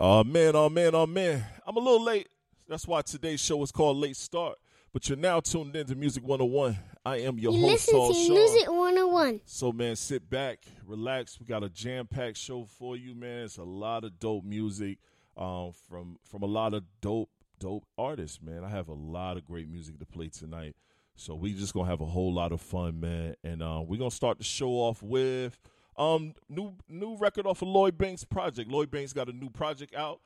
Oh 0.00 0.22
man, 0.22 0.54
oh 0.54 0.68
man, 0.68 0.94
oh 0.94 1.08
man. 1.08 1.44
I'm 1.66 1.76
a 1.76 1.80
little 1.80 2.04
late. 2.04 2.28
That's 2.68 2.86
why 2.86 3.02
today's 3.02 3.40
show 3.40 3.60
is 3.64 3.72
called 3.72 3.96
Late 3.96 4.14
Start. 4.14 4.56
But 4.92 5.08
you're 5.08 5.18
now 5.18 5.40
tuned 5.40 5.74
in 5.74 5.88
to 5.88 5.96
Music 5.96 6.22
101. 6.22 6.78
I 7.04 7.16
am 7.16 7.36
your 7.36 7.52
You 7.52 7.70
host, 7.70 7.86
Saul 7.86 8.14
to 8.14 8.14
Shaw. 8.14 8.32
Music 8.32 8.70
101. 8.70 9.40
So 9.44 9.72
man, 9.72 9.96
sit 9.96 10.30
back, 10.30 10.60
relax. 10.86 11.40
We 11.40 11.46
got 11.46 11.64
a 11.64 11.68
jam-packed 11.68 12.36
show 12.36 12.64
for 12.64 12.96
you, 12.96 13.16
man. 13.16 13.46
It's 13.46 13.56
a 13.56 13.64
lot 13.64 14.04
of 14.04 14.20
dope 14.20 14.44
music 14.44 14.98
um, 15.36 15.72
from 15.88 16.18
from 16.22 16.44
a 16.44 16.46
lot 16.46 16.74
of 16.74 16.84
dope, 17.00 17.30
dope 17.58 17.84
artists, 17.98 18.40
man. 18.40 18.62
I 18.62 18.68
have 18.68 18.86
a 18.86 18.94
lot 18.94 19.36
of 19.36 19.44
great 19.44 19.68
music 19.68 19.98
to 19.98 20.06
play 20.06 20.28
tonight. 20.28 20.76
So 21.16 21.34
we 21.34 21.54
just 21.54 21.74
gonna 21.74 21.90
have 21.90 22.02
a 22.02 22.06
whole 22.06 22.32
lot 22.32 22.52
of 22.52 22.60
fun, 22.60 23.00
man. 23.00 23.34
And 23.42 23.64
uh, 23.64 23.82
we're 23.84 23.98
gonna 23.98 24.12
start 24.12 24.38
the 24.38 24.44
show 24.44 24.70
off 24.74 25.02
with 25.02 25.58
um 25.98 26.34
new 26.48 26.74
new 26.88 27.16
record 27.16 27.46
off 27.46 27.62
of 27.62 27.68
Lloyd 27.68 27.98
Banks' 27.98 28.24
project. 28.24 28.70
Lloyd 28.70 28.90
Banks 28.90 29.12
got 29.12 29.28
a 29.28 29.32
new 29.32 29.50
project 29.50 29.94
out. 29.94 30.20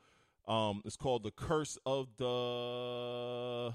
Um, 0.47 0.81
it's 0.85 0.97
called 0.97 1.23
The 1.23 1.31
Curse 1.31 1.77
of 1.85 2.07
the 2.17 3.73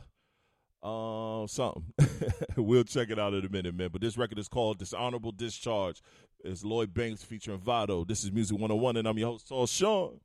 uh, 0.82 1.46
something. 1.46 1.84
we'll 2.56 2.84
check 2.84 3.10
it 3.10 3.18
out 3.18 3.34
in 3.34 3.44
a 3.44 3.48
minute, 3.48 3.74
man. 3.74 3.88
But 3.90 4.00
this 4.00 4.16
record 4.16 4.38
is 4.38 4.48
called 4.48 4.78
Dishonorable 4.78 5.32
Discharge. 5.32 6.00
It's 6.44 6.64
Lloyd 6.64 6.94
Banks 6.94 7.24
featuring 7.24 7.58
Vado. 7.58 8.04
This 8.04 8.22
is 8.22 8.30
Music 8.30 8.56
101, 8.56 8.96
and 8.96 9.08
I'm 9.08 9.18
your 9.18 9.32
host, 9.32 9.48
Saul 9.48 9.66
Sean. 9.66 10.20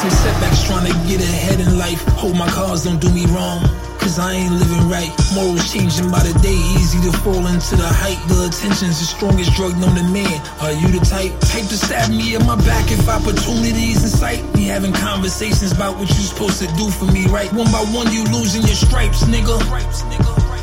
Some 0.00 0.10
setbacks 0.10 0.64
trying 0.64 0.86
to 0.88 0.96
get 1.04 1.20
ahead 1.20 1.60
in 1.60 1.76
life. 1.76 2.00
Hold 2.16 2.34
my 2.34 2.48
cards, 2.48 2.84
don't 2.84 3.00
do 3.00 3.12
me 3.12 3.26
wrong. 3.36 3.60
Cause 4.00 4.18
I 4.18 4.32
ain't 4.32 4.54
living 4.56 4.88
right. 4.88 5.12
Morals 5.34 5.70
changing 5.70 6.10
by 6.10 6.24
the 6.24 6.32
day. 6.40 6.56
Easy 6.80 6.96
to 7.04 7.12
fall 7.20 7.44
into 7.44 7.76
the 7.76 7.84
hype. 7.84 8.16
The 8.32 8.48
attention's 8.48 8.96
the 8.96 9.04
strongest 9.04 9.52
drug 9.52 9.76
known 9.76 9.94
to 9.94 10.04
man. 10.08 10.40
Are 10.64 10.72
you 10.72 10.88
the 10.88 11.04
type? 11.04 11.36
Type 11.52 11.68
to 11.68 11.76
stab 11.76 12.08
me 12.08 12.34
in 12.34 12.40
my 12.46 12.56
back 12.64 12.90
if 12.90 13.06
opportunities 13.06 14.00
in 14.02 14.08
sight. 14.08 14.40
We 14.56 14.64
having 14.64 14.94
conversations 14.94 15.72
about 15.72 15.98
what 16.00 16.08
you 16.08 16.24
supposed 16.24 16.64
to 16.64 16.68
do 16.80 16.88
for 16.88 17.04
me, 17.12 17.26
right? 17.28 17.52
One 17.52 17.68
by 17.68 17.84
one, 17.92 18.08
you 18.10 18.24
losing 18.32 18.62
your 18.64 18.80
stripes, 18.80 19.20
nigga. 19.28 19.60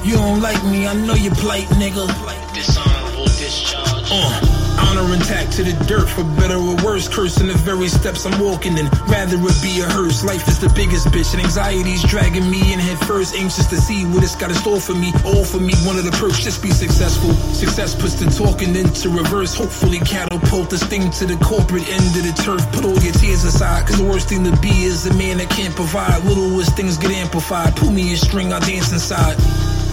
You 0.03 0.15
don't 0.15 0.41
like 0.41 0.63
me, 0.65 0.87
I 0.87 0.95
know 0.95 1.13
your 1.13 1.35
plight, 1.35 1.69
nigga. 1.77 2.09
Dishonorable 2.55 3.29
discharge. 3.37 4.09
Uh, 4.09 4.56
honor 4.97 5.13
intact 5.13 5.53
to 5.53 5.63
the 5.63 5.73
dirt, 5.85 6.09
for 6.09 6.23
better 6.41 6.55
or 6.55 6.75
worse. 6.83 7.07
Cursing 7.07 7.47
the 7.47 7.53
very 7.53 7.87
steps 7.87 8.25
I'm 8.25 8.39
walking 8.41 8.77
in. 8.77 8.87
Rather 9.07 9.37
it 9.37 9.57
be 9.61 9.81
a 9.81 9.85
hearse. 9.85 10.23
Life 10.23 10.47
is 10.47 10.59
the 10.59 10.69
biggest 10.69 11.07
bitch, 11.07 11.33
and 11.33 11.41
anxiety's 11.41 12.03
dragging 12.03 12.49
me 12.49 12.73
in 12.73 12.79
head 12.79 12.97
first. 13.05 13.35
Anxious 13.35 13.67
to 13.67 13.77
see 13.77 14.05
what 14.05 14.23
it's 14.23 14.35
got 14.35 14.49
in 14.49 14.55
store 14.55 14.79
for 14.79 14.93
me. 14.93 15.13
All 15.25 15.45
for 15.45 15.59
me, 15.59 15.73
one 15.85 15.97
of 15.97 16.05
the 16.05 16.11
perks, 16.11 16.43
just 16.43 16.61
be 16.61 16.71
successful. 16.71 17.33
Success 17.53 17.95
puts 17.95 18.15
the 18.15 18.25
talking 18.31 18.75
into 18.75 19.09
reverse. 19.09 19.53
Hopefully 19.53 19.99
catapult 19.99 20.69
this 20.69 20.83
thing 20.83 21.09
to 21.11 21.25
the 21.25 21.37
corporate 21.43 21.87
end 21.89 22.07
of 22.17 22.23
the 22.25 22.33
turf. 22.43 22.61
Put 22.71 22.85
all 22.85 22.97
your 23.03 23.13
tears 23.13 23.43
aside, 23.43 23.87
cause 23.87 23.97
the 23.97 24.07
worst 24.07 24.29
thing 24.29 24.43
to 24.43 24.55
be 24.61 24.83
is 24.83 25.05
a 25.05 25.13
man 25.13 25.37
that 25.37 25.49
can't 25.49 25.75
provide. 25.75 26.23
Little 26.23 26.47
Littlest 26.47 26.75
things 26.75 26.97
get 26.97 27.11
amplified. 27.11 27.75
Pull 27.75 27.91
me 27.91 28.13
a 28.13 28.17
string, 28.17 28.53
I 28.53 28.59
dance 28.59 28.91
inside. 28.91 29.35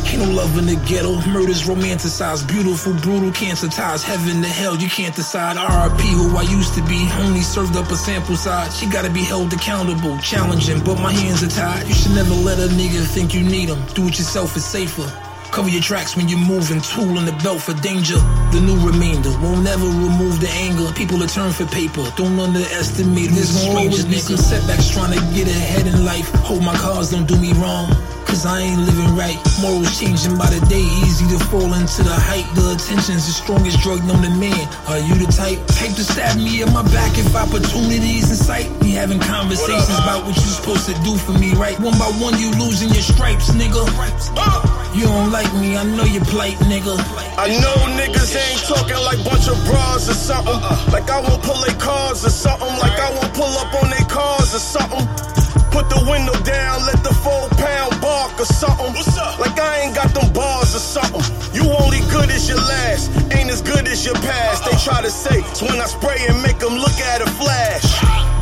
Ain't 0.07 0.19
no 0.19 0.31
love 0.31 0.57
in 0.59 0.67
the 0.67 0.77
ghetto, 0.87 1.15
murder's 1.29 1.65
romanticized. 1.65 2.47
Beautiful, 2.49 2.93
brutal, 2.95 3.33
cancer 3.33 3.69
ties. 3.69 4.03
Heaven 4.03 4.43
to 4.43 4.49
hell, 4.49 4.77
you 4.77 4.89
can't 4.89 5.15
decide. 5.15 5.57
RIP, 5.57 6.01
who 6.01 6.37
I 6.37 6.43
used 6.43 6.75
to 6.75 6.83
be, 6.85 7.09
only 7.21 7.41
served 7.41 7.77
up 7.77 7.91
a 7.91 7.97
sample 7.97 8.37
size. 8.37 8.79
She 8.79 8.87
gotta 8.87 9.11
be 9.11 9.23
held 9.23 9.53
accountable, 9.53 10.19
challenging, 10.19 10.83
but 10.85 10.97
my 11.01 11.13
hands 11.13 11.43
are 11.43 11.49
tied. 11.49 11.89
You 11.89 11.95
should 11.95 12.15
never 12.15 12.35
let 12.35 12.59
a 12.59 12.69
nigga 12.75 13.05
think 13.07 13.35
you 13.35 13.43
need 13.43 13.69
him. 13.69 13.83
Do 13.95 14.07
it 14.09 14.19
yourself, 14.19 14.57
it's 14.57 14.65
safer. 14.67 15.11
Cover 15.55 15.69
your 15.69 15.83
tracks 15.83 16.17
when 16.17 16.29
you're 16.29 16.43
moving, 16.51 16.81
tool 16.83 17.15
in 17.15 17.27
the 17.31 17.37
belt 17.47 17.63
for 17.63 17.75
danger. 17.75 18.19
The 18.51 18.59
new 18.59 18.75
remainder 18.83 19.31
won't 19.39 19.63
never 19.63 19.87
remove 19.87 20.41
the 20.41 20.51
anger. 20.51 20.91
People 20.99 21.23
are 21.23 21.31
turn 21.31 21.53
for 21.53 21.65
paper, 21.67 22.03
don't 22.17 22.35
underestimate 22.41 23.31
who's 23.31 23.55
There's 23.55 23.71
always 23.71 24.05
be 24.05 24.19
some 24.19 24.37
setbacks 24.37 24.91
trying 24.91 25.15
to 25.15 25.23
get 25.31 25.47
ahead 25.47 25.87
in 25.87 26.05
life. 26.05 26.27
Hold 26.43 26.65
my 26.65 26.75
cards, 26.75 27.13
don't 27.13 27.29
do 27.31 27.39
me 27.39 27.53
wrong. 27.63 27.87
Cause 28.27 28.47
I 28.47 28.67
ain't 28.67 28.83
living 28.83 29.15
right. 29.15 29.39
Morals 29.63 29.95
changing 29.95 30.35
by 30.35 30.51
the 30.51 30.59
day, 30.67 30.83
easy 31.07 31.23
to 31.31 31.39
fall 31.47 31.71
into 31.71 32.03
the 32.03 32.19
hype. 32.19 32.51
The 32.59 32.75
attention's 32.75 33.31
the 33.31 33.35
strongest 33.39 33.79
drug 33.79 34.03
known 34.03 34.27
to 34.27 34.35
man. 34.35 34.59
Are 34.91 34.99
you 34.99 35.15
the 35.15 35.31
type? 35.31 35.63
Type 35.79 35.95
to 35.95 36.03
stab 36.03 36.35
me 36.35 36.67
in 36.67 36.73
my 36.75 36.83
back 36.91 37.15
if 37.15 37.31
opportunities 37.31 38.27
in 38.27 38.35
sight. 38.35 38.67
We 38.83 38.91
having 38.91 39.23
conversations 39.23 40.03
about 40.03 40.27
what 40.27 40.35
you 40.35 40.51
supposed 40.51 40.91
to 40.91 40.99
do 41.07 41.15
for 41.15 41.39
me, 41.39 41.55
right? 41.55 41.79
One 41.79 41.95
by 41.95 42.11
one, 42.19 42.35
you 42.43 42.51
losing 42.59 42.91
your 42.91 43.07
stripes, 43.07 43.55
nigga. 43.55 43.87
You 44.95 45.11
don't 45.11 45.33
like 45.33 45.44
me, 45.55 45.77
I 45.77 45.85
know 45.85 46.05
your 46.05 46.25
plight, 46.25 46.57
nigga. 46.71 46.95
I 47.37 47.49
know 47.61 47.77
niggas 47.99 48.33
ain't 48.37 48.63
talking 48.65 49.01
like 49.05 49.19
bunch 49.25 49.49
of 49.49 49.59
bras 49.67 50.09
or 50.09 50.15
something. 50.15 50.59
Like 50.93 51.11
I 51.11 51.21
won't 51.21 51.43
pull 51.43 51.61
their 51.65 51.77
cars 51.77 52.25
or 52.25 52.31
something. 52.31 52.73
Like 52.79 52.99
I 52.99 53.11
won't 53.11 53.35
pull 53.35 53.53
up 53.59 53.75
on 53.83 53.91
their 53.91 54.09
cars 54.09 54.55
or 54.55 54.63
something. 54.63 55.05
Put 55.75 55.91
the 55.91 56.07
window 56.09 56.39
down, 56.47 56.87
let 56.87 57.03
the 57.03 57.13
four 57.13 57.49
pound 57.59 58.01
bark 58.01 58.39
or 58.39 58.47
something. 58.47 58.95
Like 59.43 59.59
I 59.59 59.83
ain't 59.83 59.95
got 59.95 60.15
them 60.15 60.33
bars 60.33 60.75
or 60.75 60.79
something. 60.79 61.25
You 61.53 61.67
only 61.83 62.01
good 62.15 62.31
as 62.31 62.49
your 62.49 62.59
last, 62.59 63.11
ain't 63.35 63.51
as 63.51 63.61
good 63.63 63.89
as 63.89 64.05
your 64.07 64.15
past. 64.15 64.65
They 64.65 64.77
try 64.79 65.03
to 65.03 65.11
say, 65.11 65.41
it's 65.43 65.63
when 65.63 65.81
I 65.81 65.87
spray 65.87 66.19
and 66.29 66.41
make 66.43 66.59
them 66.59 66.75
look 66.75 66.99
at 67.11 67.23
a 67.23 67.31
flash. 67.31 67.83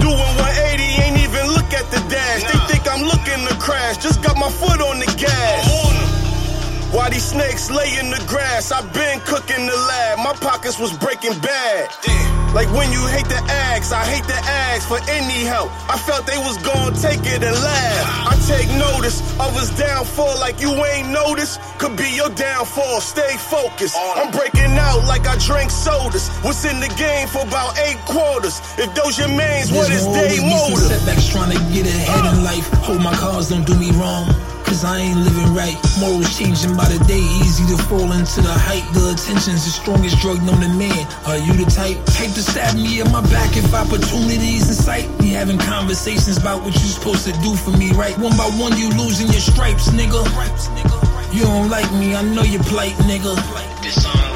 Doing 0.00 0.32
180, 0.36 0.82
ain't 1.00 1.18
even 1.24 1.46
look 1.56 1.72
at 1.72 1.88
the 1.90 2.00
dash. 2.12 2.44
They 2.44 2.58
think 2.68 2.84
I'm 2.88 3.02
looking 3.02 3.40
to 3.48 3.54
crash, 3.56 3.96
just 3.98 4.22
got 4.22 4.36
my 4.36 4.50
foot 4.50 4.80
on 4.80 4.98
the 4.98 5.08
gas. 5.16 6.01
Why 6.92 7.08
these 7.08 7.24
snakes 7.24 7.70
lay 7.70 7.88
in 7.98 8.10
the 8.10 8.22
grass? 8.28 8.70
i 8.70 8.80
been 8.92 9.18
cooking 9.20 9.64
the 9.64 9.76
lab. 9.88 10.18
My 10.18 10.34
pockets 10.34 10.78
was 10.78 10.92
breaking 10.98 11.38
bad. 11.40 11.88
Like 12.52 12.68
when 12.76 12.92
you 12.92 13.00
hate 13.08 13.24
the 13.32 13.40
ags, 13.48 13.96
I 13.96 14.04
hate 14.04 14.24
the 14.28 14.36
ags 14.36 14.84
for 14.84 15.00
any 15.08 15.40
help. 15.48 15.72
I 15.88 15.96
felt 15.96 16.26
they 16.26 16.36
was 16.36 16.58
gonna 16.60 16.94
take 17.00 17.24
it 17.24 17.40
and 17.40 17.56
laugh. 17.56 18.28
I 18.28 18.36
take 18.44 18.68
notice 18.76 19.24
of 19.40 19.56
his 19.58 19.70
downfall 19.80 20.38
like 20.38 20.60
you 20.60 20.68
ain't 20.84 21.08
noticed. 21.08 21.60
Could 21.78 21.96
be 21.96 22.12
your 22.12 22.28
downfall, 22.28 23.00
stay 23.00 23.40
focused. 23.40 23.96
I'm 23.96 24.30
breaking 24.30 24.76
out 24.76 25.00
like 25.08 25.26
I 25.26 25.38
drank 25.38 25.70
sodas. 25.70 26.28
Was 26.44 26.62
in 26.66 26.78
the 26.78 26.92
game 27.00 27.26
for 27.26 27.40
about 27.40 27.72
eight 27.88 27.96
quarters. 28.04 28.60
If 28.76 28.94
those 28.94 29.16
your 29.18 29.32
mains, 29.32 29.72
what 29.72 29.88
is 29.88 30.04
There's 30.04 30.04
they 30.04 30.36
always 30.36 30.44
be 30.44 30.58
some 30.60 30.76
motive? 30.76 30.92
setbacks 30.92 31.28
trying 31.32 31.52
to 31.56 31.60
get 31.72 31.88
ahead 31.88 32.36
in 32.36 32.44
life. 32.44 32.68
Hold 32.84 33.00
my 33.00 33.16
cards, 33.16 33.48
don't 33.48 33.64
do 33.66 33.80
me 33.80 33.92
wrong. 33.92 34.28
Cause 34.64 34.84
I 34.84 34.98
ain't 34.98 35.18
living 35.18 35.54
right. 35.54 35.76
Morals 36.00 36.32
changing 36.36 36.76
by 36.76 36.88
the 36.88 36.98
day, 37.04 37.20
easy 37.42 37.64
to 37.74 37.78
fall 37.84 38.10
into 38.12 38.40
the 38.40 38.52
hype. 38.52 38.86
The 38.94 39.12
attention's 39.12 39.64
the 39.64 39.72
strongest 39.72 40.18
drug 40.18 40.42
known 40.42 40.60
to 40.60 40.68
man. 40.74 41.06
Are 41.26 41.38
you 41.38 41.52
the 41.52 41.68
type? 41.70 41.98
Type 42.16 42.32
to 42.34 42.42
stab 42.42 42.74
me 42.74 43.00
in 43.00 43.10
my 43.12 43.22
back 43.30 43.56
if 43.56 43.72
opportunities 43.74 44.68
in 44.68 44.74
sight. 44.74 45.08
We 45.20 45.30
having 45.30 45.58
conversations 45.58 46.38
about 46.38 46.62
what 46.62 46.74
you 46.74 46.88
supposed 46.88 47.24
to 47.26 47.32
do 47.42 47.54
for 47.54 47.70
me, 47.76 47.92
right? 47.92 48.16
One 48.18 48.36
by 48.36 48.48
one, 48.56 48.76
you 48.78 48.88
losing 48.96 49.28
your 49.28 49.44
stripes, 49.44 49.88
nigga. 49.90 50.22
You 51.34 51.42
don't 51.44 51.68
like 51.68 51.90
me, 51.92 52.14
I 52.14 52.22
know 52.22 52.42
your 52.42 52.62
plight, 52.64 52.92
nigga. 53.08 53.34
Uh, 53.36 53.82
discharge. 53.82 54.31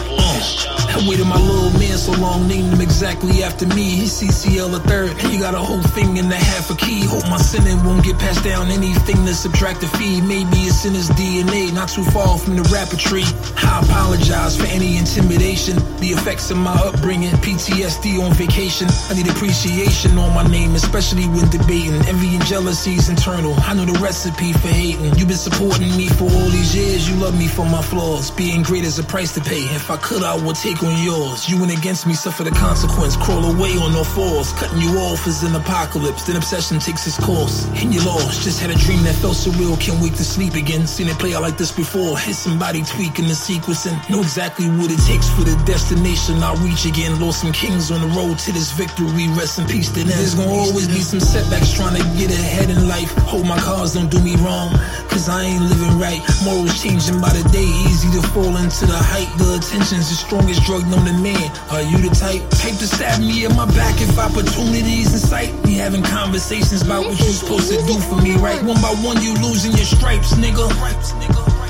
I 0.97 1.07
waited 1.07 1.27
my 1.27 1.39
little 1.39 1.79
man 1.79 1.99
so 1.99 2.13
long, 2.13 2.49
named 2.49 2.73
him 2.73 2.81
exactly 2.81 3.43
after 3.45 3.67
me. 3.67 3.85
He's 4.01 4.19
CCL 4.19 4.75
a 4.75 4.81
third. 4.89 5.13
He 5.29 5.37
got 5.37 5.53
a 5.53 5.59
whole 5.59 5.83
thing 5.93 6.19
and 6.19 6.33
a 6.33 6.37
half 6.37 6.71
a 6.71 6.75
key. 6.75 7.05
Hope 7.05 7.29
my 7.29 7.37
sinning 7.37 7.85
won't 7.85 8.03
get 8.03 8.19
passed 8.19 8.43
down. 8.43 8.69
Anything 8.69 9.27
to 9.27 9.35
subtract 9.35 9.83
the 9.83 9.89
fee. 9.89 10.23
Maybe 10.23 10.65
it's 10.65 10.87
in 10.87 10.95
his 10.95 11.11
DNA, 11.11 11.71
not 11.75 11.91
too 11.91 12.03
far 12.03 12.39
from 12.39 12.57
the 12.57 12.63
rapper 12.73 12.97
tree. 12.97 13.29
I 13.61 13.85
apologize 13.85 14.57
for 14.57 14.65
any 14.73 14.97
intimidation. 14.97 15.77
The 16.01 16.17
effects 16.17 16.51
of 16.51 16.57
my 16.57 16.73
upbringing, 16.73 17.37
PTSD 17.45 18.19
on 18.25 18.33
vacation. 18.33 18.89
I 19.11 19.21
need 19.21 19.29
appreciation 19.29 20.17
on 20.17 20.33
my 20.33 20.49
name, 20.49 20.75
especially 20.77 21.29
when 21.29 21.45
debating. 21.51 22.01
Envy 22.09 22.37
and 22.37 22.45
jealousy's 22.47 23.11
internal. 23.11 23.53
I 23.69 23.75
know 23.75 23.85
the 23.85 23.99
recipe 24.01 24.55
for 24.55 24.69
hating. 24.69 25.13
You've 25.17 25.29
been 25.29 25.37
supporting 25.37 25.95
me 25.95 26.09
for 26.09 26.25
all 26.25 26.49
these 26.57 26.75
years. 26.75 27.07
You 27.07 27.17
love 27.17 27.37
me 27.37 27.49
for 27.49 27.67
my 27.67 27.83
flaws. 27.83 28.31
Being 28.31 28.63
great 28.63 28.85
is 28.85 28.99
a 28.99 29.05
price 29.05 29.35
to 29.35 29.43
pay. 29.43 29.61
If 29.77 29.91
I 29.91 29.99
could, 29.99 30.23
I 30.23 30.35
would 30.41 30.57
take 30.57 30.81
in 30.87 31.03
yours. 31.03 31.49
You 31.49 31.59
went 31.59 31.77
against 31.77 32.07
me, 32.07 32.15
suffer 32.15 32.45
the 32.45 32.51
consequence. 32.51 33.17
Crawl 33.17 33.45
away 33.45 33.77
on 33.77 33.95
all 33.95 34.05
fours. 34.05 34.53
Cutting 34.53 34.81
you 34.81 34.99
off 34.99 35.27
is 35.27 35.43
an 35.43 35.55
apocalypse. 35.55 36.25
Then 36.25 36.37
obsession 36.37 36.79
takes 36.79 37.07
its 37.07 37.19
course. 37.19 37.67
And 37.77 37.93
you 37.93 38.01
lost. 38.05 38.43
Just 38.43 38.61
had 38.61 38.71
a 38.71 38.79
dream 38.79 39.03
that 39.05 39.15
felt 39.17 39.37
surreal. 39.37 39.79
Can't 39.81 40.01
wait 40.03 40.15
to 40.15 40.25
sleep 40.25 40.55
again. 40.55 40.87
Seen 40.87 41.09
it 41.09 41.19
play 41.19 41.35
out 41.35 41.43
like 41.43 41.57
this 41.57 41.73
before. 41.73 42.19
Hit 42.19 42.35
somebody 42.35 42.83
tweaking 42.83 43.29
the 43.29 43.35
sequence 43.35 43.87
and 43.87 43.97
know 44.11 44.21
exactly 44.21 44.67
what 44.67 44.91
it 44.91 45.01
takes 45.07 45.29
for 45.31 45.43
the 45.43 45.57
destination 45.65 46.43
I'll 46.43 46.57
reach 46.65 46.85
again. 46.85 47.19
Lost 47.21 47.41
some 47.43 47.53
kings 47.53 47.91
on 47.91 48.01
the 48.01 48.09
road 48.17 48.39
to 48.41 48.53
this 48.53 48.73
victory. 48.73 49.29
Rest 49.39 49.59
in 49.59 49.67
peace 49.67 49.89
to 49.95 50.01
them. 50.01 50.09
There's 50.09 50.35
gonna 50.35 50.51
always 50.51 50.89
be 50.89 51.01
some 51.01 51.21
setbacks 51.21 51.73
trying 51.73 51.97
to 51.97 52.05
get 52.19 52.31
ahead 52.31 52.71
in 52.71 52.89
life. 52.89 53.13
Hold 53.31 53.47
my 53.47 53.59
cards, 53.59 53.95
don't 53.95 54.11
do 54.11 54.21
me 54.21 54.37
wrong. 54.37 54.71
Cause 55.09 55.29
I 55.29 55.45
ain't 55.45 55.63
living 55.63 55.99
right. 55.99 56.21
Morals 56.45 56.77
changing 56.83 57.21
by 57.21 57.33
the 57.33 57.47
day. 57.49 57.65
Easy 57.89 58.11
to 58.13 58.23
fall 58.29 58.57
into 58.57 58.85
the 58.85 58.99
height. 58.99 59.31
The 59.39 59.57
attention's 59.57 60.11
the 60.11 60.17
strongest 60.17 60.63
drug 60.65 60.76
known 60.85 61.05
to 61.07 61.13
man. 61.23 61.51
Are 61.71 61.83
you 61.83 61.99
the 61.99 62.11
type? 62.15 62.43
Type 62.61 62.77
to 62.79 62.87
stab 62.87 63.21
me 63.21 63.45
in 63.45 63.55
my 63.57 63.67
back 63.73 64.01
if 64.01 64.19
opportunities 64.19 65.13
in 65.13 65.21
sight. 65.21 65.53
We 65.65 65.75
having 65.75 66.03
conversations 66.03 66.83
about 66.83 67.05
what 67.07 67.19
you 67.19 67.33
supposed 67.33 67.71
to 67.73 67.79
do 67.87 67.99
for 68.01 68.21
me, 68.21 68.37
right? 68.37 68.63
One 68.63 68.81
by 68.83 68.95
one, 69.01 69.23
you 69.23 69.35
losing 69.41 69.73
your 69.73 69.87
stripes, 69.87 70.33
nigga. 70.35 70.69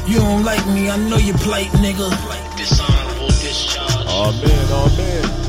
You 0.08 0.18
don't 0.18 0.44
like 0.44 0.64
me, 0.68 0.88
I 0.90 0.96
know 0.96 1.18
you 1.18 1.34
plight, 1.34 1.70
nigga. 1.82 2.10
Dishonorable 2.56 3.28
discharge. 3.28 4.06
Oh 4.08 4.32
man, 4.42 4.66
oh 4.70 4.88
man. 4.96 5.46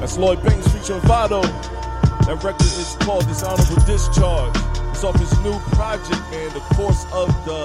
That's 0.00 0.18
Lloyd 0.18 0.42
Banks 0.42 0.68
featuring 0.68 1.00
Vado. 1.02 1.42
That 1.42 2.42
record 2.42 2.62
is 2.62 2.96
called 3.00 3.26
Dishonorable 3.26 3.84
Discharge. 3.84 4.56
It's 4.90 5.04
off 5.04 5.18
his 5.18 5.32
new 5.40 5.58
project, 5.76 6.20
man, 6.30 6.52
The 6.52 6.60
Course 6.74 7.04
of 7.12 7.28
the 7.44 7.64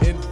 Invincible. 0.00 0.31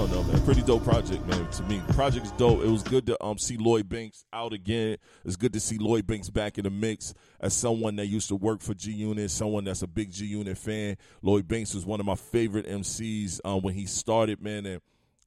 I 0.00 0.04
don't 0.04 0.12
know, 0.12 0.32
man. 0.32 0.42
Pretty 0.46 0.62
dope 0.62 0.82
project, 0.82 1.26
man. 1.26 1.46
To 1.46 1.62
me, 1.64 1.82
the 1.86 1.92
project 1.92 2.24
is 2.24 2.32
dope. 2.32 2.62
It 2.62 2.68
was 2.70 2.82
good 2.82 3.04
to 3.04 3.22
um 3.22 3.36
see 3.36 3.58
Lloyd 3.58 3.86
Banks 3.86 4.24
out 4.32 4.54
again. 4.54 4.96
It's 5.26 5.36
good 5.36 5.52
to 5.52 5.60
see 5.60 5.76
Lloyd 5.76 6.06
Banks 6.06 6.30
back 6.30 6.56
in 6.56 6.64
the 6.64 6.70
mix 6.70 7.12
as 7.38 7.52
someone 7.52 7.96
that 7.96 8.06
used 8.06 8.28
to 8.28 8.34
work 8.36 8.62
for 8.62 8.72
G 8.72 8.92
Unit, 8.92 9.30
someone 9.30 9.64
that's 9.64 9.82
a 9.82 9.86
big 9.86 10.10
G 10.10 10.24
Unit 10.24 10.56
fan. 10.56 10.96
Lloyd 11.20 11.46
Banks 11.46 11.74
was 11.74 11.84
one 11.84 12.00
of 12.00 12.06
my 12.06 12.14
favorite 12.14 12.66
MCs 12.66 13.40
um, 13.44 13.60
when 13.60 13.74
he 13.74 13.84
started, 13.84 14.40
man, 14.40 14.64
and 14.64 14.80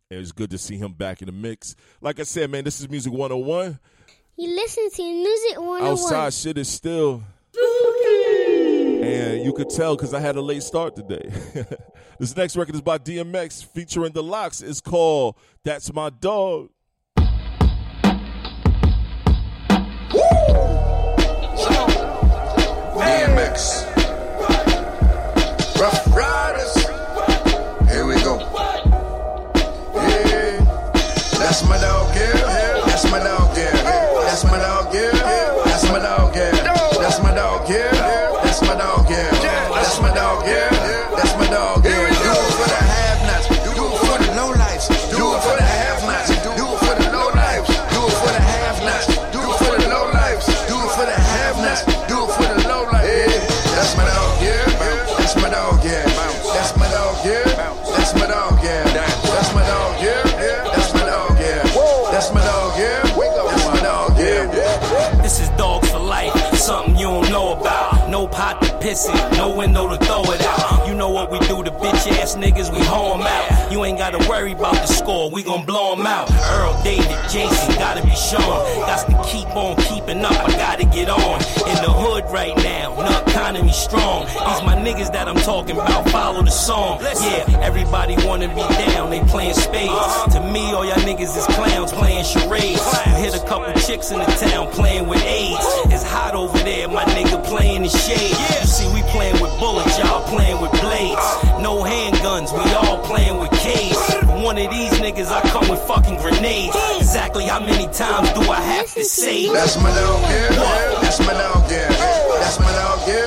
it's 0.10 0.32
good 0.32 0.50
to 0.50 0.58
see 0.58 0.78
him 0.78 0.94
back 0.94 1.22
in 1.22 1.28
the 1.28 1.34
mix. 1.34 1.76
Like 2.02 2.20
I 2.20 2.24
said, 2.24 2.50
man, 2.50 2.64
this 2.64 2.82
is 2.82 2.90
Music 2.90 3.14
101. 3.14 3.78
You 4.38 4.56
listen 4.56 4.90
to 4.90 5.04
Music 5.04 5.58
101. 5.60 5.84
Outside 5.84 6.34
shit 6.34 6.58
is 6.58 6.68
still. 6.68 7.22
And 9.04 9.44
you 9.44 9.54
could 9.54 9.70
tell 9.70 9.96
because 9.96 10.14
I 10.14 10.20
had 10.20 10.36
a 10.36 10.42
late 10.42 10.64
start 10.64 10.96
today. 10.96 11.30
this 12.20 12.36
next 12.36 12.56
record 12.56 12.76
is 12.76 12.82
by 12.82 12.98
DMX 12.98 13.66
featuring 13.66 14.14
The 14.14 14.24
LOX. 14.24 14.62
It's 14.62 14.82
called 14.82 15.36
That's 15.64 15.94
My 15.94 16.10
Dog. 16.10 16.70
DMX. 22.96 23.90
Ruff 25.80 26.16
Ryders. 26.16 26.76
Here 27.92 28.06
we 28.06 28.16
go. 28.24 28.40
Yeah. 29.96 30.60
That's 31.38 31.68
my 31.68 31.78
dog, 31.80 32.16
yeah. 32.16 32.82
That's 32.86 33.12
my 33.12 33.20
dog, 33.20 33.43
in, 68.94 69.32
no 69.32 69.50
window 69.50 69.90
to 69.90 69.98
throw 70.06 70.22
it 70.32 70.42
out. 70.46 70.88
You 70.88 70.94
know 70.94 71.10
what 71.10 71.32
we 71.32 71.40
do 71.48 71.64
to 71.64 71.72
bitch 72.04 72.22
ass 72.22 72.36
niggas, 72.36 72.72
we 72.72 72.84
hoe 72.86 73.14
'em 73.14 73.22
out. 73.22 73.72
You 73.72 73.84
ain't 73.86 73.98
gotta 73.98 74.18
worry 74.30 74.54
about 74.54 74.76
the 74.76 74.88
score, 74.88 75.30
we 75.30 75.44
gon' 75.44 75.66
blow 75.66 75.94
'em 75.94 76.06
out. 76.06 76.30
Earl, 76.52 76.80
David, 76.84 77.18
Jason, 77.30 77.76
gotta 77.76 78.02
be 78.04 78.16
shown. 78.16 78.42
Got 78.86 79.08
to 79.08 79.30
keep 79.30 79.56
on 79.56 79.76
keeping 79.78 80.24
up, 80.24 80.32
I 80.32 80.52
gotta 80.58 80.86
get 80.86 81.10
on. 81.10 81.36
In 81.68 81.76
the 81.84 81.92
hood 81.92 82.26
right 82.32 82.56
now, 82.58 82.94
economy 83.34 83.72
strong. 83.72 84.26
These 84.26 84.64
my 84.64 84.76
niggas 84.76 85.12
that 85.12 85.28
I'm 85.28 85.36
talking 85.36 85.76
about, 85.76 86.10
follow 86.10 86.42
the 86.44 86.52
song. 86.52 87.00
Yeah, 87.02 87.60
everybody 87.62 88.16
wanna 88.26 88.48
be 88.48 88.64
down, 88.86 89.10
they 89.10 89.20
playing 89.22 89.54
spades. 89.54 90.34
To 90.34 90.40
me, 90.40 90.72
all 90.74 90.86
y'all 90.86 91.04
niggas 91.10 91.36
is 91.36 91.46
clowns 91.56 91.92
playing 91.92 92.26
charades. 92.26 92.86
You 93.08 93.14
hit 93.24 93.36
a 93.36 93.44
couple 93.46 93.74
chicks 93.82 94.12
in 94.12 94.20
the 94.20 94.26
town 94.26 94.68
playing 94.72 95.08
with 95.08 95.24
AIDS. 95.26 95.66
It's 95.86 96.04
hot 96.04 96.36
over 96.36 96.58
there, 96.60 96.88
my 96.88 97.06
nigga 97.06 97.44
playing 97.44 97.84
the 97.84 97.90
shade. 97.90 98.36
You 98.62 98.68
see, 98.68 98.88
we 98.94 99.02
playing 99.10 99.40
with 99.42 99.52
bullets, 99.60 99.98
y'all 99.98 100.22
playing 100.28 100.62
with 100.62 100.72
blades. 100.80 101.28
No 101.60 101.84
handguns, 101.94 102.50
we 102.52 102.66
all 102.74 102.98
playing 103.06 103.38
with 103.38 103.52
K's. 103.52 103.98
From 104.26 104.42
one 104.44 104.58
of 104.58 104.70
these 104.72 104.94
niggas, 105.04 105.30
I 105.32 105.42
come 105.50 105.68
with 105.70 105.82
fucking 105.82 106.18
grenades. 106.18 106.76
Exactly 106.98 107.46
how 107.46 107.60
many 107.60 107.88
times 107.94 108.32
do 108.34 108.42
I 108.50 108.62
have 108.74 108.90
to 108.94 109.04
say? 109.04 109.48
That's 109.54 109.78
my 109.78 109.92
dog, 109.94 110.22
yeah. 110.24 111.02
That's 111.02 111.20
my 111.20 111.34
dog, 111.34 111.70
yeah. 111.72 111.90
That's 112.42 112.60
my 112.60 112.72
dog, 112.72 113.08
yeah. 113.08 113.26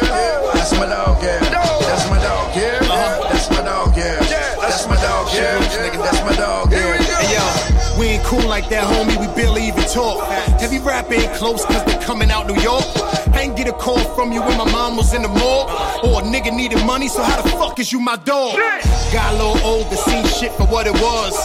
That's 0.54 0.72
my 0.72 0.86
dog, 0.86 1.22
yeah. 1.22 1.38
That's 1.90 2.10
my 2.10 2.18
dog, 2.18 2.56
yeah. 2.56 2.80
That's 3.30 3.50
my 3.50 3.62
dog, 3.62 3.96
yeah. 3.96 4.20
That's 4.60 4.86
my 4.88 4.96
dog, 4.96 5.28
yeah. 5.34 5.58
That's 6.06 6.20
my 6.24 6.36
dog, 6.36 6.72
yeah. 6.72 6.95
Ain't 8.16 8.24
cool 8.24 8.48
like 8.48 8.70
that, 8.70 8.84
homie. 8.88 9.20
We 9.20 9.26
barely 9.36 9.68
even 9.68 9.84
talk. 9.92 10.24
Heavy 10.58 10.78
rap 10.78 11.12
ain't 11.12 11.34
close 11.34 11.66
cause 11.66 11.84
they 11.84 11.98
coming 12.02 12.30
out 12.30 12.46
New 12.46 12.58
York. 12.62 12.86
I 13.34 13.42
ain't 13.42 13.58
get 13.58 13.68
a 13.68 13.74
call 13.74 13.98
from 14.16 14.32
you 14.32 14.40
when 14.40 14.56
my 14.56 14.64
mom 14.72 14.96
was 14.96 15.12
in 15.12 15.20
the 15.20 15.28
mall. 15.28 15.68
Or 16.02 16.22
a 16.22 16.24
nigga 16.24 16.50
needed 16.50 16.82
money, 16.86 17.08
so 17.08 17.22
how 17.22 17.42
the 17.42 17.50
fuck 17.50 17.78
is 17.78 17.92
you 17.92 18.00
my 18.00 18.16
dog? 18.16 18.56
Got 19.12 19.34
a 19.34 19.36
little 19.36 19.60
older, 19.66 19.96
seen 19.96 20.24
shit 20.24 20.50
for 20.52 20.64
what 20.64 20.86
it 20.86 20.94
was. 20.94 21.36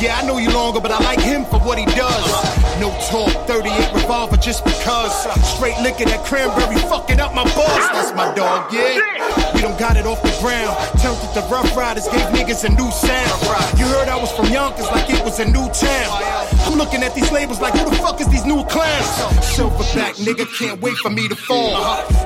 Yeah, 0.00 0.20
I 0.22 0.24
know 0.24 0.38
you 0.38 0.50
longer, 0.52 0.80
but 0.80 0.92
I 0.92 1.02
like 1.02 1.20
him 1.20 1.44
for 1.46 1.58
what 1.58 1.78
he 1.78 1.84
does. 1.98 2.30
No 2.78 2.90
talk, 3.10 3.28
38 3.48 3.92
revolver 3.92 4.36
just 4.36 4.64
because. 4.64 5.12
Straight 5.44 5.78
liquor, 5.82 6.04
that 6.04 6.24
cranberry 6.24 6.78
fucking 6.88 7.18
up 7.18 7.34
my 7.34 7.42
balls. 7.58 7.84
That's 7.90 8.14
my 8.14 8.32
dog, 8.34 8.72
yeah. 8.72 9.50
We 9.52 9.60
don't 9.60 9.78
got 9.78 9.96
it 9.96 10.06
off 10.06 10.22
the 10.22 10.32
ground. 10.40 10.78
Turned 11.02 11.18
that 11.20 11.34
the 11.34 11.42
Ruff 11.52 11.76
Ryders, 11.76 12.06
gave 12.08 12.24
niggas 12.32 12.64
a 12.64 12.70
new 12.70 12.90
sound. 12.90 13.78
You 13.78 13.84
heard 13.86 14.08
I 14.08 14.16
was 14.16 14.32
from 14.32 14.46
Yonkers 14.46 14.86
like 14.86 15.10
it 15.10 15.22
was 15.24 15.40
a 15.40 15.44
new 15.44 15.68
town. 15.74 16.29
I'm 16.66 16.78
looking 16.78 17.02
at 17.02 17.14
these 17.14 17.30
labels 17.32 17.60
like 17.60 17.74
who 17.74 17.88
the 17.88 17.96
fuck 17.96 18.20
is 18.20 18.28
these 18.28 18.44
new 18.44 18.64
clowns? 18.64 19.06
Silverback 19.42 20.14
nigga 20.24 20.46
can't 20.58 20.80
wait 20.80 20.96
for 20.98 21.10
me 21.10 21.28
to 21.28 21.34
fall. 21.34 21.76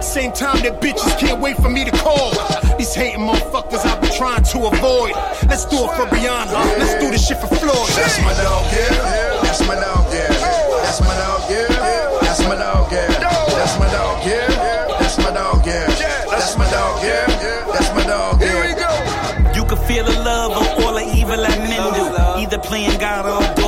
Same 0.02 0.32
time 0.32 0.62
that 0.62 0.80
bitches 0.80 1.18
can't 1.18 1.40
wait 1.40 1.56
for 1.56 1.68
me 1.68 1.84
to 1.84 1.90
call. 1.90 2.30
These 2.76 2.94
hating 2.94 3.20
motherfuckers 3.20 3.84
I've 3.87 4.00
been 4.00 4.12
trying 4.12 4.42
to 4.42 4.58
avoid. 4.66 5.14
Let's 5.49 5.64
do 5.64 5.76
it 5.84 5.90
for 5.96 6.06
Rihanna. 6.06 6.78
Let's 6.78 6.94
do 7.02 7.11
this 7.11 7.26
shit 7.26 7.38
for 7.38 7.49
Floyd. 7.49 7.88
That's 7.96 8.20
my 8.20 8.34
dog, 8.34 8.64
yeah. 8.73 9.42
That's 9.42 9.66
my 9.66 9.75
dog, 9.75 10.12
yeah. 10.12 10.28
That's 10.82 11.00
my 11.00 11.14
dog, 11.14 11.50
yeah. 11.50 11.68
That's 12.20 12.40
my 12.42 12.56
dog, 12.56 12.92
yeah. 12.92 13.06
That's 13.52 13.78
my 13.78 13.87
dog, 13.90 14.26
yeah. 14.26 14.49
That's 14.99 15.18
my 15.18 15.30
dog, 15.30 15.66
yeah. 15.66 15.87
That's 16.28 16.56
my 16.58 16.70
dog, 16.70 17.02
yeah. 17.02 17.26
Yeah. 17.42 17.66
That's 17.73 17.94
my 17.94 18.04
dog, 18.04 18.40
yeah. 18.40 18.49
Here 18.49 18.61
we 18.66 18.75
go. 18.75 18.90
You 19.54 19.64
can 19.64 19.78
feel 19.87 20.04
the 20.04 20.12
love 20.20 20.52
of 20.52 20.84
all 20.84 20.94
the 20.94 21.04
evil 21.16 21.37
that 21.37 21.58
men 21.58 21.92
do. 21.94 22.42
Either 22.42 22.58
playing 22.58 22.99
God 22.99 23.25
or 23.26 23.63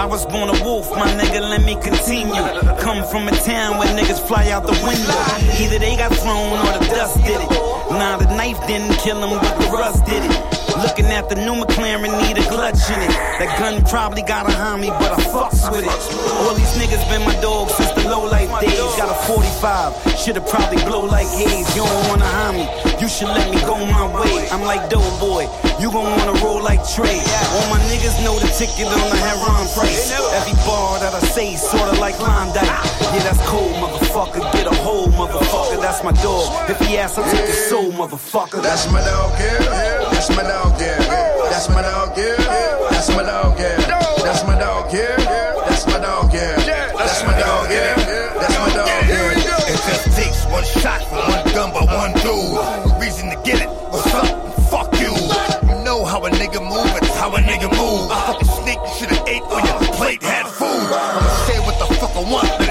I 0.00 0.06
was 0.06 0.24
born 0.24 0.48
a 0.48 0.64
wolf, 0.64 0.90
my 0.92 1.12
nigga, 1.12 1.42
let 1.42 1.62
me 1.62 1.74
continue. 1.74 2.32
Come 2.80 3.04
from 3.04 3.28
a 3.28 3.32
town 3.32 3.76
where 3.76 3.86
niggas 3.88 4.26
fly 4.26 4.48
out 4.48 4.62
the 4.62 4.72
window. 4.82 5.12
Either 5.62 5.78
they 5.78 5.94
got 5.94 6.10
thrown 6.16 6.56
or 6.56 6.78
the 6.78 6.86
dust 6.86 7.16
did 7.22 7.38
it. 7.38 7.50
Nah, 7.90 8.16
the 8.16 8.34
knife 8.34 8.66
didn't 8.66 8.96
kill 8.96 9.22
him, 9.22 9.38
but 9.38 9.58
the 9.58 9.66
rust 9.66 10.06
did 10.06 10.24
it. 10.24 10.69
Looking 10.80 11.12
at 11.12 11.28
the 11.28 11.36
new 11.36 11.52
McLaren, 11.60 12.08
need 12.24 12.38
a 12.40 12.46
clutch 12.48 12.88
in 12.88 13.00
it. 13.04 13.12
That 13.36 13.52
gun 13.60 13.84
probably 13.84 14.22
got 14.22 14.48
a 14.48 14.54
homie, 14.56 14.88
but 14.88 15.12
I 15.12 15.20
fucks 15.28 15.68
with 15.70 15.84
it. 15.84 16.00
All 16.40 16.54
these 16.56 16.72
niggas 16.80 17.04
been 17.12 17.20
my 17.20 17.36
dogs 17.44 17.74
since 17.76 17.92
the 17.92 18.08
low 18.08 18.24
life 18.24 18.48
days. 18.64 18.80
Got 18.96 19.12
a 19.12 19.18
45, 19.28 19.92
should've 20.16 20.48
probably 20.48 20.80
blow 20.88 21.04
like 21.04 21.28
haze. 21.28 21.68
You 21.76 21.84
don't 21.84 22.08
wanna 22.08 22.24
harm 22.24 22.56
me, 22.56 22.66
you 22.96 23.08
should 23.08 23.28
let 23.28 23.52
me 23.52 23.60
go 23.68 23.76
my 23.76 24.08
way. 24.24 24.48
I'm 24.48 24.64
like 24.64 24.88
Doughboy, 24.88 25.52
you 25.80 25.92
gon' 25.92 26.08
wanna 26.16 26.40
roll 26.40 26.62
like 26.62 26.80
Trey. 26.88 27.20
All 27.52 27.66
my 27.68 27.80
niggas 27.92 28.16
know 28.24 28.40
the 28.40 28.48
ticket 28.56 28.88
on 28.88 29.04
the 29.12 29.20
Heron 29.20 29.68
price. 29.76 30.08
Every 30.32 30.56
bar 30.64 30.98
that 31.00 31.12
I 31.12 31.20
say, 31.28 31.56
sorta 31.56 32.00
like 32.00 32.16
Klondike. 32.16 32.64
Yeah, 32.64 33.20
that's 33.28 33.42
cold, 33.44 33.76
motherfucker. 33.76 34.40
Get 34.56 34.66
a 34.66 34.74
hole, 34.80 35.08
motherfucker. 35.12 35.76
That's 35.80 36.02
my 36.02 36.12
dog. 36.24 36.70
If 36.70 36.80
he 36.80 36.96
asks, 36.96 37.18
I'll 37.18 37.30
take 37.30 37.46
his 37.46 37.68
soul, 37.68 37.92
motherfucker. 37.92 38.62
That's 38.62 38.90
my 38.90 39.04
dog, 39.04 39.38
yeah. 39.38 40.09
That's 40.20 40.36
my 40.36 40.42
dog, 40.42 40.78
yeah. 40.78 40.98
That's 41.48 41.68
my 41.70 41.80
dog, 41.80 42.12
yeah. 42.14 42.36
That's 42.90 43.08
my 43.08 43.22
dog, 43.22 43.58
yeah. 43.58 43.76
That's 44.20 44.44
my 44.44 44.60
dog, 44.60 44.92
yeah. 44.92 45.16
That's 45.64 45.86
my 45.86 45.98
dog, 45.98 46.34
yeah. 46.34 46.56
That's 46.92 47.24
my 47.24 47.40
dog, 47.40 47.70
yeah. 47.70 47.94
That's 48.36 48.58
my 48.58 48.68
dog, 48.68 49.08
yeah. 49.08 49.32
It 49.32 49.80
just 49.80 50.12
takes 50.14 50.44
one 50.44 50.62
shot 50.62 51.00
for 51.08 51.16
one 51.16 51.42
gun 51.54 51.72
by 51.72 51.88
one 51.88 52.12
dude. 52.20 53.00
Reason 53.00 53.30
to 53.30 53.40
get 53.48 53.62
it. 53.62 53.68
What's 53.88 54.12
up? 54.12 54.28
Fuck 54.68 54.92
you. 55.00 55.08
You 55.72 55.82
know 55.84 56.04
how 56.04 56.22
a 56.26 56.28
nigga 56.28 56.60
move. 56.60 56.92
It's 57.00 57.16
how 57.16 57.34
a 57.34 57.38
nigga 57.40 57.72
move. 57.72 58.10
Fucking 58.10 58.48
sneak, 58.60 58.76
you 58.76 58.92
should've 58.98 59.26
ate 59.26 59.40
on 59.40 59.64
your 59.64 59.80
plate 59.96 60.22
had 60.22 60.46
food. 60.48 60.68
I'ma 60.68 61.32
say 61.48 61.58
what 61.60 61.78
the 61.78 61.94
fuck 61.94 62.14
I 62.14 62.30
want. 62.30 62.69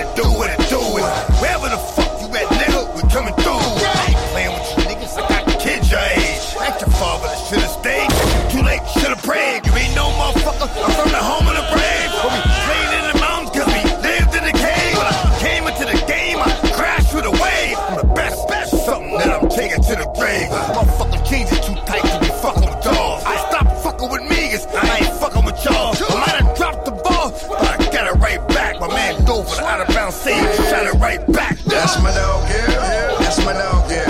That's 31.90 32.04
my 32.04 32.14
dog, 32.14 32.48
yeah. 32.48 33.18
That's 33.20 33.44
my 33.44 33.54
dog, 33.54 33.90
yeah. 33.90 34.06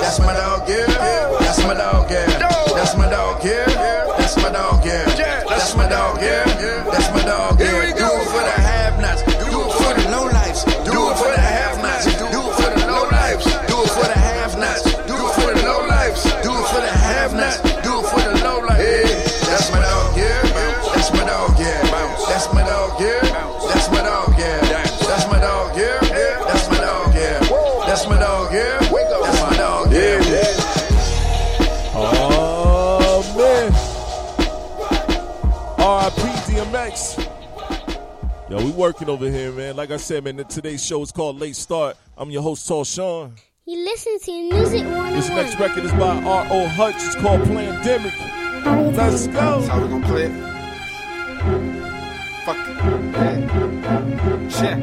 That's 0.00 0.18
my 0.18 0.34
dog, 0.34 0.68
yeah. 0.68 1.38
That's 1.38 1.62
my 1.64 1.74
dog, 1.74 2.10
yeah. 2.10 2.26
That's 2.74 2.96
my 2.96 3.08
dog, 3.08 3.44
yeah. 3.44 3.69
Working 38.80 39.10
over 39.10 39.30
here, 39.30 39.52
man. 39.52 39.76
Like 39.76 39.90
I 39.90 39.98
said, 39.98 40.24
man, 40.24 40.42
today's 40.46 40.82
show 40.82 41.02
is 41.02 41.12
called 41.12 41.38
Late 41.38 41.54
Start. 41.54 41.98
I'm 42.16 42.30
your 42.30 42.40
host, 42.40 42.66
Tall 42.66 42.84
Sean. 42.84 43.34
You 43.66 43.76
listen 43.84 44.18
to 44.20 44.32
Music 44.54 44.84
This 44.84 45.28
next 45.28 45.60
101. 45.60 45.60
record 45.60 45.84
is 45.84 45.92
by 45.92 46.16
R.O. 46.16 46.66
Hutch. 46.68 46.94
It's 46.96 47.14
called 47.16 47.42
Pandemic. 47.44 48.14
Let's 48.96 49.26
go. 49.26 49.32
That's 49.34 49.68
how 49.68 49.82
we 49.82 49.88
gonna 49.88 50.06
play 50.06 50.24
it. 50.24 50.32
Fuck 52.46 52.56
it. 52.56 52.76
Yeah. 53.12 54.48
Shit. 54.48 54.78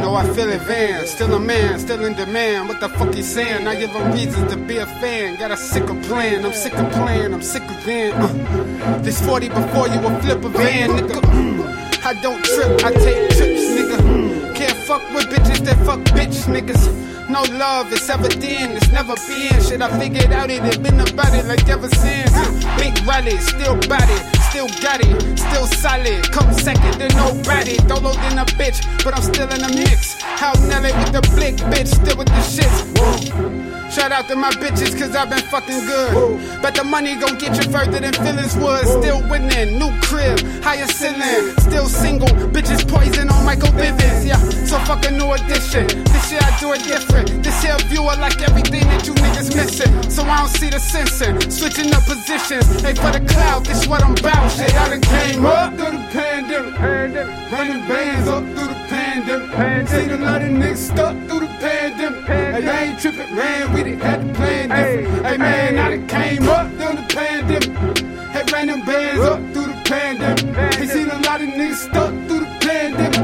No, 0.00 0.16
I 0.16 0.26
feel 0.34 0.50
it, 0.50 0.62
Van. 0.62 1.06
Still 1.06 1.32
a 1.34 1.38
man, 1.38 1.78
still 1.78 2.04
in 2.04 2.14
demand. 2.14 2.68
What 2.68 2.80
the 2.80 2.88
fuck 2.88 3.14
he 3.14 3.22
saying? 3.22 3.68
I 3.68 3.76
give 3.76 3.90
him 3.90 4.10
reasons 4.10 4.50
to 4.52 4.58
be 4.58 4.78
a 4.78 4.86
fan. 4.86 5.38
Got 5.38 5.52
a 5.52 5.56
sicker 5.56 5.94
plan. 6.02 6.44
I'm 6.44 6.52
sick 6.52 6.74
of 6.74 6.90
playing. 6.90 7.32
I'm 7.32 7.42
sick 7.42 7.62
of 7.62 7.76
van. 7.84 8.12
Uh. 8.12 8.98
This 9.02 9.24
40 9.24 9.50
before 9.50 9.86
you 9.86 10.00
will 10.00 10.20
flip 10.20 10.44
a 10.44 10.48
van, 10.48 10.90
nigga. 10.90 11.85
I 12.06 12.14
don't 12.14 12.40
trip, 12.44 12.84
I 12.84 12.92
take 12.92 13.30
trips, 13.30 13.62
nigga. 13.74 13.98
Hmm. 14.00 14.54
Can't 14.56 14.78
fuck 14.88 15.02
with 15.14 15.26
bitches 15.26 15.62
that 15.66 15.76
fuck 15.84 16.00
bitch 16.16 16.44
niggas. 16.48 17.06
No 17.28 17.42
love, 17.58 17.92
it's 17.92 18.08
ever 18.08 18.28
then, 18.28 18.76
it's 18.76 18.90
never 18.90 19.14
been. 19.28 19.60
Shit, 19.62 19.82
I 19.82 19.98
figured 19.98 20.32
out 20.32 20.48
it, 20.48 20.64
it 20.64 20.82
been 20.82 20.98
about 20.98 21.34
it 21.34 21.44
like 21.44 21.68
ever 21.68 21.88
since. 21.88 22.32
Big 22.78 22.96
rally, 23.04 23.36
still 23.36 23.76
it, 23.76 24.24
still 24.48 24.68
got 24.80 25.00
it, 25.04 25.38
still 25.38 25.66
solid. 25.66 26.22
Come 26.32 26.50
second 26.54 26.98
to 27.00 27.08
nobody. 27.16 27.76
Dolo 27.88 28.12
than 28.14 28.38
a 28.38 28.46
bitch, 28.56 28.80
but 29.04 29.14
I'm 29.14 29.22
still 29.22 29.48
in 29.52 29.60
the 29.60 29.72
mix. 29.76 30.14
How 30.22 30.54
Nelly 30.68 30.92
with 30.92 31.12
the 31.12 31.20
blick, 31.36 31.56
bitch, 31.68 31.88
still 31.88 32.16
with 32.16 32.28
the 32.28 32.40
shits. 32.40 32.80
Whoa. 32.96 33.76
Shout 33.90 34.12
out 34.12 34.26
to 34.28 34.36
my 34.36 34.50
bitches, 34.50 34.98
cause 34.98 35.14
I've 35.14 35.30
been 35.30 35.42
fucking 35.46 35.86
good. 35.86 36.60
But 36.60 36.74
the 36.74 36.84
money 36.84 37.14
gon' 37.14 37.38
get 37.38 37.56
you 37.56 37.70
further 37.70 38.00
than 38.00 38.12
feelings 38.12 38.56
would. 38.56 38.84
Still 38.86 39.22
winning, 39.30 39.78
new 39.78 39.90
crib, 40.02 40.38
higher 40.62 40.86
ceiling. 40.86 41.54
Still 41.58 41.86
single, 41.86 42.28
bitches 42.50 42.86
poison 42.86 43.30
on 43.30 43.44
Michael 43.44 43.70
Bivins. 43.70 44.26
Yeah, 44.26 44.42
so 44.66 44.78
fuck 44.80 45.04
a 45.06 45.10
new 45.10 45.32
edition. 45.32 45.86
This 46.12 46.30
year 46.30 46.40
I 46.42 46.58
do 46.60 46.72
it 46.72 46.82
different. 46.84 47.42
This 47.42 47.62
year 47.64 47.76
viewer 47.88 48.16
like 48.16 48.40
everything 48.42 48.84
that 48.88 49.06
you 49.06 49.14
niggas 49.14 49.54
missing. 49.54 50.10
So 50.10 50.22
I 50.22 50.38
don't 50.38 50.48
see 50.48 50.70
the 50.70 50.78
sensing. 50.78 51.40
Switching 51.50 51.92
up 51.94 52.04
positions. 52.04 52.66
Hey, 52.82 52.94
for 52.94 53.12
the 53.12 53.24
cloud, 53.26 53.64
this 53.66 53.86
what 53.86 54.02
I'm 54.02 54.12
about. 54.12 54.50
Shit, 54.52 54.74
I 54.74 54.88
done 54.90 55.00
came 55.00 55.46
up 55.46 55.74
through 55.76 55.98
the 55.98 56.04
pandemic. 56.12 56.74
pandemic. 56.74 57.52
Running 57.52 57.88
bands 57.88 58.28
up 58.28 58.44
through 58.44 58.68
the 58.68 58.80
pandemic. 58.88 59.50
pandemic. 59.52 59.88
Seen 59.88 60.10
a 60.10 60.24
lot 60.24 60.42
of 60.42 60.48
niggas 60.48 60.76
stuck 60.76 61.16
through 61.28 61.40
the 61.40 61.52
pandemic. 61.60 62.24
Hey, 62.26 62.66
I 62.66 62.84
ain't 62.84 63.00
tripping, 63.00 63.36
ran 63.36 63.72
with 63.72 63.86
it, 63.86 63.98
had 63.98 64.26
to 64.26 64.34
plan 64.34 64.68
different. 64.68 65.26
Hey, 65.26 65.36
man, 65.36 65.78
I 65.78 65.96
done 65.96 66.06
came 66.06 66.48
up 66.48 66.70
through 66.70 66.96
the 66.96 67.06
pandemic. 67.14 68.08
Hey, 68.32 68.44
ran 68.52 68.66
them 68.66 68.84
bands 68.84 69.24
up 69.24 69.40
through 69.52 69.66
the 69.66 69.82
pandemic. 69.84 70.74
Hey, 70.74 70.86
seen 70.86 71.08
a 71.08 71.18
lot 71.20 71.40
of 71.40 71.48
niggas 71.48 71.88
stuck 71.88 72.12
through 72.28 72.40
the 72.40 72.45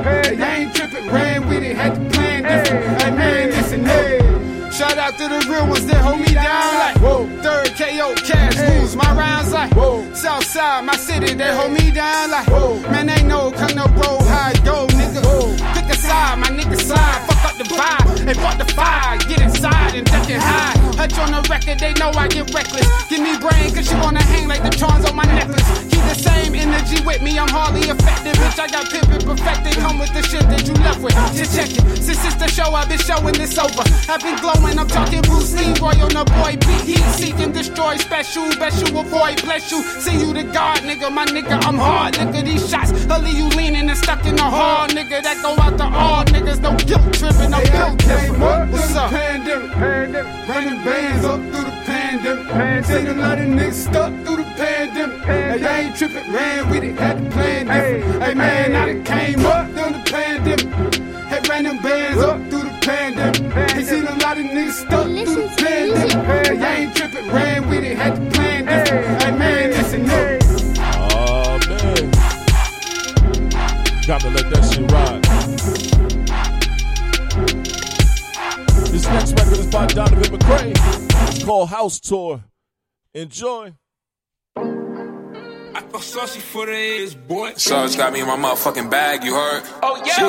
Hey, 0.03 0.37
I 0.37 0.57
ain't 0.57 0.75
tripping, 0.75 1.09
ran 1.11 1.49
with 1.49 1.63
it, 1.63 1.77
had 1.77 1.95
to 1.95 2.01
plan 2.11 2.43
different. 2.43 3.03
Hey, 3.03 3.11
man, 3.11 3.51
listen, 3.51 3.85
hey. 3.85 4.23
Shout 4.73 4.99
out 4.99 5.19
to 5.19 5.29
the 5.29 5.47
real 5.49 5.69
ones 5.69 5.87
that 5.87 6.03
hold 6.03 6.19
me 6.19 6.33
down 6.33 6.75
like 6.75 6.97
whoa. 6.97 7.27
Third 7.43 7.77
KO 7.77 8.15
cash 8.25 8.57
moves 8.57 8.97
my 8.97 9.15
rounds 9.15 9.53
like 9.53 9.73
whoa. 9.77 10.03
Southside, 10.15 10.85
my 10.85 10.97
city, 10.97 11.35
they 11.35 11.55
hold 11.55 11.73
me 11.73 11.93
down 11.93 12.31
like 12.31 12.49
whoa. 12.49 12.81
Man, 12.91 13.07
they 13.07 13.23
know 13.23 13.53
come 13.53 13.77
no 13.77 13.85
road 13.85 14.27
high 14.27 14.55
go, 14.65 14.87
nigga. 14.89 15.23
Pick 15.75 15.93
a 15.93 15.95
side, 15.95 16.39
my 16.39 16.49
nigga 16.49 16.81
slide, 16.81 17.21
fuck 17.29 17.53
up 17.53 17.59
the 17.59 17.65
vibe 17.65 18.27
and 18.27 18.39
fuck 18.39 18.59
the 18.59 18.73
fire. 18.73 19.19
Get 19.29 19.41
inside 19.43 19.95
and 19.95 20.07
duck 20.07 20.29
and 20.31 20.43
hide. 20.43 20.82
Hutch 21.03 21.19
on 21.19 21.35
the 21.35 21.43
record, 21.51 21.81
they 21.81 21.93
know 21.95 22.15
I 22.15 22.29
get 22.29 22.55
reckless. 22.55 22.87
Give 23.11 23.19
me 23.19 23.35
brain, 23.35 23.75
cause 23.75 23.91
you 23.91 23.99
wanna 23.99 24.23
hang 24.23 24.47
like 24.47 24.63
the 24.63 24.71
charms 24.71 25.05
on 25.05 25.17
my 25.17 25.27
necklace. 25.27 25.67
Keep 25.91 25.99
the 26.07 26.15
same 26.15 26.55
energy 26.55 27.03
with 27.03 27.21
me, 27.21 27.37
I'm 27.41 27.49
hardly 27.49 27.83
effective. 27.91 28.39
Bitch, 28.39 28.55
I 28.63 28.69
got 28.71 28.87
pimpin' 28.87 29.27
perfected. 29.27 29.75
Come 29.83 29.99
with 29.99 30.15
the 30.15 30.23
shit 30.23 30.47
that 30.47 30.63
you 30.63 30.75
left 30.75 31.03
with. 31.03 31.19
Just 31.35 31.59
check 31.59 31.75
it. 31.75 31.83
Since 31.99 32.23
it's 32.23 32.39
the 32.39 32.47
show, 32.47 32.71
I've 32.71 32.89
been 32.89 33.03
showing 33.03 33.35
this 33.35 33.59
over. 33.59 33.83
I've 34.07 34.23
been 34.23 34.39
glowing, 34.39 34.79
I'm 34.79 34.87
talking 34.87 35.23
Bruce 35.23 35.51
Lee, 35.59 35.75
Roy 35.83 35.99
on 35.99 36.15
the 36.15 36.23
boy. 36.39 36.55
Beat 36.63 36.95
heat, 36.95 37.07
seek 37.19 37.35
and 37.43 37.53
destroy. 37.53 37.97
Special, 37.97 38.47
best 38.63 38.87
you 38.87 38.95
avoid, 38.95 39.43
bless 39.43 39.73
you. 39.73 39.83
See 39.99 40.15
you 40.23 40.33
the 40.33 40.45
God, 40.55 40.87
nigga, 40.87 41.11
my 41.11 41.27
nigga, 41.27 41.59
I'm 41.67 41.83
hard. 41.83 42.15
Look 42.23 42.31
at 42.31 42.45
these 42.45 42.71
shots. 42.71 42.95
I'll 43.11 43.27
you 43.27 43.49
leaning 43.59 43.91
and 43.91 43.99
stuck 43.99 44.25
in 44.25 44.37
the 44.37 44.47
hard, 44.47 44.93
nigga. 44.93 45.19
That 45.19 45.43
go 45.43 45.59
out 45.59 45.79
to 45.83 45.87
all 45.99 46.23
niggas, 46.31 46.63
no 46.63 46.79
guilt 46.87 47.11
tripping, 47.19 47.51
no 47.51 47.59
guilt 47.75 47.99
tripping. 47.99 48.39
What's 48.39 48.95
up? 48.95 49.11
Pandemic, 49.11 49.73
pandemic, 49.73 50.49
running 50.49 50.92
bands 50.93 51.25
up 51.25 51.41
through 51.41 51.65
the 51.71 51.77
pandemic. 51.87 52.47
pandemic. 52.49 52.85
Seen 52.85 53.07
a 53.07 53.15
lot 53.15 53.39
of 53.39 53.47
niggas 53.47 53.81
stuck 53.89 54.13
through 54.25 54.37
the 54.37 54.49
pandemic. 54.61 55.23
Hey, 55.23 55.65
I 55.65 55.81
ain't 55.81 55.97
tripping, 55.97 56.33
ran 56.33 56.71
with 56.71 56.85
it, 56.85 56.99
had 56.99 57.17
to 57.19 57.31
plan 57.31 57.67
different. 57.67 58.23
Hey, 58.23 58.35
man, 58.35 58.77
I 58.77 58.87
done 58.87 59.05
came 59.05 59.47
up 59.47 59.67
through 59.75 59.93
the 59.97 60.03
pandemic. 60.11 60.69
Hey, 61.31 61.41
ran 61.49 61.65
them 61.65 61.79
bands 61.83 62.23
up 62.23 62.39
through 62.51 62.65
the 62.69 62.79
pandemic. 62.83 63.71
Hey, 63.71 63.85
seen 63.85 64.07
a 64.07 64.17
lot 64.25 64.37
of 64.39 64.45
niggas 64.45 64.73
stuck 64.85 65.07
through 65.07 65.43
the 65.43 65.55
pandemic. 65.57 66.47
Hey, 66.47 66.59
I 66.59 66.75
ain't 66.83 66.97
tripping, 66.97 67.29
ran 67.31 67.69
with 67.71 67.85
it, 67.85 67.97
had 67.97 68.17
to 68.17 68.23
plan 68.37 68.61
different. 68.67 69.23
Hey, 69.23 69.33
man, 69.33 69.71
listen, 69.71 70.07
no. 70.07 70.39
Oh 71.15 71.59
man. 71.69 72.05
Gotta 74.07 74.29
let 74.29 74.47
that 74.51 74.63
shit 74.71 74.91
ride. 74.93 75.32
Next 79.13 79.33
record 79.33 79.59
is 79.59 79.67
by 79.67 79.87
Donovan 79.87 80.39
McCrae. 80.39 80.73
It's 81.29 81.45
called 81.45 81.69
House 81.69 82.01
Tour. 82.01 82.45
Enjoy. 83.15 83.73
I 84.57 85.81
thought 85.81 86.03
saucy 86.03 86.41
for 86.41 86.67
the 86.67 86.73
ears, 86.73 87.15
boy. 87.15 87.55
Sarge 87.57 87.97
got 87.97 88.13
me 88.13 88.21
in 88.21 88.27
my 88.27 88.37
motherfucking 88.37 88.91
bag, 88.91 89.25
you 89.25 89.35
heard? 89.35 89.63
Oh, 89.83 90.03
yeah. 90.05 90.29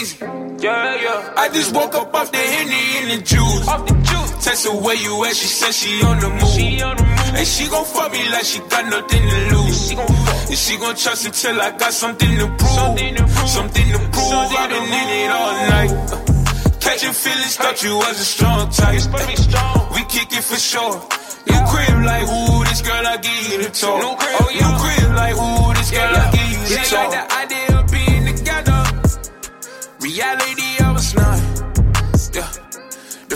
Easy. 0.00 0.16
Yeah, 0.20 1.02
yeah. 1.02 1.34
I 1.36 1.48
just 1.52 1.74
woke 1.74 1.94
up 1.94 2.14
off 2.14 2.32
the 2.32 2.38
Henny 2.38 2.98
and 2.98 3.20
the 3.20 3.24
juice. 3.24 3.68
Off 3.68 3.86
the 3.86 3.94
juice. 3.94 4.17
Text 4.40 4.66
her 4.66 4.74
where 4.74 4.94
you 4.94 5.24
at, 5.24 5.34
she 5.34 5.46
said 5.46 5.72
she 5.72 6.02
on 6.04 6.20
the 6.20 6.30
move. 6.30 6.48
She 6.54 6.80
on 6.82 6.96
the 6.96 7.02
move. 7.02 7.34
And 7.34 7.46
she 7.46 7.68
gon' 7.68 7.84
fuck 7.84 8.12
me 8.12 8.28
like 8.30 8.44
she 8.44 8.60
got 8.60 8.86
nothing 8.86 9.22
to 9.28 9.38
lose. 9.54 9.88
She 9.88 9.94
gon' 9.94 10.06
fuck. 10.06 10.48
And 10.48 10.58
she 10.58 10.76
gon' 10.78 10.96
trust 10.96 11.26
until 11.26 11.60
I 11.60 11.70
got 11.76 11.92
something 11.92 12.38
to 12.38 12.46
prove. 12.46 12.70
Something 12.70 13.14
to 13.16 13.22
prove. 13.24 13.48
Something 13.48 13.88
to 13.92 13.98
prove. 13.98 14.32
I've 14.32 14.70
been 14.70 14.82
in 14.82 15.08
it 15.18 15.30
all 15.30 15.54
night. 15.74 15.92
Catching 16.80 17.12
feelings, 17.12 17.56
thought 17.56 17.82
you 17.82 17.96
was 17.96 18.20
a 18.20 18.24
strong 18.24 18.70
type. 18.70 18.94
It's 18.94 19.04
supposed 19.04 19.50
strong. 19.50 19.92
We 19.92 20.04
kick 20.06 20.32
it 20.32 20.44
for 20.44 20.56
sure. 20.56 20.94
You 21.48 21.58
crib 21.68 22.04
like, 22.04 22.24
ooh, 22.28 22.64
this 22.64 22.80
girl, 22.82 23.06
I 23.06 23.16
give 23.18 23.52
you 23.52 23.58
the 23.62 23.70
talk. 23.70 24.00
No 24.00 24.14
crib, 24.16 24.36
oh, 24.40 24.50
yeah. 24.54 24.78
crib, 24.78 25.16
like, 25.16 25.36
ooh, 25.36 25.74
this 25.74 25.90
girl, 25.90 26.14
I 26.14 26.30
give 26.30 26.48
you 26.48 26.62
the 26.64 26.76
talk. 26.76 26.86
She 26.86 26.96
like 26.96 27.10
the 27.10 27.24
idea 27.42 27.68
of 27.78 27.84
being 27.90 28.24
together. 28.36 28.80
Reality, 30.00 30.70
I 30.80 30.92
was 30.92 31.14
not. 31.14 31.38
Yeah. 32.34 32.67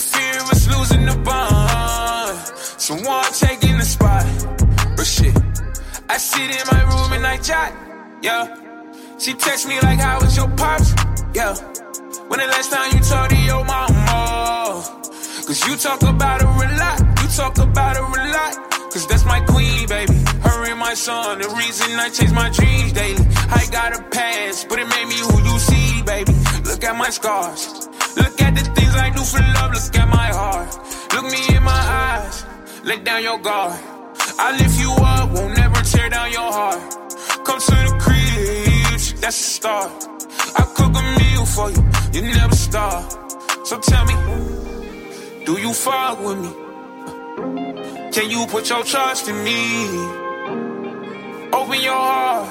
Fear 0.03 0.35
of 0.43 0.51
us 0.51 0.67
losing 0.69 1.07
the 1.07 1.17
bond. 1.25 2.39
Someone 2.79 3.25
taking 3.33 3.79
the 3.79 3.85
spot. 3.85 4.27
But 4.97 5.07
shit, 5.07 5.37
I 6.09 6.17
sit 6.19 6.51
in 6.51 6.67
my 6.71 6.83
room 6.91 7.13
and 7.13 7.27
I 7.27 7.37
jot. 7.39 7.73
Yeah. 8.23 8.57
She 9.19 9.35
text 9.35 9.69
me 9.69 9.81
like, 9.81 10.01
how 10.01 10.21
was 10.21 10.37
your 10.37 10.49
pops? 10.57 10.93
Yeah. 11.35 11.55
When 12.29 12.41
the 12.41 12.47
last 12.47 12.73
time 12.73 12.93
you 12.93 13.01
talked 13.01 13.31
to 13.31 13.37
your 13.37 13.65
mama? 13.65 14.83
Cause 15.47 15.67
you 15.67 15.77
talk 15.77 16.03
about 16.03 16.41
her 16.43 16.49
a 16.49 16.79
lot. 16.79 17.01
You 17.23 17.29
talk 17.29 17.59
about 17.59 17.97
her 17.97 18.03
a 18.03 18.33
lot. 18.33 18.73
Cause 18.93 19.07
that's 19.07 19.25
my 19.25 19.41
queen, 19.41 19.87
baby. 19.89 20.15
Her 20.43 20.71
and 20.71 20.79
my 20.79 20.95
son, 20.95 21.39
the 21.39 21.49
reason 21.49 21.99
I 21.99 22.09
chase 22.11 22.33
my 22.33 22.51
dreams 22.51 22.93
daily. 22.93 23.25
I 23.49 23.67
got 23.71 23.99
a 23.99 24.03
past, 24.11 24.69
but 24.69 24.79
it 24.79 24.89
made 24.89 25.07
me 25.07 25.19
who 25.19 25.43
you 25.43 25.59
see, 25.59 26.03
baby. 26.03 26.33
Look 26.65 26.85
at 26.85 26.97
my 26.97 27.11
scars. 27.11 27.89
Look 28.17 28.41
at 28.43 28.55
the 28.55 28.65
things 28.75 28.95
I 28.95 29.11
do 29.11 29.23
for 29.23 29.41
love. 29.57 29.73
Look 29.73 29.97
at 29.97 30.09
my 30.09 30.29
heart. 30.29 30.71
Look 31.15 31.25
me 31.25 31.57
in 31.57 31.63
my 31.63 31.83
eyes. 32.07 32.45
Let 32.85 33.05
down 33.05 33.23
your 33.23 33.39
guard. 33.39 33.79
I 34.39 34.57
lift 34.57 34.81
you 34.81 34.91
up, 34.91 35.31
won't 35.31 35.57
never 35.57 35.81
tear 35.83 36.09
down 36.11 36.33
your 36.33 36.53
heart. 36.53 36.81
Come 37.45 37.61
to 37.61 37.71
the 37.71 37.97
crib, 38.01 39.01
that's 39.21 39.21
the 39.21 39.31
start. 39.33 39.93
I 40.57 40.63
cook 40.75 40.95
a 40.97 41.03
meal 41.19 41.45
for 41.47 41.71
you, 41.71 41.83
you 42.13 42.23
never 42.35 42.55
starve. 42.55 43.11
So 43.65 43.79
tell 43.79 44.05
me, 44.05 44.15
do 45.45 45.61
you 45.61 45.73
fuck 45.73 46.19
with 46.25 46.39
me? 46.39 46.51
Can 48.13 48.31
you 48.31 48.47
put 48.47 48.69
your 48.69 48.85
trust 48.85 49.29
in 49.29 49.45
me? 49.45 49.87
Open 51.53 51.81
your 51.81 51.95
heart. 51.95 52.49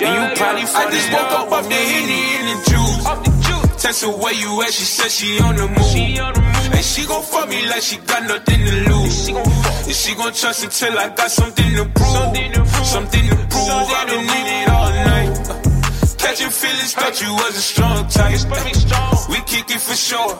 Yeah, 0.00 0.30
you 0.30 0.36
probably 0.36 0.62
I 0.62 0.90
just 0.90 1.12
woke 1.12 1.32
up 1.32 1.52
off 1.52 1.68
the 1.68 1.74
Henny 1.74 2.22
and 2.38 2.48
the 2.50 2.70
juice. 2.70 3.43
Text 3.84 4.00
her 4.00 4.08
where 4.08 4.32
you 4.32 4.62
at, 4.62 4.72
she 4.72 4.84
said 4.84 5.10
she 5.10 5.38
on 5.44 5.56
the 5.56 5.68
move. 5.68 6.72
And 6.72 6.82
she 6.82 7.04
gon' 7.04 7.20
fuck 7.20 7.50
me 7.50 7.68
like 7.68 7.82
she 7.82 7.98
got 7.98 8.22
nothing 8.24 8.64
to 8.64 8.72
lose. 8.88 9.28
And 9.28 9.92
she 9.92 10.14
gon' 10.14 10.32
trust 10.32 10.64
until 10.64 10.98
I 10.98 11.10
got 11.10 11.30
something 11.30 11.68
to 11.76 11.84
prove. 11.92 12.16
Something 12.86 13.28
to 13.28 13.36
prove, 13.36 13.68
I've 13.68 14.08
been 14.08 14.24
in 14.24 14.46
it 14.56 14.68
all 14.72 14.88
night. 14.88 15.36
Uh, 15.36 15.60
catching 16.16 16.48
feelings, 16.48 16.94
thought 16.94 17.20
you 17.20 17.28
was 17.34 17.58
a 17.58 17.60
strong 17.60 18.08
type. 18.08 18.40
We 19.28 19.36
kick 19.44 19.68
it 19.68 19.82
for 19.84 19.92
sure. 19.92 20.32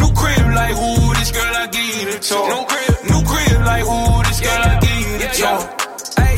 New 0.00 0.10
crib 0.16 0.56
like 0.56 0.72
who 0.72 1.12
this 1.20 1.32
girl 1.36 1.52
I 1.52 1.68
give 1.68 2.00
you 2.00 2.12
the 2.12 2.18
talk. 2.18 2.48
New 2.48 2.64
crib, 2.64 2.96
new 3.12 3.20
crib 3.28 3.60
like 3.60 3.84
who 3.84 4.24
this 4.24 4.40
girl 4.40 4.62
I 4.72 4.80
give 4.80 5.04
you 5.04 5.18
the 5.20 5.28
talk. 5.36 5.68
Hey, 6.16 6.36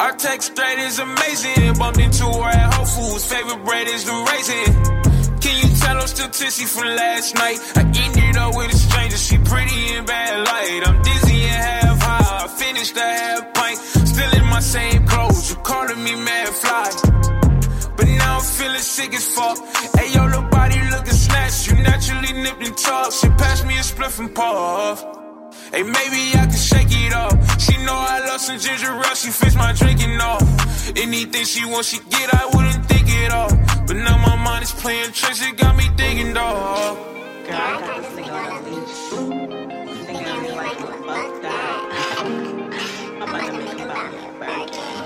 our 0.00 0.12
text 0.16 0.52
straight 0.52 0.80
is 0.80 0.98
amazing. 0.98 1.72
Bumped 1.80 1.98
into 1.98 2.28
her 2.28 2.50
at 2.52 2.74
Whole 2.74 2.84
Foods. 2.84 3.24
Favorite 3.24 3.64
bread 3.64 3.88
is 3.88 4.04
the 4.04 4.12
raisin. 4.12 5.03
Can 5.44 5.56
you 5.60 5.76
tell 5.76 6.00
I'm 6.00 6.06
still 6.06 6.30
tipsy 6.30 6.64
from 6.64 6.88
last 6.96 7.34
night? 7.34 7.58
I 7.76 7.82
ended 7.82 8.36
up 8.38 8.56
with 8.56 8.72
a 8.72 8.78
stranger. 8.78 9.18
She 9.18 9.36
pretty 9.36 9.94
in 9.94 10.06
bad 10.06 10.48
light. 10.48 10.88
I'm 10.88 11.02
dizzy 11.02 11.42
and 11.44 11.62
half 11.68 12.00
high. 12.00 12.44
I 12.44 12.48
finished 12.48 12.96
a 12.96 13.00
half 13.02 13.52
pint. 13.52 13.76
Still 14.08 14.32
in 14.40 14.46
my 14.46 14.60
same 14.60 15.06
clothes. 15.06 15.50
You 15.50 15.56
calling 15.56 16.02
me 16.02 16.14
mad 16.14 16.48
fly. 16.48 16.88
But 17.94 18.06
now 18.08 18.38
I'm 18.38 18.46
feeling 18.56 18.86
sick 18.96 19.12
as 19.12 19.26
fuck. 19.34 19.58
Hey, 19.98 20.14
yo, 20.14 20.24
little 20.24 20.48
body 20.48 20.80
looking 20.90 21.12
snatched. 21.12 21.68
You 21.68 21.74
naturally 21.76 22.32
nipped 22.42 22.66
and 22.66 22.78
tucked. 22.78 23.12
She 23.12 23.28
passed 23.28 23.66
me 23.66 23.74
a 23.74 23.84
spliff 23.84 24.18
and 24.20 24.34
puff. 24.34 25.04
Hey, 25.74 25.82
maybe 25.82 26.20
I 26.40 26.46
can 26.48 26.56
shake 26.56 26.88
it 26.88 27.12
off. 27.12 27.60
She 27.60 27.76
know 27.84 27.98
I 28.14 28.20
love 28.28 28.40
some 28.40 28.58
ginger 28.58 28.92
ale. 28.96 29.14
She 29.14 29.28
fix 29.28 29.54
my 29.56 29.74
drinking 29.74 30.18
off. 30.22 30.42
Anything 30.96 31.44
she 31.44 31.66
wants, 31.66 31.88
she 31.90 31.98
get. 32.08 32.32
I 32.32 32.46
wouldn't 32.46 32.86
think 32.86 33.06
it 33.10 33.30
all. 33.30 33.73
But 33.86 33.96
now 33.96 34.16
my 34.16 34.36
mind 34.36 34.64
is 34.64 34.72
playing 34.72 35.12
tricks. 35.12 35.42
It 35.42 35.56
got 35.56 35.76
me 35.76 35.84
thinking, 35.96 36.32
dog. 36.32 36.96
Girl, 36.96 37.54
I 37.54 37.80
got 37.80 38.02
this 38.02 38.12
nigga 38.16 38.32
on 38.32 38.64
the 38.64 38.70
I'm 40.16 40.56
like, 40.56 40.78
fuck 40.78 41.42
that. 41.42 41.80
I'm 42.24 43.22
about 43.22 43.46
to 43.46 43.58
make 43.58 43.78
him 43.78 43.88
buy 43.88 44.08
me 44.10 44.18
a 44.24 44.32
Birkin. 44.40 45.04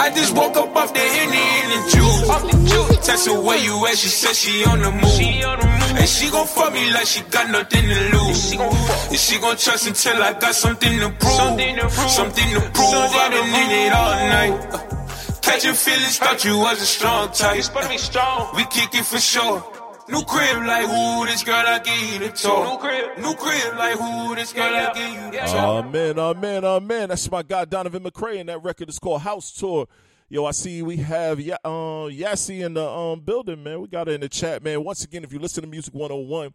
I 0.00 0.10
just 0.14 0.34
woke 0.34 0.56
up 0.56 0.74
off 0.74 0.92
the 0.92 1.00
Henny 1.00 1.38
and 1.38 1.70
the 1.72 1.80
juice. 1.94 2.28
Off 2.28 2.42
the 2.42 2.56
juice. 2.66 3.06
Text 3.06 3.28
her 3.28 3.40
where 3.40 3.58
you 3.58 3.86
at, 3.86 3.96
she 3.96 4.08
said 4.08 4.34
she 4.34 4.64
on 4.64 4.80
the 4.80 4.90
move. 4.90 5.10
She 5.12 5.44
on 5.44 5.60
the 5.60 5.66
move. 5.66 5.98
And 5.98 6.08
she 6.08 6.30
gon' 6.30 6.46
fuck 6.46 6.72
me 6.72 6.90
like 6.92 7.06
she 7.06 7.22
got 7.22 7.50
nothing 7.50 7.82
to 7.82 8.16
lose. 8.16 8.52
And 8.52 9.18
she 9.18 9.38
gon' 9.38 9.56
trust 9.56 9.86
until 9.86 10.22
I 10.22 10.32
got 10.32 10.54
something 10.54 10.98
to 10.98 11.10
prove. 11.10 11.32
Something 11.32 11.76
to 11.76 11.82
prove. 11.82 12.10
Something 12.10 12.54
to 12.54 12.60
prove. 12.60 12.94
I've 12.94 13.30
been 13.30 13.46
in 13.46 13.70
it 13.86 13.92
all 13.92 14.14
night. 14.26 14.74
Uh, 14.74 14.97
Catching 15.42 15.74
feelings, 15.74 16.18
thought 16.18 16.44
you 16.44 16.58
was 16.58 16.82
a 16.82 16.86
strong 16.86 17.30
type. 17.32 17.62
strong. 17.98 18.56
We 18.56 18.64
kick 18.66 18.94
it 18.94 19.04
for 19.04 19.18
sure. 19.18 19.64
New 20.08 20.22
crib 20.22 20.64
like 20.64 20.86
who 20.86 21.26
this 21.26 21.42
girl 21.42 21.64
I 21.66 21.78
give 21.80 22.12
you 22.12 22.18
the 22.20 22.28
talk. 22.30 22.64
New 22.64 22.78
crib, 22.78 23.18
new 23.18 23.34
crib 23.34 23.76
like 23.76 23.98
who 23.98 24.34
this 24.34 24.54
girl 24.54 24.74
I 24.74 24.92
give 24.94 25.10
you 25.10 25.30
the 25.32 25.46
talk. 25.46 25.54
Oh 25.54 25.82
man, 25.82 26.18
oh 26.18 26.34
man, 26.34 26.64
oh 26.64 26.80
man. 26.80 27.10
That's 27.10 27.30
my 27.30 27.42
guy 27.42 27.66
Donovan 27.66 28.02
McCray, 28.02 28.40
and 28.40 28.48
that 28.48 28.62
record 28.62 28.88
is 28.88 28.98
called 28.98 29.20
House 29.20 29.52
Tour. 29.52 29.86
Yo, 30.30 30.46
I 30.46 30.52
see 30.52 30.82
we 30.82 30.96
have 30.96 31.40
yeah, 31.40 31.56
uh, 31.62 32.08
Yassi 32.08 32.64
in 32.64 32.74
the 32.74 32.88
um, 32.88 33.20
building, 33.20 33.62
man. 33.62 33.80
We 33.82 33.88
got 33.88 34.08
it 34.08 34.14
in 34.14 34.20
the 34.22 34.28
chat, 34.30 34.62
man. 34.62 34.82
Once 34.82 35.04
again, 35.04 35.24
if 35.24 35.32
you 35.32 35.38
listen 35.38 35.62
to 35.62 35.68
Music 35.68 35.92
101, 35.92 36.54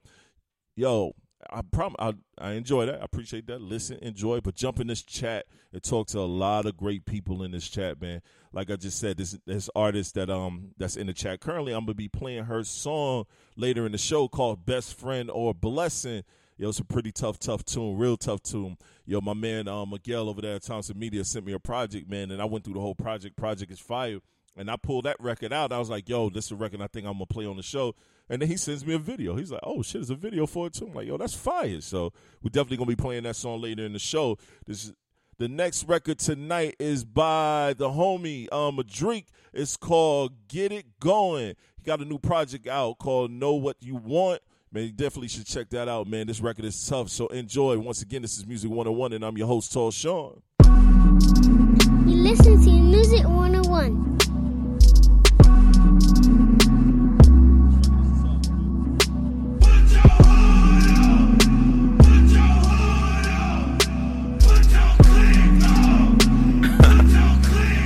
yo, 0.76 1.14
I 1.50 1.62
prom 1.62 1.96
I, 2.00 2.14
I 2.38 2.52
enjoy 2.52 2.86
that. 2.86 3.02
I 3.02 3.06
appreciate 3.06 3.48
that. 3.48 3.62
Listen, 3.62 3.98
enjoy, 4.02 4.42
but 4.42 4.56
jump 4.56 4.80
in 4.80 4.88
this 4.88 5.02
chat 5.02 5.46
and 5.72 5.82
talk 5.84 6.08
to 6.08 6.20
a 6.20 6.22
lot 6.22 6.66
of 6.66 6.78
great 6.78 7.06
people 7.06 7.44
in 7.44 7.52
this 7.52 7.68
chat, 7.68 8.02
man. 8.02 8.22
Like 8.52 8.70
I 8.70 8.76
just 8.76 9.00
said, 9.00 9.18
this 9.18 9.38
this 9.46 9.70
artist 9.76 10.16
that 10.16 10.30
um 10.30 10.72
that's 10.78 10.96
in 10.96 11.08
the 11.08 11.14
chat 11.14 11.42
currently, 11.42 11.74
I'm 11.74 11.86
gonna 11.86 11.96
be 11.96 12.10
playing 12.10 12.46
her 12.46 12.64
song 12.64 13.26
later 13.56 13.86
in 13.86 13.92
the 13.92 13.98
show 13.98 14.28
called 14.28 14.66
"Best 14.66 14.98
Friend 14.98 15.30
or 15.32 15.54
Blessing." 15.54 16.24
Yo, 16.58 16.70
it's 16.70 16.80
a 16.80 16.86
pretty 16.86 17.12
tough, 17.12 17.40
tough 17.40 17.66
tune, 17.66 17.98
real 17.98 18.16
tough 18.16 18.44
tune. 18.44 18.78
Yo, 19.06 19.20
my 19.22 19.34
man 19.34 19.68
um, 19.68 19.90
Miguel 19.90 20.30
over 20.30 20.40
there 20.42 20.56
at 20.56 20.64
Thompson 20.64 20.98
Media 20.98 21.24
sent 21.24 21.46
me 21.46 21.54
a 21.54 21.60
project, 21.60 22.08
man, 22.08 22.30
and 22.30 22.42
I 22.42 22.46
went 22.46 22.64
through 22.64 22.76
the 22.76 22.80
whole 22.80 22.96
project. 22.96 23.36
Project 23.36 23.72
is 23.72 23.80
fire. 23.80 24.20
And 24.56 24.70
I 24.70 24.76
pulled 24.76 25.06
that 25.06 25.20
record 25.20 25.52
out. 25.52 25.72
I 25.72 25.80
was 25.80 25.90
like, 25.90 26.08
yo, 26.08 26.30
this 26.30 26.46
is 26.46 26.52
a 26.52 26.56
record 26.56 26.82
I 26.82 26.88
think 26.88 27.08
I'm 27.08 27.18
to 27.18 27.26
play 27.26 27.46
on 27.46 27.58
the 27.58 27.64
show. 27.64 27.96
And 28.30 28.42
then 28.42 28.50
he 28.50 28.58
sends 28.58 28.86
me 28.86 28.94
a 28.94 29.00
video. 29.00 29.36
He's 29.36 29.52
like, 29.52 29.62
oh, 29.64 29.82
shit, 29.82 29.96
there's 29.96 30.10
a 30.10 30.16
video 30.16 30.46
for 30.46 30.68
it 30.68 30.74
too. 30.74 30.88
I'm 30.88 30.94
like, 30.94 31.08
yo, 31.08 31.18
that's 31.18 31.34
fire. 31.34 31.82
So 31.82 32.14
we're 32.42 32.50
definitely 32.50 32.78
to 32.78 32.86
be 32.86 32.96
playing 32.96 33.24
that 33.24 33.36
song 33.36 33.62
later 33.62 33.86
in 33.86 33.94
the 33.94 34.00
show. 34.00 34.38
This 34.66 34.86
is 34.86 34.94
the 35.40 35.48
next 35.48 35.88
record 35.88 36.20
tonight 36.20 36.76
is 36.80 37.04
by 37.04 37.74
the 37.78 37.90
homie 37.90 38.52
um 38.54 38.78
Madrick. 38.78 39.26
It's 39.52 39.76
called 39.78 40.34
Get 40.48 40.72
It 40.72 41.00
Going. 41.00 41.56
He 41.76 41.84
got 41.84 42.02
a 42.02 42.06
new 42.06 42.20
project 42.20 42.68
out 42.68 42.98
called 43.00 43.32
Know 43.32 43.54
What 43.54 43.78
You 43.82 43.96
Want. 43.96 44.42
Man, 44.72 44.86
you 44.86 44.92
definitely 44.92 45.28
should 45.28 45.46
check 45.46 45.70
that 45.70 45.88
out, 45.88 46.08
man. 46.08 46.26
This 46.26 46.40
record 46.40 46.66
is 46.66 46.88
tough, 46.88 47.10
so 47.10 47.28
enjoy. 47.28 47.78
Once 47.78 48.02
again, 48.02 48.24
this 48.24 48.38
is 48.38 48.48
Music 48.48 48.72
101, 48.72 49.14
and 49.14 49.24
I'm 49.24 49.38
your 49.38 49.46
host, 49.46 49.72
Tall 49.72 49.92
Sean. 49.92 50.42
You 50.64 52.18
listen 52.18 52.64
to 52.64 52.72
Music 52.72 53.28
101. 53.28 54.18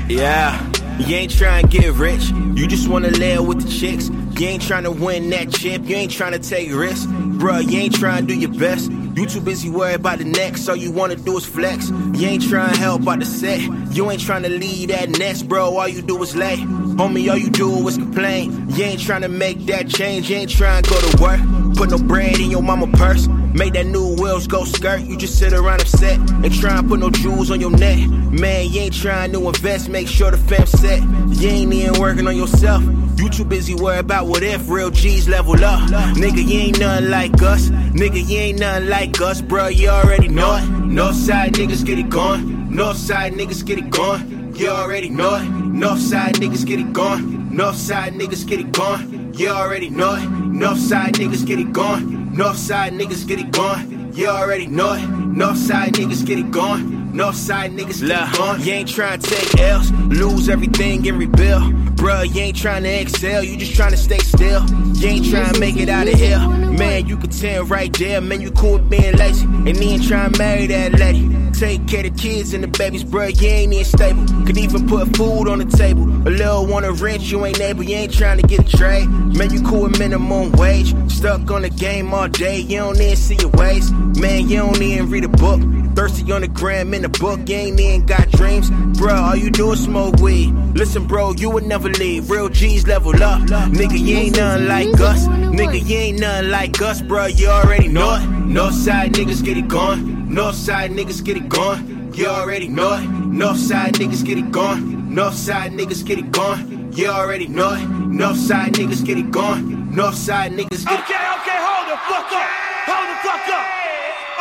Yeah. 0.08 0.64
You 1.00 1.16
ain't 1.16 1.32
trying 1.32 1.68
to 1.68 1.80
get 1.80 1.94
rich, 1.94 2.30
you 2.56 2.66
just 2.66 2.88
wanna 2.88 3.10
lay 3.10 3.38
with 3.38 3.62
the 3.62 3.70
chicks. 3.70 4.10
You 4.40 4.48
ain't 4.48 4.64
trying 4.64 4.84
to 4.84 4.92
win 4.92 5.30
that 5.30 5.52
chip, 5.52 5.84
you 5.86 5.96
ain't 5.96 6.12
trying 6.12 6.32
to 6.32 6.40
take 6.40 6.74
risks. 6.74 7.06
Bruh, 7.06 7.70
you 7.70 7.78
ain't 7.78 7.94
trying 7.94 8.26
to 8.26 8.34
do 8.34 8.40
your 8.40 8.52
best. 8.52 8.90
You 8.92 9.26
too 9.28 9.42
busy 9.42 9.70
worried 9.70 9.96
about 9.96 10.18
the 10.18 10.26
next, 10.26 10.68
all 10.68 10.76
you 10.76 10.92
wanna 10.92 11.18
do 11.18 11.38
is 11.38 11.46
flex. 11.46 11.90
You 11.90 12.28
ain't 12.28 12.48
trying 12.50 12.74
to 12.74 12.80
help 12.80 13.08
out 13.08 13.20
the 13.20 13.26
set, 13.26 13.62
you 13.94 14.10
ain't 14.10 14.22
trying 14.22 14.44
to 14.44 14.50
lead 14.50 14.90
that 14.90 15.10
nest, 15.10 15.48
bro. 15.48 15.78
All 15.78 15.88
you 15.88 16.02
do 16.02 16.22
is 16.24 16.36
lay. 16.36 16.58
Homie, 16.58 17.30
all 17.30 17.38
you 17.38 17.52
do 17.52 17.88
is 17.88 17.98
complain. 17.98 18.70
You 18.72 18.86
ain't 18.86 19.02
trying 19.02 19.22
to 19.22 19.30
make 19.30 19.68
that 19.68 19.88
change, 19.88 20.32
you 20.32 20.38
ain't 20.38 20.50
trying 20.50 20.82
to 20.82 20.90
go 20.90 21.00
to 21.00 21.22
work. 21.22 21.67
Put 21.78 21.92
no 21.92 22.00
bread 22.00 22.40
in 22.40 22.50
your 22.50 22.64
mama 22.64 22.88
purse. 22.88 23.28
Make 23.54 23.74
that 23.74 23.86
new 23.86 24.16
wheels 24.16 24.48
go 24.48 24.64
skirt. 24.64 25.02
You 25.02 25.16
just 25.16 25.38
sit 25.38 25.54
around 25.54 25.80
upset 25.80 26.18
and 26.18 26.52
try 26.52 26.80
and 26.80 26.90
put 26.90 27.00
no 27.00 27.12
jewels 27.12 27.52
on 27.52 27.62
your 27.62 27.70
neck. 27.70 28.00
Man, 28.32 28.72
you 28.72 28.82
ain't 28.82 28.96
trying 28.96 29.32
to 29.34 29.48
invest. 29.48 29.88
Make 29.88 30.08
sure 30.08 30.32
the 30.32 30.38
fam 30.38 30.66
set. 30.66 31.04
You 31.40 31.50
ain't 31.50 31.72
even 31.72 32.02
working 32.02 32.28
on 32.28 32.36
yourself. 32.36 32.84
You 33.18 33.30
too 33.30 33.46
busy 33.46 33.76
worried 33.76 34.00
about 34.00 34.26
what 34.26 34.42
if 34.42 34.68
real 34.68 34.90
G's 34.90 35.30
level 35.30 35.54
up. 35.64 35.88
Nigga, 36.16 36.48
you 36.48 36.60
ain't 36.60 36.80
nothing 36.80 37.12
like 37.12 37.42
us. 37.44 37.70
Nigga, 37.70 38.28
you 38.28 38.38
ain't 38.38 38.60
nothing 38.60 38.90
like 38.90 39.22
us, 39.22 39.42
bro. 39.42 39.68
You 39.68 39.90
already 39.90 40.30
know 40.30 40.56
it. 40.56 40.64
Northside 40.64 41.52
niggas 41.52 41.86
get 41.86 42.00
it 42.00 42.10
going. 42.10 42.70
Northside 42.70 43.34
niggas 43.34 43.64
get 43.64 43.78
it 43.78 43.92
going. 43.92 44.56
You 44.56 44.70
already 44.70 45.10
know 45.10 45.36
it. 45.36 45.42
Northside 45.44 46.34
niggas 46.34 46.66
get 46.66 46.80
it 46.80 46.92
going. 46.92 47.52
Northside 47.52 48.14
niggas 48.20 48.48
get 48.48 48.60
it 48.60 48.72
going. 48.72 49.27
You 49.38 49.50
already 49.50 49.92
know 49.92 50.16
it. 50.16 50.22
Northside 50.22 51.12
niggas 51.12 51.46
get 51.46 51.60
it 51.60 51.72
going. 51.72 52.32
Northside 52.32 53.00
niggas 53.00 53.28
get 53.28 53.40
it 53.40 53.52
going. 53.52 54.12
You 54.16 54.30
already 54.30 54.66
know 54.66 54.94
it. 54.94 55.02
Northside 55.02 55.90
niggas 55.90 56.26
get 56.26 56.40
it 56.40 56.50
gone. 56.50 57.14
Northside 57.14 57.78
niggas 57.78 58.02
get 58.02 58.30
it 58.30 58.36
gone. 58.36 58.62
You 58.64 58.74
ain't 58.74 58.90
trying 58.90 59.20
to 59.20 59.30
take 59.30 59.60
L's, 59.60 59.92
lose 59.92 60.50
everything 60.50 61.08
and 61.08 61.20
rebuild. 61.20 61.97
Bruh, 61.98 62.34
you 62.34 62.42
ain't 62.42 62.56
trying 62.56 62.84
to 62.84 62.90
excel, 62.90 63.44
you 63.44 63.58
just 63.58 63.76
trying 63.76 63.92
to 63.92 63.98
stay 63.98 64.20
still. 64.20 64.64
You 64.98 65.08
ain't 65.08 65.30
trying 65.30 65.54
to 65.54 65.60
make 65.60 65.78
it 65.78 65.90
out 65.90 66.08
of 66.08 66.14
here. 66.14 66.40
Man, 66.40 67.08
you 67.08 67.18
can 67.18 67.32
tell 67.32 67.64
right 67.66 67.92
there, 67.98 68.22
man, 68.22 68.40
you 68.40 68.52
cool 68.52 68.74
with 68.74 68.90
being 68.90 69.16
lazy. 69.18 69.46
And 69.46 69.76
then 69.76 70.02
trying 70.02 70.32
to 70.32 70.38
marry 70.38 70.68
that 70.68 70.94
lady. 70.94 71.28
Take 71.54 71.88
care 71.88 72.06
of 72.06 72.16
the 72.16 72.22
kids 72.22 72.54
and 72.54 72.64
the 72.64 72.68
babies, 72.68 73.04
bruh, 73.04 73.42
you 73.42 73.48
ain't 73.48 73.74
even 73.74 73.84
stable. 73.84 74.24
Could 74.46 74.60
even 74.60 74.88
put 74.88 75.18
food 75.18 75.48
on 75.48 75.58
the 75.58 75.66
table. 75.66 76.04
A 76.04 76.30
little 76.30 76.68
wanna 76.68 76.92
rent, 76.92 77.32
you 77.32 77.44
ain't 77.46 77.60
able, 77.60 77.82
you 77.82 77.96
ain't 77.96 78.14
trying 78.14 78.40
to 78.40 78.46
get 78.46 78.60
a 78.72 78.78
trade. 78.78 79.08
Man, 79.10 79.52
you 79.52 79.64
cool 79.64 79.82
with 79.84 79.98
minimum 79.98 80.52
wage. 80.52 80.94
Stuck 81.12 81.50
on 81.50 81.64
the 81.64 81.70
game 81.72 82.14
all 82.14 82.28
day, 82.28 82.60
you 82.60 82.78
don't 82.78 83.02
even 83.02 83.16
see 83.16 83.38
your 83.38 83.50
ways. 83.50 83.92
Man, 83.92 84.48
you 84.48 84.58
don't 84.58 84.80
even 84.80 85.10
read 85.10 85.24
a 85.24 85.30
book. 85.30 85.60
Thirsty 85.96 86.32
on 86.32 86.42
the 86.42 86.48
gram 86.48 86.94
in 86.94 87.02
the 87.02 87.10
book, 87.10 87.50
you 87.50 87.56
ain't 87.56 87.80
even 87.80 88.06
got 88.06 88.30
dreams. 88.30 88.70
Bruh, 88.70 89.20
all 89.20 89.36
you 89.36 89.50
do 89.50 89.72
is 89.72 89.84
smoke 89.84 90.18
weed. 90.18 90.54
Listen, 90.76 91.08
bro, 91.08 91.32
you 91.32 91.50
would 91.50 91.66
never 91.66 91.87
leave. 91.90 92.30
Real 92.30 92.50
G's 92.50 92.88
level 92.88 93.12
up. 93.24 93.42
Nigga, 93.72 93.98
you 94.00 94.16
ain't 94.18 94.38
nothing 94.38 94.68
like 94.68 95.00
us. 95.00 95.28
Nigga, 95.28 95.84
you 95.86 95.98
ain't 95.98 96.20
nothing 96.20 96.50
like 96.50 96.82
us, 96.82 97.02
bruh, 97.02 97.38
you 97.38 97.48
already 97.48 97.88
know 97.88 98.16
it. 98.16 98.22
Northside 98.48 99.12
niggas 99.12 99.44
get 99.44 99.58
it 99.58 99.68
gone. 99.68 100.28
Northside 100.30 100.94
niggas 100.96 101.24
get 101.24 101.38
it 101.38 101.50
gone. 101.50 102.12
You 102.14 102.28
already 102.28 102.68
know 102.68 102.94
it. 102.94 103.04
Northside 103.32 103.94
niggas 103.94 104.26
get 104.26 104.38
it 104.38 104.52
gone. 104.52 105.12
Northside 105.14 105.72
niggas 105.78 106.06
get 106.06 106.20
it 106.20 106.32
gone. 106.32 106.92
You 106.94 107.08
already 107.08 107.48
know 107.48 107.74
it. 107.74 107.86
Northside 108.10 108.72
niggas 108.74 109.06
get 109.06 109.18
it 109.18 109.32
gone. 109.32 109.94
Northside 109.94 110.52
niggas 110.58 110.82
get 110.82 110.82
it 110.82 110.88
gone. 110.88 111.04
Okay, 111.06 111.24
okay, 111.38 111.60
hold 111.62 111.86
the 111.90 111.98
fuck 112.10 112.30
up. 112.34 112.50
Hold 112.90 113.08
the 113.10 113.18
fuck 113.22 113.46
up. 113.54 113.66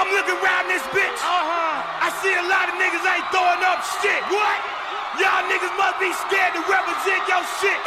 I'm 0.01 0.09
looking 0.13 0.37
around 0.41 0.69
this 0.69 0.83
bitch. 0.93 1.21
Uh-huh. 1.21 2.07
I 2.07 2.09
see 2.21 2.33
a 2.33 2.45
lot 2.49 2.69
of 2.69 2.77
niggas 2.81 3.05
ain't 3.05 3.27
throwing 3.33 3.63
up 3.65 3.81
shit. 4.01 4.23
What? 4.33 4.86
Y'all 5.19 5.43
niggas 5.49 5.75
must 5.79 5.99
be 5.99 6.13
scared 6.13 6.53
to 6.53 6.61
represent 6.69 7.27
your 7.27 7.43
shit. 7.59 7.81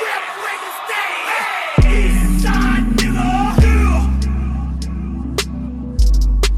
Eastside 1.85 2.85
nigga. 2.97 3.29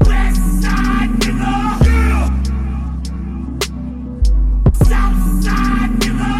Westside 0.00 1.12
nigga. 1.20 1.52
Southside 4.88 5.92
nigga. 6.00 6.32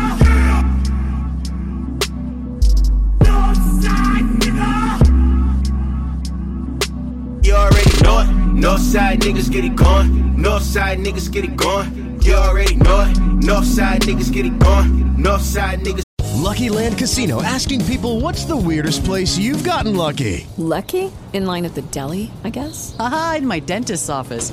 Northside 3.21 4.29
nigga. 4.41 4.71
You 7.45 7.55
already 7.55 8.03
know 8.03 8.19
it. 8.21 8.29
Northside 8.65 9.19
niggas 9.19 9.51
get 9.51 9.65
it 9.67 9.77
gone. 9.77 10.09
Northside 10.39 11.05
niggas 11.05 11.31
get 11.31 11.45
it 11.45 11.55
gone. 11.57 12.02
You 12.23 12.35
already 12.35 12.77
know 12.77 13.01
it. 13.01 13.17
Northside 13.41 13.99
niggas 14.03 14.33
get 14.33 14.47
it 14.47 14.59
gone. 14.61 15.17
Northside 15.17 15.83
niggas. 15.83 16.03
Lucky 16.35 16.69
Land 16.69 16.97
Casino 16.99 17.43
asking 17.43 17.85
people 17.87 18.21
what's 18.21 18.45
the 18.45 18.57
weirdest 18.57 19.05
place 19.05 19.37
you've 19.37 19.65
gotten 19.65 19.97
lucky? 19.97 20.47
Lucky? 20.57 21.13
In 21.33 21.47
line 21.47 21.65
at 21.65 21.75
the 21.75 21.83
deli, 21.83 22.31
I 22.45 22.51
guess? 22.51 22.95
Aha, 22.99 23.37
in 23.39 23.47
my 23.47 23.59
dentist's 23.59 24.09
office. 24.09 24.53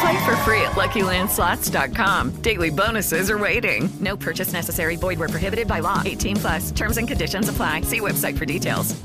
Play 0.00 0.24
for 0.24 0.34
free 0.38 0.62
at 0.62 0.72
LuckyLandSlots.com. 0.72 2.40
Daily 2.40 2.70
bonuses 2.70 3.30
are 3.30 3.38
waiting. 3.38 3.90
No 4.00 4.16
purchase 4.16 4.50
necessary. 4.50 4.96
Void 4.96 5.18
where 5.18 5.28
prohibited 5.28 5.68
by 5.68 5.80
law. 5.80 6.02
18 6.04 6.36
plus. 6.36 6.70
Terms 6.70 6.96
and 6.96 7.06
conditions 7.06 7.50
apply. 7.50 7.82
See 7.82 8.00
website 8.00 8.38
for 8.38 8.46
details. 8.46 8.98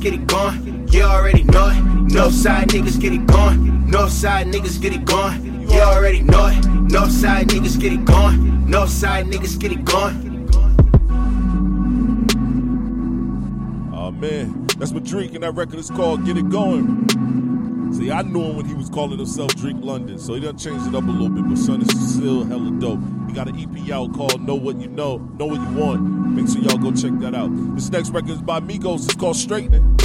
Get 0.00 0.14
it 0.14 0.26
gone. 0.26 0.88
You 0.88 1.02
already 1.02 1.42
know 1.44 1.68
it. 1.68 1.84
Northside 2.08 2.66
niggas 2.68 2.98
get 2.98 3.12
it 3.12 3.26
gone. 3.26 3.88
Northside 3.88 4.50
niggas 4.50 4.80
get 4.80 4.94
it 4.94 5.04
gone. 5.04 5.68
You 5.68 5.80
already 5.80 6.22
know 6.22 6.46
it. 6.46 6.64
Northside 6.88 7.44
niggas 7.44 7.78
get 7.78 7.92
it 7.92 8.06
gone. 8.06 8.66
Northside 8.66 9.30
niggas 9.30 9.58
get 9.58 9.72
it 9.72 9.84
gone. 9.84 10.24
Oh 13.92 14.10
man, 14.12 14.66
that's 14.78 14.92
what 14.92 15.04
Drake 15.04 15.34
and 15.34 15.42
that 15.42 15.52
record 15.52 15.78
is 15.78 15.90
called. 15.90 16.24
Get 16.24 16.38
it 16.38 16.48
going. 16.48 17.57
See, 17.92 18.10
I 18.10 18.22
knew 18.22 18.42
him 18.42 18.56
when 18.56 18.66
he 18.66 18.74
was 18.74 18.88
calling 18.88 19.18
himself 19.18 19.54
Drink 19.56 19.82
London, 19.82 20.18
so 20.18 20.34
he 20.34 20.40
done 20.40 20.58
changed 20.58 20.86
it 20.86 20.94
up 20.94 21.04
a 21.04 21.10
little 21.10 21.30
bit. 21.30 21.48
But 21.48 21.58
son, 21.58 21.82
is 21.82 22.14
still 22.14 22.44
hella 22.44 22.70
dope. 22.72 23.00
He 23.26 23.32
got 23.32 23.48
an 23.48 23.58
EP 23.58 23.90
out 23.90 24.14
called 24.14 24.40
"Know 24.46 24.54
What 24.54 24.80
You 24.80 24.88
Know, 24.88 25.18
Know 25.38 25.46
What 25.46 25.60
You 25.60 25.76
Want." 25.76 26.00
Make 26.36 26.48
sure 26.48 26.60
y'all 26.62 26.78
go 26.78 26.92
check 26.92 27.18
that 27.20 27.34
out. 27.34 27.50
This 27.74 27.90
next 27.90 28.10
record 28.10 28.30
is 28.30 28.42
by 28.42 28.60
Migos. 28.60 29.04
It's 29.04 29.14
called 29.14 29.36
Straightening. 29.36 29.96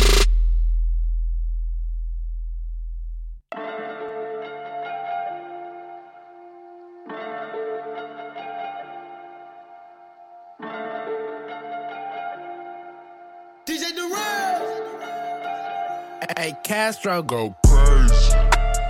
Hey, 16.44 16.58
Castro 16.62 17.24
go 17.24 17.56
crazy. 17.66 18.36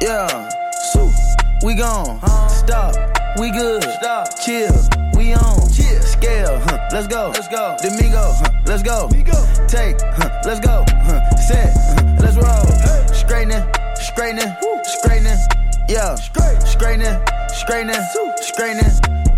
Yeah, 0.01 0.49
so 0.91 1.07
we 1.63 1.75
gone. 1.75 2.17
Huh? 2.19 2.47
Stop, 2.47 2.95
we 3.37 3.51
good. 3.51 3.83
Stop, 3.83 4.27
chill, 4.43 4.73
we 5.15 5.33
on. 5.35 5.69
Chill, 5.69 6.01
scale, 6.01 6.59
huh, 6.65 6.89
let's 6.91 7.05
go. 7.05 7.29
Let's 7.31 7.47
go. 7.49 7.77
Domingo, 7.79 8.33
huh, 8.41 8.49
let's 8.65 8.81
go. 8.81 9.07
Take, 9.67 10.01
huh, 10.01 10.41
let's 10.45 10.61
go. 10.61 10.83
Huh, 10.87 11.37
set, 11.37 11.71
huh, 11.77 12.17
let's 12.21 12.37
roll. 12.37 13.13
Straightening, 13.13 13.63
straightening, 13.97 14.51
straightening. 14.85 15.37
Yeah, 15.87 16.15
straightening, 16.15 17.21
straightening, 17.49 18.01
straightening. 18.41 19.22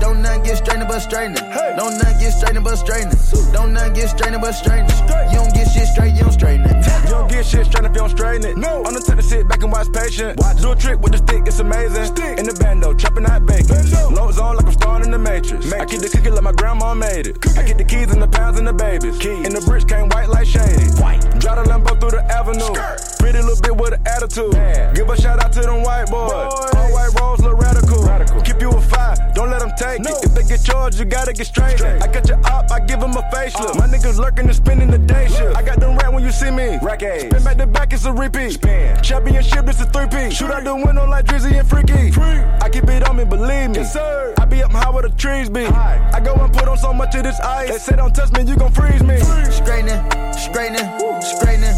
don't 0.00 0.22
nothing 0.22 0.42
get 0.42 0.56
straight. 0.58 0.76
straightening 0.76 0.88
but 0.88 1.00
straightening. 1.00 1.76
Don't 1.76 1.98
nothing 1.98 2.18
get 2.18 2.32
straightening 2.32 2.64
but 2.64 2.76
straightening. 2.76 3.52
Don't 3.52 3.72
nothing 3.72 3.94
get 3.94 4.08
straightening 4.10 4.40
but 4.40 4.52
straightening. 4.52 4.96
You 5.30 5.38
don't 5.40 5.54
get 5.54 5.68
shit 5.70 5.88
straight, 5.88 6.14
you 6.14 6.22
don't 6.22 6.32
straighten 6.32 6.66
it. 6.66 6.76
You 7.04 7.10
don't 7.10 7.30
get 7.30 7.46
shit 7.46 7.66
straight 7.66 7.84
if 7.84 7.92
you 7.92 8.00
don't 8.00 8.10
straighten 8.10 8.44
it. 8.50 8.56
No. 8.56 8.84
I'm 8.84 8.94
the 8.94 9.00
type 9.00 9.16
to 9.16 9.22
sit 9.22 9.48
back 9.48 9.62
and 9.62 9.72
watch 9.72 9.92
patient. 9.92 10.38
Watch. 10.38 10.60
Do 10.60 10.72
a 10.72 10.76
trick 10.76 11.00
with 11.00 11.12
the 11.12 11.18
stick, 11.18 11.42
it's 11.46 11.58
amazing. 11.58 12.04
Stick. 12.04 12.38
In 12.38 12.46
the 12.46 12.54
bando, 12.54 12.94
chopping 12.94 13.26
out 13.26 13.46
bacon. 13.46 13.76
Low 14.14 14.30
zone 14.30 14.56
like 14.56 14.66
I'm 14.66 14.72
starting 14.72 15.06
in 15.06 15.12
the 15.12 15.18
matrix. 15.18 15.64
matrix. 15.66 15.80
I 15.80 15.84
keep 15.86 16.00
the 16.00 16.08
cookie 16.08 16.30
like 16.30 16.42
my 16.42 16.52
grandma 16.52 16.94
made 16.94 17.26
it. 17.26 17.40
Cookie. 17.40 17.58
I 17.58 17.62
get 17.64 17.78
the 17.78 17.84
keys 17.84 18.10
and 18.12 18.22
the 18.22 18.28
pounds 18.28 18.58
and 18.58 18.66
the 18.66 18.72
babies. 18.72 19.18
Keys. 19.18 19.46
And 19.46 19.54
the 19.54 19.62
bricks 19.62 19.84
came 19.84 20.08
white 20.10 20.28
like 20.28 20.46
shady. 20.46 20.90
White. 21.00 21.22
Drive 21.38 21.64
the 21.64 21.70
Lambo 21.70 21.98
through 22.00 22.10
the 22.12 22.24
avenue. 22.32 22.72
Skirt. 22.74 23.18
Pretty 23.18 23.40
little 23.40 23.60
bit 23.62 23.76
with 23.76 23.94
an 23.94 24.02
attitude. 24.06 24.52
Man. 24.52 24.94
Give 24.94 25.08
a 25.08 25.16
shout 25.20 25.42
out 25.42 25.52
to 25.52 25.60
them 25.60 25.82
white 25.82 26.06
boys. 26.10 26.32
boys. 26.32 26.74
All 26.74 26.92
white 26.92 27.12
rolls 27.18 27.40
look 27.40 27.58
radical. 27.58 28.02
radical. 28.02 28.40
Keep 28.42 28.60
you 28.60 28.70
a 28.70 28.80
five, 28.80 29.18
don't 29.34 29.50
let 29.50 29.65
them 29.66 29.76
take 29.76 30.00
no. 30.00 30.10
it. 30.10 30.24
If 30.24 30.34
they 30.34 30.42
get 30.44 30.64
charged, 30.64 30.98
you 30.98 31.04
gotta 31.04 31.32
get 31.32 31.46
straight. 31.46 31.78
straight. 31.78 32.02
I 32.02 32.06
got 32.06 32.28
your 32.28 32.38
op, 32.46 32.70
I 32.70 32.80
give 32.80 33.00
them 33.00 33.12
a 33.12 33.22
facelift. 33.32 33.76
Uh. 33.76 33.78
My 33.78 33.86
niggas 33.86 34.18
lurking 34.18 34.46
and 34.46 34.54
spending 34.54 34.90
the 34.90 34.98
day 34.98 35.28
shift. 35.28 35.56
I 35.56 35.62
got 35.62 35.80
them 35.80 35.96
rat 35.96 36.12
when 36.12 36.22
you 36.24 36.32
see 36.32 36.50
me. 36.50 36.78
Rack 36.82 37.00
Spin 37.00 37.44
back 37.44 37.58
to 37.58 37.66
back, 37.66 37.92
it's 37.92 38.04
a 38.04 38.12
repeat. 38.12 38.52
Spin. 38.52 39.02
Championship, 39.02 39.68
it's 39.68 39.80
a 39.80 39.86
three-peat. 39.86 40.32
Shoot 40.32 40.50
out 40.50 40.64
the 40.64 40.74
window 40.74 41.06
like 41.08 41.26
Drizzy 41.26 41.58
and 41.58 41.68
Freaky. 41.68 42.10
Free. 42.12 42.40
I 42.62 42.68
keep 42.72 42.88
it 42.88 43.08
on 43.08 43.16
me, 43.16 43.24
believe 43.24 43.70
me. 43.70 43.76
Yes, 43.76 43.92
sir. 43.92 44.34
I 44.38 44.44
be 44.44 44.62
up 44.62 44.72
high 44.72 44.90
where 44.90 45.02
the 45.02 45.10
trees 45.10 45.48
be. 45.48 45.64
High. 45.64 46.10
I 46.12 46.20
go 46.20 46.34
and 46.34 46.52
put 46.52 46.68
on 46.68 46.78
so 46.78 46.92
much 46.92 47.14
of 47.14 47.24
this 47.24 47.38
ice. 47.40 47.70
They 47.70 47.78
say 47.78 47.96
don't 47.96 48.14
touch 48.14 48.32
me, 48.32 48.44
you 48.44 48.56
gon' 48.56 48.72
freeze 48.72 49.02
me. 49.02 49.18
Straightening, 49.50 50.00
straightening, 50.32 50.88
straightening. 51.20 51.76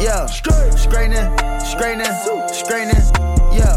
Yeah. 0.00 0.26
Straight. 0.26 0.72
Straightening, 0.74 1.28
straightening, 1.60 2.14
straightening. 2.52 3.02
Yeah. 3.52 3.76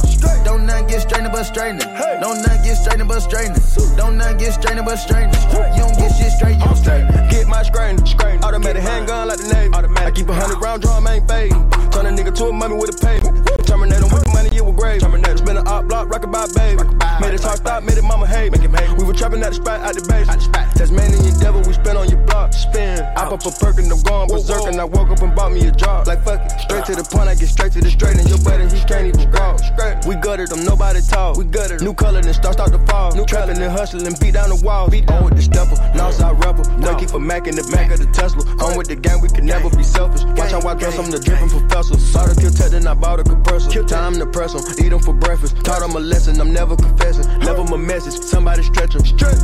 Straight. 0.53 0.59
Don't 0.59 0.67
nothing 0.67 0.87
get 0.87 1.01
straightening 1.01 1.31
but. 1.31 1.97
Hey. 1.97 2.17
Don't 2.21 2.41
nothing 2.41 2.63
get 2.63 2.77
straightening 2.77 3.07
but 3.07 3.19
straightening. 3.19 3.97
Don't 3.97 4.17
nothing 4.17 4.37
get 4.37 4.53
straightening 4.53 4.85
but 4.85 4.97
straightening. 4.97 5.41
You 5.73 5.81
don't 5.81 5.97
get 5.97 6.11
shit 6.15 6.31
straight, 6.31 6.57
you 6.57 6.65
don't 6.65 6.75
straighten. 6.75 7.07
Get 7.29 7.47
my 7.47 7.63
straightening, 7.63 8.05
straightening. 8.05 8.43
Automatic 8.43 8.83
handgun 8.83 9.27
like 9.27 9.39
the 9.39 9.53
Navy. 9.53 9.73
Automatic. 9.73 10.07
I 10.07 10.11
keep 10.11 10.29
a 10.29 10.33
hundred 10.33 10.61
round 10.61 10.81
drum, 10.83 11.07
ain't 11.07 11.27
fading. 11.27 11.69
Turn 11.89 12.05
a 12.05 12.09
nigga 12.09 12.35
to 12.37 12.45
a 12.45 12.53
mummy 12.53 12.75
with 12.75 12.93
a 12.93 12.97
pavement. 13.05 13.45
Terminator 13.65 14.05
with 14.13 14.23
the 14.25 14.31
money, 14.33 14.55
it 14.55 14.65
was 14.65 14.75
grave. 14.75 15.01
Terminator. 15.01 15.37
Spin 15.37 15.57
an 15.57 15.67
op 15.67 15.87
block, 15.87 16.09
rockin' 16.09 16.31
by 16.31 16.45
baby. 16.53 16.83
Made 17.19 17.33
it 17.33 17.41
talk 17.41 17.57
stop, 17.57 17.83
made 17.83 17.97
it 17.97 18.03
mama 18.03 18.27
hate. 18.27 18.51
Make 18.51 18.61
him 18.61 18.73
hate. 18.73 18.93
We 18.97 19.03
were 19.03 19.13
trapping 19.13 19.41
at 19.41 19.49
the 19.49 19.55
spot, 19.55 19.81
out 19.81 19.95
the 19.95 20.05
base. 20.05 20.27
That's 20.27 20.91
man 20.91 21.11
and 21.11 21.17
Tasmanian 21.17 21.39
devil, 21.39 21.61
we 21.65 21.73
spin 21.73 21.97
on 21.97 22.09
your 22.09 22.21
block. 22.25 22.53
Spin. 22.53 23.01
I 23.17 23.25
pop 23.25 23.45
a 23.45 23.51
perk 23.51 23.77
and 23.79 23.91
I'm 23.91 24.01
going 24.01 24.29
berserk. 24.29 24.69
And 24.69 24.79
I 24.79 24.85
woke 24.85 25.09
up 25.09 25.21
and 25.21 25.35
bought 25.35 25.51
me 25.51 25.65
a 25.65 25.71
job. 25.71 26.07
Like 26.07 26.23
fuck 26.23 26.45
it. 26.45 26.51
Straight 26.61 26.85
to 26.85 26.95
the 26.95 27.03
point, 27.03 27.29
I 27.29 27.35
get 27.35 27.49
straight 27.49 27.73
to 27.73 27.81
the 27.81 27.89
straight. 27.89 28.17
And 28.17 28.29
your 28.29 28.39
buddy, 28.39 28.69
he 28.69 28.83
can't 28.85 29.07
even 29.09 29.31
walk. 29.31 29.59
We 30.05 30.15
gutted 30.15 30.42
them, 30.49 30.63
nobody 30.65 31.01
talk. 31.01 31.37
We 31.37 31.45
gutted 31.45 31.81
New 31.81 31.93
color, 31.93 32.21
then 32.21 32.33
start 32.33 32.55
start 32.55 32.71
to 32.71 32.79
fall. 32.87 33.11
New 33.15 33.25
Trapping 33.25 33.61
and 33.61 33.71
hustling, 33.71 34.15
beat 34.19 34.33
down 34.33 34.49
the 34.49 34.59
walls. 34.63 34.89
Beat 34.89 35.05
down 35.05 35.23
with 35.23 35.35
the 35.35 35.41
stepper, 35.41 35.75
lost 35.97 36.21
our 36.21 36.33
rebel. 36.35 36.63
No. 36.77 36.95
keep 36.95 37.13
a 37.13 37.19
Mac 37.19 37.47
in 37.47 37.55
the 37.55 37.63
back 37.71 37.91
of 37.91 37.99
the 37.99 38.07
Tesla. 38.07 38.43
On 38.63 38.77
with 38.77 38.87
the 38.87 38.95
gang, 38.95 39.21
we 39.21 39.29
can 39.29 39.45
never 39.45 39.69
be 39.69 39.83
selfish. 39.83 40.23
Watch 40.37 40.51
how 40.51 40.61
I 40.67 40.73
dress, 40.75 40.97
I'm 40.97 41.11
the 41.11 41.19
dripping 41.19 41.49
professor. 41.49 41.97
Saw 41.97 42.25
the 42.27 42.39
Kel-Tec, 42.39 42.71
then 42.71 42.87
I 42.87 42.93
bought 42.93 43.19
a 43.19 43.23
compressor. 43.23 43.69
Kill 43.69 43.85
time 43.85 44.13
to 44.15 44.25
press 44.25 44.53
them, 44.53 44.63
eat 44.83 44.89
them 44.89 44.99
for 44.99 45.13
breakfast. 45.13 45.55
Taught 45.63 45.81
them 45.81 45.95
a 45.95 45.99
lesson, 45.99 46.39
I'm 46.39 46.53
never 46.53 46.75
confessing. 46.75 47.25
Level 47.39 47.65
my 47.65 47.77
message, 47.77 48.19
somebody 48.23 48.63
stretch 48.63 48.93
them. 48.93 49.05
Stretch. 49.05 49.37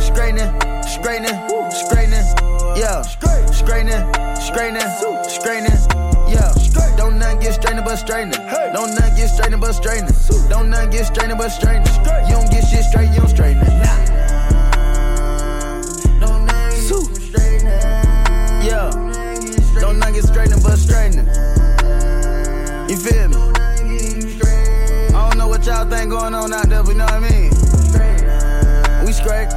Straightening, 0.00 0.50
straightening, 0.82 1.36
straightening. 1.70 2.24
Yeah. 2.76 3.02
Straightening, 3.02 4.02
straightening, 4.36 4.88
straightening. 5.28 6.09
Yeah. 6.30 6.52
Don't 6.96 7.18
nothing 7.18 7.40
get 7.40 7.54
straightening 7.54 7.84
but 7.84 7.96
straightening. 7.96 8.40
Don't 8.72 8.94
nothing 8.94 9.16
get 9.16 9.28
straightening 9.28 9.60
but 9.60 9.72
straightening. 9.72 10.14
Don't 10.48 10.70
nothing 10.70 10.90
get 10.90 11.06
straightening 11.06 11.38
but 11.38 11.48
straightening. 11.50 11.92
You 12.28 12.34
don't 12.36 12.50
get 12.50 12.64
shit 12.66 12.84
straight, 12.84 13.10
you 13.10 13.16
don't 13.20 13.28
straighten 13.28 13.62
it. 13.62 13.68
Nah. 13.68 13.98
Yeah. 18.62 18.90
Don't 19.80 19.98
nothing 19.98 20.14
get 20.14 20.24
straightening 20.24 20.62
but 20.62 20.76
straightening. 20.76 21.26
You 22.88 22.96
feel 22.96 23.28
me? 23.28 23.36
I 25.14 25.28
don't 25.28 25.38
know 25.38 25.48
what 25.48 25.64
y'all 25.66 25.88
think 25.88 26.10
going 26.10 26.34
on 26.34 26.52
out 26.52 26.68
there, 26.68 26.82
but 26.82 26.90
you 26.92 26.98
know 26.98 27.04
what 27.04 27.14
I 27.14 27.30
mean? 27.30 27.50
We 29.06 29.12
straight. 29.12 29.48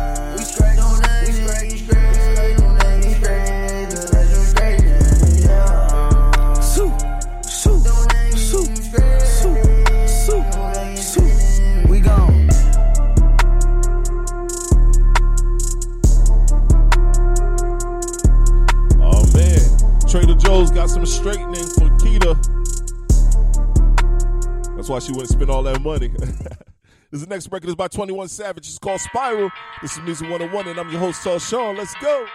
That's 24.84 24.89
why 24.89 25.00
she 25.00 25.13
wouldn't 25.13 25.30
spend 25.30 25.50
all 25.50 25.63
that 25.63 25.82
money. 25.82 26.10
this 27.12 27.26
next 27.26 27.50
record 27.50 27.69
is 27.69 27.76
by 27.76 27.88
21 27.88 28.28
Savage. 28.28 28.67
It's 28.67 28.78
called 28.78 29.00
Spiral. 29.00 29.50
This 29.82 29.93
is 29.93 30.02
Music 30.02 30.30
101, 30.30 30.67
and 30.67 30.78
I'm 30.78 30.89
your 30.89 31.00
host, 31.00 31.24
Tall 31.24 31.39
Sean. 31.39 31.78
Let's 31.78 31.96
go. 32.02 32.26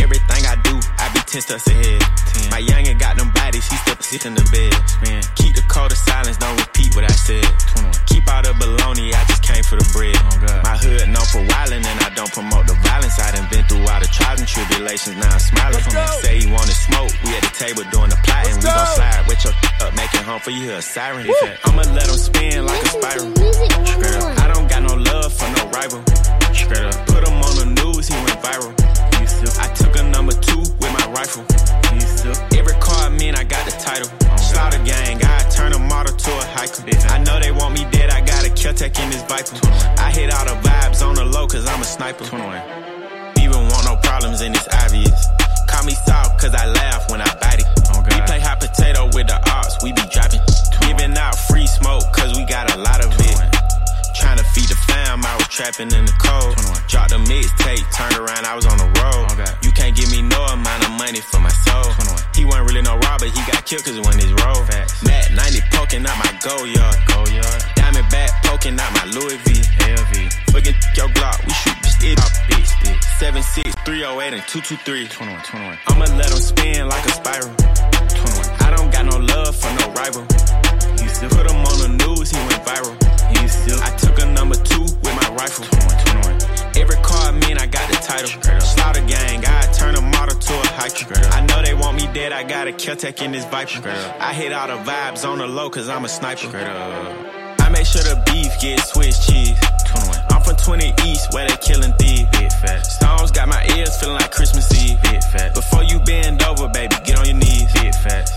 Everything 0.00 0.46
I 0.46 0.60
do, 0.64 0.80
10 1.30 1.42
steps 1.42 1.66
ahead. 1.70 2.02
My 2.50 2.58
youngin' 2.58 2.98
got 2.98 3.14
them 3.14 3.30
bodies, 3.30 3.62
he 3.70 3.76
still 3.86 3.94
sit 4.02 4.26
in 4.26 4.34
the 4.34 4.42
bed. 4.50 4.74
Man. 5.06 5.22
Keep 5.38 5.54
the 5.54 5.62
code 5.70 5.94
of 5.94 5.98
silence, 6.02 6.34
don't 6.42 6.58
repeat 6.58 6.90
what 6.98 7.06
I 7.06 7.14
said. 7.14 7.46
Keep 8.10 8.26
all 8.26 8.42
the 8.42 8.50
baloney, 8.58 9.14
I 9.14 9.22
just 9.30 9.46
came 9.46 9.62
for 9.62 9.78
the 9.78 9.86
bread. 9.94 10.18
Oh, 10.18 10.66
My 10.66 10.74
hood 10.74 11.06
known 11.06 11.22
for 11.30 11.38
wildin', 11.46 11.86
and 11.86 11.98
I 12.02 12.10
don't 12.18 12.32
promote 12.34 12.66
the 12.66 12.74
violence. 12.82 13.14
I 13.22 13.30
done 13.30 13.46
been 13.46 13.62
through 13.70 13.86
all 13.86 14.02
the 14.02 14.10
trials 14.10 14.42
and 14.42 14.48
tribulations, 14.50 15.22
now 15.22 15.30
I'm 15.30 15.38
smiling. 15.38 15.82
Say 16.18 16.42
he 16.42 16.46
wanted 16.50 16.74
smoke, 16.74 17.14
we 17.22 17.30
at 17.38 17.46
the 17.46 17.54
table 17.54 17.86
doing 17.94 18.10
the 18.10 18.18
plotting. 18.26 18.58
We 18.58 18.66
gon' 18.66 18.90
slide 18.98 19.22
with 19.30 19.40
your 19.46 19.54
up, 19.86 19.94
make 19.94 20.10
it 20.10 20.26
home 20.26 20.42
for 20.42 20.50
you, 20.50 20.74
a 20.74 20.82
siren. 20.82 21.30
I'ma 21.62 21.86
let 21.94 22.10
him 22.10 22.18
spin 22.18 22.66
like 22.66 22.82
a 22.82 22.90
spiral. 22.90 23.30
Straight 23.86 24.18
up. 24.18 24.34
I 24.34 24.46
don't 24.50 24.66
got 24.66 24.82
no 24.82 24.98
love 24.98 25.30
for 25.30 25.46
no 25.46 25.62
rival. 25.70 26.02
Straight 26.50 26.90
up. 26.90 27.06
Put 27.06 27.22
him 27.22 27.38
on 27.38 27.54
the 27.54 27.66
news, 27.78 28.10
he 28.10 28.18
went 28.18 28.42
viral. 28.42 28.74
I 29.62 29.70
took 29.78 29.94
a 29.94 30.02
number 30.10 30.34
two 30.34 30.69
rifle. 31.10 31.44
Every 32.56 32.74
car 32.80 33.06
I 33.06 33.08
mean, 33.10 33.34
I 33.34 33.44
got 33.44 33.64
the 33.66 33.72
title. 33.72 34.08
Slaughter 34.38 34.82
gang, 34.84 35.20
I 35.22 35.42
turn 35.50 35.72
a 35.72 35.78
model 35.78 36.16
to 36.16 36.30
a 36.30 36.44
hiker. 36.54 36.82
I 37.10 37.18
know 37.18 37.38
they 37.40 37.52
want 37.52 37.74
me 37.74 37.86
dead, 37.90 38.10
I 38.10 38.20
got 38.20 38.46
a 38.46 38.50
Kel-Tec 38.50 38.98
in 38.98 39.10
this 39.10 39.22
viper. 39.24 39.58
I 39.98 40.10
hit 40.10 40.32
all 40.32 40.44
the 40.44 40.56
vibes 40.62 41.06
on 41.06 41.14
the 41.14 41.24
low, 41.24 41.46
cause 41.46 41.66
I'm 41.66 41.80
a 41.80 41.84
sniper. 41.84 42.24
Even 43.40 43.60
want 43.68 43.84
no 43.84 43.96
problems 44.02 44.40
and 44.40 44.54
it's 44.54 44.68
obvious. 44.84 45.26
Call 45.68 45.84
me 45.84 45.94
soft, 46.06 46.40
cause 46.40 46.54
I 46.54 46.66
laugh 46.66 47.10
when 47.10 47.20
I 47.20 47.30
bite 47.40 47.60
it. 47.60 47.66
Oh, 47.90 48.02
we 48.02 48.20
play 48.26 48.40
hot 48.40 48.60
potato 48.60 49.06
with 49.14 49.26
the 49.26 49.38
ops, 49.50 49.82
we 49.82 49.92
be 49.92 50.02
dropping. 50.12 50.40
Giving 50.82 51.16
out 51.16 51.36
free 51.36 51.66
smoke, 51.66 52.04
cause 52.12 52.36
we 52.36 52.44
got 52.44 52.74
a 52.74 52.78
lot 52.78 53.04
of 53.04 53.12
it. 53.18 53.49
Trapping 55.50 55.90
in 55.90 56.06
the 56.06 56.14
cold. 56.14 56.54
Dropped 56.86 57.10
a 57.10 57.18
mixtape, 57.26 57.82
turned 57.90 58.16
around, 58.22 58.46
I 58.46 58.54
was 58.54 58.66
on 58.70 58.78
the 58.78 58.86
road. 59.02 59.26
You 59.66 59.72
can't 59.72 59.96
give 59.98 60.10
me 60.10 60.22
no 60.22 60.38
amount 60.46 60.86
of 60.86 60.94
money 60.94 61.18
for 61.18 61.40
my 61.42 61.50
soul. 61.50 61.90
He 62.38 62.46
wasn't 62.46 62.70
really 62.70 62.82
no 62.82 62.94
robber, 63.02 63.26
he 63.26 63.40
got 63.50 63.66
killed 63.66 63.82
cause 63.82 63.98
it 63.98 64.04
wasn't 64.06 64.22
his 64.22 64.34
role. 64.46 64.62
Mac-90 65.02 65.58
poking 65.74 66.06
out 66.06 66.16
my 66.22 66.30
Goyard. 66.38 66.96
Diamond 67.74 68.08
back 68.14 68.30
poking 68.46 68.78
out 68.78 68.94
my 68.94 69.04
Louis 69.10 69.36
V. 69.42 69.58
LV. 69.90 70.14
Forget 70.54 70.78
your 70.94 71.10
Glock, 71.18 71.42
we 71.42 71.52
shoot 71.52 71.76
it 71.82 71.90
stick. 71.98 73.02
76, 73.18 73.74
308, 73.84 74.32
and 74.32 74.46
223. 74.46 75.08
21, 75.08 75.42
21. 75.42 75.78
I'ma 75.88 76.04
let 76.16 76.30
him 76.30 76.38
spin 76.38 76.88
like 76.88 77.04
a 77.04 77.12
spiral. 77.12 77.50
21. 77.58 78.48
I 78.62 78.70
don't 78.76 78.90
got 78.94 79.04
no 79.04 79.18
love 79.18 79.56
for 79.56 79.70
no 79.82 79.92
rival. 79.98 80.24
Still 81.10 81.28
put 81.28 81.50
him 81.50 81.58
on 81.58 81.76
the 81.84 82.06
news, 82.06 82.30
he 82.30 82.38
went 82.38 82.64
viral. 82.64 83.19
You. 83.66 83.76
I 83.82 83.90
took 83.96 84.18
a 84.20 84.26
number 84.26 84.56
two 84.56 84.82
with 84.82 85.14
my 85.14 85.28
rifle. 85.34 85.64
21, 85.66 86.38
21. 86.38 86.76
Every 86.76 86.96
car 87.02 87.28
I 87.28 87.32
mean, 87.32 87.58
I 87.58 87.66
got 87.66 87.88
the 87.90 87.96
title. 87.96 88.30
Slaughter 88.60 89.04
gang, 89.06 89.44
I 89.46 89.66
turn 89.72 89.94
a 89.96 90.00
model 90.00 90.38
to 90.38 90.52
a 90.54 90.66
hiker. 90.78 91.14
I 91.32 91.44
know 91.46 91.62
they 91.62 91.74
want 91.74 91.96
me 91.96 92.08
dead, 92.12 92.32
I 92.32 92.42
got 92.42 92.68
a 92.68 92.72
Kel-Tec 92.72 93.20
in 93.22 93.32
this 93.32 93.44
viper. 93.46 93.88
I 94.20 94.32
hit 94.32 94.52
all 94.52 94.68
the 94.68 94.78
vibes 94.90 95.28
on 95.28 95.38
the 95.38 95.46
low, 95.46 95.68
cause 95.70 95.88
I'm 95.88 96.04
a 96.04 96.08
sniper. 96.08 96.48
I 96.56 97.68
make 97.68 97.86
sure 97.86 98.02
the 98.02 98.20
beef 98.26 98.52
get 98.60 98.80
Swiss 98.80 99.26
cheese. 99.26 99.58
I'm 100.30 100.42
from 100.42 100.56
20 100.56 100.94
East, 101.06 101.32
where 101.32 101.46
they 101.46 101.56
killing 101.56 101.92
thieves. 101.94 102.28
Stones 102.82 103.30
got 103.30 103.48
my 103.48 103.64
ears 103.76 103.96
feeling 103.98 104.16
like 104.16 104.30
Christmas 104.30 104.66
Eve. 104.82 104.98
Before 105.54 105.82
you 105.82 105.98
bend 106.00 106.42
over, 106.42 106.68
baby, 106.68 106.96
get 107.04 107.18
on 107.18 107.26
your 107.26 107.36
knees. 107.36 107.72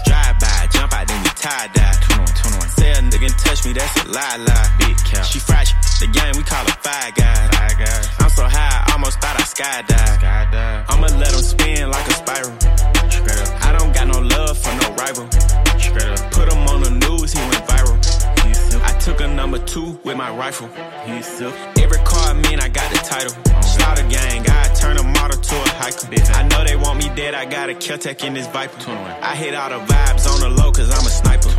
Drive 0.06 0.40
by, 0.40 0.68
jump 0.72 0.94
out, 0.94 1.08
then 1.08 1.23
tie 1.44 1.68
dye. 1.76 1.92
21, 2.08 2.26
21. 2.26 2.70
Say 2.70 2.92
a 2.92 3.02
nigga 3.12 3.30
touch 3.44 3.66
me, 3.66 3.74
that's 3.74 3.96
a 4.00 4.08
lie, 4.08 4.38
lie. 4.48 4.70
Big 4.80 4.96
cap. 5.04 5.26
She 5.26 5.40
fresh, 5.40 5.70
the 6.00 6.08
game 6.08 6.34
we 6.40 6.44
call 6.44 6.64
her 6.64 6.78
five 6.80 7.12
guys. 7.16 7.50
Five 7.52 7.78
guys. 7.84 8.06
I'm 8.20 8.30
so 8.30 8.44
high, 8.48 8.84
I 8.88 8.94
almost 8.94 9.20
thought 9.20 9.36
I 9.36 9.44
skydive. 9.44 10.12
Skydive. 10.24 10.86
I'ma 10.90 11.08
let 11.20 11.32
him 11.36 11.44
spin 11.44 11.92
like 11.92 12.08
a 12.08 12.16
spiral. 12.22 12.54
Straight 13.12 13.40
up. 13.44 13.50
I 13.68 13.70
don't 13.78 13.94
got 13.94 14.08
no 14.08 14.20
love 14.36 14.58
for 14.58 14.74
no 14.82 14.88
rival. 14.96 15.26
Straight 15.78 16.12
up. 16.16 16.32
Put 16.32 16.48
him 16.52 16.64
on 16.74 16.80
the 16.88 16.94
news, 17.04 17.34
he 17.34 17.40
went 17.52 17.64
viral. 17.68 17.98
I 18.90 18.92
took 19.00 19.20
a 19.20 19.28
number 19.28 19.60
two 19.60 20.00
with 20.06 20.16
my 20.16 20.32
rifle. 20.32 20.70
Every 21.84 22.02
car 22.10 22.26
I 22.32 22.36
mean, 22.46 22.60
I 22.60 22.70
got 22.70 22.88
the 22.92 23.02
title. 23.04 23.36
Slaughter 23.62 24.08
gang, 24.08 24.42
I 24.48 24.64
turn 24.68 24.73
to 25.32 25.56
a 25.56 25.70
hiker. 25.70 26.08
I 26.34 26.48
know 26.48 26.64
they 26.64 26.76
want 26.76 27.00
me 27.00 27.10
dead, 27.16 27.34
I 27.34 27.46
got 27.46 27.70
a 27.70 27.76
Kel-Tec 27.76 28.24
in 28.24 28.34
this 28.34 28.48
Viper. 28.48 28.78
I 28.90 29.36
hit 29.36 29.56
all 29.56 29.70
the 29.70 29.86
vibes 29.86 30.28
on 30.28 30.40
the 30.42 30.50
low, 30.50 30.72
cause 30.72 30.90
I'm 30.90 31.06
a 31.06 31.10
sniper. 31.10 31.53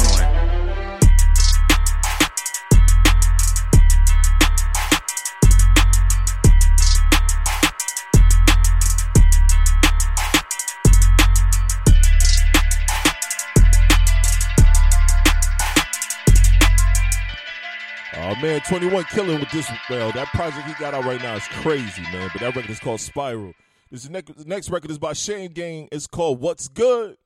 Oh 18.26 18.34
man, 18.36 18.62
21 18.62 19.04
killing 19.04 19.38
with 19.38 19.50
this. 19.50 19.70
Well, 19.90 20.10
that 20.12 20.28
project 20.28 20.66
he 20.66 20.72
got 20.80 20.94
out 20.94 21.04
right 21.04 21.20
now 21.20 21.34
is 21.34 21.46
crazy, 21.48 22.00
man. 22.04 22.30
But 22.32 22.40
that 22.40 22.56
record 22.56 22.70
is 22.70 22.80
called 22.80 23.00
Spiral. 23.00 23.52
This 23.90 24.08
next, 24.08 24.46
next 24.46 24.70
record 24.70 24.90
is 24.90 24.98
by 24.98 25.12
Shane 25.12 25.52
Gang. 25.52 25.90
It's 25.92 26.06
called 26.06 26.40
What's 26.40 26.68
Good. 26.68 27.18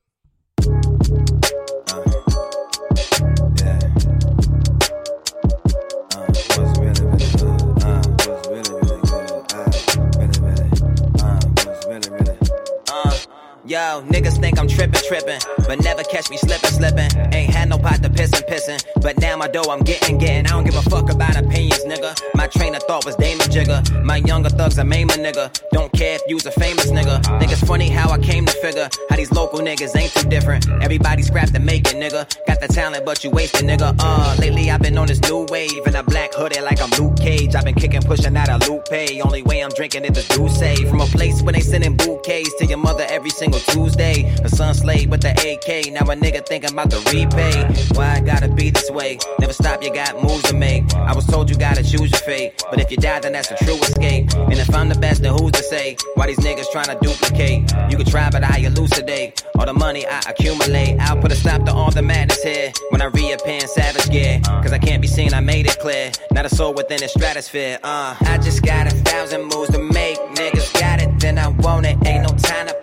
Yo, 13.69 14.01
niggas 14.07 14.41
think 14.41 14.57
I'm 14.57 14.67
trippin', 14.67 14.99
trippin', 15.07 15.39
but 15.67 15.79
never 15.83 16.01
catch 16.01 16.27
me 16.31 16.37
slippin', 16.37 16.71
slippin'. 16.71 17.11
Ain't 17.31 17.53
had 17.53 17.69
no 17.69 17.77
pot 17.77 18.01
to 18.01 18.09
pissin', 18.09 18.41
pissin', 18.49 18.79
but 19.03 19.19
now 19.19 19.37
my 19.37 19.47
dough 19.47 19.69
I'm 19.69 19.81
gettin', 19.81 20.17
gettin'. 20.17 20.47
I 20.47 20.49
don't 20.49 20.63
give 20.63 20.75
a 20.75 20.81
fuck 20.89 21.11
about 21.11 21.35
opinions, 21.35 21.85
nigga. 21.85 22.19
My 22.33 22.47
train 22.47 22.73
of 22.73 22.81
thought 22.81 23.05
was 23.05 23.15
Damon 23.17 23.47
Jigger. 23.51 23.83
My 24.03 24.17
younger 24.17 24.49
thugs 24.49 24.79
are 24.79 24.83
maim 24.83 25.11
a 25.11 25.13
nigga. 25.13 25.51
Don't 25.71 25.93
care 25.93 26.15
if 26.15 26.21
you's 26.27 26.47
a 26.47 26.51
famous 26.51 26.87
nigga. 26.87 27.23
Think 27.39 27.51
it's 27.51 27.63
funny 27.63 27.89
how 27.89 28.09
I 28.09 28.17
came 28.17 28.47
to 28.47 28.53
figure 28.53 28.89
how 29.07 29.15
these 29.15 29.31
local 29.33 29.59
niggas 29.59 29.95
ain't 29.95 30.13
too 30.13 30.27
different. 30.27 30.67
Everybody 30.81 31.21
scrapped 31.21 31.53
to 31.53 31.59
make 31.59 31.87
it, 31.93 31.95
nigga. 31.95 32.25
Got 32.47 32.61
the 32.61 32.69
talent, 32.69 33.05
but 33.05 33.23
you 33.23 33.29
wasted, 33.29 33.67
nigga. 33.67 33.95
Uh, 33.99 34.35
lately 34.39 34.71
I've 34.71 34.81
been 34.81 34.97
on 34.97 35.05
this 35.05 35.21
new 35.21 35.45
wave 35.51 35.85
in 35.85 35.95
a 35.95 36.01
black 36.01 36.33
hoodie 36.33 36.59
like 36.61 36.81
I'm 36.81 36.89
Luke 36.97 37.17
Cage. 37.17 37.53
I've 37.53 37.65
been 37.65 37.75
kickin', 37.75 38.01
pushin' 38.01 38.35
out 38.35 38.49
a 38.49 38.57
loop 38.67 38.89
pay. 38.89 39.21
Only 39.21 39.43
way 39.43 39.63
I'm 39.63 39.69
drinkin' 39.69 40.05
is 40.05 40.27
the 40.27 40.33
Douce. 40.33 40.89
From 40.89 41.01
a 41.01 41.05
place 41.05 41.43
where 41.43 41.53
they 41.53 41.61
sendin' 41.61 41.95
bouquets 41.95 42.55
to 42.55 42.65
your 42.65 42.79
mother 42.79 43.05
every 43.09 43.29
single 43.29 43.58
Tuesday. 43.67 44.23
A 44.43 44.49
son 44.49 44.73
slave 44.73 45.09
with 45.09 45.21
the 45.21 45.31
AK. 45.31 45.91
Now 45.93 46.11
a 46.11 46.15
nigga 46.15 46.45
thinking 46.45 46.71
about 46.71 46.89
the 46.89 46.99
repay. 47.11 47.55
Why 47.95 48.15
I 48.15 48.19
gotta 48.21 48.49
be 48.49 48.69
this 48.69 48.89
way? 48.91 49.19
Never 49.39 49.53
stop, 49.53 49.83
you 49.83 49.93
got 49.93 50.21
moves 50.21 50.43
to 50.43 50.55
make. 50.55 50.93
I 50.95 51.13
was 51.13 51.25
told 51.25 51.49
you 51.49 51.57
gotta 51.57 51.83
choose 51.83 52.11
your 52.11 52.21
fate. 52.21 52.63
But 52.69 52.79
if 52.79 52.91
you 52.91 52.97
die, 52.97 53.19
then 53.19 53.33
that's 53.33 53.51
a 53.51 53.57
true 53.63 53.75
escape. 53.75 54.33
And 54.35 54.53
if 54.53 54.73
I'm 54.73 54.89
the 54.89 54.99
best, 54.99 55.21
then 55.21 55.33
who's 55.33 55.51
to 55.53 55.63
say? 55.63 55.97
Why 56.15 56.27
these 56.27 56.39
niggas 56.39 56.71
trying 56.71 56.85
to 56.85 56.97
duplicate? 57.01 57.71
You 57.89 57.97
can 57.97 58.05
try, 58.05 58.29
but 58.29 58.43
I 58.43 58.57
elucidate. 58.59 59.43
All 59.57 59.65
the 59.65 59.73
money 59.73 60.05
I 60.05 60.19
accumulate. 60.27 60.97
I'll 60.99 61.17
put 61.21 61.31
a 61.31 61.35
stop 61.35 61.65
to 61.65 61.73
all 61.73 61.91
the 61.91 62.01
madness 62.01 62.41
here. 62.43 62.71
When 62.89 63.01
I 63.01 63.05
reappear 63.05 63.59
in 63.61 63.67
savage 63.67 64.09
gear. 64.09 64.39
Cause 64.45 64.71
I 64.71 64.77
can't 64.77 65.01
be 65.01 65.07
seen, 65.07 65.33
I 65.33 65.39
made 65.41 65.65
it 65.65 65.77
clear. 65.79 66.11
Not 66.31 66.45
a 66.45 66.49
soul 66.49 66.73
within 66.73 66.99
the 66.99 67.07
stratosphere. 67.07 67.79
Uh, 67.83 68.15
I 68.21 68.37
just 68.37 68.63
got 68.63 68.87
a 68.87 68.91
thousand 68.91 69.43
moves 69.43 69.71
to 69.71 69.79
make. 69.79 70.17
Niggas 70.35 70.79
got 70.79 71.01
it, 71.01 71.19
then 71.19 71.37
I 71.37 71.47
want 71.47 71.85
it. 71.85 71.97
Ain't 72.05 72.23
no 72.23 72.35
time 72.37 72.67
to 72.67 72.73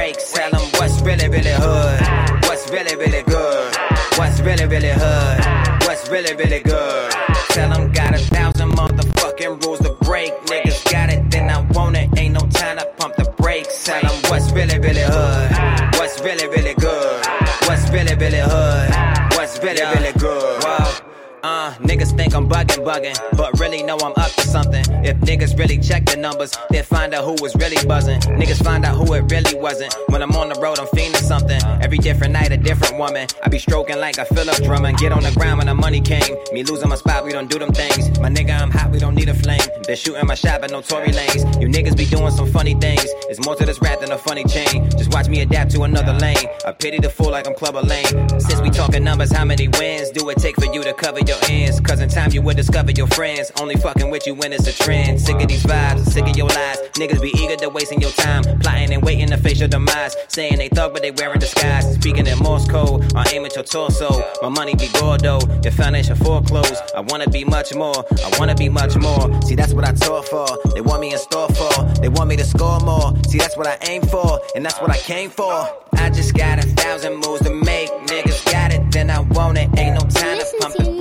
brakes. 0.00 0.32
Tell 0.32 0.50
them 0.50 0.66
what's 0.78 1.00
really, 1.02 1.28
really 1.28 1.56
hood. 1.64 2.00
What's 2.46 2.70
really, 2.70 2.96
really 2.96 3.22
good. 3.22 3.76
What's 4.18 4.40
really, 4.40 4.66
really 4.66 4.94
hood. 5.02 5.38
What's 5.86 6.08
really, 6.08 6.34
really 6.42 6.60
good. 6.60 7.10
Tell 7.54 7.68
them 7.70 7.92
got 7.92 8.14
a 8.14 8.18
thousand 8.34 8.70
motherfucking 8.80 9.62
rules 9.62 9.80
to 9.80 9.92
break. 10.08 10.32
Niggas 10.52 10.90
got 10.90 11.10
it, 11.14 11.30
then 11.30 11.50
I 11.50 11.60
want 11.76 11.96
it. 11.96 12.08
Ain't 12.18 12.32
no 12.32 12.44
time 12.60 12.78
to 12.78 12.86
pump 12.98 13.16
the 13.16 13.26
brakes. 13.42 13.84
Tell 13.84 14.00
them 14.00 14.16
what's 14.30 14.50
really, 14.52 14.78
really 14.78 15.06
hood. 15.14 15.48
What's 15.98 16.16
really, 16.22 16.48
really 16.48 16.74
good. 16.74 17.26
What's 17.66 17.90
really, 17.90 18.14
really 18.14 18.42
hood. 18.52 18.69
Niggas 21.82 22.14
think 22.16 22.34
I'm 22.34 22.48
bugging, 22.48 22.84
bugging, 22.84 23.16
but 23.36 23.58
really 23.58 23.82
know 23.82 23.96
I'm 23.96 24.12
up 24.16 24.30
to 24.32 24.42
something. 24.42 24.84
If 25.02 25.16
niggas 25.18 25.58
really 25.58 25.78
check 25.78 26.04
the 26.04 26.16
numbers, 26.16 26.52
they'll 26.70 26.84
find 26.84 27.14
out 27.14 27.24
who 27.24 27.42
was 27.42 27.54
really 27.56 27.84
buzzing. 27.86 28.20
Niggas 28.20 28.62
find 28.62 28.84
out 28.84 28.96
who 28.96 29.14
it 29.14 29.30
really 29.30 29.58
wasn't. 29.58 29.94
When 30.08 30.22
I'm 30.22 30.32
on 30.32 30.50
the 30.50 30.60
road, 30.60 30.78
I'm 30.78 30.88
feeling 30.88 31.14
something. 31.14 31.60
Every 31.80 31.98
different 31.98 32.34
night, 32.34 32.52
a 32.52 32.58
different 32.58 32.98
woman. 32.98 33.28
I 33.42 33.48
be 33.48 33.58
stroking 33.58 33.98
like 33.98 34.18
a 34.18 34.26
Philip 34.26 34.56
Drummond. 34.62 34.98
Get 34.98 35.12
on 35.12 35.22
the 35.22 35.32
ground 35.32 35.58
when 35.58 35.68
the 35.68 35.74
money 35.74 36.00
came. 36.00 36.36
Me 36.52 36.62
losing 36.64 36.88
my 36.88 36.96
spot, 36.96 37.24
we 37.24 37.32
don't 37.32 37.50
do 37.50 37.58
them 37.58 37.72
things. 37.72 38.18
My 38.20 38.28
nigga, 38.28 38.60
I'm 38.60 38.70
hot, 38.70 38.90
we 38.90 38.98
don't 38.98 39.14
need 39.14 39.28
a 39.28 39.34
flame. 39.34 39.60
Been 39.86 39.96
shooting 39.96 40.26
my 40.26 40.34
shot, 40.34 40.60
but 40.60 40.70
no 40.70 40.82
Tory 40.82 41.08
Lanez. 41.08 41.60
You 41.62 41.68
niggas 41.68 41.96
be 41.96 42.04
doing 42.04 42.30
some 42.30 42.50
funny 42.52 42.74
things. 42.74 43.06
It's 43.30 43.44
more 43.46 43.56
to 43.56 43.64
this 43.64 43.80
rap 43.80 44.00
than 44.00 44.12
a 44.12 44.18
funny 44.18 44.44
chain. 44.44 44.90
Just 44.90 45.14
watch 45.14 45.28
me 45.28 45.40
adapt 45.40 45.70
to 45.72 45.82
another 45.82 46.12
lane. 46.12 46.46
I 46.66 46.72
pity 46.72 46.98
the 46.98 47.08
fool 47.10 47.30
like 47.30 47.46
I'm 47.46 47.54
Clubber 47.54 47.80
Lang. 47.80 48.28
Since 48.38 48.60
we 48.60 48.70
talking 48.70 49.02
numbers, 49.02 49.32
how 49.32 49.44
many 49.44 49.68
wins 49.68 50.10
do 50.10 50.28
it 50.28 50.36
take 50.38 50.56
for 50.56 50.66
you 50.66 50.82
to 50.82 50.92
cover 50.92 51.20
your 51.20 51.38
ends? 51.48 51.69
Cause 51.78 52.00
in 52.00 52.08
time 52.08 52.32
you 52.32 52.42
will 52.42 52.54
discover 52.54 52.90
your 52.90 53.06
friends. 53.08 53.52
Only 53.60 53.76
fucking 53.76 54.10
with 54.10 54.26
you 54.26 54.34
when 54.34 54.52
it's 54.52 54.66
a 54.66 54.72
trend. 54.72 55.20
Sick 55.20 55.40
of 55.40 55.48
these 55.48 55.62
vibes, 55.62 56.06
sick 56.06 56.26
of 56.26 56.36
your 56.36 56.48
lies. 56.48 56.78
Niggas 56.94 57.20
be 57.20 57.30
eager 57.38 57.56
to 57.56 57.68
wasting 57.68 58.00
your 58.00 58.10
time. 58.12 58.42
Plotting 58.60 58.92
and 58.92 59.02
waiting 59.02 59.28
to 59.28 59.36
face 59.36 59.60
your 59.60 59.68
demise. 59.68 60.16
Saying 60.28 60.56
they 60.56 60.68
thug, 60.68 60.92
but 60.92 61.02
they 61.02 61.10
wearing 61.10 61.38
disguise. 61.38 61.94
Speaking 61.94 62.26
in 62.26 62.38
Morse 62.38 62.66
code, 62.68 63.12
or 63.14 63.24
aim 63.32 63.44
at 63.44 63.54
your 63.54 63.64
torso. 63.64 64.24
My 64.42 64.48
money 64.48 64.74
be 64.74 64.88
gordo, 64.98 65.38
your 65.62 65.72
foundation 65.72 66.16
foreclosed. 66.16 66.82
I 66.96 67.00
wanna 67.00 67.28
be 67.28 67.44
much 67.44 67.74
more, 67.74 68.04
I 68.24 68.38
wanna 68.38 68.54
be 68.54 68.68
much 68.68 68.96
more. 68.96 69.28
See, 69.42 69.54
that's 69.54 69.74
what 69.74 69.84
I 69.86 69.92
taught 69.92 70.26
for. 70.28 70.46
They 70.74 70.80
want 70.80 71.00
me 71.00 71.12
in 71.12 71.18
store 71.18 71.48
for. 71.48 71.84
They 72.00 72.08
want 72.08 72.28
me 72.28 72.36
to 72.36 72.44
score 72.44 72.80
more. 72.80 73.14
See, 73.28 73.38
that's 73.38 73.56
what 73.56 73.66
I 73.66 73.76
aim 73.88 74.02
for, 74.02 74.40
and 74.54 74.64
that's 74.64 74.80
what 74.80 74.90
I 74.90 74.96
came 74.96 75.30
for. 75.30 75.68
I 75.94 76.10
just 76.10 76.34
got 76.34 76.58
a 76.58 76.62
thousand 76.62 77.16
moves 77.16 77.42
to 77.42 77.50
make. 77.50 77.90
Niggas 78.06 78.50
got 78.50 78.72
it, 78.72 78.90
then 78.90 79.10
I 79.10 79.20
want 79.20 79.58
it. 79.58 79.68
Ain't 79.78 79.94
no 79.94 80.00
time 80.00 80.38
to 80.38 80.46
pump 80.60 80.74
the 80.76 80.84
brakes. 80.84 80.90
Tell 80.90 80.96
them 80.96 80.99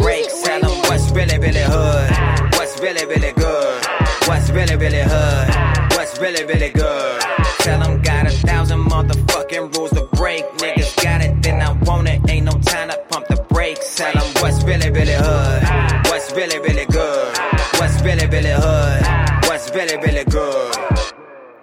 what's 1.09 1.17
really, 1.17 1.39
really 1.39 1.63
hood. 1.63 2.53
What's 2.53 2.79
really, 2.81 3.05
really 3.05 3.33
good. 3.33 3.85
What's 4.27 4.49
really, 4.51 4.75
really 4.75 5.01
hood. 5.01 5.49
What's 5.95 6.19
really, 6.19 6.45
really 6.45 6.69
good. 6.69 7.21
Tell 7.59 7.79
them 7.79 8.01
got 8.01 8.27
a 8.27 8.29
thousand 8.29 8.85
motherfucking 8.85 9.75
rules 9.75 9.89
to 9.91 10.03
break. 10.13 10.45
Niggas 10.57 11.03
got 11.03 11.21
it, 11.21 11.41
then 11.41 11.61
I 11.61 11.71
want 11.83 12.07
it. 12.09 12.21
Ain't 12.29 12.45
no 12.45 12.51
time 12.51 12.89
to 12.89 12.97
pump 13.09 13.27
the 13.27 13.41
brakes. 13.49 13.95
Tell 13.95 14.13
them 14.13 14.43
what's 14.43 14.63
really, 14.63 14.91
really 14.91 15.13
hood. 15.13 15.63
What's 16.05 16.31
really, 16.33 16.59
really 16.59 16.85
good. 16.85 17.37
What's 17.79 18.01
really, 18.03 18.27
really 18.27 18.53
hood. 18.53 19.45
What's 19.45 19.73
really, 19.73 19.97
really 19.97 20.25
good. 20.25 20.75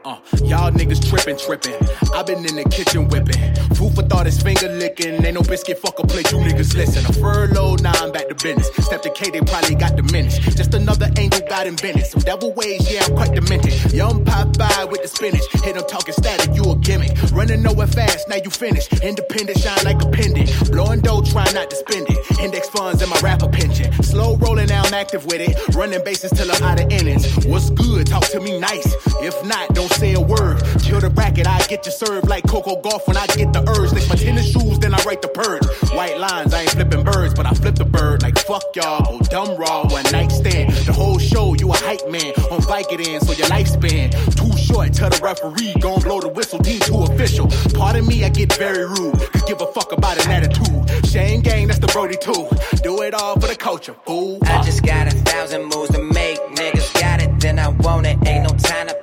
Uh, 0.04 0.16
y'all 0.42 0.70
niggas 0.70 1.00
trippin', 1.08 1.38
trippin'. 1.38 1.76
i 2.14 2.22
been 2.22 2.44
in 2.44 2.56
the 2.56 2.64
kitchen 2.70 3.08
whipping. 3.08 3.38
Food 3.76 3.94
for 3.94 4.02
thought 4.02 4.26
is 4.26 4.40
finger 4.40 4.68
licking. 4.68 5.24
Ain't 5.24 5.34
no 5.34 5.42
biscuit, 5.42 5.78
fuck 5.78 5.98
a 5.98 6.06
plate, 6.06 6.30
you 6.32 6.38
niggas 6.38 6.74
listen. 6.74 7.04
A 7.06 7.12
furlough, 7.12 7.76
now 7.76 7.92
I'm 8.02 8.12
back 8.12 8.28
to 8.28 8.34
business. 8.34 8.68
Step 8.84 9.02
to 9.02 9.10
K, 9.10 9.30
they 9.30 9.40
probably 9.40 9.74
got 9.74 9.96
diminished. 9.96 10.42
Just 10.56 10.74
another 10.74 11.10
angel 11.18 11.40
got 11.48 11.66
invented. 11.66 12.06
Some 12.06 12.22
devil 12.22 12.52
ways, 12.54 12.90
yeah, 12.90 13.04
I'm 13.04 13.14
quite 13.14 13.34
demented. 13.34 13.92
Young 13.92 14.24
Popeye 14.24 14.90
with 14.90 15.02
the 15.02 15.08
spinach. 15.08 15.44
Hit 15.64 15.74
them 15.74 15.84
talking 15.88 16.14
static, 16.14 16.54
you 16.54 16.62
a 16.70 16.76
gimmick. 16.76 17.12
Running 17.32 17.62
nowhere 17.62 17.86
fast, 17.86 18.28
now 18.28 18.36
you 18.36 18.50
finish. 18.50 18.90
Independent, 19.02 19.58
shine 19.58 19.84
like 19.84 20.02
a 20.02 20.08
pendant. 20.08 20.48
Blowing 20.70 21.00
dough, 21.00 21.22
try 21.22 21.44
not 21.52 21.70
to 21.70 21.76
spend 21.76 22.06
it. 22.10 22.40
Index 22.40 22.68
funds 22.68 23.02
in 23.02 23.08
my 23.08 23.18
rapper 23.20 23.48
pension. 23.48 23.92
Slow 24.02 24.36
rolling, 24.36 24.68
now 24.68 24.82
I'm 24.82 24.94
active 24.94 25.24
with 25.26 25.40
it. 25.40 25.74
Running 25.74 26.02
bases 26.04 26.30
till 26.32 26.50
I'm 26.50 26.62
out 26.62 26.80
of 26.80 26.90
innings. 26.90 27.46
What's 27.46 27.70
good? 27.70 28.06
Talk 28.06 28.24
to 28.28 28.40
me 28.40 28.58
nice. 28.58 28.94
If 29.20 29.44
not, 29.44 29.74
don't 29.74 29.92
say 29.92 30.14
a 30.14 30.20
word. 30.26 30.62
Kill 30.82 31.00
the 31.00 31.10
bracket, 31.10 31.46
I 31.46 31.58
get 31.66 31.86
you 31.86 31.92
served 31.92 32.28
like 32.28 32.46
Coco 32.46 32.80
Gauff 32.82 33.06
when 33.06 33.16
I 33.16 33.26
get 33.26 33.52
the 33.52 33.62
urge. 33.68 33.92
Lick 33.92 34.08
my 34.08 34.16
tennis 34.16 34.50
shoes, 34.50 34.78
then 34.78 34.94
I 34.94 35.02
write 35.04 35.22
the 35.22 35.28
purge. 35.28 35.64
White 35.92 36.18
lines, 36.18 36.52
I 36.52 36.62
ain't 36.62 36.70
flipping 36.70 37.04
birds, 37.04 37.34
but 37.34 37.46
I 37.46 37.52
flip 37.52 37.76
the 37.76 37.84
bird 37.84 38.22
like 38.22 38.38
fuck 38.38 38.64
y'all. 38.74 39.06
Oh, 39.08 39.18
dumb 39.30 39.56
raw, 39.56 39.86
one 39.88 40.04
night 40.12 40.32
stand. 40.32 40.72
The 40.72 40.92
whole 40.92 41.18
show, 41.18 41.54
you 41.54 41.70
a 41.70 41.76
hype 41.76 42.08
man. 42.10 42.32
On 42.50 42.60
Vicodin, 42.60 43.20
so 43.24 43.32
your 43.32 43.48
lifespan 43.48 44.10
too 44.36 44.56
short. 44.58 44.92
Tell 44.92 45.10
the 45.10 45.20
referee, 45.22 45.74
gon' 45.80 46.00
blow 46.02 46.20
the 46.20 46.28
whistle, 46.28 46.58
team 46.58 46.80
too 46.80 47.02
official. 47.02 47.48
Pardon 47.74 48.06
me, 48.06 48.24
I 48.24 48.28
get 48.28 48.52
very 48.54 48.86
rude. 48.86 49.18
Could 49.32 49.46
give 49.46 49.60
a 49.60 49.66
fuck 49.72 49.92
about 49.92 50.24
an 50.24 50.30
attitude. 50.30 51.06
Shane 51.06 51.42
gang, 51.42 51.66
that's 51.66 51.78
the 51.78 51.88
Brody 51.88 52.16
too. 52.16 52.48
Do 52.82 53.02
it 53.02 53.14
all 53.14 53.34
for 53.34 53.48
the 53.48 53.56
culture, 53.56 53.94
fool. 54.04 54.38
I 54.44 54.62
just 54.62 54.84
got 54.84 55.06
a 55.06 55.16
thousand 55.16 55.64
moves 55.64 55.90
to 55.92 56.02
make. 56.02 56.38
Niggas 56.56 57.00
got 57.00 57.22
it, 57.22 57.40
then 57.40 57.58
I 57.58 57.68
want 57.68 58.06
it. 58.06 58.16
Ain't 58.26 58.44
no 58.44 58.56
time 58.56 58.88
to 58.88 58.94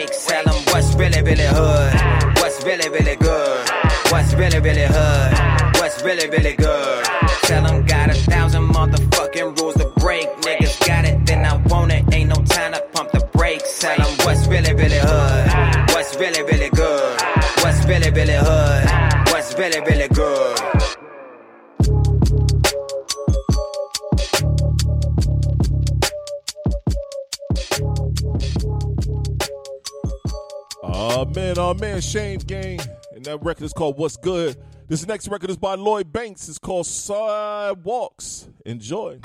brakes. 0.00 0.26
Tell 0.26 0.44
them 0.44 0.62
what's 0.72 0.94
really, 0.94 1.22
really 1.22 1.46
hood. 1.46 1.94
What's 2.38 2.64
really, 2.64 2.88
really 2.88 3.16
good. 3.16 3.70
What's 4.10 4.34
really, 4.34 4.60
really 4.60 4.86
hood. 4.86 5.32
What's 5.76 6.02
really, 6.02 6.28
really 6.30 6.54
good. 6.54 7.04
Tell 7.42 7.62
them 7.64 7.84
got 7.86 8.10
a 8.10 8.14
thousand 8.14 8.68
motherfucking 8.68 9.58
rules 9.58 9.74
to 9.74 9.86
break. 9.96 10.26
Niggas 10.42 10.86
got 10.86 11.04
it, 11.04 11.26
then 11.26 11.44
I 11.44 11.56
want 11.68 11.92
it. 11.92 12.04
Ain't 12.14 12.28
no 12.28 12.36
time 12.44 12.72
to 12.72 12.80
pump 12.92 13.10
the 13.12 13.20
brakes. 13.32 13.80
Tell 13.80 13.96
them 13.96 14.26
what's 14.26 14.46
really, 14.46 14.72
really 14.74 14.98
hood. 14.98 15.90
What's 15.90 16.16
really, 16.16 16.42
really 16.42 16.70
good. 16.70 17.20
What's 17.62 17.84
really, 17.86 18.10
really 18.10 18.38
hood. 18.38 19.32
What's 19.32 19.54
really, 19.58 19.80
really 19.80 20.08
good. 20.08 20.49
Uh, 31.00 31.24
man, 31.34 31.58
uh, 31.58 31.72
man, 31.72 31.98
Shame 32.02 32.40
Gang. 32.40 32.78
And 33.14 33.24
that 33.24 33.42
record 33.42 33.64
is 33.64 33.72
called 33.72 33.96
What's 33.96 34.18
Good. 34.18 34.62
This 34.86 35.06
next 35.06 35.28
record 35.28 35.48
is 35.48 35.56
by 35.56 35.74
Lloyd 35.76 36.12
Banks. 36.12 36.46
It's 36.46 36.58
called 36.58 36.84
Sidewalks. 36.84 38.46
Enjoy. 38.66 39.18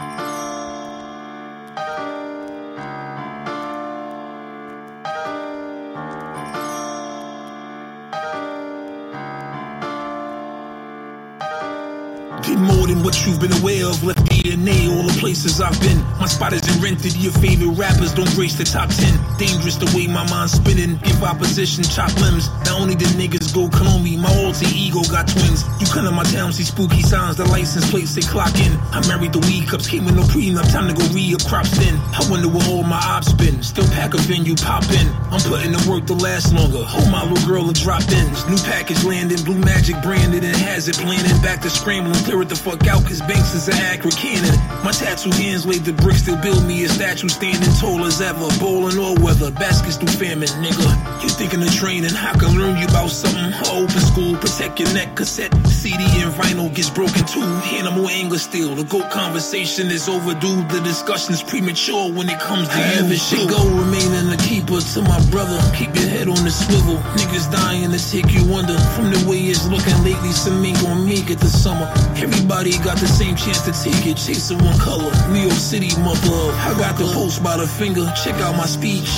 Get 12.42 12.58
more 12.58 12.88
than 12.88 13.04
what 13.04 13.26
you've 13.26 13.42
been 13.42 13.52
aware 13.52 13.88
of. 13.88 14.35
DNA, 14.46 14.86
all 14.94 15.02
the 15.02 15.18
places 15.18 15.60
I've 15.60 15.74
been. 15.82 15.98
My 16.22 16.28
spot 16.28 16.54
isn't 16.54 16.78
rented. 16.78 17.18
Your 17.18 17.34
favorite 17.34 17.74
rappers 17.74 18.14
don't 18.14 18.30
grace 18.38 18.54
the 18.54 18.64
top 18.64 18.94
10. 18.94 19.42
Dangerous 19.42 19.74
the 19.82 19.90
way 19.98 20.06
my 20.06 20.22
mind's 20.30 20.54
spinning. 20.54 21.02
Give 21.02 21.18
opposition 21.24 21.82
chop 21.82 22.14
limbs. 22.22 22.46
Not 22.70 22.78
only 22.78 22.94
the 22.94 23.10
niggas 23.18 23.50
go 23.50 23.70
clone 23.74 24.04
me, 24.06 24.18
my 24.18 24.30
alter 24.46 24.70
ego 24.70 25.02
got 25.10 25.26
twins. 25.26 25.66
You 25.82 25.90
come 25.90 26.06
to 26.06 26.14
my 26.14 26.24
town, 26.30 26.54
see 26.54 26.62
spooky 26.62 27.02
signs. 27.02 27.38
The 27.38 27.46
license 27.50 27.90
plates 27.90 28.14
say 28.14 28.22
clock 28.22 28.54
in. 28.62 28.78
I 28.94 29.02
married 29.10 29.34
the 29.34 29.42
weed 29.50 29.66
cups, 29.66 29.90
came 29.90 30.06
with 30.06 30.14
no 30.14 30.22
prenup. 30.30 30.70
Time 30.70 30.86
to 30.86 30.94
go 30.94 31.06
re 31.10 31.34
up 31.34 31.42
crops 31.50 31.74
then. 31.82 31.98
I 32.14 32.22
wonder 32.30 32.46
where 32.46 32.70
all 32.70 32.84
my 32.86 33.02
ops 33.02 33.34
been. 33.34 33.64
Still 33.66 33.90
pack 33.98 34.14
a 34.14 34.22
venue, 34.30 34.54
pop 34.54 34.86
in. 34.94 35.10
I'm 35.34 35.42
putting 35.42 35.74
the 35.74 35.82
work 35.90 36.06
to 36.06 36.14
last 36.14 36.54
longer. 36.54 36.86
Hold 36.86 37.10
my 37.10 37.26
little 37.26 37.42
girl 37.50 37.66
to 37.66 37.74
drop 37.74 38.06
ins. 38.14 38.46
New 38.46 38.62
package 38.62 39.02
landing, 39.04 39.42
blue 39.42 39.58
magic 39.58 39.98
branded 40.06 40.46
and 40.46 40.56
has 40.70 40.88
it 40.88 41.02
planning. 41.02 41.42
Back 41.42 41.66
to 41.66 41.70
scrambling, 41.72 42.22
clear 42.30 42.46
it 42.46 42.50
the 42.50 42.56
fuck 42.56 42.86
out, 42.86 43.02
cause 43.10 43.26
Banks 43.26 43.56
is 43.58 43.68
an 43.68 43.82
accurate 43.82 44.14
cannon. 44.36 44.84
My 44.84 44.92
tattoo 44.92 45.32
hands 45.32 45.66
laid 45.66 45.84
the 45.84 45.94
bricks 45.94 46.24
to 46.24 46.36
build 46.38 46.64
me 46.66 46.84
a 46.86 46.90
statue 46.90 47.28
standing 47.28 47.74
tall 47.80 48.04
as 48.06 48.22
ever. 48.22 48.48
Bowling 48.60 48.98
all 48.98 49.16
weather, 49.16 49.52
baskets 49.52 49.98
through 49.98 50.14
famine, 50.14 50.50
nigga. 50.62 51.24
You 51.24 51.30
thinking 51.30 51.62
of 51.62 51.74
training, 51.74 52.14
I 52.16 52.34
can 52.38 52.58
learn 52.60 52.78
you 52.78 52.86
about 52.86 53.10
something. 53.10 53.54
Open 53.72 54.02
school, 54.02 54.36
protect 54.38 54.80
your 54.80 54.94
neck, 54.94 55.16
cassette, 55.16 55.54
CD 55.68 56.04
and 56.22 56.32
vinyl 56.34 56.74
gets 56.74 56.90
broken 56.90 57.26
too. 57.26 57.42
Animal 57.80 58.10
anger 58.10 58.38
still. 58.38 58.76
The 58.76 58.84
GOAT 58.84 59.10
conversation 59.10 59.88
is 59.88 60.08
overdue. 60.08 60.64
The 60.68 60.82
discussion's 60.82 61.42
premature 61.42 62.12
when 62.12 62.30
it 62.30 62.40
comes 62.40 62.68
to 62.68 62.74
However 62.74 63.14
you. 63.14 63.18
shit 63.18 63.50
go, 63.50 63.62
remaining 63.70 64.32
a 64.32 64.38
keeper 64.38 64.80
to 64.80 65.02
my 65.02 65.20
brother. 65.32 65.60
Keep 65.76 65.96
your 65.96 66.08
head 66.08 66.28
on 66.28 66.42
the 66.44 66.52
swivel. 66.52 66.98
Niggas 67.18 67.52
dying 67.52 67.92
to 67.92 68.00
take 68.00 68.32
you 68.34 68.54
under. 68.54 68.78
From 68.96 69.12
the 69.12 69.26
way 69.28 69.40
it's 69.50 69.66
looking 69.68 69.98
lately, 70.04 70.32
some 70.32 70.64
ain't 70.64 70.80
gonna 70.82 71.02
make 71.02 71.30
it 71.30 71.40
this 71.40 71.56
summer. 71.64 71.90
Everybody 72.18 72.78
got 72.80 72.98
the 72.98 73.08
same 73.08 73.36
chance 73.36 73.62
to 73.66 73.74
take 73.74 74.06
it, 74.06 74.18
chasing 74.26 74.58
one 74.64 74.78
color. 74.80 75.12
New 75.30 75.42
York 75.42 75.54
City, 75.54 75.90
mother. 76.02 76.52
I 76.66 76.74
got 76.80 76.98
the 76.98 77.06
post 77.14 77.44
by 77.44 77.58
the 77.58 77.68
finger, 77.68 78.12
check 78.24 78.36
out 78.42 78.56
my 78.56 78.66
speech. 78.66 79.10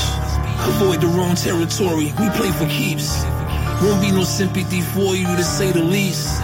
Avoid 0.68 1.00
the 1.00 1.08
wrong 1.08 1.36
territory, 1.36 2.12
we 2.20 2.30
play 2.32 2.52
for 2.52 2.68
keeps. 2.68 3.24
Won't 3.82 4.02
be 4.02 4.12
no 4.12 4.24
sympathy 4.24 4.82
for 4.82 5.16
you 5.16 5.28
to 5.28 5.44
say 5.44 5.72
the 5.72 5.84
least. 5.84 6.42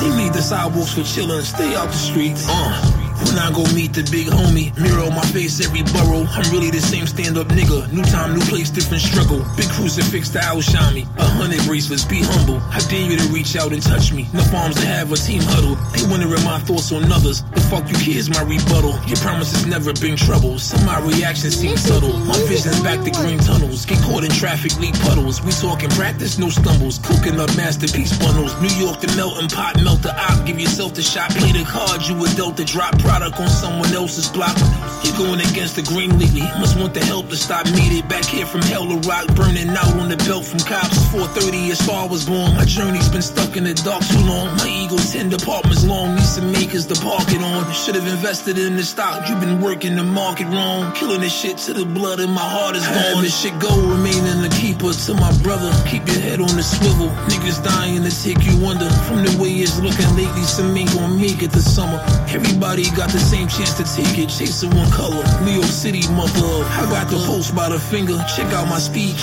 They 0.00 0.08
made 0.16 0.32
the 0.32 0.40
sidewalks 0.40 0.94
for 0.94 1.02
chillin', 1.02 1.42
stay 1.42 1.74
out 1.74 1.88
the 1.88 1.98
streets. 1.98 2.46
Uh. 2.48 2.97
When 3.26 3.38
I 3.38 3.50
go 3.50 3.66
meet 3.74 3.92
the 3.92 4.06
big 4.10 4.28
homie, 4.28 4.70
mirror 4.78 5.10
my 5.10 5.26
face 5.34 5.58
every 5.64 5.82
borough. 5.82 6.26
I'm 6.30 6.46
really 6.54 6.70
the 6.70 6.80
same 6.80 7.06
stand 7.06 7.38
up 7.38 7.48
nigga. 7.48 7.90
New 7.92 8.04
time, 8.04 8.34
new 8.34 8.44
place, 8.46 8.70
different 8.70 9.02
struggle. 9.02 9.42
Big 9.56 9.68
crucifix 9.70 10.28
to 10.30 10.40
outshine 10.40 10.94
me. 10.94 11.02
A 11.18 11.24
hundred 11.24 11.62
bracelets, 11.66 12.04
be 12.04 12.22
humble. 12.22 12.62
I 12.70 12.78
dare 12.86 13.10
you 13.10 13.16
to 13.18 13.28
reach 13.34 13.56
out 13.56 13.72
and 13.72 13.82
touch 13.82 14.12
me. 14.12 14.28
No 14.32 14.42
arms 14.54 14.76
to 14.80 14.86
have 14.86 15.10
a 15.10 15.16
team 15.16 15.42
huddle. 15.42 15.74
They 15.90 16.06
wondering 16.06 16.44
my 16.44 16.58
thoughts 16.60 16.92
on 16.92 17.10
others. 17.10 17.42
The 17.54 17.60
fuck 17.66 17.88
you 17.90 17.98
kids, 17.98 18.30
my 18.30 18.42
rebuttal. 18.42 18.94
Your 19.10 19.18
promises 19.18 19.66
never 19.66 19.92
been 19.92 20.16
trouble. 20.16 20.58
Some 20.58 20.86
my 20.86 21.00
reactions 21.00 21.56
seem 21.56 21.76
subtle. 21.76 22.16
My 22.22 22.38
vision's 22.46 22.80
back 22.80 23.02
to 23.04 23.10
green 23.10 23.38
tunnels. 23.38 23.84
Get 23.84 23.98
caught 24.02 24.24
in 24.24 24.30
traffic, 24.30 24.78
leak 24.78 24.94
puddles. 25.00 25.42
We 25.42 25.52
talking 25.52 25.90
practice, 25.90 26.38
no 26.38 26.50
stumbles. 26.50 26.98
Cooking 26.98 27.40
up 27.40 27.50
masterpiece 27.56 28.16
bundles. 28.18 28.54
New 28.62 28.74
York, 28.78 29.00
the 29.00 29.10
melting 29.16 29.48
pot, 29.48 29.82
melt 29.82 30.02
the 30.02 30.14
op. 30.14 30.46
Give 30.46 30.58
yourself 30.58 30.94
the 30.94 31.02
shot. 31.02 31.30
Play 31.30 31.52
the 31.52 31.64
card, 31.64 32.06
you 32.06 32.14
a 32.22 32.28
dealt 32.36 32.56
the 32.56 32.64
drop 32.64 32.96
product 33.08 33.40
on 33.40 33.48
someone 33.48 33.92
else's 33.94 34.28
block. 34.28 34.54
You're 35.02 35.16
going 35.16 35.40
against 35.40 35.76
the 35.76 35.82
green 35.82 36.12
lately. 36.18 36.44
Must 36.60 36.76
want 36.78 36.92
the 36.92 37.00
help 37.00 37.30
to 37.30 37.36
stop 37.36 37.64
needed. 37.72 38.06
Back 38.06 38.26
here 38.26 38.44
from 38.44 38.60
hell 38.60 38.84
to 38.84 38.98
rock, 39.08 39.26
burning 39.34 39.70
out 39.70 39.96
on 39.96 40.08
the 40.12 40.18
belt 40.28 40.44
from 40.44 40.60
cops. 40.60 40.98
4:30 41.08 41.72
a 41.72 41.76
star 41.76 42.06
was 42.06 42.26
born. 42.28 42.52
My 42.60 42.66
journey's 42.66 43.08
been 43.08 43.22
stuck 43.22 43.56
in 43.56 43.64
the 43.64 43.72
dark 43.72 44.04
too 44.12 44.24
long. 44.32 44.46
My 44.60 44.68
ego's 44.82 45.08
ten 45.12 45.30
departments 45.30 45.84
long. 45.84 46.16
Need 46.16 46.30
some 46.36 46.52
makers 46.52 46.84
to 46.90 46.96
park 47.00 47.28
it 47.36 47.42
on. 47.42 47.72
Should 47.72 47.96
have 48.00 48.08
invested 48.16 48.58
in 48.58 48.76
the 48.76 48.84
stock. 48.84 49.26
You've 49.26 49.40
been 49.40 49.60
working 49.60 49.96
the 49.96 50.04
market 50.04 50.48
wrong. 50.56 50.92
Killing 50.92 51.22
this 51.22 51.32
shit 51.40 51.56
to 51.66 51.72
the 51.72 51.86
blood 51.86 52.20
in 52.20 52.30
my 52.30 52.48
heart 52.56 52.76
is 52.76 52.86
gone. 52.86 53.22
This 53.24 53.36
shit 53.40 53.56
go 53.58 53.72
remaining 53.94 54.42
the 54.46 54.52
keeper 54.60 54.92
to 54.92 55.12
my 55.14 55.32
brother. 55.46 55.70
Keep 55.90 56.04
your 56.12 56.20
head 56.28 56.40
on 56.40 56.52
the 56.60 56.66
swivel. 56.76 57.08
Niggas 57.32 57.64
dying 57.64 58.04
to 58.04 58.12
take 58.24 58.42
you 58.44 58.54
under. 58.70 58.90
From 59.06 59.24
the 59.24 59.32
way 59.40 59.52
it's 59.64 59.80
looking 59.80 60.10
lately, 60.20 60.44
some 60.56 60.76
ain't 60.76 60.92
gonna 60.92 61.16
make 61.24 61.40
it 61.46 61.52
this 61.56 61.68
summer. 61.76 62.00
Everybody 62.36 62.84
got 62.98 63.10
the 63.10 63.20
same 63.20 63.46
chance 63.46 63.74
to 63.74 63.84
take 63.84 64.18
it. 64.18 64.28
Chasing 64.28 64.74
one 64.74 64.90
color. 64.90 65.22
New 65.44 65.52
York 65.52 65.70
City, 65.70 66.02
mother. 66.10 66.66
I 66.66 66.84
got 66.90 67.06
the 67.08 67.16
post 67.26 67.54
by 67.54 67.68
the 67.68 67.78
finger. 67.78 68.18
Check 68.34 68.52
out 68.52 68.66
my 68.68 68.80
speech. 68.80 69.22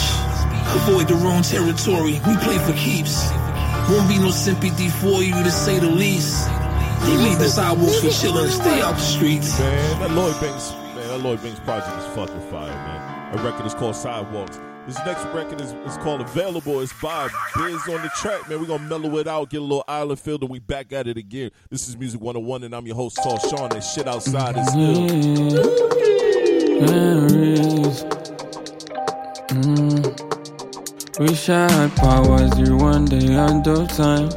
Avoid 0.80 1.10
the 1.10 1.16
wrong 1.16 1.44
territory. 1.44 2.22
We 2.26 2.38
play 2.38 2.58
for 2.60 2.72
keeps. 2.72 3.30
Won't 3.92 4.08
be 4.08 4.18
no 4.18 4.32
sympathy 4.32 4.88
for 4.88 5.22
you 5.22 5.36
to 5.44 5.52
say 5.52 5.78
the 5.80 5.90
least. 5.90 6.48
They 7.04 7.18
made 7.18 7.38
the 7.38 7.50
sidewalks 7.50 8.00
for 8.00 8.08
chillin'. 8.08 8.50
Stay 8.50 8.82
out 8.82 8.96
the 8.96 9.02
streets. 9.02 9.60
Man, 9.60 10.00
that 10.00 10.12
Lloyd 10.12 10.40
Banks, 10.40 10.72
man, 10.96 11.08
that 11.10 11.20
Lloyd 11.20 11.44
Banks 11.44 11.60
project 11.60 11.98
is 11.98 12.06
fucking 12.16 12.50
fire, 12.50 12.72
man. 12.72 13.38
A 13.38 13.44
record 13.44 13.66
is 13.66 13.74
called 13.74 13.98
Sidewalks. 13.98 14.58
This 14.86 15.00
next 15.04 15.26
record 15.34 15.60
is, 15.62 15.72
is 15.72 15.98
called 15.98 16.22
Available. 16.22 16.80
It's 16.82 16.94
by 17.02 17.28
Biz 17.56 17.90
on 17.90 18.04
the 18.04 18.12
track, 18.18 18.48
man. 18.48 18.60
We're 18.60 18.68
gonna 18.68 18.88
mellow 18.88 19.18
it 19.18 19.26
out, 19.26 19.50
get 19.50 19.58
a 19.58 19.64
little 19.64 19.84
island 19.88 20.20
feel, 20.20 20.38
and 20.40 20.50
we 20.50 20.60
back 20.60 20.94
at 20.94 21.08
it 21.08 21.18
again. 21.18 21.50
This 21.72 21.90
is 21.90 21.98
Music 21.98 22.22
101, 22.22 22.64
and 22.64 22.76
I'm 22.76 22.86
your 22.86 22.96
host, 22.96 23.18
Tall 23.18 23.40
Sean, 23.40 23.72
and 23.72 23.84
shit 23.84 24.08
outside 24.08 24.56
is 24.56 24.76
ill. 24.76 25.08
Mm. 29.50 31.20
Wish 31.20 31.50
I 31.50 31.72
had 31.72 31.96
powers 31.96 32.60
you 32.60 32.78
one 32.78 33.06
day 33.06 33.34
and 33.34 33.68
of 33.68 33.88
time. 33.88 34.30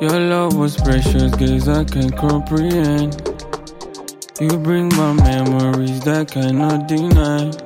Your 0.00 0.20
love 0.20 0.56
was 0.56 0.76
precious, 0.76 1.34
gaze 1.34 1.66
I 1.66 1.82
can 1.82 2.10
comprehend. 2.12 3.20
You 4.38 4.56
bring 4.58 4.88
my 4.90 5.14
memories 5.14 6.00
that 6.04 6.30
cannot 6.30 6.86
deny. 6.86 7.65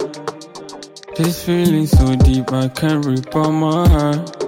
This 1.22 1.44
feeling 1.44 1.86
so 1.86 2.16
deep, 2.16 2.50
I 2.50 2.68
can't 2.68 3.04
rip 3.04 3.36
out 3.36 3.50
my 3.50 3.86
heart. 3.86 4.42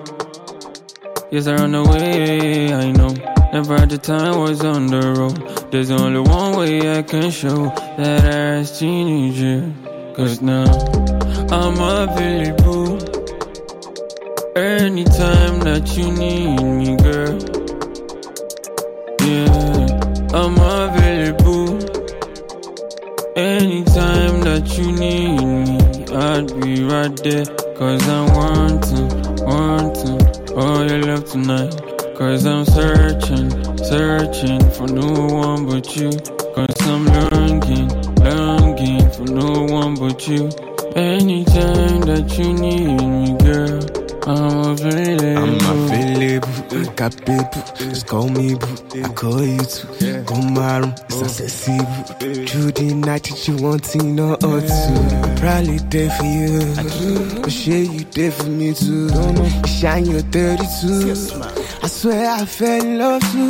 Yes, 1.31 1.47
I 1.47 1.57
run 1.57 1.75
away, 1.75 2.73
I 2.73 2.91
know. 2.93 3.13
Never 3.53 3.75
at 3.75 3.91
the 3.91 3.99
time 3.99 4.41
was 4.41 4.65
on 4.65 4.87
the 4.87 5.03
road. 5.19 5.71
There's 5.71 5.91
only 5.91 6.21
one 6.21 6.57
way 6.57 6.99
I 6.99 7.03
can 7.03 7.31
show 7.31 7.67
that 7.99 8.25
I 8.25 8.63
need 8.87 9.35
you. 9.35 9.75
Cause 10.17 10.41
now 10.41 10.65
I'm 11.53 11.77
available. 12.09 12.97
Anytime 14.57 15.61
that 15.69 15.95
you 15.95 16.11
need 16.11 16.57
me, 16.57 16.97
girl. 17.05 17.37
Yeah, 19.29 20.39
I'm 20.41 20.57
available. 20.57 21.69
Anytime 23.37 24.41
that 24.41 24.79
you 24.79 24.93
need. 24.93 25.42
I'd 26.15 26.61
be 26.61 26.85
right 26.85 27.17
there. 27.23 27.47
Cause 27.75 28.07
I'm 28.07 28.27
wanting, 28.35 29.09
wanting 29.47 30.53
all 30.55 30.85
your 30.87 31.01
love 31.03 31.25
tonight. 31.31 31.73
Cause 32.17 32.45
I'm 32.45 32.67
searching, 32.67 33.51
searching 33.79 34.61
for 34.73 34.87
no 34.89 35.27
one 35.27 35.67
but 35.67 35.97
you. 35.97 36.11
Cause 36.55 36.77
I'm 36.83 37.07
longing, 37.07 37.89
longing 38.23 39.11
for 39.11 39.25
no 39.25 39.65
one 39.73 39.95
but 39.95 40.29
you. 40.29 40.51
Anytime 40.95 42.03
that 42.03 42.37
you 42.37 42.53
need 42.53 43.01
me, 43.01 43.39
girl, 43.39 43.62
people, 46.97 47.63
just 47.79 48.07
call 48.07 48.29
me 48.29 48.55
boo. 48.55 49.03
I 49.03 49.09
call 49.13 49.43
you 49.43 49.59
too. 49.59 50.25
Come 50.25 50.59
around, 50.59 51.01
it's 51.09 51.41
accessible. 51.41 52.05
Through 52.47 52.73
the 52.73 52.95
night 52.95 53.25
that 53.25 53.49
you 53.49 53.57
want 53.57 53.85
to 53.85 53.99
know 54.03 54.35
or 54.35 54.61
two. 54.61 55.41
Probably 55.41 55.79
there 55.91 56.11
for 56.11 56.25
you. 56.25 57.41
But 57.41 57.51
shit, 57.51 57.91
you 57.91 58.05
there 58.05 58.31
for 58.31 58.49
me 58.49 58.75
too. 58.75 59.09
Shine 59.67 60.07
your 60.07 60.21
32. 60.21 61.43
I 61.83 61.87
swear 61.89 62.31
I 62.31 62.45
fell 62.45 62.83
in 62.83 62.99
love 62.99 63.23
too. 63.33 63.49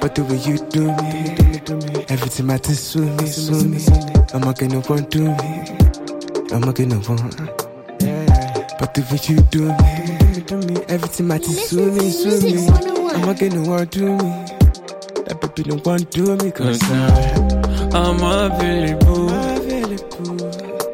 But 0.00 0.14
the 0.14 0.24
way 0.24 0.38
you 0.38 0.58
do 0.68 0.86
me, 1.00 2.04
everything 2.08 2.46
matters 2.46 2.92
to 2.92 2.98
me, 3.00 3.30
to 3.30 3.64
me. 3.64 3.80
I'm 4.34 4.40
not 4.42 4.58
gonna 4.58 4.80
want 4.80 5.10
to 5.12 5.18
me. 5.18 6.52
I'm 6.52 6.60
not 6.60 6.74
gonna 6.74 6.98
want. 7.08 7.36
But 8.78 8.94
the 8.94 9.02
way 9.10 9.18
you 9.28 9.40
do 9.50 9.68
me, 9.68 10.19
everything 10.48 11.28
matters 11.28 11.68
to 11.68 11.76
me, 11.76 12.12
to 12.12 12.40
me. 12.40 12.68
I'm 13.12 13.20
not 13.22 13.38
gonna 13.38 13.62
want 13.68 13.92
to 13.92 14.00
me. 14.00 14.30
That 15.26 15.38
baby 15.40 15.68
don't 15.68 15.84
want 15.84 16.10
to 16.12 16.36
me, 16.36 16.50
cause 16.50 16.80
now 16.82 17.90
I'm 17.92 18.16
available. 18.22 19.30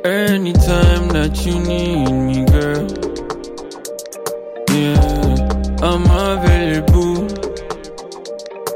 Anytime 0.05 1.09
that 1.09 1.44
you 1.44 1.59
need 1.61 2.11
me, 2.11 2.44
girl. 2.47 2.86
Yeah, 4.70 5.82
I'm 5.82 6.05
available. 6.05 7.26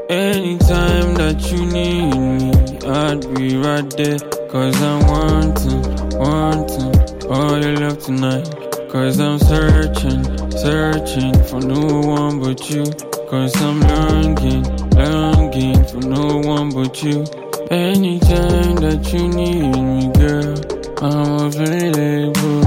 Anytime 0.09 1.15
that 1.15 1.51
you 1.51 1.65
need 1.65 2.15
me, 2.15 2.51
I'd 2.87 3.33
be 3.35 3.57
right 3.57 3.89
there. 3.97 4.19
Cause 4.49 4.81
I'm 4.81 5.07
wanting, 5.07 5.81
wanting 6.17 7.29
all 7.29 7.61
your 7.61 7.75
love 7.77 8.03
tonight. 8.03 8.60
Cause 8.91 9.21
I'm 9.21 9.39
searching, 9.39 10.21
searching 10.51 11.33
for 11.45 11.61
no 11.61 12.01
one 12.01 12.41
but 12.41 12.69
you. 12.69 12.83
Cause 13.29 13.55
I'm 13.61 13.79
longing, 13.79 14.63
longing 14.89 15.85
for 15.85 16.01
no 16.01 16.39
one 16.39 16.71
but 16.71 17.01
you. 17.01 17.23
Anytime 17.71 18.75
that 18.81 19.13
you 19.13 19.29
need 19.29 19.71
me, 19.71 20.11
girl, 20.19 20.57
I'm 21.01 21.45
available. 21.47 22.65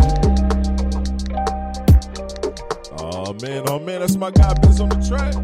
Oh 2.99 3.35
man, 3.43 3.65
oh 3.69 3.79
man, 3.79 4.01
that's 4.01 4.17
my 4.17 4.31
guy 4.31 4.55
Biz 4.55 4.81
on 4.81 4.89
the 4.89 5.07
track. 5.07 5.35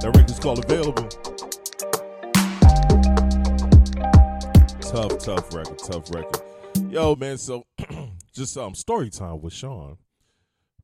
That 0.00 0.06
record's 0.06 0.40
called 0.40 0.64
Available. 0.64 1.06
Tough, 4.80 5.18
tough 5.24 5.54
record, 5.54 5.78
tough 5.78 6.10
record. 6.10 6.42
Yo, 6.90 7.14
man, 7.14 7.38
so 7.38 7.64
just 8.32 8.56
um 8.56 8.74
story 8.74 9.10
time 9.10 9.40
with 9.40 9.52
Sean. 9.52 9.98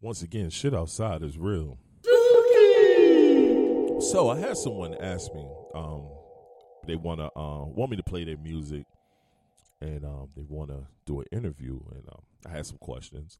Once 0.00 0.22
again, 0.22 0.50
shit 0.50 0.74
outside 0.74 1.22
is 1.22 1.38
real. 1.38 1.78
So 4.00 4.28
I 4.28 4.38
had 4.38 4.56
someone 4.56 4.94
ask 5.00 5.32
me, 5.34 5.48
um, 5.74 6.06
they 6.86 6.96
wanna 6.96 7.26
uh, 7.34 7.64
want 7.64 7.90
me 7.90 7.96
to 7.96 8.02
play 8.02 8.24
their 8.24 8.36
music 8.36 8.84
and 9.80 10.04
um, 10.04 10.28
they 10.36 10.44
wanna 10.46 10.86
do 11.06 11.20
an 11.20 11.26
interview 11.32 11.80
and 11.92 12.04
um, 12.08 12.22
I 12.46 12.50
had 12.50 12.66
some 12.66 12.78
questions. 12.78 13.38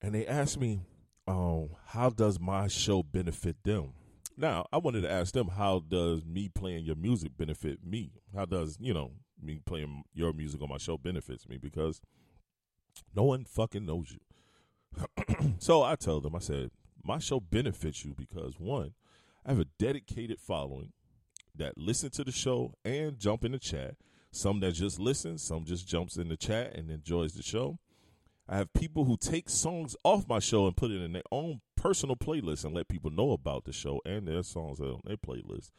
And 0.00 0.14
they 0.14 0.26
asked 0.26 0.60
me, 0.60 0.80
um, 1.26 1.70
how 1.86 2.10
does 2.10 2.38
my 2.38 2.68
show 2.68 3.02
benefit 3.02 3.56
them? 3.64 3.92
Now, 4.36 4.66
I 4.72 4.78
wanted 4.78 5.02
to 5.02 5.10
ask 5.10 5.34
them, 5.34 5.48
how 5.48 5.80
does 5.80 6.24
me 6.24 6.48
playing 6.48 6.84
your 6.84 6.94
music 6.94 7.32
benefit 7.36 7.84
me? 7.84 8.12
How 8.34 8.44
does, 8.44 8.78
you 8.80 8.94
know, 8.94 9.10
me 9.42 9.60
playing 9.66 10.04
your 10.14 10.32
music 10.32 10.62
on 10.62 10.68
my 10.68 10.78
show 10.78 10.96
benefits 10.96 11.48
me? 11.48 11.58
Because 11.58 12.00
no 13.14 13.24
one 13.24 13.44
fucking 13.44 13.86
knows 13.86 14.12
you. 14.12 15.54
so 15.58 15.82
I 15.82 15.96
told 15.96 16.24
them, 16.24 16.34
I 16.34 16.40
said, 16.40 16.70
my 17.02 17.18
show 17.18 17.40
benefits 17.40 18.04
you 18.04 18.14
because 18.16 18.58
one, 18.58 18.94
I 19.44 19.50
have 19.50 19.60
a 19.60 19.66
dedicated 19.78 20.38
following 20.38 20.92
that 21.54 21.78
listen 21.78 22.10
to 22.10 22.24
the 22.24 22.32
show 22.32 22.74
and 22.84 23.18
jump 23.18 23.44
in 23.44 23.52
the 23.52 23.58
chat. 23.58 23.96
Some 24.30 24.60
that 24.60 24.72
just 24.72 24.98
listen, 24.98 25.38
some 25.38 25.64
just 25.64 25.88
jumps 25.88 26.16
in 26.16 26.28
the 26.28 26.36
chat 26.36 26.74
and 26.74 26.90
enjoys 26.90 27.32
the 27.32 27.42
show. 27.42 27.78
I 28.48 28.56
have 28.56 28.72
people 28.72 29.04
who 29.04 29.16
take 29.16 29.50
songs 29.50 29.94
off 30.04 30.28
my 30.28 30.38
show 30.38 30.66
and 30.66 30.76
put 30.76 30.90
it 30.90 31.02
in 31.02 31.12
their 31.12 31.22
own 31.30 31.60
personal 31.76 32.16
playlist 32.16 32.64
and 32.64 32.74
let 32.74 32.88
people 32.88 33.10
know 33.10 33.32
about 33.32 33.64
the 33.64 33.72
show 33.72 34.00
and 34.06 34.26
their 34.26 34.42
songs 34.42 34.80
on 34.80 35.00
their 35.04 35.16
playlist. 35.16 35.70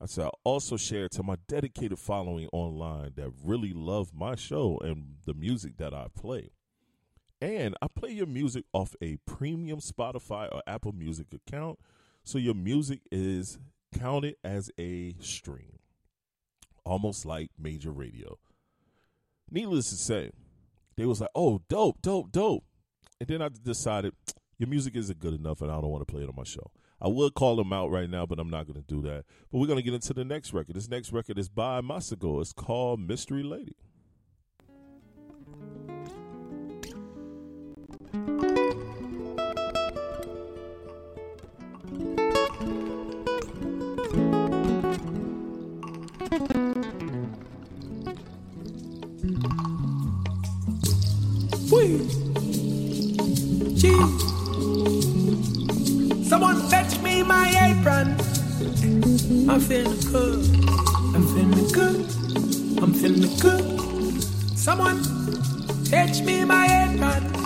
I 0.00 0.06
said 0.06 0.26
I 0.26 0.30
also 0.44 0.76
share 0.76 1.08
to 1.10 1.22
my 1.22 1.36
dedicated 1.46 1.98
following 1.98 2.48
online 2.52 3.12
that 3.16 3.30
really 3.44 3.72
love 3.72 4.14
my 4.14 4.34
show 4.34 4.78
and 4.82 5.16
the 5.26 5.34
music 5.34 5.76
that 5.76 5.92
I 5.92 6.06
play. 6.14 6.50
And 7.40 7.74
I 7.80 7.86
play 7.88 8.10
your 8.10 8.26
music 8.26 8.64
off 8.72 8.94
a 9.00 9.16
premium 9.24 9.80
Spotify 9.80 10.48
or 10.52 10.62
Apple 10.66 10.92
Music 10.92 11.28
account, 11.32 11.78
so 12.22 12.36
your 12.36 12.54
music 12.54 13.00
is 13.10 13.58
counted 13.98 14.36
as 14.44 14.70
a 14.78 15.14
stream, 15.20 15.78
almost 16.84 17.24
like 17.24 17.50
major 17.58 17.92
radio. 17.92 18.38
Needless 19.50 19.88
to 19.90 19.96
say, 19.96 20.30
they 20.96 21.06
was 21.06 21.20
like, 21.22 21.30
"Oh, 21.34 21.62
dope, 21.68 22.02
dope, 22.02 22.30
dope," 22.30 22.64
and 23.18 23.28
then 23.28 23.40
I 23.40 23.48
decided 23.48 24.14
your 24.58 24.68
music 24.68 24.94
isn't 24.94 25.18
good 25.18 25.32
enough, 25.32 25.62
and 25.62 25.70
I 25.70 25.80
don't 25.80 25.90
want 25.90 26.06
to 26.06 26.12
play 26.12 26.22
it 26.22 26.28
on 26.28 26.36
my 26.36 26.44
show. 26.44 26.70
I 27.00 27.08
would 27.08 27.32
call 27.32 27.56
them 27.56 27.72
out 27.72 27.90
right 27.90 28.10
now, 28.10 28.26
but 28.26 28.38
I'm 28.38 28.50
not 28.50 28.66
going 28.66 28.78
to 28.80 28.86
do 28.86 29.00
that. 29.08 29.24
But 29.50 29.58
we're 29.58 29.66
going 29.66 29.78
to 29.78 29.82
get 29.82 29.94
into 29.94 30.12
the 30.12 30.24
next 30.24 30.52
record. 30.52 30.76
This 30.76 30.90
next 30.90 31.12
record 31.12 31.38
is 31.38 31.48
by 31.48 31.80
Masago. 31.80 32.42
It's 32.42 32.52
called 32.52 33.00
Mystery 33.00 33.42
Lady. 33.42 33.76
Someone 64.60 65.02
fetch 65.86 66.20
me 66.22 66.44
my 66.44 66.66
apron. 66.66 67.39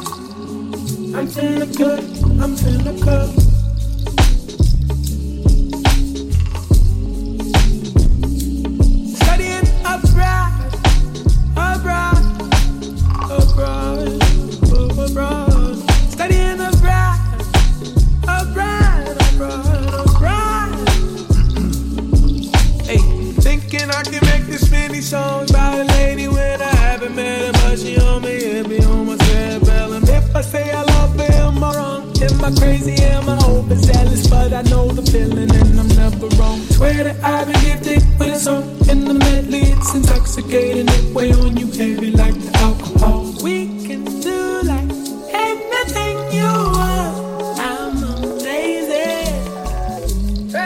I'm 1.16 1.28
feeling 1.28 1.72
good. 1.72 2.00
I'm 2.42 2.56
feeling 2.56 3.00
good. 3.00 3.43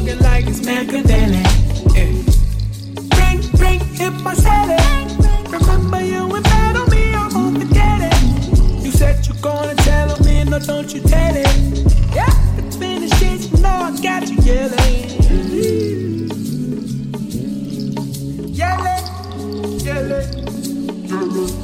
looking 0.00 0.18
like 0.20 0.46
it's 0.46 0.64
Machiavelli. 0.64 1.42
Yeah. 1.94 2.04
Ring, 3.18 3.40
ring, 3.58 3.80
hit 3.94 4.12
my 4.22 4.34
said 4.34 4.78
it. 4.78 5.50
Remember 5.50 6.02
you 6.02 6.24
and 6.24 6.36
embattled 6.36 6.90
me, 6.90 7.14
I 7.14 7.28
won't 7.34 7.58
forget 7.58 8.00
it. 8.10 8.84
You 8.84 8.92
said 8.92 9.26
you're 9.26 9.36
gonna 9.42 9.74
tell 9.74 10.14
him, 10.14 10.24
man, 10.24 10.50
no, 10.50 10.58
don't 10.58 10.92
you 10.94 11.00
tell 11.00 11.36
it. 11.36 11.46
Yeah, 12.14 12.32
it's 12.58 12.76
been 12.76 13.02
a 13.02 13.08
shit, 13.16 13.50
you 13.50 13.58
know 13.58 13.68
I 13.68 14.00
got 14.02 14.28
you 14.30 14.38
yelling. 14.42 15.08
Yelling, 18.60 19.04
yelling, 19.84 20.28
yelling. 21.10 21.54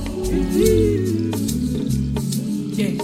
Yeah, 2.76 2.95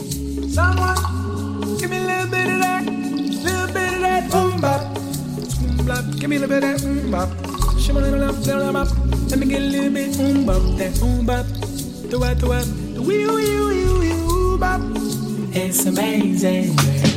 someone 0.48 1.78
give 1.78 1.90
me 1.90 1.96
a 1.96 2.00
little 2.02 2.30
bit 2.30 2.52
of 2.52 2.60
that, 2.60 2.84
little 2.84 3.66
bit 3.72 3.94
of 3.94 4.00
that 4.00 4.30
boom 4.30 4.60
bop. 4.60 4.91
Give 5.84 6.30
me 6.30 6.36
a 6.36 6.38
little 6.38 6.48
bit 6.48 6.62
of 6.62 6.80
that 6.80 6.88
mm 6.88 7.10
bop. 7.10 7.28
Shimmy 7.80 8.02
little 8.02 8.20
bop, 8.20 8.46
little 8.46 8.72
bop. 8.72 8.88
Let 9.30 9.38
me 9.40 9.46
get 9.46 9.62
a 9.62 9.64
little 9.64 9.90
bit 9.90 10.10
mm 10.10 10.46
bop, 10.46 10.62
that 10.78 10.92
mm 10.92 11.26
bop. 11.26 11.46
Do 12.08 12.20
what, 12.20 12.38
do 12.38 12.48
what, 12.48 12.64
the 12.94 13.02
wee 13.02 13.26
wee 13.26 13.60
wee 13.60 13.98
wee 13.98 14.58
bop. 14.58 14.80
It's 15.52 15.84
amazing. 15.86 17.11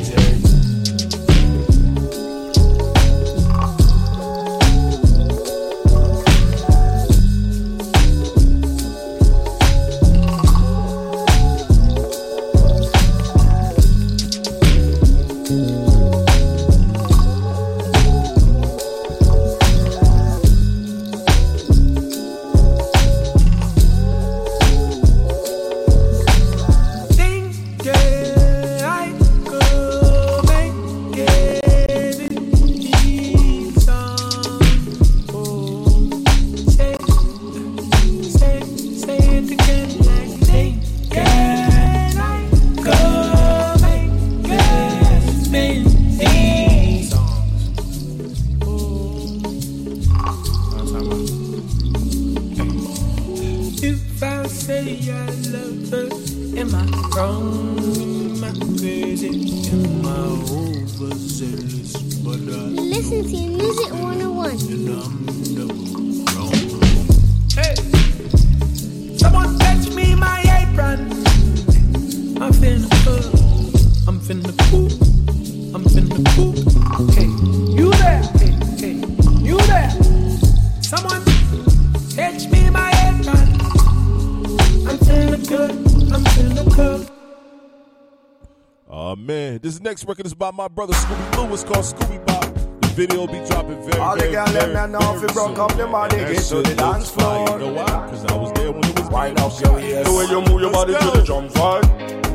Next 89.96 90.04
record 90.04 90.26
is 90.26 90.34
by 90.34 90.50
my 90.50 90.68
brother 90.68 90.92
Scooby 90.92 91.36
Lewis 91.38 91.64
called 91.64 91.82
Scooby 91.82 92.18
Bop. 92.26 92.44
The 92.82 92.88
video 92.88 93.20
will 93.20 93.28
be 93.28 93.42
dropping 93.48 93.82
very, 93.82 93.98
All 93.98 94.14
very, 94.14 94.28
the 94.28 94.36
girl 94.36 94.46
very, 94.48 94.72
them 94.74 94.92
now 94.92 95.16
if 95.16 95.22
you 95.22 95.28
broke 95.28 95.58
up 95.58 95.74
the 95.74 95.86
body, 95.86 96.16
get 96.16 96.36
to 96.36 96.56
the 96.60 96.74
dance 96.74 97.10
floor. 97.10 97.48
You 97.48 97.58
know 97.58 97.72
why? 97.72 98.04
Because 98.04 98.26
I 98.26 98.36
was 98.36 98.52
there 98.52 98.72
when 98.72 98.84
it 98.84 99.00
was 99.00 99.08
Wind 99.08 99.40
up 99.40 99.58
your 99.58 99.80
ears. 99.80 100.06
The 100.06 100.12
way 100.12 100.24
you 100.26 100.40
move 100.42 100.60
your 100.60 100.70
body 100.70 100.92
to 100.92 101.10
the 101.16 101.22
drums, 101.24 101.56
right? 101.56 101.80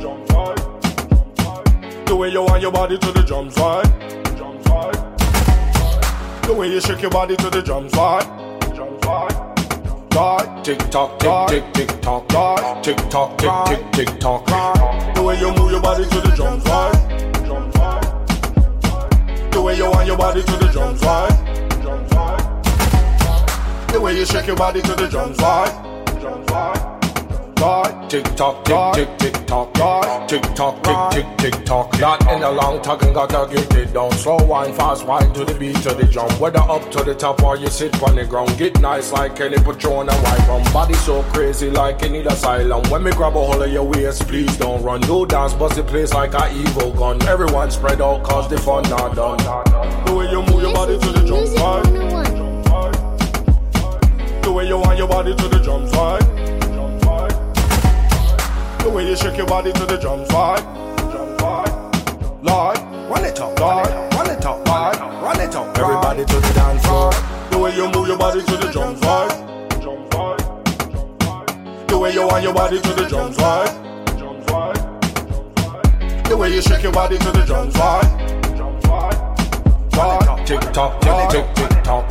Drums, 0.01 0.31
right? 0.31 2.05
The 2.07 2.15
way 2.15 2.29
you 2.29 2.41
want 2.41 2.63
your 2.63 2.71
body 2.71 2.97
to 2.97 3.11
the 3.11 3.21
drums, 3.21 3.55
right? 3.57 3.85
Drums, 4.37 4.65
right? 4.65 6.41
The 6.47 6.53
way 6.55 6.67
you 6.67 6.81
shake 6.81 7.03
your 7.03 7.11
body 7.11 7.35
to 7.35 7.49
the 7.51 7.61
drums, 7.61 7.93
right? 7.93 8.25
Drums, 8.73 9.05
right? 9.05 9.37
Right, 10.15 10.65
tick 10.65 10.79
tock, 10.89 11.19
tick 11.19 11.73
tick 11.73 11.87
tick 11.87 12.01
tock, 12.01 12.27
right, 12.33 12.83
tick 12.83 12.97
tock, 13.11 13.37
tick 13.37 13.51
tick 13.67 14.07
tick 14.07 14.19
tock. 14.19 14.47
The 15.13 15.21
way 15.21 15.39
you 15.39 15.53
move 15.53 15.69
your 15.69 15.81
body 15.81 16.05
to 16.05 16.21
the 16.21 16.33
drums, 16.35 16.65
right? 16.65 17.20
The 19.61 19.67
way 19.67 19.77
you 19.77 19.91
want 19.91 20.07
your 20.07 20.17
body 20.17 20.41
to 20.41 20.51
the 20.57 20.69
drums, 20.71 21.03
right? 21.03 21.69
Drums, 21.83 22.11
right? 22.13 23.87
The 23.93 24.01
way 24.01 24.17
you 24.17 24.25
shake 24.25 24.47
your 24.47 24.55
body 24.55 24.81
to 24.81 24.95
the 24.95 25.07
drums, 25.07 25.37
right? 25.37 26.03
Drums, 26.19 26.49
right? 26.49 26.90
Right, 27.61 28.09
tick 28.09 28.23
tock, 28.35 28.65
tick 28.65 28.93
tick 28.95 29.19
tick 29.19 29.45
tock, 29.45 29.77
right, 29.77 30.27
tick 30.27 30.41
tock, 30.55 30.81
tick 30.81 30.97
tick 31.11 31.37
tick 31.37 31.63
tock. 31.63 31.93
Not 31.99 32.19
in 32.31 32.41
a 32.41 32.49
long 32.49 32.81
talking, 32.81 33.13
gotta 33.13 33.47
get 33.53 33.71
it 33.75 33.93
down. 33.93 34.11
Slow 34.13 34.43
wine, 34.43 34.73
fast 34.73 35.05
wine 35.05 35.31
to 35.33 35.45
the 35.45 35.53
beat 35.53 35.75
to 35.83 35.93
the 35.93 36.05
drum. 36.05 36.31
Whether 36.39 36.57
up 36.57 36.89
to 36.89 37.03
the 37.03 37.13
top 37.13 37.43
or 37.43 37.57
you 37.57 37.67
sit 37.67 38.01
on 38.01 38.15
the 38.15 38.25
ground, 38.25 38.57
get 38.57 38.81
nice 38.81 39.11
like 39.11 39.35
Kelly 39.35 39.57
Patron 39.57 40.09
and 40.09 40.23
white 40.23 40.47
rum. 40.47 40.73
Body 40.73 40.95
so 40.95 41.21
crazy 41.33 41.69
like 41.69 42.01
you 42.01 42.09
need 42.09 42.25
asylum. 42.25 42.81
When 42.89 43.03
me 43.03 43.11
grab 43.11 43.35
a 43.35 43.45
hold 43.45 43.61
of 43.61 43.71
your 43.71 43.83
waist, 43.83 44.27
please 44.27 44.57
don't 44.57 44.81
run. 44.81 45.01
Do 45.01 45.27
dance, 45.27 45.53
bust 45.53 45.75
the 45.75 45.83
place 45.83 46.15
like 46.15 46.33
a 46.33 46.51
evil 46.51 46.91
gun. 46.93 47.21
Everyone 47.27 47.69
spread 47.69 48.01
out 48.01 48.23
cause 48.23 48.49
the 48.49 48.57
fun 48.57 48.89
not 48.89 49.15
done. 49.15 49.37
The 50.05 50.15
way 50.15 50.31
you 50.31 50.41
move 50.41 50.63
your 50.63 50.73
body 50.73 50.97
to 50.97 51.09
the 51.11 51.23
drums, 51.27 51.51
right? 51.61 51.83
The 54.41 54.51
way 54.51 54.67
you 54.67 54.79
want 54.79 54.97
your 54.97 55.07
body 55.07 55.35
to 55.35 55.47
the 55.47 55.59
drums, 55.59 55.91
right? 55.91 56.50
The 58.81 58.89
way 58.89 59.07
you 59.07 59.15
shake 59.15 59.37
your 59.37 59.47
body 59.47 59.71
to 59.71 59.85
the 59.85 59.97
drums, 59.97 60.27
right? 60.31 60.61
Drums, 61.11 61.41
right? 61.41 61.71
Lord, 62.41 62.77
run 63.09 63.25
it 63.25 63.39
up, 63.39 63.59
Lord, 63.59 63.87
run 63.87 64.29
it 64.29 64.45
up, 64.45 64.67
Lord, 64.67 64.97
run 64.97 65.39
it 65.39 65.55
up. 65.55 65.77
Everybody 65.77 66.25
to 66.25 66.35
the 66.39 66.53
dance 66.53 66.85
floor. 66.85 67.11
The 67.51 67.59
way 67.59 67.75
you 67.75 67.89
move 67.91 68.07
your 68.07 68.17
body 68.17 68.41
to 68.41 68.57
the 68.57 68.71
drums, 68.71 68.99
right? 69.01 69.29
Drums, 69.81 70.13
right? 70.15 71.87
The 71.87 71.97
way 71.97 72.11
you 72.13 72.25
want 72.27 72.43
your 72.43 72.53
body 72.53 72.81
to 72.81 72.93
the 72.93 73.05
drums, 73.07 73.37
right? 73.37 73.69
Drums, 74.17 74.45
right? 74.49 76.25
The 76.27 76.35
way 76.35 76.53
you 76.53 76.61
shake 76.61 76.83
your 76.83 76.91
body 76.91 77.17
to 77.19 77.31
the 77.31 77.43
drums, 77.45 77.75
right? 77.77 78.03
Drums, 78.55 78.85
right? 78.87 79.17
Lord, 79.95 80.47
tick 80.47 80.61
tock, 80.73 80.99
tick 81.01 81.29
tick 81.29 81.55
tick 81.55 81.83
tock, 81.83 82.09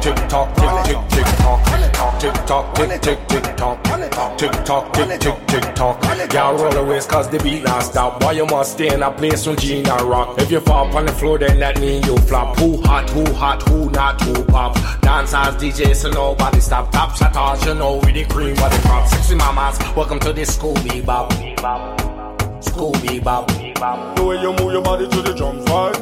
tick 0.00 0.16
tock, 0.28 0.54
tick 0.54 0.70
tick 0.84 0.98
tick 1.08 1.26
tock, 1.38 1.60
tick 2.20 2.34
tock, 2.46 2.74
tick 2.74 3.00
tick 3.00 3.28
tick 3.28 3.56
tock, 3.56 3.84
tick 4.38 4.52
tock, 4.64 4.92
tick 4.92 5.20
tick 5.20 5.46
tick 5.46 5.74
tock. 5.74 6.32
Y'all 6.32 6.56
roll 6.56 6.70
the 6.70 6.84
waist 6.84 7.08
cause 7.08 7.28
the 7.28 7.38
beat 7.38 7.64
not 7.64 7.82
stop. 7.82 8.22
Why 8.22 8.32
you 8.32 8.46
must 8.46 8.72
stay 8.72 8.92
in 8.92 9.02
a 9.02 9.10
place 9.10 9.46
when 9.46 9.56
Gina 9.56 9.96
rock? 10.04 10.38
If 10.38 10.50
you 10.50 10.60
fall 10.60 10.94
on 10.96 11.06
the 11.06 11.12
floor, 11.12 11.38
then 11.38 11.58
that 11.60 11.80
mean 11.80 12.02
you 12.04 12.16
flop. 12.18 12.58
Who 12.58 12.80
hot, 12.82 13.10
who 13.10 13.24
hot, 13.34 13.62
who 13.68 13.90
not, 13.90 14.20
who 14.22 14.44
pop? 14.44 14.76
Dance 15.00 15.34
as 15.34 15.54
DJ, 15.56 15.94
so 15.94 16.10
nobody 16.10 16.60
stop. 16.60 16.92
Top 16.92 17.16
shot, 17.16 17.64
you 17.66 17.74
know 17.74 17.96
we 18.04 18.12
the 18.12 18.24
cream 18.26 18.52
of 18.52 18.70
the 18.70 18.78
crop. 18.82 19.08
Sexy 19.08 19.34
mamas, 19.34 19.78
welcome 19.96 20.20
to 20.20 20.32
this 20.32 20.56
Scooby 20.56 21.04
Bop. 21.04 21.32
Scooby 22.60 23.22
Bop. 23.22 23.48
The 24.16 24.24
way 24.24 24.40
you 24.40 24.52
move 24.52 24.72
your 24.72 24.82
body 24.82 25.08
to 25.08 25.22
the 25.22 25.32
drums, 25.34 25.68
right? 25.70 25.94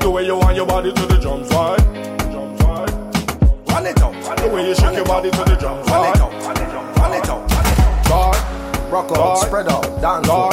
The 0.00 0.10
way 0.10 0.24
you 0.24 0.36
want 0.36 0.54
your 0.56 0.66
body 0.66 0.92
to 0.92 1.06
the 1.06 1.15
drums, 1.26 1.50
right? 1.50 1.80
Run 3.68 3.86
it 3.86 4.00
up. 4.00 4.12
The 4.38 4.48
way 4.54 4.68
you 4.68 4.74
shake 4.76 4.94
your 4.94 5.04
body 5.04 5.30
to 5.32 5.38
the 5.38 5.56
drums, 5.58 5.88
Run 5.90 6.14
it 6.14 6.20
up, 6.20 6.32
run 6.98 7.14
it 7.14 7.28
up. 7.28 7.50
Right? 8.08 8.90
Rock 8.92 9.10
out, 9.10 9.38
spread 9.38 9.66
out, 9.66 10.00
dance 10.00 10.26
floor. 10.28 10.50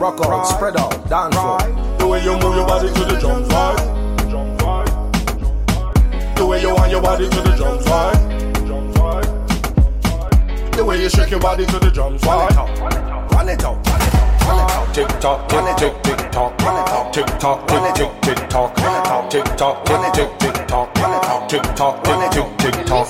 Rock 0.00 0.20
out, 0.24 0.44
spread 0.44 0.76
out, 0.78 1.06
dance. 1.10 1.36
The 1.98 2.06
way 2.08 2.24
you 2.24 2.32
move 2.32 2.56
your 2.56 2.66
body 2.66 2.88
to 2.88 3.04
the 3.04 3.18
drums, 3.20 3.48
right? 3.48 3.76
The 6.36 6.46
way 6.46 6.62
you 6.62 6.74
want 6.74 6.90
your 6.90 7.02
body 7.02 7.28
to 7.28 7.40
the 7.42 7.54
drums, 7.54 7.86
right? 7.86 8.16
The 10.72 10.84
way 10.84 11.02
you 11.02 11.10
shake 11.10 11.30
your 11.30 11.40
body 11.40 11.66
to 11.66 11.78
the 11.78 11.90
drums, 11.90 12.22
right? 12.24 12.56
Run 12.56 13.50
it 13.50 13.62
up, 13.62 13.86
run 13.86 14.00
it 14.00 14.04
up. 14.04 14.05
Tick 14.92 15.08
tock, 15.20 15.48
tick 15.48 15.76
tick 15.76 16.02
tick 16.02 16.30
tock, 16.30 16.56
tick 17.12 17.26
tock, 17.38 17.66
tick 17.68 17.94
tick 17.94 18.12
tick 18.22 18.48
tock, 18.48 18.74
tick 19.30 19.44
tock, 19.56 19.84
tick 19.84 20.12
tick 20.14 20.38
tick 20.38 20.66
tock, 20.66 20.94
tick 21.48 21.62
tock, 21.76 22.04
tick 22.04 22.30
tick 22.30 22.48
tick 22.58 22.86
tock. 22.86 23.06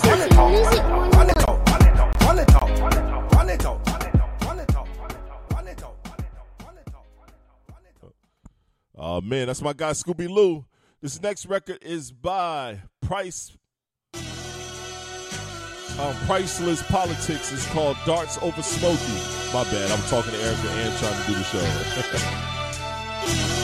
Oh 8.99 9.21
man, 9.21 9.47
that's 9.47 9.63
my 9.63 9.73
guy 9.73 9.93
Scooby 9.93 10.29
Lou. 10.29 10.65
This 11.01 11.23
next 11.23 11.47
record 11.47 11.79
is 11.83 12.11
by 12.11 12.81
Price. 13.01 13.57
Um, 15.99 16.15
Priceless 16.27 16.83
Politics 16.83 17.53
is 17.53 17.65
called 17.69 17.97
Darts 18.05 18.37
Over 18.43 18.61
Smoky. 18.61 19.15
My 19.55 19.65
bad, 19.65 19.91
I'm 19.91 20.03
talking 20.09 20.33
to 20.33 20.39
Erica 20.43 20.69
and 20.69 20.95
trying 20.99 21.19
to 21.23 21.27
do 21.27 21.35
the 21.35 21.45
show. 21.45 21.65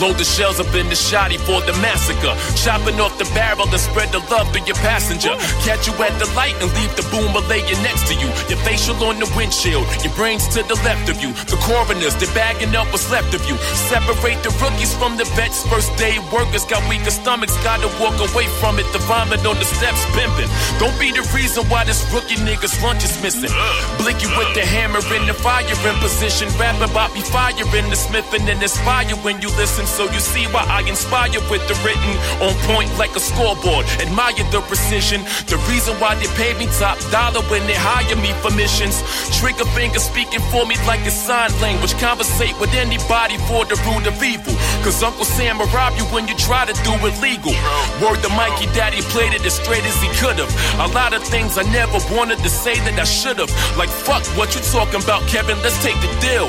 Load 0.00 0.16
the 0.16 0.24
shells 0.24 0.56
up 0.56 0.72
in 0.72 0.88
the 0.88 0.96
shotty 0.96 1.36
for 1.36 1.60
the 1.68 1.76
massacre. 1.84 2.32
Chopping 2.56 2.96
off 3.04 3.12
the 3.20 3.28
barrel 3.36 3.68
to 3.68 3.76
spread 3.76 4.08
the 4.16 4.24
love 4.32 4.48
to 4.56 4.60
your 4.64 4.80
passenger. 4.80 5.36
Catch 5.60 5.92
you 5.92 5.94
at 6.00 6.16
the 6.16 6.24
light 6.32 6.56
and 6.56 6.72
leave 6.72 6.88
the 6.96 7.04
boomer 7.12 7.44
laying 7.52 7.76
next 7.84 8.08
to 8.08 8.16
you. 8.16 8.32
Your 8.48 8.56
facial 8.64 8.96
on 9.04 9.20
the 9.20 9.28
windshield, 9.36 9.84
your 10.00 10.14
brains 10.16 10.48
to 10.56 10.64
the 10.64 10.80
left 10.88 11.12
of 11.12 11.20
you. 11.20 11.36
The 11.52 11.60
coroners, 11.60 12.16
they're 12.16 12.32
bagging 12.32 12.72
up 12.72 12.88
what's 12.88 13.12
left 13.12 13.36
of 13.36 13.44
you. 13.44 13.60
Separate 13.92 14.40
the 14.40 14.48
rookies 14.56 14.96
from 14.96 15.20
the 15.20 15.28
vets. 15.36 15.68
First 15.68 15.92
day 16.00 16.16
workers 16.32 16.64
got 16.64 16.80
weaker 16.88 17.12
stomachs, 17.12 17.52
gotta 17.60 17.92
walk 18.00 18.16
away 18.24 18.48
from 18.56 18.80
it. 18.80 18.88
The 18.96 19.04
vomit 19.04 19.44
on 19.44 19.60
the 19.60 19.68
steps 19.68 20.00
pimping. 20.16 20.48
Don't 20.80 20.96
be 20.96 21.12
the 21.12 21.28
reason 21.36 21.68
why 21.68 21.84
this 21.84 22.00
rookie 22.08 22.40
nigga's 22.40 22.72
lunch 22.80 23.04
is 23.04 23.12
missing. 23.20 23.52
Blicky 24.00 24.32
with 24.32 24.48
the 24.56 24.64
hammer 24.64 25.04
in 25.12 25.28
the 25.28 25.36
fire 25.36 25.68
in 25.68 25.96
position. 26.00 26.48
Rapping 26.56 26.88
about 26.88 27.12
me 27.12 27.20
fire 27.20 27.52
in 27.52 27.92
the 27.92 27.96
smithing 28.00 28.48
and 28.48 28.62
inspire 28.64 29.12
when 29.20 29.44
you 29.44 29.52
listen. 29.60 29.89
So 29.90 30.04
you 30.06 30.20
see 30.20 30.46
why 30.54 30.62
I 30.70 30.86
inspire 30.86 31.42
with 31.50 31.66
the 31.66 31.74
written 31.82 32.14
on 32.40 32.54
point 32.70 32.90
like 32.96 33.14
a 33.16 33.20
scoreboard. 33.20 33.84
Admire 33.98 34.46
the 34.54 34.62
precision. 34.70 35.20
The 35.50 35.58
reason 35.68 35.98
why 35.98 36.14
they 36.14 36.30
pay 36.38 36.54
me 36.54 36.66
top 36.78 36.96
dollar 37.10 37.42
when 37.50 37.66
they 37.66 37.74
hire 37.74 38.16
me 38.16 38.30
for 38.40 38.54
missions. 38.54 39.02
Trigger 39.38 39.66
finger 39.74 39.98
speaking 39.98 40.40
for 40.54 40.64
me 40.64 40.76
like 40.86 41.04
a 41.06 41.10
sign 41.10 41.50
language. 41.60 41.92
Conversate 41.98 42.54
with 42.62 42.72
anybody 42.74 43.36
for 43.50 43.66
the 43.66 43.74
root 43.90 44.06
of 44.06 44.16
evil. 44.22 44.54
Cause 44.86 45.02
Uncle 45.02 45.26
Sam 45.26 45.58
will 45.58 45.66
rob 45.74 45.98
you 45.98 46.04
when 46.14 46.28
you 46.28 46.36
try 46.38 46.64
to 46.64 46.74
do 46.86 46.94
it 47.04 47.14
legal. 47.20 47.52
Word 47.98 48.22
to 48.22 48.30
Mikey 48.30 48.70
Daddy 48.72 49.02
played 49.10 49.34
it 49.34 49.44
as 49.44 49.58
straight 49.58 49.84
as 49.84 49.98
he 50.00 50.08
could've. 50.22 50.50
A 50.78 50.88
lot 50.94 51.12
of 51.12 51.22
things 51.24 51.58
I 51.58 51.66
never 51.74 51.98
wanted 52.14 52.38
to 52.46 52.48
say 52.48 52.78
that 52.86 52.94
I 52.94 53.04
should've. 53.04 53.50
Like 53.76 53.90
fuck 53.90 54.24
what 54.38 54.54
you 54.54 54.62
talking 54.70 55.02
about, 55.02 55.26
Kevin, 55.26 55.58
let's 55.66 55.82
take 55.82 55.98
the 55.98 56.10
deal. 56.22 56.46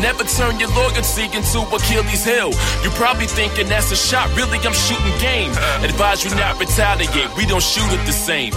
Never 0.00 0.22
turn 0.24 0.60
your 0.62 0.70
loyalty 0.78 1.26
into 1.34 1.60
Achilles 1.74 2.24
heel. 2.24 2.54
You 2.84 2.90
probably 3.00 3.24
thinking 3.24 3.66
that's 3.72 3.90
a 3.90 3.96
shot, 3.96 4.28
really 4.36 4.60
I'm 4.60 4.76
shooting 4.76 5.16
game. 5.16 5.50
Advise 5.80 6.20
you 6.20 6.28
not 6.36 6.60
retaliate, 6.60 7.32
we 7.32 7.48
don't 7.48 7.64
shoot 7.64 7.88
it 7.88 8.04
the 8.04 8.12
same. 8.12 8.52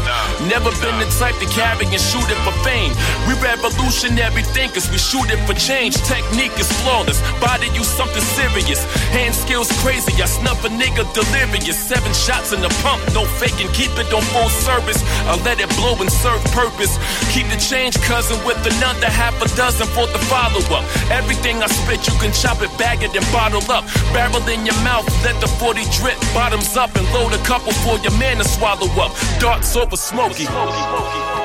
Never 0.52 0.68
been 0.84 1.00
the 1.00 1.08
type 1.16 1.40
to 1.40 1.48
carry 1.56 1.88
and 1.88 1.96
shoot 1.96 2.28
it 2.28 2.36
for 2.44 2.52
fame. 2.60 2.92
We 3.24 3.40
revolutionary 3.40 4.44
thinkers, 4.44 4.92
we 4.92 5.00
shoot 5.00 5.32
it 5.32 5.40
for 5.48 5.56
change. 5.56 5.96
Technique 6.04 6.60
is 6.60 6.68
flawless, 6.84 7.24
body 7.40 7.72
you 7.72 7.88
something 7.88 8.22
serious. 8.36 8.84
Hand 9.16 9.34
skills 9.34 9.72
crazy, 9.80 10.12
I 10.22 10.28
snuff 10.28 10.60
a 10.66 10.70
nigga 10.76 11.08
delirious. 11.16 11.80
Seven 11.80 12.12
shots 12.12 12.52
in 12.52 12.60
the 12.60 12.70
pump, 12.84 13.00
no 13.16 13.24
faking, 13.40 13.72
keep 13.72 13.96
it 13.96 14.12
on 14.12 14.28
full 14.36 14.52
service. 14.52 15.00
I 15.24 15.40
let 15.48 15.64
it 15.64 15.72
blow 15.80 15.96
and 16.04 16.12
serve 16.12 16.44
purpose. 16.52 17.00
Keep 17.32 17.48
the 17.48 17.60
change, 17.64 17.96
cousin, 18.04 18.44
with 18.44 18.60
another 18.60 19.08
half 19.08 19.40
a 19.40 19.48
dozen 19.56 19.88
for 19.96 20.04
the 20.12 20.20
follow 20.28 20.60
up. 20.76 20.84
Everything 21.16 21.64
I 21.64 21.68
spit, 21.68 22.04
you 22.04 22.14
can 22.20 22.36
chop 22.36 22.60
it, 22.60 22.76
bag 22.78 23.04
it, 23.08 23.16
and 23.16 23.24
bottle 23.32 23.64
up. 23.72 23.88
Barrel 24.18 24.50
in 24.50 24.66
your 24.66 24.74
mouth, 24.82 25.06
let 25.24 25.40
the 25.42 25.48
40 25.48 25.84
drip, 25.92 26.20
bottoms 26.34 26.76
up, 26.76 26.96
and 26.96 27.06
load 27.14 27.34
a 27.34 27.38
couple 27.44 27.72
for 27.72 28.00
your 28.00 28.18
man 28.18 28.38
to 28.38 28.44
swallow 28.44 28.90
up. 29.00 29.16
Darts 29.40 29.76
over 29.76 29.96
smoky. 29.96 30.48
Produced 30.48 31.37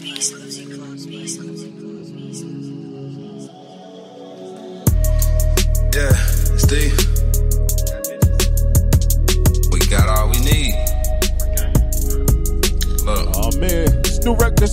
Cozy 0.00 0.59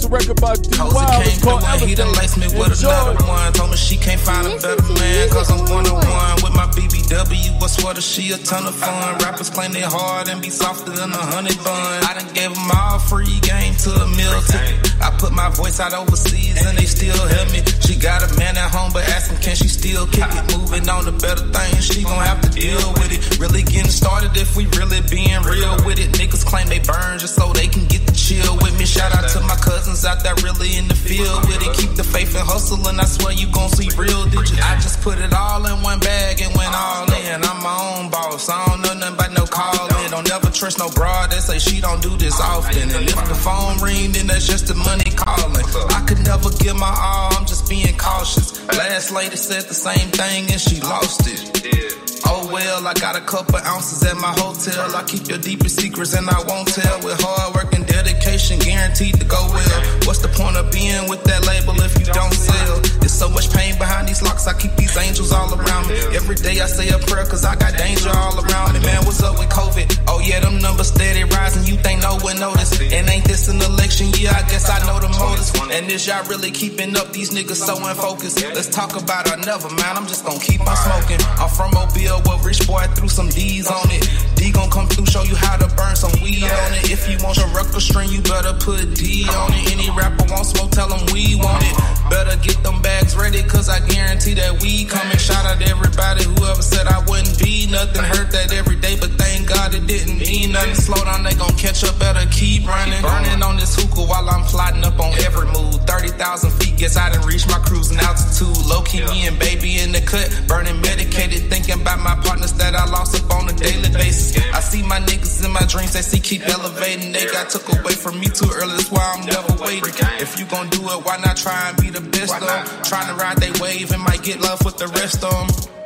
a 0.08 0.10
record 0.10 0.40
by 0.42 0.56
D 0.56 0.70
Cozy 0.72 0.96
Wild. 0.96 1.24
came 1.24 1.28
It's 1.28 1.44
called 1.44 1.62
through 1.62 1.72
and 1.74 1.82
he 1.82 1.96
done 1.96 2.08
Elevate. 2.08 2.22
laced 2.24 2.38
me 2.38 2.48
with 2.48 2.72
Enjoy. 2.72 2.90
another 2.90 3.26
one. 3.28 3.54
Told 3.54 3.70
me 3.72 3.78
she 3.78 3.98
can't 3.98 4.20
find 4.22 4.48
a 4.48 4.56
better 4.56 4.94
man, 4.94 5.30
cause 5.30 5.52
I'm 5.52 5.64
one 5.68 5.88
on 5.88 6.00
one 6.08 6.36
with 6.44 6.56
my 6.56 6.68
BBW. 6.72 7.60
I 7.62 7.68
swear 7.68 7.94
that 7.94 8.04
she 8.04 8.32
a 8.32 8.38
ton 8.38 8.66
of 8.66 8.76
fun. 8.76 9.18
Rappers 9.20 9.50
claim 9.50 9.72
they 9.72 9.82
hard 9.84 10.30
and 10.30 10.42
be 10.42 10.50
softer 10.50 10.92
than 10.92 11.12
a 11.12 11.24
honey 11.36 11.56
bun. 11.64 12.04
I 12.08 12.14
done 12.16 12.32
gave 12.34 12.54
them 12.54 12.72
all 12.72 13.00
free 13.00 13.40
game 13.44 13.76
to 13.84 13.92
a 13.92 14.08
meal 14.16 14.40
ticket. 14.48 14.80
I 15.04 15.12
put 15.20 15.34
my 15.34 15.50
voice 15.52 15.80
out 15.80 15.94
overseas 15.94 16.56
and 16.66 16.78
they 16.78 16.86
still 16.86 17.18
help 17.28 17.52
me. 17.52 17.60
She 17.84 17.96
got 18.00 18.24
a 18.24 18.30
man 18.40 18.56
at 18.56 18.72
home, 18.72 18.92
but 18.94 19.04
ask 19.10 19.30
him, 19.30 19.38
can 19.42 19.56
she 19.56 19.68
still 19.68 20.08
kick 20.08 20.32
it? 20.32 20.44
Moving 20.56 20.88
on 20.88 21.04
to 21.06 21.12
better 21.12 21.44
things, 21.52 21.84
she 21.86 22.04
gon' 22.04 22.24
have 22.24 22.40
to 22.42 22.50
deal 22.50 22.80
with 22.96 23.12
it. 23.12 23.40
Really 23.40 23.64
getting 23.64 23.92
started 23.92 24.32
if 24.38 24.56
we 24.56 24.66
really 24.80 25.02
being 25.12 25.42
real 25.44 25.76
with 25.84 26.00
it. 26.00 26.16
Niggas 26.16 26.46
claim 26.46 26.68
they 26.68 26.80
burn 26.80 27.20
just 27.20 27.36
so 27.36 27.52
they 27.52 27.68
can 27.68 27.86
get 27.88 28.06
the 28.08 28.14
chill 28.16 28.56
with 28.64 28.78
me. 28.80 28.86
Shout 28.86 29.12
out 29.12 29.28
to 29.36 29.42
my 29.42 29.56
cousins 29.60 29.97
out 30.06 30.24
there 30.24 30.36
really 30.44 30.78
in 30.78 30.88
the 30.88 30.96
field 30.96 31.46
with 31.48 31.62
it. 31.62 31.74
Keep 31.76 31.96
the 31.96 32.04
faith 32.04 32.36
and 32.36 32.46
hustle, 32.46 32.88
and 32.88 33.00
I 33.00 33.06
swear 33.06 33.34
you 33.34 33.48
gon' 33.52 33.70
see 33.70 33.90
real 33.98 34.26
digits. 34.26 34.62
I 34.62 34.76
just 34.76 35.02
put 35.02 35.18
it 35.20 35.34
all 35.34 35.66
in 35.66 35.82
one 35.82 36.00
bag 36.00 36.42
and 36.42 36.54
went 36.56 36.74
all 36.74 37.12
in. 37.12 37.44
I'm 37.44 37.64
my 37.64 37.78
own 37.98 38.10
boss, 38.10 38.50
I 38.50 38.66
don't 38.66 38.82
know 38.82 38.94
nothing 38.94 39.16
about 39.16 39.34
no 39.34 39.46
calling. 39.46 39.97
Don't 40.10 40.28
never 40.28 40.50
trust 40.50 40.80
no 40.80 40.90
broad 40.90 41.32
that 41.32 41.42
say 41.42 41.60
she 41.60 41.82
don't 41.82 42.02
do 42.02 42.16
this 42.18 42.40
often. 42.40 42.90
And 42.90 43.08
if 43.08 43.16
the 43.28 43.36
phone 43.36 43.78
ring, 43.84 44.12
then 44.14 44.28
that's 44.28 44.48
just 44.48 44.68
the 44.68 44.76
money 44.76 45.12
calling. 45.12 45.66
I 45.92 46.02
could 46.08 46.24
never 46.24 46.50
give 46.58 46.76
my 46.76 46.90
all, 46.90 47.36
I'm 47.36 47.46
just 47.46 47.70
being 47.70 47.96
cautious. 47.98 48.58
Last 48.68 49.12
lady 49.12 49.36
said 49.36 49.64
the 49.64 49.74
same 49.74 50.10
thing 50.10 50.50
and 50.52 50.62
she 50.62 50.82
lost 50.82 51.28
it. 51.28 51.98
Oh 52.26 52.50
well, 52.52 52.86
I 52.88 52.94
got 52.94 53.16
a 53.16 53.22
couple 53.22 53.58
ounces 53.58 54.04
at 54.04 54.18
my 54.18 54.32
hotel. 54.36 54.96
I 54.96 55.04
keep 55.04 55.28
your 55.28 55.38
deepest 55.38 55.80
secrets 55.80 56.14
and 56.14 56.30
I 56.30 56.44
won't 56.48 56.68
tell. 56.68 57.00
With 57.00 57.20
hard 57.22 57.56
work 57.56 57.74
and 57.74 57.86
dedication, 57.86 58.60
guaranteed 58.60 59.20
to 59.20 59.26
go 59.26 59.48
well. 59.48 59.80
What's 60.04 60.20
the 60.20 60.28
point 60.30 60.58
of 60.58 60.72
being 60.72 61.08
with 61.10 61.24
that 61.24 61.46
label 61.46 61.80
if 61.82 61.98
you 62.00 62.06
don't 62.06 62.34
sell? 62.34 62.80
There's 63.00 63.14
so 63.14 63.30
much 63.30 63.52
pain 63.54 63.78
behind 63.78 64.08
these 64.08 64.22
locks. 64.22 64.48
I 64.48 64.54
keep 64.54 64.76
these 64.76 64.96
angels 64.98 65.32
all 65.32 65.54
around 65.54 65.88
me. 65.88 65.96
Every 66.16 66.36
day 66.36 66.60
I 66.60 66.68
say 66.68 66.90
a 66.90 67.00
prayer 67.00 67.26
cause 67.26 67.46
I 67.46 67.56
got 67.56 67.78
danger 67.78 68.10
all 68.10 68.36
around 68.44 68.74
me. 68.74 68.80
Man, 68.82 69.06
what's 69.06 69.24
up 69.24 69.40
with 69.40 69.50
COVID? 69.50 69.97
Oh 70.08 70.20
yeah, 70.20 70.40
them 70.40 70.60
numbers 70.60 70.88
steady 70.88 71.24
rising. 71.24 71.66
You 71.66 71.76
think 71.82 72.02
no 72.02 72.18
one 72.20 72.40
noticed? 72.40 72.82
And 72.82 73.10
ain't 73.10 73.26
this 73.26 73.48
an 73.48 73.62
election 73.62 74.08
year? 74.14 74.32
I 74.32 74.42
guess 74.48 74.70
I 74.70 74.80
know 74.86 75.00
the 75.00 75.10
motives. 75.10 75.52
And 75.72 75.92
is 75.92 76.08
y'all 76.08 76.24
really 76.28 76.52
keeping 76.52 76.96
up? 76.96 77.12
These 77.12 77.32
niggas 77.32 77.62
so 77.66 77.76
unfocused. 77.76 78.42
Let's 78.42 78.68
talk 78.68 78.96
about 78.96 79.30
our 79.30 79.38
never, 79.38 79.70
man. 79.70 79.98
I'm 79.98 80.08
just 80.08 80.26
gonna 80.26 80.40
keep 80.40 80.62
on 80.62 80.78
smoking. 80.78 81.20
I'm 81.42 81.50
from 81.50 81.72
Mobile, 81.72 82.22
where 82.28 82.40
rich 82.44 82.66
boy 82.68 82.86
threw 82.96 83.10
some 83.10 83.30
D's 83.30 83.68
on 83.68 83.90
it. 83.92 84.08
D 84.36 84.52
gon' 84.52 84.70
come 84.70 84.88
through, 84.88 85.06
show 85.08 85.24
you 85.24 85.36
how 85.36 85.58
to 85.58 85.68
burn 85.76 85.96
some 85.96 86.14
weed 86.22 86.44
on 86.44 86.74
it. 86.78 86.92
If 86.92 87.10
you 87.10 87.18
want 87.24 87.38
your 87.38 87.48
record 87.50 87.82
string, 87.82 88.10
you 88.10 88.22
better 88.22 88.54
put 88.54 88.94
D 88.96 89.26
on 89.30 89.52
it. 89.54 89.72
Any 89.74 89.90
rapper 89.92 90.26
want 90.30 90.46
smoke, 90.46 90.72
tell 90.72 90.88
them 90.88 91.02
we 91.14 91.36
want 91.36 91.64
it. 91.66 91.76
Better 92.10 92.38
get 92.44 92.62
them 92.64 92.82
bags 92.82 93.16
ready, 93.16 93.42
cause 93.44 93.68
I 93.70 93.80
guarantee 93.88 94.36
that 94.36 94.62
we 94.62 94.86
coming. 94.86 95.18
Shout 95.18 95.46
out 95.46 95.60
to 95.60 95.68
everybody, 95.68 96.24
whoever 96.24 96.62
said 96.62 96.88
I 96.88 97.00
wouldn't 97.10 97.40
be 97.40 97.68
nothing. 97.72 98.04
Hurt 98.04 98.32
that 98.32 98.54
every 98.54 98.76
day, 98.78 98.96
but 99.00 99.12
thank 99.18 99.48
God 99.50 99.74
it 99.74 99.87
didn't 99.88 100.20
mean 100.20 100.52
nothing. 100.52 100.76
Slow 100.76 101.04
down, 101.04 101.24
they 101.24 101.34
gon' 101.34 101.56
catch 101.56 101.84
up, 101.84 101.98
better 101.98 102.28
keep 102.30 102.68
running. 102.68 103.02
Burning 103.02 103.42
on 103.42 103.56
this 103.56 103.76
hookah 103.76 104.04
while 104.04 104.30
I'm 104.30 104.44
plotting 104.44 104.84
up 104.84 105.00
on 105.00 105.14
every 105.24 105.48
move. 105.48 105.80
30,000 105.88 106.52
feet, 106.60 106.78
guess 106.78 106.98
I 106.98 107.10
done 107.10 107.26
reach 107.26 107.48
my 107.48 107.60
cruising 107.60 107.98
altitude. 107.98 108.58
Low 108.68 108.84
key, 108.84 109.02
me 109.08 109.26
and 109.28 109.40
baby 109.40 109.80
in 109.80 109.92
the 109.94 110.02
cut, 110.02 110.28
burning 110.48 110.80
medicated, 110.82 111.50
thinking 111.50 111.82
about 111.82 112.00
my 112.00 112.16
partners 112.22 112.54
that 112.54 112.76
I 112.76 112.86
lost 112.86 113.16
up 113.16 113.32
on 113.32 113.50
a 113.50 113.54
daily 113.54 113.90
basis. 113.90 114.38
I 114.54 114.60
see 114.60 114.84
my 114.84 115.00
niggas 115.00 115.44
in 115.44 115.52
my 115.52 115.66
dreams, 115.66 115.94
they 115.94 116.02
see 116.02 116.20
keep 116.20 116.48
elevating. 116.48 117.14
They 117.14 117.26
got 117.26 117.50
took 117.50 117.68
away 117.72 117.94
from 117.94 118.20
me 118.20 118.28
too 118.28 118.52
early, 118.54 118.76
that's 118.76 118.92
why 118.92 119.16
I'm 119.16 119.26
never 119.26 119.56
waiting. 119.64 119.94
If 120.20 120.38
you 120.38 120.46
gon' 120.46 120.70
do 120.70 120.84
it, 120.84 121.06
why 121.06 121.18
not 121.18 121.38
try 121.38 121.70
and 121.70 121.78
be 121.78 121.90
the 121.90 122.02
best 122.02 122.36
of 122.36 122.44
'em? 122.44 122.84
Trying 122.84 123.08
to 123.08 123.16
ride 123.16 123.38
they 123.38 123.52
wave 123.62 123.92
and 123.92 124.02
might 124.02 124.22
get 124.24 124.42
love 124.42 124.64
with 124.66 124.78
the 124.78 124.88
rest 124.88 125.24
of 125.24 125.32
them. 125.32 125.77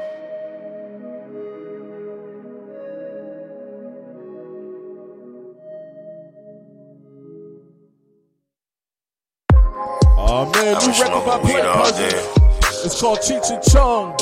Oh 10.76 10.88
new 10.88 10.94
record 11.02 11.26
by 11.26 11.38
smoking 11.38 11.48
weed 11.48 11.62
Plant 11.62 11.96
Cousin. 11.96 12.42
It's 12.86 13.02
called 13.02 13.20
Cheech 13.20 13.50
and 13.52 13.64
Chong. 13.64 14.16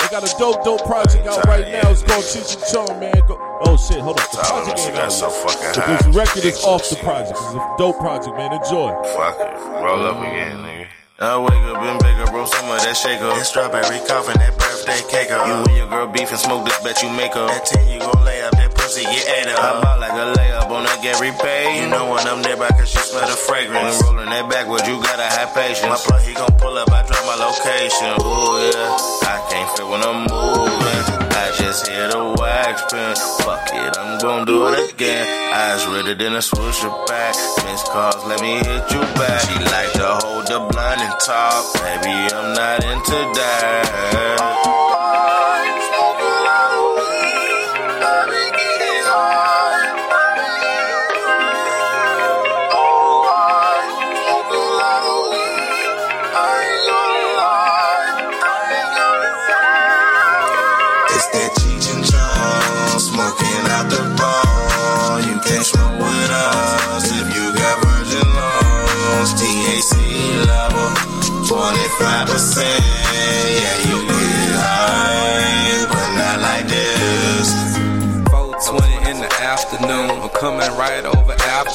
They 0.00 0.08
got 0.08 0.24
a 0.24 0.32
dope, 0.38 0.64
dope 0.64 0.84
project 0.86 1.26
out 1.26 1.44
right 1.44 1.66
now. 1.68 1.90
It's 1.90 2.02
called 2.02 2.24
Cheech 2.24 2.56
and 2.56 2.64
Chong, 2.72 3.00
man. 3.00 3.14
Go- 3.28 3.38
oh 3.66 3.76
shit, 3.76 4.00
hold 4.00 4.18
up. 4.18 4.30
The 4.32 4.38
project 4.38 4.78
she 4.80 4.86
ain't 4.86 4.96
got 4.96 5.04
out 5.04 5.12
so 5.12 5.30
fucking 5.30 5.80
high. 5.80 5.96
this 5.96 6.16
record 6.16 6.44
is 6.44 6.64
off 6.64 6.88
the 6.88 6.96
project. 6.96 7.38
It's 7.38 7.54
a 7.54 7.74
dope 7.78 7.98
project, 7.98 8.36
man. 8.36 8.52
Enjoy. 8.52 8.90
Fuck 9.14 9.38
it. 9.40 9.52
Roll 9.84 10.02
up 10.06 10.18
again, 10.18 10.58
nigga. 10.64 10.86
I 11.20 11.36
wake 11.36 11.52
up 11.68 11.84
in 11.84 11.98
bigger, 12.00 12.24
bro, 12.32 12.46
some 12.48 12.64
of 12.72 12.80
that 12.80 12.96
shaker. 12.96 13.28
That 13.28 13.44
strawberry 13.44 14.00
coffin, 14.08 14.40
that 14.40 14.56
birthday 14.56 15.04
cake. 15.12 15.28
You 15.28 15.36
and 15.68 15.76
your 15.76 15.86
girl 15.92 16.08
beef 16.08 16.32
and 16.32 16.40
smoke 16.40 16.64
this, 16.64 16.80
bet 16.80 17.02
you 17.02 17.10
make 17.12 17.34
her. 17.36 17.44
That 17.44 17.66
10, 17.66 17.92
you 17.92 18.00
gon' 18.00 18.24
lay 18.24 18.40
up, 18.40 18.56
that 18.56 18.72
pussy 18.74 19.04
get 19.04 19.28
ate 19.28 19.52
up. 19.52 19.60
I 19.60 19.84
ball 19.84 20.00
like 20.00 20.16
a 20.16 20.32
layup 20.32 20.49
on 20.80 20.88
a 20.88 21.02
Gary 21.02 21.32
Pay. 21.36 21.82
You 21.82 21.88
know 21.88 22.10
when 22.10 22.26
I'm 22.26 22.40
nearby, 22.40 22.68
cause 22.72 22.94
you 22.94 23.00
smell 23.00 23.28
the 23.28 23.36
fragrance. 23.36 24.00
When 24.02 24.16
rolling 24.16 24.30
that 24.30 24.48
backwards, 24.48 24.88
you 24.88 24.96
gotta 25.02 25.28
have 25.28 25.52
patience. 25.52 25.84
My 25.84 26.00
plug, 26.00 26.22
he 26.24 26.32
gon' 26.32 26.56
pull 26.56 26.76
up, 26.76 26.88
I 26.90 27.04
drop 27.04 27.24
my 27.28 27.36
location. 27.36 28.12
Ooh, 28.24 28.72
yeah. 28.72 29.28
I 29.28 29.36
can't 29.52 29.68
feel 29.76 29.90
when 29.92 30.00
I'm 30.00 30.24
moving. 30.24 31.04
I 31.36 31.52
just 31.60 31.86
hear 31.88 32.08
the 32.08 32.34
wax 32.40 32.80
pen. 32.88 33.16
Fuck 33.44 33.68
it, 33.76 33.98
I'm 33.98 34.18
gon' 34.20 34.46
do 34.46 34.68
it 34.68 34.92
again. 34.92 35.24
Eyes 35.52 35.86
redder 35.86 36.14
than 36.14 36.34
a 36.34 36.42
swisher 36.42 36.92
back. 37.06 37.36
Miss 37.64 37.82
calls, 37.84 38.24
let 38.24 38.40
me 38.40 38.64
hit 38.64 38.84
you 38.90 39.02
back. 39.20 39.40
She 39.44 39.56
like 39.68 39.92
to 40.00 40.08
hold 40.24 40.46
the 40.48 40.58
blunt 40.70 41.00
and 41.00 41.16
talk. 41.20 41.60
Baby, 41.84 42.16
I'm 42.32 42.54
not 42.56 42.84
into 42.84 43.18
that. 43.36 44.69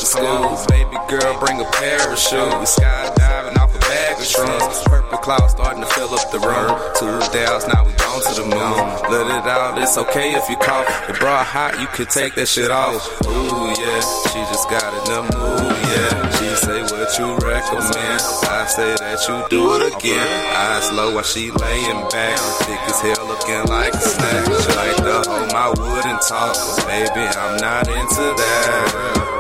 Baby 0.06 0.98
girl, 1.10 1.34
bring 1.40 1.60
a 1.60 1.66
parachute. 1.66 2.54
We 2.62 2.66
skydiving 2.70 3.58
off 3.58 3.74
a 3.74 3.80
bag 3.80 4.14
of 4.14 4.24
shrooms. 4.24 4.86
Purple 4.86 5.18
clouds 5.18 5.54
starting 5.54 5.82
to 5.82 5.88
fill 5.88 6.14
up 6.14 6.30
the 6.30 6.38
room. 6.46 6.78
Two 6.94 7.18
days, 7.34 7.66
now 7.66 7.84
we 7.84 7.92
gone 7.94 8.22
to 8.22 8.34
the 8.38 8.46
moon. 8.46 8.78
Let 9.10 9.26
it 9.34 9.50
out, 9.50 9.82
it's 9.82 9.98
okay 9.98 10.36
if 10.36 10.48
you 10.48 10.58
cough. 10.58 11.10
It 11.10 11.20
brought 11.20 11.48
hot, 11.48 11.80
you 11.82 11.88
could 11.88 12.12
take 12.12 12.36
that 12.36 12.48
shit 12.48 12.70
off. 12.70 13.02
Ooh, 13.26 13.74
yeah, 13.82 14.02
she 14.30 14.40
just 14.54 14.70
got 14.70 14.94
in 14.94 15.04
the 15.10 15.22
mood, 15.34 15.74
yeah. 15.90 16.30
She 16.38 16.54
say 16.54 16.82
what 16.84 17.10
you 17.18 17.26
recommend. 17.42 18.22
I 18.46 18.66
say 18.70 18.94
that 19.02 19.26
you 19.28 19.42
do 19.50 19.74
it 19.74 19.96
again. 19.96 20.28
Eyes 20.54 20.92
low 20.92 21.16
while 21.16 21.24
she 21.24 21.50
laying 21.50 22.08
back. 22.14 22.38
Thick 22.62 22.80
as 22.94 23.02
hell 23.02 23.26
looking 23.26 23.66
like 23.74 23.94
a 23.94 24.00
snack. 24.00 24.46
She 24.46 24.76
like 24.78 24.98
to 24.98 25.30
hold 25.30 25.52
my 25.52 25.70
wood 25.70 26.06
and 26.06 26.22
talk. 26.22 26.54
Baby, 26.86 27.26
I'm 27.26 27.58
not 27.58 27.88
into 27.88 28.22
that. 28.38 29.35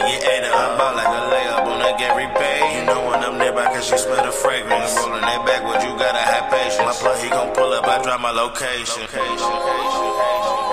That 0.00 0.08
get 0.08 0.24
ate 0.24 0.44
up. 0.48 0.80
I 0.80 0.94
like 0.96 1.06
a 1.06 1.20
layup 1.28 1.66
on 1.68 1.80
a 1.80 1.98
Gary. 1.98 2.24
You 2.76 2.84
know 2.86 3.04
when 3.08 3.20
I'm 3.20 3.38
nearby, 3.38 3.66
cause 3.66 3.90
you 3.90 3.98
smell 3.98 4.24
the 4.24 4.32
fragrance. 4.32 4.96
I'm 4.96 5.10
Rolling 5.10 5.22
that 5.22 5.44
backwards, 5.46 5.84
you 5.84 5.90
gotta 5.98 6.18
have 6.18 6.50
patience. 6.50 6.78
My 6.80 6.92
plug, 6.92 7.18
he 7.22 7.28
gon' 7.28 7.54
pull 7.54 7.72
up, 7.72 7.86
I 7.86 8.02
drop 8.02 8.20
my 8.20 8.30
location. 8.30 9.02
Listen 9.12 10.69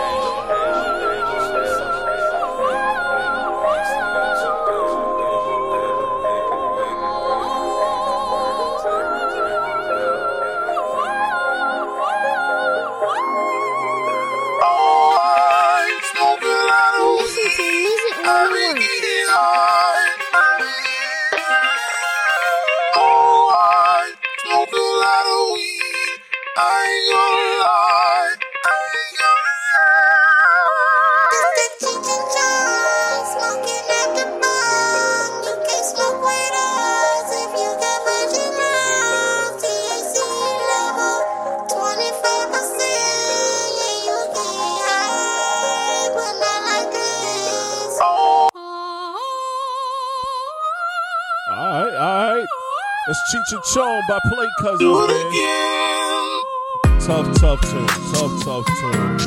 Cheech 53.32 53.52
and 53.52 53.64
Chong 53.64 54.02
by 54.08 54.20
Play 54.30 54.48
Cousins. 54.60 54.80
Do 54.80 55.04
it 55.04 55.08
man. 55.10 57.02
Tough, 57.02 57.28
tough 57.40 57.62
tune. 57.62 57.88
Tough, 58.14 58.44
tough 58.46 58.66
tune. 58.80 59.18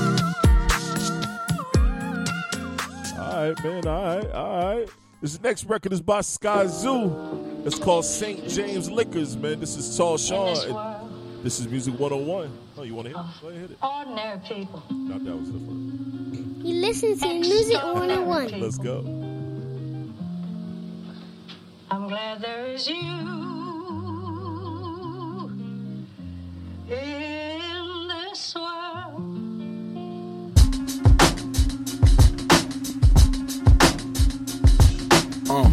All 3.18 3.26
right, 3.28 3.62
man. 3.62 3.86
All 3.86 4.16
right, 4.16 4.30
all 4.30 4.76
right. 4.76 4.88
This 5.20 5.38
next 5.42 5.64
record 5.64 5.92
is 5.92 6.00
by 6.00 6.20
Skyzoo. 6.20 7.66
It's 7.66 7.78
called 7.78 8.06
St. 8.06 8.48
James 8.48 8.90
Liquors, 8.90 9.36
man. 9.36 9.60
This 9.60 9.76
is 9.76 9.94
Tall 9.98 10.16
Sean. 10.16 10.56
And 10.56 11.44
this 11.44 11.60
is 11.60 11.68
Music 11.68 11.92
101. 11.98 12.50
Oh, 12.78 12.82
you 12.82 12.94
want 12.94 13.08
to 13.08 13.12
hear 13.14 13.20
it? 13.20 13.26
Oh. 13.26 13.38
Go 13.42 13.48
ahead, 13.48 13.60
hit 13.60 13.70
it. 13.70 13.78
Ordinary 13.82 14.40
people. 14.48 14.82
Not 14.90 15.24
that 15.24 15.36
was 15.36 15.52
the 15.52 15.58
first. 15.58 16.66
You 16.66 16.74
listen 16.80 17.18
to 17.18 17.34
Music 17.34 17.82
101. 17.82 18.60
Let's 18.60 18.78
go. 18.78 19.00
I'm 21.90 22.08
glad 22.08 22.40
there 22.40 22.66
is 22.66 22.88
you 22.88 23.39
Uh. 35.52 35.68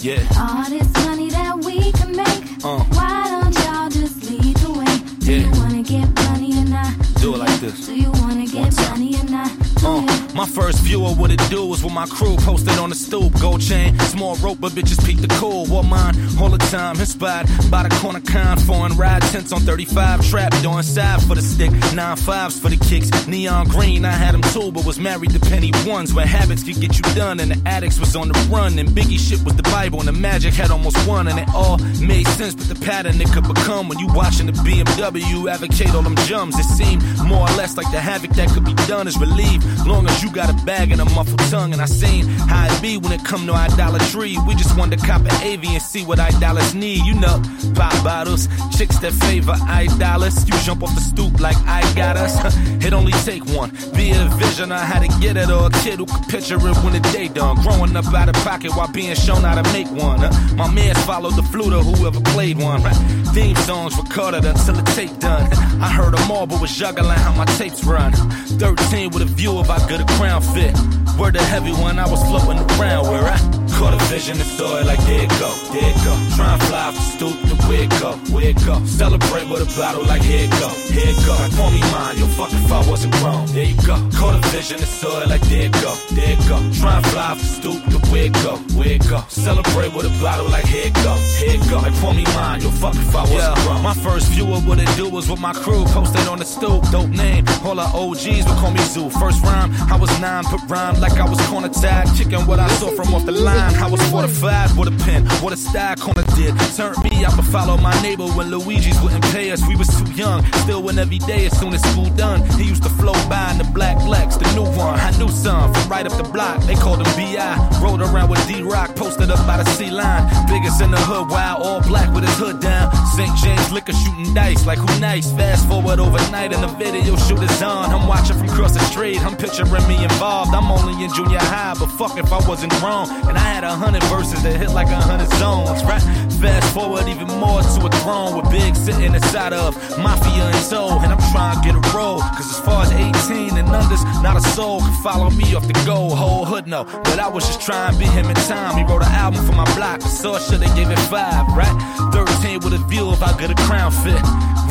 Yeah. 0.00 0.18
All 0.36 0.68
this 0.68 0.92
money 1.06 1.30
that 1.30 1.56
we 1.64 1.92
can 1.92 2.16
make. 2.16 2.64
Uh. 2.64 2.82
Why 2.96 3.28
don't 3.30 3.54
y'all 3.64 3.88
just 3.88 4.28
lead 4.28 4.56
the 4.56 4.72
way? 4.72 4.98
Do 5.20 5.32
Yeah. 5.32 5.46
you 5.46 5.60
wanna 5.60 5.82
get 5.82 6.08
money 6.26 6.52
or 6.58 6.64
not? 6.64 6.92
Do 7.20 7.34
it 7.34 7.38
like 7.38 7.60
this. 7.60 7.86
Do 7.86 7.94
you 7.94 8.10
wanna 8.10 8.46
get 8.46 8.74
money 8.90 9.14
or 9.20 9.24
not? 9.30 9.50
Uh, 9.84 10.00
my 10.34 10.46
first 10.46 10.78
view 10.78 11.04
of 11.04 11.18
what 11.18 11.30
it 11.30 11.40
do 11.50 11.66
was 11.66 11.82
with 11.82 11.92
my 11.92 12.06
crew 12.06 12.36
posted 12.36 12.78
on 12.78 12.88
the 12.88 12.94
stoop. 12.94 13.32
Gold 13.40 13.60
chain, 13.60 13.98
small 14.00 14.36
rope, 14.36 14.58
but 14.60 14.72
bitches 14.72 15.04
peek 15.04 15.18
the 15.20 15.28
cool. 15.40 15.66
Wore 15.66 15.82
mine 15.82 16.14
all 16.40 16.48
the 16.48 16.58
time, 16.58 16.98
inspired 17.00 17.48
by 17.70 17.82
the 17.82 17.94
corner 17.96 18.20
con. 18.20 18.58
Foreign 18.58 18.96
ride 18.96 19.22
tents 19.22 19.52
on 19.52 19.60
35, 19.60 20.26
trap 20.28 20.52
doing 20.62 20.82
side 20.82 21.20
for 21.22 21.34
the 21.34 21.42
stick. 21.42 21.70
Nine 21.94 22.16
fives 22.16 22.58
for 22.58 22.68
the 22.68 22.76
kicks, 22.76 23.26
neon 23.26 23.66
green. 23.68 24.04
I 24.04 24.12
had 24.12 24.34
them 24.34 24.42
too, 24.52 24.70
but 24.72 24.86
was 24.86 24.98
married 24.98 25.30
to 25.32 25.40
penny 25.40 25.72
ones. 25.84 26.14
Where 26.14 26.26
habits 26.26 26.62
could 26.62 26.80
get 26.80 26.96
you 26.96 27.02
done, 27.14 27.40
and 27.40 27.50
the 27.50 27.68
addicts 27.68 27.98
was 27.98 28.14
on 28.14 28.28
the 28.28 28.48
run. 28.50 28.78
And 28.78 28.88
Biggie 28.88 29.18
shit 29.18 29.42
was 29.44 29.56
the 29.56 29.64
Bible, 29.64 29.98
and 29.98 30.08
the 30.08 30.12
magic 30.12 30.54
had 30.54 30.70
almost 30.70 30.96
won. 31.06 31.28
And 31.28 31.38
it 31.38 31.48
all 31.54 31.78
made 32.00 32.26
sense, 32.28 32.54
but 32.54 32.68
the 32.68 32.84
pattern 32.86 33.20
it 33.20 33.30
could 33.32 33.46
become 33.46 33.88
when 33.88 33.98
you 33.98 34.06
watching 34.14 34.46
the 34.46 34.52
BMW 34.52 35.50
advocate 35.50 35.94
all 35.94 36.02
them 36.02 36.16
jums. 36.16 36.58
It 36.58 36.64
seemed 36.64 37.02
more 37.26 37.42
or 37.42 37.56
less 37.56 37.76
like 37.76 37.90
the 37.90 38.00
havoc 38.00 38.30
that 38.32 38.48
could 38.50 38.64
be 38.64 38.74
done 38.86 39.08
is 39.08 39.18
relieved. 39.18 39.66
Long 39.86 40.06
as 40.08 40.22
you 40.22 40.30
got 40.30 40.50
a 40.50 40.64
bag 40.64 40.92
and 40.92 41.00
a 41.00 41.04
muffled 41.04 41.40
tongue. 41.50 41.72
And 41.72 41.80
I 41.82 41.86
seen 41.86 42.26
how 42.26 42.66
it 42.66 42.82
be 42.82 42.96
when 42.96 43.12
it 43.12 43.24
come 43.24 43.46
to 43.46 43.52
idolatry. 43.52 44.36
We 44.46 44.54
just 44.54 44.76
want 44.76 44.92
to 44.92 44.98
cop 44.98 45.22
an 45.22 45.34
AV 45.42 45.64
and 45.64 45.82
see 45.82 46.04
what 46.04 46.18
idolaters 46.18 46.74
need. 46.74 47.04
You 47.04 47.14
know, 47.14 47.42
pop 47.74 47.92
bottles, 48.04 48.48
chicks 48.76 48.98
that 49.00 49.12
favor 49.12 49.52
idolaters. 49.52 50.46
You 50.48 50.54
jump 50.62 50.82
off 50.82 50.94
the 50.94 51.00
stoop 51.00 51.40
like 51.40 51.56
I 51.66 51.80
got 51.94 52.16
us. 52.16 52.34
it 52.84 52.92
only 52.92 53.12
take 53.24 53.44
one. 53.46 53.70
Be 53.94 54.10
a 54.12 54.28
vision 54.38 54.72
on 54.72 54.78
how 54.78 55.00
to 55.00 55.08
get 55.20 55.36
it, 55.36 55.50
or 55.50 55.66
a 55.66 55.70
kid 55.70 55.98
who 55.98 56.06
can 56.06 56.24
picture 56.24 56.56
it 56.56 56.76
when 56.84 56.92
the 56.92 57.00
day 57.12 57.28
done. 57.28 57.56
Growing 57.62 57.96
up 57.96 58.06
out 58.14 58.28
of 58.28 58.34
pocket 58.44 58.72
while 58.76 58.90
being 58.92 59.14
shown 59.14 59.42
how 59.42 59.60
to 59.60 59.72
make 59.72 59.90
one. 59.90 60.22
Uh, 60.22 60.32
my 60.56 60.72
man 60.72 60.94
followed 61.06 61.34
the 61.34 61.42
flute 61.42 61.72
or 61.72 61.82
whoever 61.82 62.20
played 62.20 62.58
one. 62.58 62.82
Right? 62.82 62.96
Theme 63.34 63.56
songs 63.56 63.96
recorded 63.96 64.44
until 64.44 64.74
the 64.74 64.82
tape 64.92 65.16
done. 65.18 65.50
I 65.80 65.88
heard 65.88 66.14
them 66.14 66.30
all, 66.30 66.46
but 66.46 66.60
was 66.60 66.76
juggling 66.76 67.10
how 67.10 67.34
my 67.34 67.44
tapes 67.56 67.84
run. 67.84 68.12
13 68.12 69.10
with 69.10 69.22
a 69.22 69.26
view 69.26 69.58
of 69.62 69.68
how 69.68 69.86
good 69.86 70.00
a 70.00 70.06
crown 70.16 70.42
fit. 70.42 70.74
Word 71.18 71.34
the 71.34 71.42
heavy 71.42 71.72
one, 71.72 71.98
I 71.98 72.08
was 72.10 72.20
floating 72.28 72.58
around 72.78 73.08
where 73.08 73.24
I 73.24 73.61
caught 73.82 73.94
a 73.94 74.04
vision 74.06 74.38
and 74.38 74.46
saw 74.46 74.78
it 74.78 74.86
like 74.86 75.02
there 75.10 75.24
it 75.26 75.30
go, 75.42 75.50
there 75.74 75.90
it 75.90 75.98
go. 76.06 76.14
Try 76.36 76.52
and 76.54 76.62
fly 76.62 76.86
off 76.86 76.94
the 76.94 77.02
stoop 77.02 77.36
to 77.48 77.54
where 77.66 77.82
it 77.82 77.90
go, 77.98 78.12
where 78.30 78.50
it 78.50 78.58
go. 78.64 78.78
Celebrate 78.86 79.46
with 79.50 79.66
a 79.66 79.70
bottle 79.74 80.04
like 80.06 80.22
here 80.22 80.44
it 80.46 80.52
go, 80.62 80.68
here 80.94 81.10
it 81.10 81.18
go. 81.26 81.34
Like, 81.34 81.54
call 81.58 81.70
me 81.74 81.80
mine, 81.90 82.16
yo, 82.18 82.26
fuck 82.38 82.52
if 82.52 82.70
I 82.70 82.80
wasn't 82.88 83.14
wrong. 83.22 83.46
There 83.50 83.64
you 83.64 83.74
go. 83.82 83.96
Caught 84.14 84.38
a 84.38 84.42
vision 84.54 84.78
and 84.78 84.92
saw 85.00 85.22
it 85.22 85.28
like 85.28 85.42
there 85.50 85.66
it 85.66 85.72
go, 85.82 85.92
there 86.14 86.32
it 86.34 86.42
go. 86.46 86.56
Try 86.78 86.94
and 86.96 87.06
fly 87.10 87.26
off 87.32 87.38
the 87.42 87.48
stoop 87.58 87.80
to 87.90 87.98
where 88.10 88.26
it 88.30 88.34
go, 88.46 88.54
where 88.78 88.92
it 88.94 89.02
go. 89.10 89.18
Celebrate 89.28 89.92
with 89.94 90.06
a 90.06 90.14
bottle 90.22 90.48
like 90.48 90.66
here 90.66 90.86
it 90.86 90.94
go, 91.02 91.14
here 91.42 91.58
it 91.58 91.62
go. 91.68 91.78
Like, 91.82 91.96
call 91.98 92.14
me 92.14 92.24
mine, 92.38 92.62
yo, 92.62 92.70
fuck 92.70 92.94
if 92.94 93.14
I 93.16 93.22
wasn't 93.26 93.58
yeah, 93.58 93.66
wrong. 93.66 93.82
My 93.82 93.94
first 93.94 94.28
view 94.30 94.46
of 94.54 94.62
what 94.66 94.78
it 94.78 94.90
do 94.96 95.10
was 95.10 95.28
with 95.28 95.40
my 95.40 95.52
crew 95.52 95.84
posted 95.90 96.28
on 96.28 96.38
the 96.38 96.46
stoop. 96.46 96.86
Dope 96.94 97.10
name, 97.10 97.44
all 97.66 97.80
our 97.80 97.90
OGs 97.90 98.46
would 98.46 98.58
call 98.62 98.70
me 98.70 98.82
Zoo. 98.94 99.10
First 99.10 99.42
rhyme, 99.42 99.74
I 99.90 99.96
was 99.96 100.12
nine, 100.20 100.44
put 100.44 100.62
rhyme 100.70 101.00
like 101.00 101.18
I 101.18 101.28
was 101.28 101.40
corner 101.50 101.68
tag. 101.68 102.06
Kicking 102.16 102.46
what 102.46 102.60
I 102.60 102.68
saw 102.78 102.90
from 102.94 103.12
off 103.14 103.26
the 103.26 103.32
line. 103.32 103.71
I 103.76 103.88
was 103.90 104.02
fortified 104.10 104.76
with 104.76 104.88
a 104.88 105.04
pen, 105.04 105.26
what 105.42 105.52
a 105.52 105.56
style 105.56 105.96
corner 105.96 106.24
did. 106.36 106.54
Turned 106.76 107.02
me 107.04 107.24
out 107.24 107.36
to 107.36 107.42
follow 107.42 107.76
my 107.76 107.94
neighbor 108.02 108.26
when 108.26 108.50
Luigi's 108.50 109.00
wouldn't 109.02 109.24
pay 109.24 109.50
us. 109.50 109.60
We 109.66 109.76
was 109.76 109.88
too 109.88 110.10
young, 110.12 110.44
still 110.64 110.82
win 110.82 110.98
every 110.98 111.18
day 111.18 111.46
as 111.46 111.58
soon 111.58 111.74
as 111.74 111.82
school 111.90 112.10
done. 112.10 112.42
He 112.58 112.64
used 112.64 112.82
to 112.84 112.90
flow 112.90 113.14
by 113.28 113.52
in 113.52 113.58
the 113.58 113.64
black 113.64 113.96
Lex, 114.06 114.36
the 114.36 114.50
new 114.54 114.64
one. 114.76 114.98
I 114.98 115.10
knew 115.18 115.28
some 115.28 115.72
from 115.72 115.88
right 115.88 116.06
up 116.06 116.16
the 116.16 116.28
block. 116.28 116.62
They 116.62 116.74
called 116.74 117.06
him 117.06 117.16
B.I. 117.16 117.80
Rode 117.82 118.00
around 118.00 118.30
with 118.30 118.46
D 118.46 118.62
Rock, 118.62 118.94
posted 118.96 119.30
up 119.30 119.46
by 119.46 119.62
the 119.62 119.68
C 119.70 119.90
line. 119.90 120.24
Biggest 120.48 120.80
in 120.80 120.90
the 120.90 120.98
hood, 120.98 121.30
wild, 121.30 121.62
all 121.62 121.80
black 121.82 122.12
with 122.14 122.24
his 122.24 122.36
hood 122.38 122.60
down. 122.60 122.92
St. 123.16 123.34
James 123.38 123.72
liquor 123.72 123.92
shooting 123.92 124.32
dice, 124.34 124.66
like 124.66 124.78
who 124.78 125.00
nice. 125.00 125.30
Fast 125.32 125.68
forward 125.68 125.98
overnight 125.98 126.52
and 126.52 126.62
the 126.62 126.68
video 126.68 127.16
shoot 127.16 127.42
is 127.42 127.62
on. 127.62 127.90
I'm 127.90 128.06
watching 128.06 128.36
from 128.36 128.48
across 128.48 128.74
the 128.74 128.80
street, 128.80 129.20
I'm 129.24 129.36
picturing 129.36 129.86
me 129.88 130.02
involved. 130.02 130.54
I'm 130.54 130.70
only 130.70 131.04
in 131.04 131.12
junior 131.14 131.38
high, 131.38 131.74
but 131.78 131.88
fuck 131.98 132.18
if 132.18 132.32
I 132.32 132.46
wasn't 132.48 132.72
wrong. 132.82 133.08
And 133.28 133.36
I 133.36 133.40
had 133.40 133.61
a 133.64 133.76
hundred 133.76 134.02
verses 134.04 134.42
that 134.42 134.56
hit 134.56 134.70
like 134.70 134.88
a 134.88 135.00
hundred 135.00 135.28
zones, 135.38 135.84
right? 135.84 136.02
Fast 136.40 136.74
forward 136.74 137.06
even 137.08 137.28
more 137.28 137.62
to 137.62 137.80
a 137.86 137.90
throne 138.02 138.36
with 138.36 138.50
Big 138.50 138.74
sitting 138.74 139.14
inside 139.14 139.52
of 139.52 139.76
Mafia 139.98 140.44
and 140.44 140.56
Soul. 140.56 140.92
And 141.00 141.12
I'm 141.12 141.22
trying 141.32 141.60
to 141.60 141.62
get 141.62 141.74
a 141.74 141.96
roll, 141.96 142.20
cause 142.20 142.50
as 142.50 142.60
far 142.60 142.82
as 142.82 142.92
18 142.92 143.56
and 143.56 143.68
unders, 143.68 144.02
not 144.22 144.36
a 144.36 144.40
soul 144.40 144.80
can 144.80 145.02
follow 145.02 145.30
me 145.30 145.54
off 145.54 145.66
the 145.66 145.74
go. 145.86 146.08
Whole 146.10 146.44
hood 146.44 146.66
no, 146.66 146.84
but 146.84 147.18
I 147.18 147.28
was 147.28 147.46
just 147.46 147.60
trying 147.60 147.92
to 147.94 147.98
be 147.98 148.06
him 148.06 148.26
in 148.26 148.36
time. 148.36 148.76
He 148.76 148.84
wrote 148.84 149.02
an 149.02 149.12
album 149.12 149.44
for 149.46 149.52
my 149.52 149.64
block, 149.76 150.02
so 150.02 150.38
should 150.38 150.62
have 150.62 150.74
gave 150.76 150.90
it 150.90 150.98
five, 151.10 151.46
right? 151.56 151.74
13 152.12 152.60
with 152.60 152.72
a 152.74 152.82
view 152.88 153.10
of 153.10 153.20
how 153.20 153.36
good 153.36 153.50
a 153.50 153.54
crown 153.66 153.90
fit. 153.90 154.20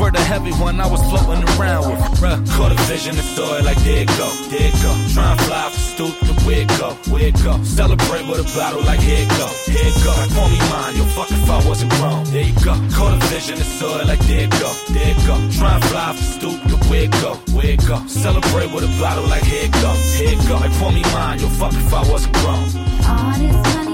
Word 0.02 0.16
a 0.16 0.20
heavy 0.22 0.49
one 0.54 0.82
I 0.82 0.88
was 0.88 0.99
floating 1.14 1.45
around 1.54 1.86
with. 1.86 2.02
Bruh. 2.18 2.41
Caught 2.58 2.72
a 2.72 2.80
vision 2.89 3.14
and 3.14 3.28
saw 3.38 3.58
it 3.58 3.66
like 3.66 3.78
there 3.86 4.02
it 4.02 4.08
go, 4.18 4.28
there 4.49 4.66
it 4.66 4.74
go. 4.82 4.91
Try 5.14 5.30
and 5.30 5.41
fly 5.41 5.62
off 5.62 5.74
the 5.74 5.80
stoop 5.93 6.16
to 6.26 6.34
where 6.41 6.62
it 6.66 6.70
go, 6.82 6.89
where 7.14 7.28
it 7.30 7.38
go. 7.43 7.54
Celebrate 7.64 8.26
with 8.26 8.41
a 8.41 8.47
bottle 8.58 8.82
like 8.82 8.99
here 8.99 9.22
it 9.22 9.30
go, 9.38 9.45
here 9.70 9.86
it 9.86 9.97
go. 10.02 10.14
Call 10.34 10.49
me 10.49 10.58
mine, 10.74 10.97
yo, 10.97 11.06
fuck 11.14 11.30
if 11.30 11.47
I 11.47 11.62
wasn't 11.70 11.93
wrong. 12.02 12.26
There 12.34 12.41
you 12.41 12.58
go. 12.66 12.74
Caught 12.97 13.14
a 13.14 13.20
vision 13.30 13.62
and 13.62 13.70
saw 13.78 14.02
it 14.02 14.08
like 14.08 14.26
there 14.26 14.45
it 14.49 14.52
go, 14.58 14.74
there 14.89 15.12
it 15.14 15.22
go. 15.30 15.36
Try 15.54 15.76
and 15.78 15.84
fly 15.86 16.10
off 16.10 16.18
the 16.18 16.26
stoop 16.34 16.58
to 16.66 16.76
where 16.89 17.06
it 17.06 17.12
go, 17.22 17.38
where 17.54 17.70
it 17.78 17.86
go. 17.86 18.02
Celebrate 18.08 18.74
with 18.74 18.89
a 18.89 18.91
battle 18.97 19.28
like 19.30 19.43
here 19.43 19.70
it 19.70 19.74
go, 19.86 19.91
here 20.18 20.34
it 20.34 20.41
go. 20.49 20.58
Like, 20.58 20.74
call 20.82 20.91
me 20.91 21.04
mine, 21.14 21.38
yo, 21.38 21.47
fuck 21.62 21.74
if 21.78 21.93
I 21.93 22.02
wasn't 22.10 22.36
wrong. 22.41 22.66
All 23.06 23.38
this 23.38 23.54
money 23.76 23.91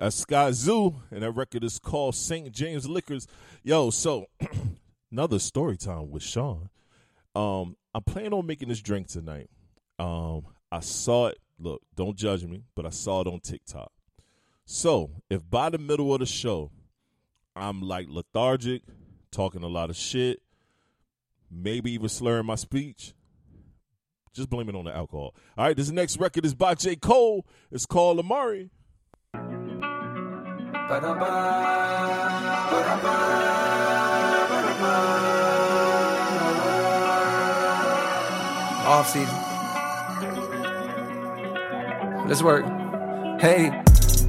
That's 0.00 0.24
Skyzoo, 0.24 0.94
and 1.10 1.22
that 1.22 1.32
record 1.32 1.62
is 1.62 1.78
called 1.78 2.14
St. 2.14 2.50
James 2.50 2.88
Liquors. 2.88 3.26
Yo, 3.62 3.90
so 3.90 4.24
another 5.12 5.38
story 5.38 5.76
time 5.76 6.10
with 6.10 6.22
Sean. 6.22 6.70
Um, 7.34 7.76
I'm 7.94 8.02
planning 8.04 8.32
on 8.32 8.46
making 8.46 8.70
this 8.70 8.80
drink 8.80 9.08
tonight. 9.08 9.50
Um, 9.98 10.46
I 10.72 10.80
saw 10.80 11.26
it. 11.26 11.38
Look, 11.58 11.82
don't 11.94 12.16
judge 12.16 12.46
me, 12.46 12.64
but 12.74 12.86
I 12.86 12.88
saw 12.88 13.20
it 13.20 13.26
on 13.26 13.40
TikTok. 13.40 13.92
So 14.64 15.10
if 15.28 15.48
by 15.48 15.68
the 15.68 15.76
middle 15.76 16.14
of 16.14 16.20
the 16.20 16.26
show 16.26 16.70
I'm 17.54 17.82
like 17.82 18.06
lethargic, 18.08 18.80
talking 19.30 19.62
a 19.62 19.68
lot 19.68 19.90
of 19.90 19.96
shit, 19.96 20.40
maybe 21.50 21.92
even 21.92 22.08
slurring 22.08 22.46
my 22.46 22.54
speech, 22.54 23.12
just 24.32 24.48
blame 24.48 24.70
it 24.70 24.74
on 24.74 24.86
the 24.86 24.96
alcohol. 24.96 25.34
All 25.58 25.66
right, 25.66 25.76
this 25.76 25.90
next 25.90 26.16
record 26.16 26.46
is 26.46 26.54
by 26.54 26.74
J. 26.74 26.96
Cole. 26.96 27.44
It's 27.70 27.84
called 27.84 28.18
Amari. 28.18 28.70
Off 38.86 39.08
season. 39.08 39.36
Let's 42.26 42.42
work. 42.42 42.64
Hey, 43.40 43.70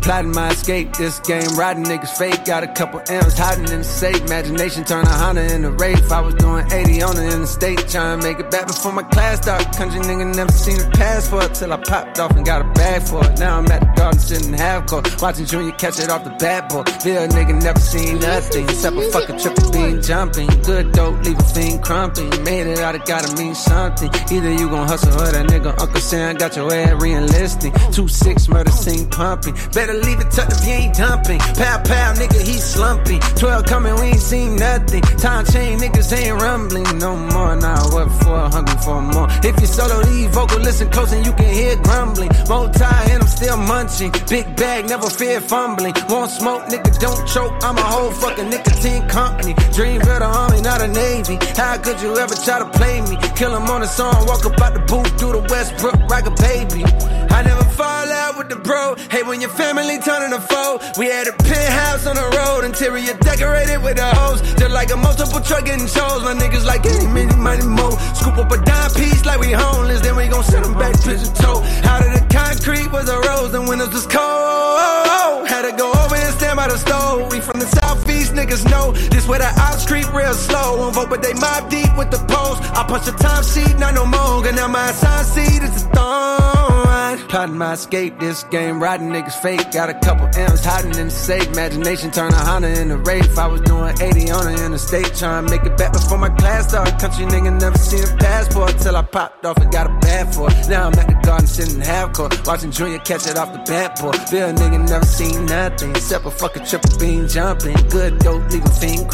plotting 0.01 0.31
my 0.31 0.49
escape. 0.49 0.93
This 0.97 1.19
game, 1.19 1.55
riding 1.57 1.83
niggas 1.83 2.17
fake. 2.17 2.43
Got 2.45 2.63
a 2.63 2.67
couple 2.67 2.99
M's 3.07 3.37
hiding 3.37 3.69
in 3.69 3.79
the 3.79 3.83
safe. 3.83 4.21
Imagination 4.21 4.83
turn 4.83 5.05
a 5.05 5.09
Honda 5.09 5.53
into 5.53 5.71
Wraith. 5.71 6.11
I 6.11 6.19
was 6.21 6.35
doing 6.35 6.65
80 6.71 7.01
on 7.03 7.15
the 7.15 7.25
interstate. 7.25 7.87
Trying 7.87 8.19
to 8.19 8.27
make 8.27 8.39
it 8.39 8.51
back 8.51 8.67
before 8.67 8.91
my 8.91 9.03
class 9.03 9.41
start. 9.41 9.75
Country 9.75 10.01
nigga 10.01 10.35
never 10.35 10.51
seen 10.51 10.79
a 10.81 10.89
pass 10.91 11.27
for 11.27 11.43
it 11.43 11.53
till 11.53 11.71
I 11.71 11.77
popped 11.77 12.19
off 12.19 12.31
and 12.31 12.45
got 12.45 12.61
a 12.61 12.69
bag 12.73 13.03
for 13.03 13.23
it. 13.23 13.39
Now 13.39 13.59
I'm 13.59 13.71
at 13.71 13.81
the 13.81 13.93
garden 13.95 14.19
sitting 14.19 14.53
half 14.53 14.87
court. 14.87 15.21
Watching 15.21 15.45
Junior 15.45 15.71
catch 15.73 15.99
it 15.99 16.09
off 16.09 16.23
the 16.23 16.31
bat 16.31 16.69
boy. 16.69 16.83
Bill 17.03 17.27
nigga 17.27 17.61
never 17.61 17.79
seen 17.79 18.19
nothing. 18.19 18.63
Except 18.65 18.95
a 18.95 19.11
fucking 19.11 19.39
triple 19.39 19.71
beam 19.71 20.01
jumping. 20.01 20.47
Good 20.63 20.91
dope, 20.91 21.23
leave 21.23 21.39
a 21.39 21.43
fiend 21.43 21.83
crumping. 21.83 22.29
Made 22.43 22.67
it 22.67 22.79
out, 22.79 22.95
it 22.95 23.05
gotta 23.05 23.35
mean 23.35 23.55
something. 23.55 24.09
Either 24.31 24.51
you 24.51 24.69
gon' 24.69 24.87
hustle 24.87 25.13
or 25.13 25.31
that 25.31 25.47
nigga 25.47 25.79
Uncle 25.79 26.01
Sam 26.01 26.35
got 26.35 26.55
your 26.55 26.73
ass 26.73 27.01
re-enlisting. 27.01 27.73
Two 27.91 28.07
six 28.07 28.47
murder 28.47 28.71
scene 28.71 29.07
pumping. 29.09 29.55
Better 29.73 29.90
leave 29.93 30.19
it 30.19 30.31
tucked 30.31 30.53
if 30.53 30.65
you 30.65 30.73
ain't 30.73 30.95
dumping. 30.95 31.39
Pow 31.39 31.77
pow, 31.83 32.13
nigga, 32.13 32.41
he 32.41 32.57
slumping. 32.59 33.19
Twelve 33.35 33.65
coming, 33.65 33.95
we 33.95 34.07
ain't 34.13 34.19
seen 34.19 34.55
nothing. 34.55 35.01
Time 35.19 35.45
chain, 35.45 35.79
niggas 35.79 36.11
ain't 36.17 36.41
rumbling 36.41 36.97
no 36.99 37.15
more. 37.15 37.55
Now 37.55 37.81
what 37.93 38.09
for? 38.21 38.49
Hungry 38.49 38.77
for 38.83 39.01
more. 39.01 39.27
If 39.43 39.59
you 39.59 39.67
solo 39.67 39.99
lead 39.99 40.29
vocal, 40.31 40.59
listen 40.59 40.89
close 40.89 41.11
and 41.13 41.25
you 41.25 41.33
can 41.33 41.53
hear 41.53 41.75
grumbling. 41.77 42.29
Multi 42.47 42.83
and 43.11 43.23
I'm 43.23 43.27
still 43.27 43.57
munching. 43.57 44.11
Big 44.29 44.55
bag, 44.55 44.87
never 44.87 45.09
fear 45.09 45.41
fumbling. 45.41 45.93
Won't 46.09 46.31
smoke, 46.31 46.63
nigga, 46.65 46.99
don't 46.99 47.27
choke. 47.27 47.53
I'm 47.63 47.77
a 47.77 47.83
whole 47.83 48.11
fucking 48.11 48.49
nicotine 48.49 49.07
company. 49.07 49.53
Dream 49.73 49.99
builder, 50.01 50.25
army, 50.25 50.61
not 50.61 50.81
a 50.81 50.87
navy. 50.87 51.37
How 51.55 51.77
could 51.77 52.01
you 52.01 52.17
ever 52.17 52.35
try 52.35 52.59
to 52.59 52.69
play 52.77 53.01
me? 53.01 53.17
Kill 53.35 53.55
him 53.55 53.69
on 53.69 53.81
a 53.81 53.87
song, 53.87 54.25
walk 54.27 54.45
up 54.45 54.59
out 54.61 54.73
the 54.73 54.79
booth, 54.81 55.17
do 55.17 55.31
the 55.31 55.41
Westbrook 55.49 56.09
like 56.09 56.25
a 56.25 56.31
baby. 56.31 56.83
I 57.31 57.43
never 57.43 57.63
fall 57.63 58.07
out 58.11 58.37
with 58.37 58.49
the 58.49 58.57
bro. 58.57 58.95
Hey, 59.09 59.23
when 59.23 59.41
your 59.41 59.49
family 59.49 59.80
turning 59.89 60.33
a 60.33 60.41
foe, 60.41 60.79
we 60.97 61.07
had 61.07 61.27
a 61.27 61.33
penthouse 61.33 62.05
on 62.05 62.15
the 62.15 62.27
road, 62.37 62.65
interior 62.65 63.13
decorated 63.21 63.81
with 63.81 63.97
a 63.97 64.09
hose, 64.15 64.41
just 64.55 64.71
like 64.71 64.91
a 64.91 64.97
multiple 64.97 65.41
truck 65.41 65.65
getting 65.65 65.87
shows. 65.87 66.21
My 66.21 66.33
niggas 66.33 66.65
like 66.65 66.85
any 66.85 67.07
many 67.07 67.35
money 67.35 67.65
more. 67.65 67.97
Scoop 68.13 68.37
up 68.37 68.51
a 68.51 68.57
dime 68.63 68.91
piece 68.93 69.25
like 69.25 69.39
we 69.39 69.51
homeless, 69.51 70.01
then 70.01 70.15
we 70.15 70.27
gon' 70.27 70.43
send 70.43 70.65
them 70.65 70.73
back 70.73 70.93
pigeon 71.01 71.33
toe. 71.33 71.61
Out 71.89 72.05
of 72.05 72.11
the 72.13 72.23
concrete 72.29 72.91
was 72.91 73.09
a 73.09 73.17
rose, 73.17 73.53
and 73.53 73.67
windows 73.67 73.93
was 73.93 74.05
cold. 74.05 75.47
Had 75.47 75.63
to 75.63 75.73
go 75.75 75.89
over 75.89 76.15
and 76.15 76.33
stand 76.37 76.57
by 76.57 76.67
the 76.67 76.77
stove. 76.77 77.31
We 77.31 77.39
from 77.39 77.59
the 77.59 77.65
southeast, 77.65 78.20
niggas 78.31 78.69
know 78.69 78.91
this 78.91 79.27
where 79.27 79.39
the 79.39 79.51
ops 79.59 79.85
creep 79.85 80.11
real 80.13 80.33
slow. 80.33 80.77
Won't 80.77 80.95
vote, 80.95 81.09
but 81.09 81.21
they 81.21 81.33
mob 81.33 81.69
deep 81.69 81.95
with 81.97 82.11
the 82.11 82.19
post. 82.27 82.61
I 82.77 82.83
punch 82.87 83.05
the 83.05 83.11
time 83.11 83.43
sheet, 83.43 83.77
not 83.77 83.93
no 83.93 84.05
more. 84.05 84.45
And 84.47 84.55
now 84.55 84.67
my 84.67 84.89
assigned 84.89 85.27
seat 85.27 85.63
is 85.63 85.83
a 85.83 85.89
thorn. 85.95 87.17
Plotting 87.29 87.57
my 87.57 87.73
escape, 87.73 88.19
this 88.19 88.43
game, 88.45 88.81
riding 88.81 89.09
niggas 89.09 89.39
fake. 89.41 89.71
Got 89.71 89.89
a 89.89 89.93
couple 89.93 90.27
M's 90.27 90.63
hiding 90.63 90.95
in 90.95 91.07
the 91.07 91.11
safe. 91.11 91.47
Imagination 91.47 92.11
turn 92.11 92.33
a 92.33 92.35
Honda 92.35 92.81
into 92.81 92.97
Wraith. 92.97 93.37
I 93.37 93.47
was 93.47 93.61
doing 93.61 93.95
80 94.01 94.31
on 94.31 94.71
the 94.71 94.79
state, 94.79 95.13
trying 95.15 95.45
to 95.45 95.51
make 95.51 95.63
it 95.63 95.77
back 95.77 95.93
before 95.93 96.17
my 96.17 96.29
class 96.29 96.69
started. 96.69 96.99
Country 96.99 97.25
nigga 97.25 97.59
never 97.59 97.77
seen 97.77 98.03
a 98.03 98.17
passport 98.17 98.77
till 98.79 98.95
I 98.95 99.01
popped 99.01 99.45
off 99.45 99.57
and 99.57 99.71
got 99.71 99.87
a 99.87 99.93
bad 99.99 100.33
for 100.33 100.49
it. 100.49 100.69
Now 100.69 100.87
I'm 100.87 100.99
at 100.99 101.07
the 101.07 101.19
garden 101.25 101.47
sitting 101.47 101.75
in 101.75 101.81
half 101.81 102.13
court, 102.13 102.35
watching 102.45 102.71
Junior 102.71 102.99
catch 102.99 103.27
it 103.27 103.37
off 103.37 103.51
the 103.53 103.59
backboard. 103.59 104.17
Bill 104.29 104.53
nigga 104.53 104.87
never 104.87 105.05
seen 105.05 105.45
nothing 105.45 105.91
except 105.91 106.25
a 106.25 106.31
fucking 106.31 106.65
triple 106.65 106.97
beam 106.99 107.27
jumping. 107.27 107.75
Good 107.89 108.20
dope, 108.23 108.51
leave 108.51 108.65
a 108.65 108.69
fiend. 108.69 109.07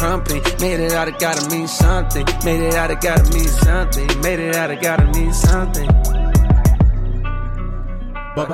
Made 0.60 0.80
it 0.80 0.92
out, 0.92 1.18
gotta 1.18 1.48
mean 1.50 1.68
something. 1.68 2.26
Made 2.44 2.60
it 2.60 2.74
out, 2.74 3.00
gotta 3.00 3.32
mean 3.32 3.48
something. 3.48 4.20
Made 4.20 4.40
it 4.40 4.56
out, 4.56 4.80
gotta 4.80 5.06
mean 5.12 5.32
something. 5.32 5.88
Yo, 8.38 8.44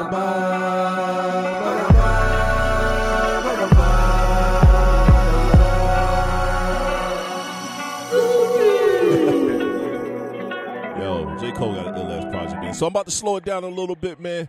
J. 11.38 11.52
Cole 11.52 11.74
got 11.74 11.88
an 11.88 11.96
ill 11.96 12.12
ass 12.12 12.24
project, 12.30 12.62
man. 12.62 12.74
So 12.74 12.86
I'm 12.86 12.92
about 12.92 13.06
to 13.06 13.12
slow 13.12 13.36
it 13.36 13.44
down 13.44 13.64
a 13.64 13.68
little 13.68 13.96
bit, 13.96 14.20
man. 14.20 14.48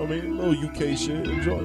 Know 0.00 0.06
what 0.06 0.14
I 0.14 0.20
mean? 0.22 0.40
A 0.40 0.42
little 0.42 0.64
UK 0.66 0.96
shit. 0.96 1.28
Enjoy. 1.28 1.58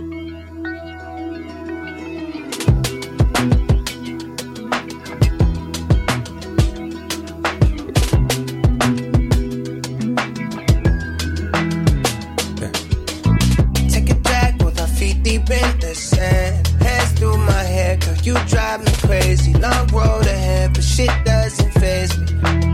Take 13.88 14.10
a 14.10 14.16
drag 14.16 14.62
with 14.62 14.82
our 14.82 14.88
feet 14.88 15.24
deep 15.24 15.50
in 15.50 15.80
the 15.80 15.96
sand. 15.96 16.68
Hands 16.82 17.12
through 17.14 17.38
my 17.38 17.54
hair, 17.54 17.96
girl, 17.96 18.18
you 18.18 18.34
drive 18.50 18.84
me 18.84 18.92
crazy. 19.08 19.54
Long 19.54 19.88
road 19.88 20.26
ahead, 20.26 20.74
but 20.74 20.84
shit 20.84 21.10
doesn't 21.24 21.72
phase 21.72 22.18
me. 22.20 22.65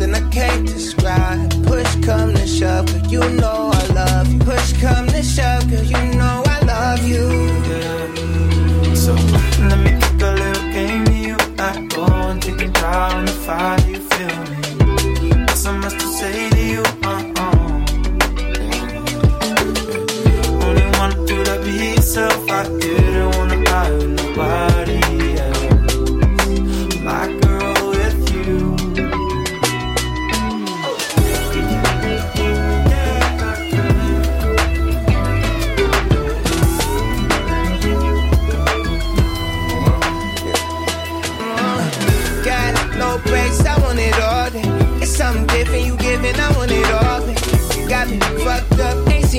Something 0.00 0.14
I 0.14 0.30
can't 0.30 0.66
describe. 0.66 1.66
Push 1.66 2.04
come 2.04 2.32
to 2.34 2.46
shove, 2.46 2.86
girl, 2.86 3.06
you 3.06 3.20
know 3.40 3.70
I 3.72 3.86
love 3.92 4.32
you. 4.32 4.38
Push 4.40 4.80
come 4.80 5.06
to 5.08 5.22
shove, 5.22 5.68
girl, 5.68 5.84
you 5.84 6.14
know 6.14 6.42
I 6.46 6.60
love 6.64 7.06
you. 7.06 7.26
So 8.96 9.12
let 9.68 9.78
me 9.78 9.92
kick 10.00 10.22
a 10.22 10.32
little 10.32 10.72
game 10.72 11.06
you. 11.12 11.36
I 11.58 11.86
go 11.94 12.04
and 12.04 12.42
take 12.42 12.72
drive 12.72 13.14
on 13.14 13.24
the 13.26 13.32
fire. 13.32 13.80
You 13.88 14.00
feel 14.00 14.54
me? 14.54 14.59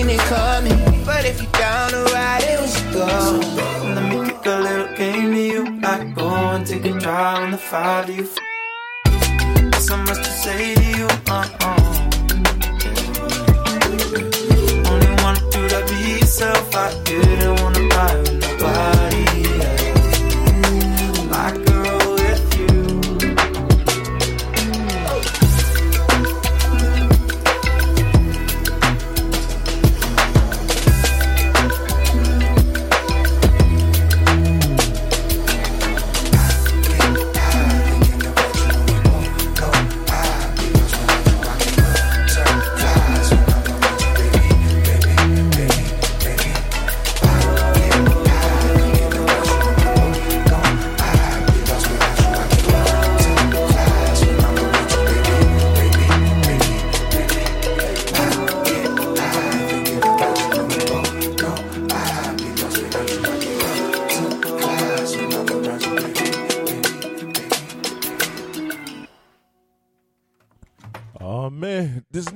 Seen 0.02 0.10
it 0.10 0.20
coming. 0.22 1.06
But 1.06 1.26
if 1.26 1.42
you're 1.42 1.52
down 1.52 1.92
to 1.92 2.04
ride 2.14 2.44
it, 2.44 2.60
we 2.62 2.68
should 2.68 2.94
go. 2.94 3.06
Let 3.96 4.06
me 4.10 4.30
kick 4.30 4.46
a 4.46 4.60
little 4.68 4.96
game 4.96 5.32
to 5.34 5.42
you. 5.42 5.80
I 5.84 6.04
go 6.16 6.30
and 6.30 6.66
take 6.66 6.86
a 6.86 7.00
drive 7.00 7.44
on 7.44 7.52
the 7.52 7.58
fire. 7.58 8.06
Do 8.06 8.14
you 8.14 8.28
Got 9.72 9.82
so 9.82 9.98
much 9.98 10.18
to 10.18 10.32
say 10.44 10.76
to 10.76 10.86
you? 10.98 11.08
Uh-uh. 11.28 11.82
Only 14.90 15.12
wanna 15.22 15.42
do 15.52 15.62
that 15.72 15.84
be 15.90 16.20
yourself. 16.20 16.76
I 16.76 17.04
didn't 17.04 17.62
wanna 17.62 17.80
lie 17.96 18.41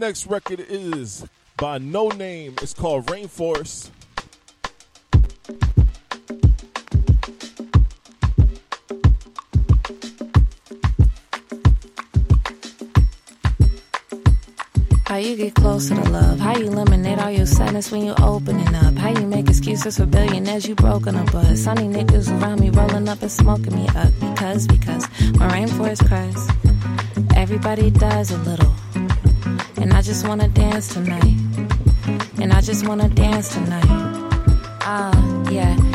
next 0.06 0.28
record 0.28 0.60
is 0.60 1.26
by 1.58 1.80
Noname. 1.80 2.62
It's 2.62 2.76
called 2.76 3.08
Rainforest. 3.08 3.90
How 15.08 15.16
you 15.16 15.36
get 15.38 15.56
closer 15.56 15.96
to 15.96 16.10
love? 16.12 16.38
How 16.38 16.56
you 16.56 16.68
eliminate 16.68 17.18
all 17.18 17.32
your 17.32 17.48
sadness 17.48 17.92
when 17.92 18.06
you 18.06 18.14
opening 18.22 18.76
up? 18.76 18.94
How 18.94 19.10
you 19.10 19.26
make 19.26 19.50
excuses 19.50 19.98
for 19.98 20.06
billionaires 20.06 20.68
you 20.68 20.76
broken 20.76 21.16
a 21.16 21.24
bus? 21.32 21.64
Sunny 21.64 21.88
niggas 21.88 22.30
around 22.40 22.60
me 22.60 22.70
rolling 22.70 23.10
up 23.10 23.24
and 23.24 23.32
smoking 23.32 23.74
me 23.74 23.88
up 23.96 24.14
because 24.20 24.68
because 24.68 25.08
my 25.40 25.50
rainforest 25.50 26.08
cries. 26.08 26.48
Everybody 27.36 27.90
does 27.90 28.30
a 28.30 28.38
little, 28.38 28.74
and 29.86 29.94
I 29.94 30.02
just 30.02 30.28
wanna 30.28 30.48
dance 30.48 30.88
tonight, 30.96 31.38
and 32.42 32.52
I 32.52 32.60
just 32.60 32.88
wanna 32.88 33.08
dance 33.08 33.50
tonight. 33.50 33.86
Ah. 34.82 35.12
Yeah, 35.52 35.78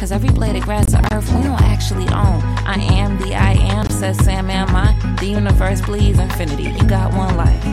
Cause 0.00 0.12
every 0.12 0.30
blade 0.30 0.56
of 0.56 0.62
grass 0.62 0.86
to 0.92 1.14
earth 1.14 1.30
we 1.34 1.42
don't 1.42 1.60
actually 1.60 2.08
own. 2.08 2.40
I 2.64 2.76
am 2.76 3.18
the 3.18 3.34
I 3.34 3.52
am, 3.52 3.86
says 3.90 4.16
Sam, 4.24 4.48
am 4.48 4.74
I? 4.74 4.96
The 5.20 5.26
universe 5.26 5.82
bleeds 5.82 6.18
infinity. 6.18 6.62
You 6.62 6.88
got 6.88 7.12
one 7.12 7.36
life. 7.36 7.64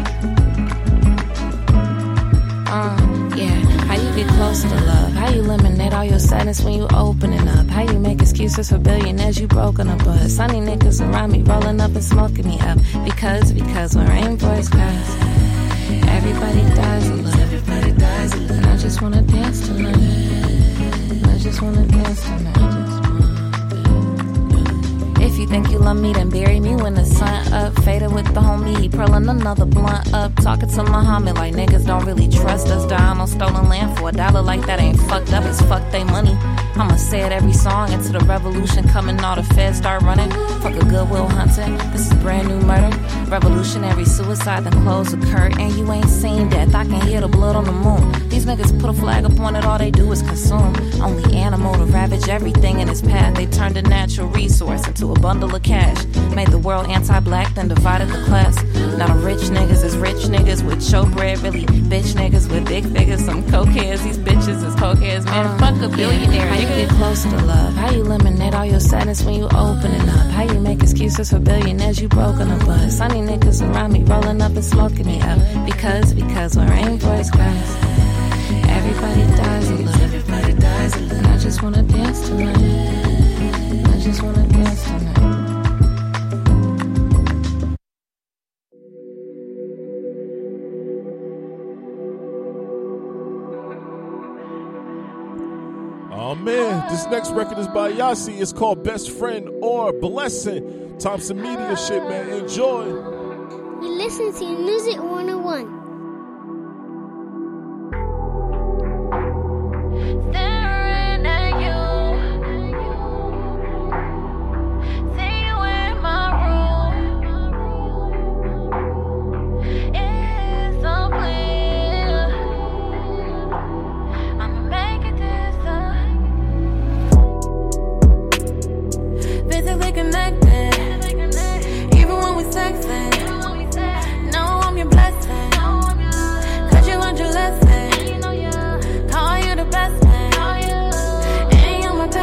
Uh, 2.67 3.31
yeah. 3.33 3.55
How 3.87 3.95
you 3.95 4.13
get 4.13 4.27
closer 4.33 4.67
to 4.67 4.75
love? 4.75 5.13
How 5.13 5.29
you 5.29 5.39
eliminate 5.39 5.93
all 5.93 6.03
your 6.03 6.19
sadness 6.19 6.61
when 6.61 6.73
you 6.73 6.89
opening 6.93 7.47
up? 7.47 7.65
How 7.67 7.83
you 7.83 7.97
make 7.97 8.21
excuses 8.21 8.71
for 8.71 8.77
billionaires 8.77 9.39
you 9.39 9.47
broke 9.47 9.79
on 9.79 9.87
a 9.87 9.95
bus? 9.95 10.33
Sunny 10.33 10.59
niggas 10.59 10.99
around 10.99 11.31
me 11.31 11.43
rolling 11.43 11.79
up 11.79 11.95
and 11.95 12.03
smoking 12.03 12.45
me 12.45 12.59
up. 12.59 12.77
Because, 13.05 13.53
because 13.53 13.95
when 13.95 14.05
rainbows 14.05 14.69
pass, 14.69 15.15
everybody 16.09 16.61
dies 16.75 17.07
alone. 17.07 17.39
Everybody 17.39 17.91
dies 17.93 18.33
alone. 18.33 18.51
And 18.51 18.65
I 18.65 18.75
just 18.75 19.01
wanna 19.01 19.21
dance 19.21 19.65
tonight. 19.65 20.56
Just 21.47 21.61
wanna 21.61 21.87
dance 21.87 22.23
tonight. 22.25 22.86
If 25.37 25.41
you 25.41 25.49
think 25.49 25.69
you 25.69 25.77
love 25.77 25.97
me, 25.97 26.13
then 26.13 26.31
bury 26.31 26.59
me 26.59 26.75
when 26.75 26.95
the 26.95 27.05
sun 27.05 27.53
up. 27.53 27.71
Faded 27.83 28.11
with 28.11 28.25
the 28.33 28.41
homie, 28.41 28.75
he 28.79 28.89
pearling 28.89 29.29
another 29.29 29.65
blunt 29.65 30.11
up. 30.11 30.35
Talking 30.37 30.67
to 30.67 30.83
Muhammad 30.85 31.35
like 31.35 31.53
niggas 31.53 31.85
don't 31.85 32.03
really 32.05 32.27
trust 32.27 32.69
us. 32.69 32.87
Dying 32.87 33.19
on 33.19 33.27
stolen 33.27 33.69
land 33.69 33.99
for 33.99 34.09
a 34.09 34.11
dollar 34.11 34.41
like 34.41 34.65
that 34.65 34.79
ain't 34.79 34.99
fucked 35.01 35.33
up. 35.33 35.45
It's 35.45 35.61
fuck 35.61 35.91
they 35.91 36.03
money. 36.03 36.35
I'ma 36.75 36.95
say 36.95 37.21
it 37.21 37.31
every 37.31 37.53
song 37.53 37.91
into 37.91 38.13
the 38.13 38.19
revolution 38.21 38.87
coming. 38.89 39.19
All 39.19 39.35
the 39.35 39.43
feds 39.43 39.77
start 39.77 40.01
running. 40.01 40.31
Fuck 40.61 40.73
a 40.73 40.85
goodwill 40.85 41.27
hunting. 41.27 41.77
This 41.91 42.11
is 42.11 42.13
brand 42.15 42.47
new 42.47 42.59
murder. 42.61 42.95
Revolutionary 43.29 44.05
suicide, 44.05 44.63
then 44.63 44.73
close 44.83 45.11
the 45.11 45.23
curtain. 45.27 45.77
You 45.77 45.91
ain't 45.91 46.09
seen 46.09 46.49
death. 46.49 46.73
I 46.73 46.83
can 46.85 47.01
hear 47.07 47.21
the 47.21 47.27
blood 47.27 47.55
on 47.55 47.65
the 47.65 47.71
moon. 47.71 48.29
These 48.29 48.47
niggas 48.47 48.79
put 48.79 48.89
a 48.89 48.93
flag 48.93 49.23
up 49.25 49.39
on 49.39 49.55
it. 49.55 49.65
All 49.65 49.77
they 49.77 49.91
do 49.91 50.11
is 50.11 50.23
consume. 50.23 50.75
Only 50.99 51.35
animal 51.35 51.73
to 51.75 51.85
ravage 51.85 52.27
everything 52.27 52.79
in 52.79 52.89
its 52.89 53.01
path. 53.01 53.35
They 53.35 53.45
turned 53.45 53.77
a 53.77 53.83
natural 53.83 54.27
resource 54.29 54.87
into 54.87 55.11
a 55.11 55.19
bundle 55.27 55.53
of 55.53 55.61
cash. 55.61 56.05
Made 56.33 56.47
the 56.47 56.57
world 56.57 56.87
anti-black, 56.87 57.53
then 57.53 57.67
divided 57.67 58.07
the 58.07 58.23
class. 58.27 58.55
Now 58.97 59.07
the 59.13 59.19
rich 59.25 59.43
niggas 59.57 59.83
is 59.83 59.97
rich 59.97 60.21
niggas 60.33 60.63
with 60.65 60.79
showbread. 60.79 61.43
Really 61.43 61.65
bitch 61.91 62.15
niggas 62.15 62.49
with 62.49 62.65
big 62.65 62.85
figures. 62.95 63.25
Some 63.25 63.43
cokeheads. 63.43 64.01
These 64.05 64.19
bitches 64.19 64.63
is 64.67 64.73
cokeheads. 64.75 65.25
Man, 65.25 65.45
uh, 65.45 65.57
fuck 65.57 65.75
a 65.81 65.89
billionaire. 65.93 66.47
How 66.47 66.55
you 66.55 66.67
get 66.67 66.89
closer 66.91 67.29
to 67.29 67.41
love? 67.43 67.73
How 67.73 67.91
you 67.91 68.03
eliminate 68.05 68.53
all 68.55 68.63
your 68.63 68.79
sadness 68.79 69.21
when 69.21 69.33
you 69.33 69.47
opening 69.47 70.07
up? 70.07 70.27
How 70.31 70.43
you 70.43 70.61
make 70.61 70.81
excuses 70.81 71.29
for 71.31 71.39
billionaires 71.39 71.99
you 71.99 72.07
broke 72.07 72.37
on 72.37 72.49
a 72.49 72.65
bus? 72.65 72.97
Sunny 72.97 73.19
niggas 73.19 73.59
around 73.67 73.91
me 73.91 74.03
rolling 74.03 74.41
up 74.41 74.55
and 74.55 74.63
smoking 74.63 75.07
me 75.07 75.19
up. 75.19 75.39
Because, 75.65 76.13
because 76.13 76.55
when 76.55 76.69
rainbows 76.69 77.29
cries, 77.31 77.71
everybody 78.77 79.23
dies. 79.35 79.67
Everybody 80.07 80.53
dies. 80.53 80.95
And 80.95 81.27
I 81.27 81.37
just 81.37 81.61
wanna 81.61 81.83
dance 81.83 82.29
tonight. 82.29 82.55
I 83.93 83.99
just 83.99 84.23
wanna 84.23 84.47
dance 84.47 84.83
tonight. 84.85 85.06
Man, 96.47 96.89
this 96.89 97.05
next 97.07 97.31
record 97.31 97.57
is 97.59 97.67
by 97.67 97.89
Yasi. 97.89 98.33
It's 98.35 98.53
called 98.53 98.83
Best 98.83 99.11
Friend 99.11 99.49
or 99.61 99.91
Blessing. 99.91 100.97
Thompson 100.97 101.41
Media 101.41 101.75
shit, 101.75 102.01
man. 102.03 102.29
Enjoy. 102.29 102.85
You 102.85 103.89
listen 103.89 104.33
to 104.33 104.57
Music 104.57 104.97
101. 104.97 105.76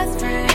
Best 0.05 0.21
friend. 0.21 0.54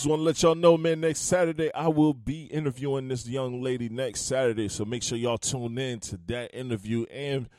Just 0.00 0.08
want 0.08 0.20
to 0.20 0.24
let 0.24 0.42
y'all 0.42 0.54
know, 0.54 0.78
man, 0.78 1.02
next 1.02 1.20
Saturday 1.20 1.70
I 1.74 1.88
will 1.88 2.14
be 2.14 2.44
interviewing 2.44 3.08
this 3.08 3.28
young 3.28 3.60
lady 3.60 3.90
next 3.90 4.22
Saturday. 4.22 4.68
So 4.68 4.86
make 4.86 5.02
sure 5.02 5.18
y'all 5.18 5.36
tune 5.36 5.76
in 5.76 6.00
to 6.00 6.18
that 6.28 6.54
interview 6.54 7.04
and 7.12 7.50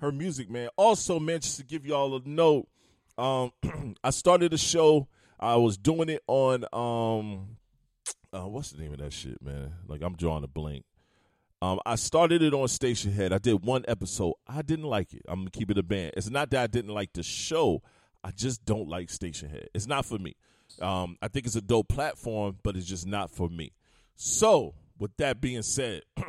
her 0.00 0.10
music, 0.10 0.50
man. 0.50 0.70
Also, 0.76 1.20
man, 1.20 1.38
just 1.38 1.58
to 1.58 1.64
give 1.64 1.86
y'all 1.86 2.16
a 2.16 2.20
note, 2.24 2.66
um, 3.16 3.52
I 4.02 4.10
started 4.10 4.52
a 4.52 4.58
show. 4.58 5.06
I 5.38 5.54
was 5.54 5.78
doing 5.78 6.08
it 6.08 6.24
on 6.26 6.64
um 6.72 7.58
uh, 8.32 8.48
what's 8.48 8.72
the 8.72 8.82
name 8.82 8.94
of 8.94 8.98
that 8.98 9.12
shit, 9.12 9.40
man? 9.40 9.74
Like 9.86 10.02
I'm 10.02 10.16
drawing 10.16 10.42
a 10.42 10.48
blank. 10.48 10.84
Um, 11.62 11.78
I 11.86 11.94
started 11.94 12.42
it 12.42 12.54
on 12.54 12.66
Stationhead. 12.66 13.30
I 13.30 13.38
did 13.38 13.64
one 13.64 13.84
episode. 13.86 14.34
I 14.48 14.62
didn't 14.62 14.86
like 14.86 15.14
it. 15.14 15.22
I'm 15.28 15.42
gonna 15.42 15.50
keep 15.50 15.70
it 15.70 15.78
a 15.78 15.84
band. 15.84 16.14
It's 16.16 16.28
not 16.28 16.50
that 16.50 16.60
I 16.60 16.66
didn't 16.66 16.92
like 16.92 17.12
the 17.12 17.22
show. 17.22 17.84
I 18.24 18.32
just 18.32 18.64
don't 18.64 18.88
like 18.88 19.10
Stationhead. 19.10 19.66
It's 19.74 19.86
not 19.86 20.04
for 20.04 20.18
me. 20.18 20.34
Um, 20.80 21.16
I 21.22 21.28
think 21.28 21.46
it's 21.46 21.56
a 21.56 21.60
dope 21.60 21.88
platform, 21.88 22.58
but 22.62 22.76
it's 22.76 22.86
just 22.86 23.06
not 23.06 23.30
for 23.30 23.48
me. 23.48 23.72
So, 24.16 24.74
with 24.98 25.16
that 25.18 25.40
being 25.40 25.62
said, 25.62 26.02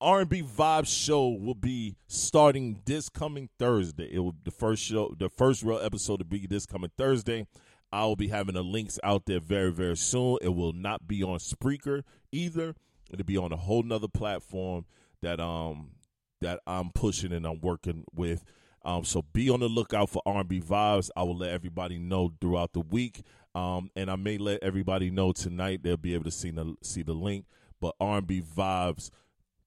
R&B 0.00 0.42
Vibe 0.42 0.86
Show 0.86 1.28
will 1.28 1.54
be 1.54 1.96
starting 2.06 2.80
this 2.84 3.08
coming 3.08 3.48
Thursday. 3.58 4.10
It 4.12 4.18
will 4.18 4.34
the 4.44 4.50
first 4.50 4.82
show, 4.82 5.14
the 5.18 5.28
first 5.28 5.62
real 5.62 5.78
episode 5.78 6.20
will 6.20 6.26
be 6.26 6.46
this 6.46 6.66
coming 6.66 6.90
Thursday. 6.98 7.46
I 7.92 8.04
will 8.04 8.16
be 8.16 8.28
having 8.28 8.54
the 8.54 8.64
links 8.64 8.98
out 9.04 9.26
there 9.26 9.40
very, 9.40 9.70
very 9.70 9.96
soon. 9.96 10.38
It 10.42 10.48
will 10.48 10.72
not 10.72 11.06
be 11.06 11.22
on 11.22 11.38
Spreaker 11.38 12.02
either. 12.32 12.74
It'll 13.10 13.24
be 13.24 13.36
on 13.36 13.52
a 13.52 13.56
whole 13.56 13.82
nother 13.82 14.08
platform 14.08 14.84
that 15.22 15.40
um 15.40 15.92
that 16.40 16.60
I'm 16.66 16.90
pushing 16.90 17.32
and 17.32 17.46
I'm 17.46 17.60
working 17.60 18.04
with. 18.14 18.44
Um, 18.84 19.04
so 19.04 19.22
be 19.32 19.48
on 19.48 19.60
the 19.60 19.68
lookout 19.68 20.10
for 20.10 20.20
R&B 20.26 20.60
vibes. 20.60 21.08
I 21.16 21.22
will 21.22 21.38
let 21.38 21.50
everybody 21.50 21.98
know 21.98 22.34
throughout 22.40 22.74
the 22.74 22.80
week, 22.80 23.22
um, 23.54 23.90
and 23.96 24.10
I 24.10 24.16
may 24.16 24.38
let 24.38 24.62
everybody 24.62 25.10
know 25.10 25.32
tonight. 25.32 25.82
They'll 25.82 25.96
be 25.96 26.14
able 26.14 26.24
to 26.24 26.30
see 26.30 26.50
the 26.50 26.76
see 26.82 27.02
the 27.02 27.12
link. 27.12 27.46
But 27.80 27.94
R&B 28.00 28.42
vibes 28.42 29.10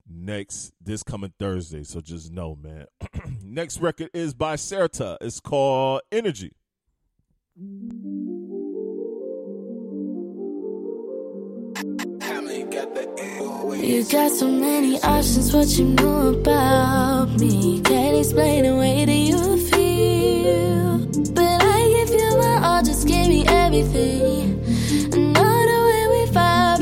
next 0.09 0.73
this 0.81 1.03
coming 1.03 1.34
Thursday. 1.39 1.84
So 1.84 2.01
just 2.01 2.31
know, 2.31 2.55
man. 2.55 2.85
next 3.43 3.80
record 3.80 4.09
is 4.14 4.34
by 4.34 4.55
Serta. 4.55 5.18
It's 5.22 5.39
called 5.39 6.01
Energy. 6.11 6.53
You 13.80 14.03
got 14.03 14.31
so 14.31 14.47
many 14.47 14.99
options, 15.01 15.53
what 15.53 15.68
you 15.77 15.85
know 15.85 16.27
about 16.30 17.30
me. 17.39 17.81
Can't 17.81 18.18
explain 18.18 18.64
the 18.64 18.76
way 18.76 19.05
that 19.05 19.11
you 19.11 19.57
feel. 19.68 20.97
But 21.34 21.64
I 21.64 21.77
my 22.38 22.59
all, 22.64 22.84
just 22.84 23.07
give 23.07 23.27
me 23.27 23.45
everything. 23.47 24.61
The 25.09 25.19
way 25.89 26.07
we 26.14 26.31
vibe 26.31 26.81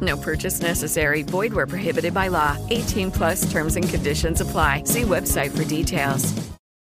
No 0.00 0.16
purchase 0.16 0.60
necessary. 0.60 1.22
Void 1.22 1.52
where 1.52 1.66
prohibited 1.66 2.14
by 2.14 2.28
law. 2.28 2.56
18 2.70 3.10
plus 3.10 3.50
terms 3.50 3.76
and 3.76 3.88
conditions 3.88 4.40
apply. 4.40 4.84
See 4.84 5.02
website 5.02 5.50
for 5.56 5.64
details. 5.64 6.32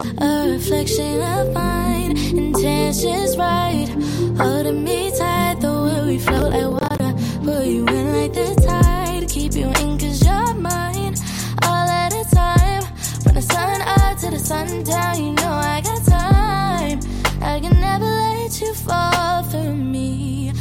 A 0.03 0.53
reflection 0.53 1.21
of 1.21 1.53
mine, 1.53 2.17
intentions 2.17 3.37
right. 3.37 3.87
Holding 4.39 4.83
me 4.83 5.11
tight, 5.11 5.59
the 5.61 5.71
way 5.71 6.17
we 6.17 6.19
like 6.19 6.83
water. 6.83 7.15
Pull 7.45 7.65
you 7.65 7.87
in 7.87 8.13
like 8.15 8.33
the 8.33 8.55
tide. 8.67 9.29
Keep 9.29 9.55
you 9.55 9.67
in 9.67 9.99
cause 9.99 10.25
you're 10.25 10.55
mine. 10.55 11.15
All 11.65 11.89
at 11.89 12.13
a 12.15 12.25
time. 12.35 12.83
From 13.23 13.35
the 13.35 13.43
sun 13.43 13.83
up 13.83 14.19
to 14.21 14.31
the 14.31 14.39
sun 14.39 14.85
down, 14.85 15.23
you 15.23 15.33
know 15.33 15.53
I 15.53 15.83
got 15.83 16.05
time. 16.07 17.01
I 17.43 17.61
can 17.61 17.79
never 17.81 18.07
let 18.07 18.61
you 18.61 18.73
fall 18.75 19.43
for 19.45 19.75
me. 19.75 20.53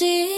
Energy. 0.00 0.37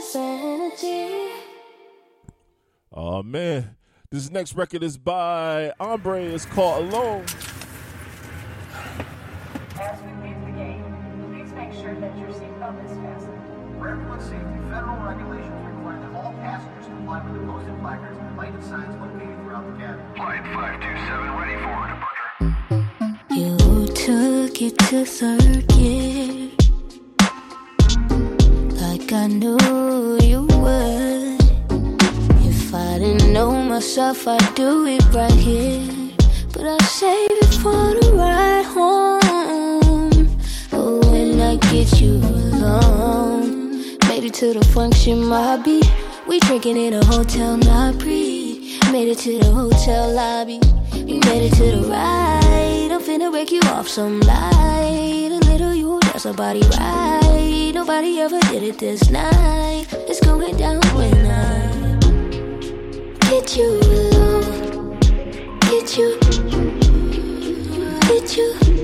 Circles 0.00 0.80
this 0.80 0.82
energy. 0.82 1.32
Oh 2.92 3.22
man, 3.22 3.76
this 4.10 4.30
next 4.30 4.54
record 4.54 4.82
is 4.82 4.96
by 4.98 5.72
Ombre. 5.78 6.22
It's 6.22 6.46
called 6.46 6.86
Alone. 6.86 7.24
As 9.80 10.00
we 10.02 10.08
leave 10.22 10.40
the 10.44 10.52
game, 10.52 10.84
please 11.30 11.52
make 11.52 11.72
sure 11.72 11.94
that 12.00 12.18
your 12.18 12.28
For 12.32 13.88
everyone's 13.88 14.24
safety, 14.24 14.58
federal 14.70 14.96
regulations 15.02 15.66
require 15.66 16.00
that 16.00 16.12
all 16.14 16.32
passengers 16.34 16.86
comply 16.86 17.24
with 17.24 17.40
the 17.40 17.46
posted 17.46 17.78
placards 17.80 18.18
and 18.18 18.36
lighted 18.36 18.62
signs 18.64 18.94
located 19.00 19.36
throughout 19.40 19.66
the 19.72 19.78
cabin. 19.78 20.14
Flight 20.16 20.42
527 20.44 21.30
ready 21.38 21.56
for 21.62 21.72
departure. 21.88 22.26
You 23.30 23.86
took 23.94 24.62
it 24.62 24.78
to 24.78 25.04
third 25.06 25.68
gear 25.68 26.59
Like 29.10 29.22
I 29.22 29.26
knew 29.26 30.18
you 30.22 30.42
would. 30.42 31.40
If 32.46 32.72
I 32.72 32.98
didn't 33.00 33.32
know 33.32 33.50
myself 33.50 34.28
I'd 34.28 34.54
do 34.54 34.86
it 34.86 35.02
right 35.12 35.32
here. 35.32 35.82
But 36.52 36.66
I'll 36.66 36.80
save 36.80 37.28
it 37.32 37.54
for 37.54 37.72
the 37.72 38.12
ride 38.14 38.66
home. 38.66 40.38
Oh, 40.72 41.00
when 41.10 41.40
I 41.40 41.56
get 41.56 42.00
you 42.00 42.18
alone. 42.18 43.98
Made 44.06 44.26
it 44.26 44.34
to 44.34 44.52
the 44.52 44.64
function, 44.66 45.24
my 45.24 45.56
beat 45.56 45.90
We 46.28 46.38
drinking 46.40 46.76
in 46.76 46.94
a 46.94 47.04
hotel, 47.04 47.58
pre. 47.98 48.78
Made 48.92 49.08
it 49.08 49.18
to 49.18 49.38
the 49.40 49.46
hotel 49.46 50.12
lobby. 50.12 50.60
We 50.94 51.18
made 51.18 51.50
it 51.50 51.54
to 51.54 51.76
the 51.76 51.88
ride 51.88 52.39
Finna 53.00 53.30
break 53.30 53.50
you 53.50 53.60
off 53.62 53.88
some 53.88 54.20
light 54.20 55.30
A 55.32 55.38
little 55.46 55.72
you, 55.72 55.98
that's 56.02 56.26
a 56.26 56.34
body 56.34 56.60
right. 56.60 57.72
Nobody 57.74 58.20
ever 58.20 58.38
did 58.40 58.62
it 58.62 58.78
this 58.78 59.08
night. 59.10 59.86
It's 60.06 60.20
going 60.20 60.56
down 60.58 60.80
when 60.94 61.26
I 61.26 61.98
Get 63.30 63.56
you. 63.56 63.80
Alone 63.80 64.98
Get 65.60 65.96
you. 65.96 66.18
Get 68.08 68.36
you 68.36 68.79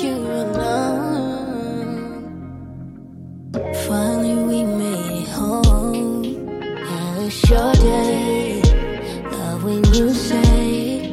you 0.00 0.14
alone. 0.14 0.72
Finally, 3.86 4.42
we 4.44 4.64
made 4.64 5.22
it 5.22 5.28
home. 5.28 6.24
Yeah, 6.24 7.26
it's 7.26 7.50
your 7.50 7.72
day. 7.74 8.62
Love 9.32 9.64
when 9.64 9.84
you 9.92 10.10
say, 10.10 11.10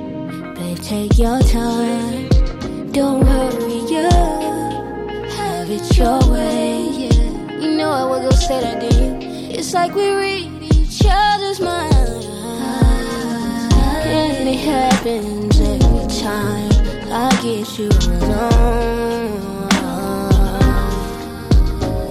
babe, 0.55 0.79
take 0.79 1.17
your 1.17 1.41
time. 1.41 2.29
Don't 2.91 3.25
hurry 3.25 3.97
up. 4.05 5.29
Have 5.31 5.69
it 5.69 5.97
your 5.97 6.19
way, 6.31 6.89
yeah. 6.89 7.59
You 7.59 7.75
know 7.75 7.89
I 7.91 8.05
would 8.05 8.21
go 8.29 8.31
say 8.31 8.61
that 8.61 8.81
you. 8.93 9.17
It's 9.57 9.73
like 9.73 9.93
we 9.93 10.09
read 10.11 10.63
each 10.73 11.01
other's 11.05 11.59
minds. 11.59 12.25
And 14.05 14.47
it 14.47 14.59
happens 14.59 15.38
get 17.41 17.79
you 17.79 17.87
alone. 17.87 19.69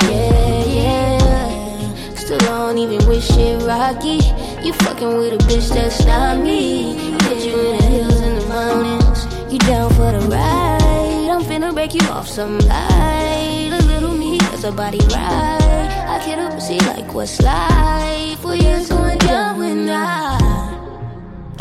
Yeah, 0.03 0.65
yeah. 0.65 2.15
Still 2.15 2.39
don't 2.39 2.79
even 2.79 3.07
wish 3.07 3.31
it 3.37 3.63
rocky. 3.63 4.21
You 4.65 4.73
fucking 4.73 5.19
with 5.19 5.35
a 5.35 5.39
bitch 5.45 5.69
that's 5.75 6.05
not 6.07 6.39
me. 6.39 7.17
Put 7.19 7.45
you 7.45 7.61
in 7.61 7.77
the 7.77 7.85
hills 7.85 8.21
and 8.21 8.41
the 8.41 8.47
mountains. 8.49 9.53
You 9.53 9.59
down 9.59 9.91
for 9.91 10.13
the 10.13 10.27
ride? 10.29 11.29
I'm 11.31 11.43
finna 11.43 11.75
break 11.75 11.95
you 11.95 12.07
off 12.09 12.29
some 12.29 12.59
light. 12.61 13.71
A 13.73 13.85
little 13.85 14.15
me, 14.15 14.39
that's 14.39 14.65
a 14.65 14.73
body 14.73 15.01
ride. 15.13 15.91
I 16.09 16.25
get 16.25 16.39
up 16.39 16.53
and 16.53 16.63
see 16.63 16.79
like 16.81 17.13
what's 17.13 17.41
life. 17.43 18.43
Well, 18.43 18.55
yeah, 18.55 18.79
it's 18.79 18.89
going 18.89 19.19
down 19.19 19.59
when 19.59 19.91
I 19.91 20.39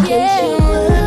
get 0.06 0.44
you 0.44 0.58
alone. 0.58 1.07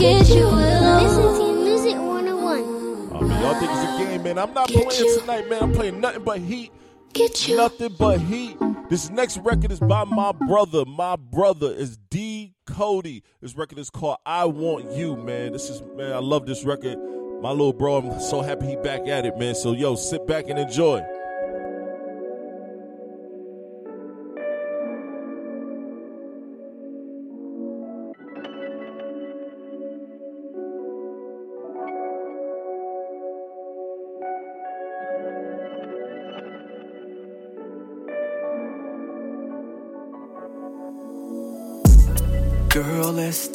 When 0.00 0.16
I 0.16 0.18
get 0.18 0.28
you 0.28 0.46
alone. 0.46 1.02
Listen 1.02 1.22
to 1.22 1.64
Music 1.64 1.94
101. 1.96 3.12
I 3.12 3.20
mean, 3.20 3.30
y'all 3.42 3.54
think 3.54 3.70
it's 3.72 3.82
a 3.82 3.98
game, 3.98 4.22
man. 4.22 4.38
I'm 4.38 4.54
not 4.54 4.68
playing 4.68 5.18
tonight, 5.20 5.48
man. 5.48 5.62
I'm 5.62 5.72
playing 5.72 6.00
nothing 6.00 6.24
but 6.24 6.38
heat. 6.40 6.72
Get 7.12 7.48
you. 7.48 7.56
Nothing 7.56 7.94
but 7.98 8.20
heat. 8.20 8.56
This 8.88 9.10
next 9.10 9.38
record 9.38 9.72
is 9.72 9.80
by 9.80 10.04
my 10.04 10.32
brother. 10.32 10.84
My 10.84 11.16
brother 11.16 11.72
is 11.72 11.98
D 12.10 12.54
Cody. 12.66 13.22
This 13.40 13.56
record 13.56 13.78
is 13.78 13.90
called 13.90 14.18
I 14.24 14.44
Want 14.44 14.92
You, 14.92 15.16
man. 15.16 15.52
This 15.52 15.68
is 15.68 15.82
man, 15.96 16.12
I 16.12 16.18
love 16.18 16.46
this 16.46 16.64
record. 16.64 16.98
My 17.42 17.50
little 17.50 17.72
bro, 17.72 17.98
I'm 17.98 18.20
so 18.20 18.40
happy 18.40 18.66
he 18.66 18.76
back 18.76 19.06
at 19.06 19.24
it, 19.24 19.38
man. 19.38 19.54
So 19.54 19.72
yo, 19.72 19.94
sit 19.94 20.26
back 20.26 20.48
and 20.48 20.58
enjoy. 20.58 21.04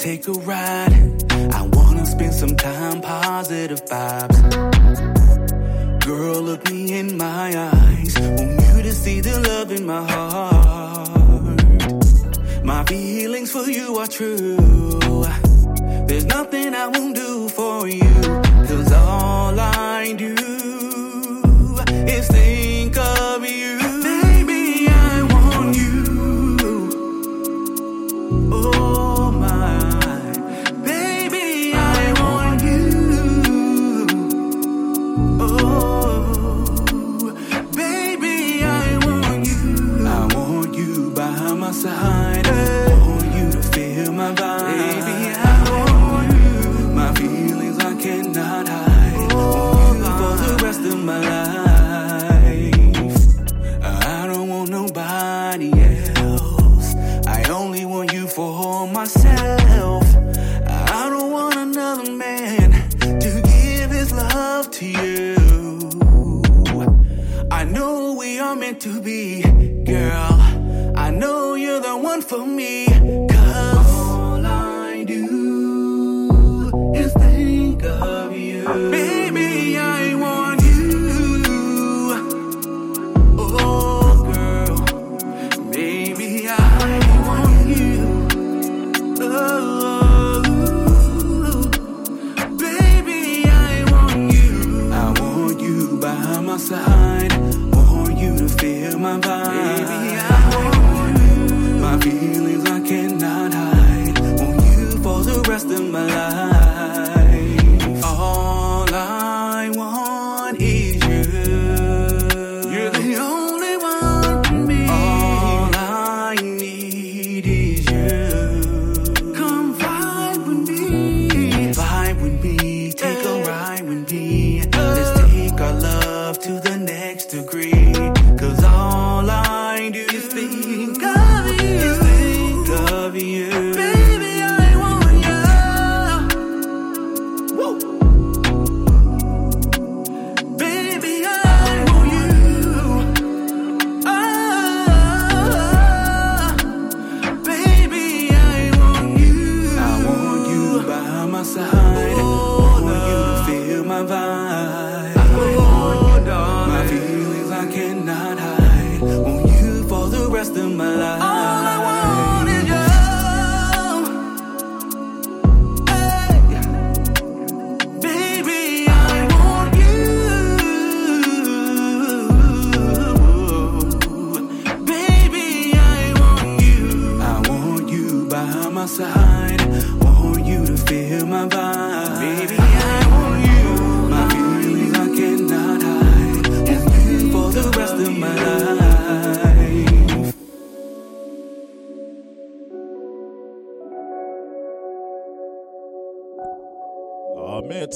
Take 0.03 0.27
a 0.27 0.33
ride. 0.33 0.93
I 1.53 1.61
wanna 1.77 2.05
spend 2.05 2.33
some 2.33 2.57
time, 2.57 2.99
positive 2.99 3.85
vibes. 3.85 4.39
Girl, 6.05 6.41
look 6.41 6.69
me 6.69 6.99
in 6.99 7.15
my 7.15 7.47
eyes. 7.71 8.13
Want 8.19 8.61
you 8.67 8.83
to 8.83 8.93
see 9.03 9.21
the 9.21 9.35
love 9.49 9.71
in 9.71 9.85
my 9.85 10.03
heart. 10.13 11.45
My 12.65 12.83
feelings 12.83 13.49
for 13.55 13.63
you 13.77 13.97
are 14.01 14.07
true. 14.19 14.57
There's 16.07 16.25
nothing 16.25 16.75
I 16.75 16.87
won't 16.87 17.15
do 17.15 17.47
for 17.47 17.62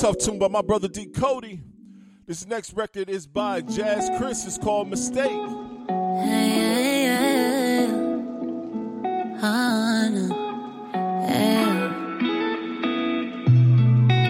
tough 0.07 0.17
tune 0.19 0.39
by 0.39 0.47
my 0.47 0.61
brother 0.61 0.87
D 0.87 1.07
Cody. 1.07 1.59
This 2.25 2.47
next 2.47 2.71
record 2.73 3.09
is 3.09 3.27
by 3.27 3.61
Jaz 3.61 4.09
Karis. 4.17 4.47
It's 4.47 4.57
called 4.57 4.87
Mistake. 4.87 5.31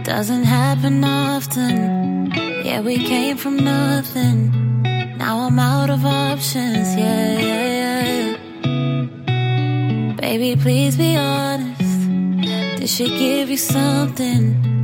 Doesn't 0.04 0.46
happen 0.46 1.04
often. 1.04 2.32
Yeah, 2.66 2.82
we 2.82 2.98
came 2.98 3.38
from 3.38 3.58
nothing. 3.58 4.82
Now 5.18 5.42
I'm 5.42 5.60
out 5.60 5.92
of 5.92 6.04
options. 6.04 6.96
Yeah, 6.96 7.40
yeah, 7.40 8.36
yeah. 8.64 10.16
Baby, 10.16 10.60
please 10.60 10.98
be 10.98 11.16
honest. 11.16 12.80
Did 12.80 12.90
she 12.90 13.10
give 13.10 13.52
you 13.52 13.58
something 13.58 14.77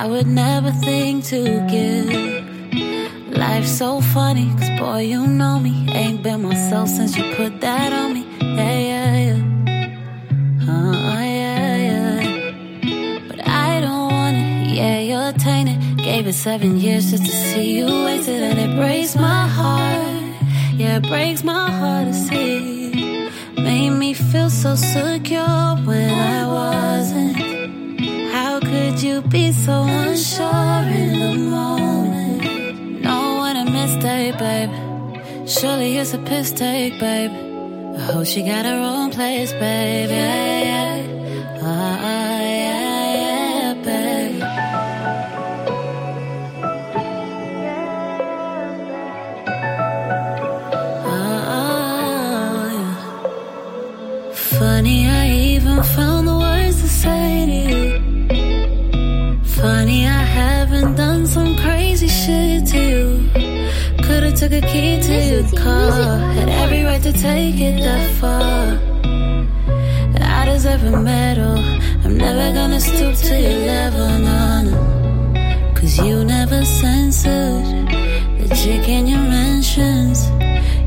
I 0.00 0.06
would 0.06 0.28
never 0.28 0.70
think 0.70 1.24
to 1.24 1.42
give? 1.66 3.36
Life's 3.36 3.76
so 3.76 4.00
funny, 4.00 4.48
cause 4.56 4.70
boy, 4.78 5.00
you 5.00 5.26
know 5.26 5.58
me. 5.58 5.88
Ain't 5.90 6.22
been 6.22 6.42
myself 6.42 6.88
since 6.88 7.16
you 7.16 7.24
put 7.34 7.60
that 7.62 7.92
on 7.92 8.14
me. 8.14 8.24
Yeah, 8.40 8.78
yeah, 8.90 9.16
yeah. 9.26 10.70
Uh, 10.70 10.92
yeah, 11.42 11.76
yeah. 11.88 13.24
But 13.26 13.40
I 13.48 13.80
don't 13.80 14.12
want 14.12 14.36
it. 14.36 14.76
Yeah, 14.76 15.00
you're 15.00 15.32
tainted. 15.32 15.98
Gave 15.98 16.28
it 16.28 16.34
seven 16.34 16.78
years 16.78 17.10
just 17.10 17.24
to 17.26 17.32
see 17.32 17.78
you 17.78 17.86
wasted, 17.86 18.40
and 18.40 18.56
it 18.56 18.76
breaks 18.76 19.16
my 19.16 19.48
heart. 19.48 20.22
Yeah, 20.74 20.98
it 20.98 21.08
breaks 21.08 21.42
my 21.42 21.72
heart 21.72 22.06
to 22.06 22.14
see. 22.14 23.30
Made 23.56 23.90
me 23.90 24.14
feel 24.14 24.48
so 24.48 24.76
secure 24.76 25.76
when 25.88 26.08
I 26.08 26.46
wasn't. 26.46 27.37
Could 28.98 29.06
you 29.06 29.22
be 29.22 29.52
so 29.52 29.84
unsure 29.84 30.82
in 30.90 31.20
the 31.20 31.34
moment? 31.38 33.00
Know 33.00 33.36
what 33.36 33.54
a 33.54 33.64
mistake, 33.64 34.36
babe. 34.38 34.70
Surely 35.46 35.98
it's 35.98 36.14
a 36.14 36.18
piss 36.18 36.50
take, 36.50 36.98
babe. 36.98 37.30
I 37.96 38.00
hope 38.00 38.26
she 38.26 38.42
got 38.42 38.64
her 38.64 38.74
own 38.74 39.12
place, 39.12 39.52
babe. 39.52 40.10
Yeah, 40.10 40.96
yeah. 40.96 41.60
Ah, 41.62 42.27
took 64.48 64.64
a 64.64 64.66
key 64.66 65.00
to 65.00 65.14
your 65.30 65.62
car. 65.62 66.18
Had 66.36 66.48
every 66.48 66.82
right 66.82 67.02
to 67.02 67.12
take 67.12 67.60
it 67.60 67.80
that 67.82 68.10
far. 68.20 68.78
I 70.20 70.44
deserve 70.46 70.84
a 70.84 71.02
medal. 71.02 71.58
I'm 72.04 72.16
never 72.16 72.54
gonna 72.54 72.80
stoop 72.80 73.14
to 73.28 73.40
your 73.40 73.58
level, 73.74 74.08
no, 74.28 74.62
no. 74.68 75.74
Cause 75.74 75.98
you 75.98 76.24
never 76.24 76.64
censored 76.64 77.88
the 78.38 78.48
chick 78.60 78.88
in 78.88 79.06
your 79.06 79.20
mentions. 79.20 80.30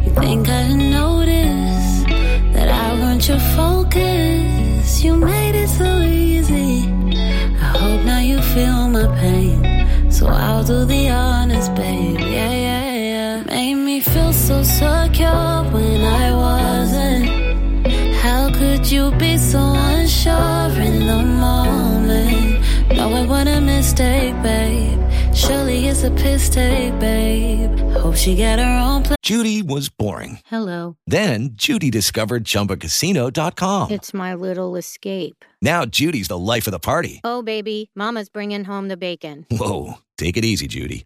You 0.04 0.12
think 0.22 0.50
I 0.50 0.64
didn't 0.68 0.92
notice 0.92 2.04
that 2.56 2.70
I 2.70 2.94
weren't 3.00 3.28
your 3.28 3.44
focus? 3.58 5.04
You 5.04 5.16
made 5.16 5.56
it 5.56 5.70
so 5.70 6.00
easy. 6.02 6.88
I 7.66 7.78
hope 7.82 8.02
now 8.06 8.20
you 8.20 8.42
feel 8.54 8.88
my 8.88 9.08
pain. 9.20 10.12
So 10.12 10.28
I'll 10.28 10.64
do 10.64 10.86
the 10.86 11.10
honors, 11.10 11.70
babe. 11.70 12.31
You 18.92 19.12
be 19.12 19.38
so 19.38 19.60
unsure 19.60 20.82
in 20.82 21.08
the 21.08 21.24
moment? 21.24 22.62
Know 22.94 23.16
it 23.16 23.28
was 23.28 23.48
a 23.48 23.62
mistake, 23.62 24.36
babe. 24.44 25.00
Surely 25.34 25.88
it's 25.88 26.04
a 26.04 26.12
piss 26.12 26.50
take, 26.50 27.00
babe. 27.00 27.72
Hope 27.94 28.16
she 28.16 28.36
got 28.36 28.60
her 28.60 28.80
own 28.84 29.04
place. 29.04 29.16
Judy 29.22 29.62
was 29.62 29.88
boring. 29.88 30.40
Hello. 30.48 30.98
Then 31.08 31.52
Judy 31.54 31.90
discovered 31.90 32.44
ChumbaCasino.com. 32.44 33.92
It's 33.92 34.14
my 34.14 34.34
little 34.34 34.76
escape. 34.76 35.46
Now 35.62 35.86
Judy's 35.86 36.28
the 36.28 36.38
life 36.38 36.68
of 36.68 36.72
the 36.72 36.80
party. 36.80 37.22
Oh, 37.24 37.42
baby, 37.42 37.92
Mama's 37.96 38.28
bringing 38.30 38.66
home 38.66 38.90
the 38.90 38.98
bacon. 38.98 39.46
Whoa, 39.50 40.00
take 40.18 40.36
it 40.36 40.44
easy, 40.44 40.68
Judy. 40.68 41.06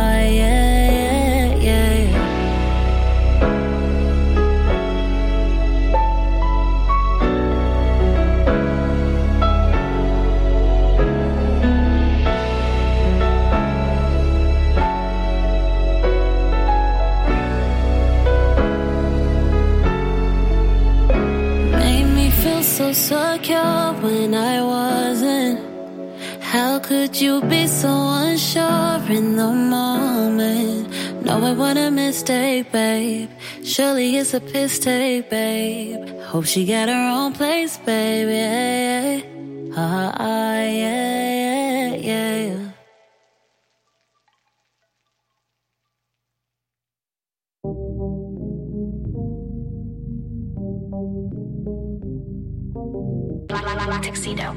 so 22.81 22.93
secure 22.93 23.93
when 24.01 24.33
I 24.33 24.61
wasn't. 24.61 25.59
How 26.41 26.79
could 26.79 27.19
you 27.19 27.41
be 27.41 27.67
so 27.67 27.89
unsure 27.89 29.01
in 29.09 29.35
the 29.35 29.51
moment? 29.51 30.87
It 31.23 31.57
what 31.57 31.77
a 31.77 31.91
mistake, 31.91 32.71
babe. 32.71 33.29
Surely 33.63 34.17
it's 34.17 34.33
a 34.33 34.39
piss 34.39 34.79
take, 34.79 35.29
babe. 35.29 36.09
Hope 36.23 36.45
she 36.45 36.65
got 36.65 36.89
her 36.89 37.05
own 37.17 37.33
place, 37.33 37.77
baby. 37.77 39.23
Ah, 39.77 40.13
ah, 40.17 40.61
yeah, 40.61 41.95
yeah, 41.95 42.45
yeah. 42.47 42.70
Tuxedo. 54.01 54.55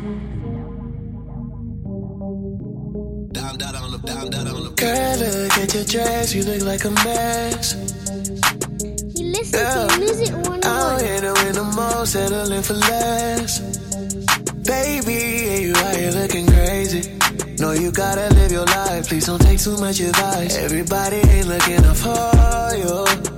Girl, 4.77 5.17
look 5.19 5.59
at 5.59 5.75
your 5.75 5.85
dress, 5.85 6.35
you 6.35 6.43
look 6.45 6.63
like 6.63 6.85
a 6.85 6.91
mess. 6.91 7.75
You 9.17 9.27
listen 9.33 9.61
Yeah. 9.61 9.87
to 9.87 9.99
Music 10.01 10.31
I 10.31 10.39
101. 10.39 10.61
don't 10.61 11.01
hit 11.03 11.23
her 11.25 11.49
in 11.49 11.55
the 11.55 11.65
mall, 11.77 12.07
settling 12.07 12.63
for 12.63 12.75
less. 12.75 13.61
Baby, 14.65 15.13
yeah, 15.13 15.59
you 15.67 15.73
out 15.77 15.97
here 15.97 16.13
looking 16.13 16.47
crazy. 16.47 17.03
No, 17.59 17.73
you 17.73 17.91
gotta 17.93 18.33
live 18.35 18.51
your 18.53 18.65
life, 18.67 19.09
please 19.09 19.27
don't 19.27 19.41
take 19.41 19.59
too 19.61 19.77
much 19.79 20.01
advice. 20.01 20.57
Everybody 20.57 21.17
ain't 21.17 21.49
looking 21.49 21.85
up 21.85 21.97
for 21.97 22.75
you. 22.77 23.34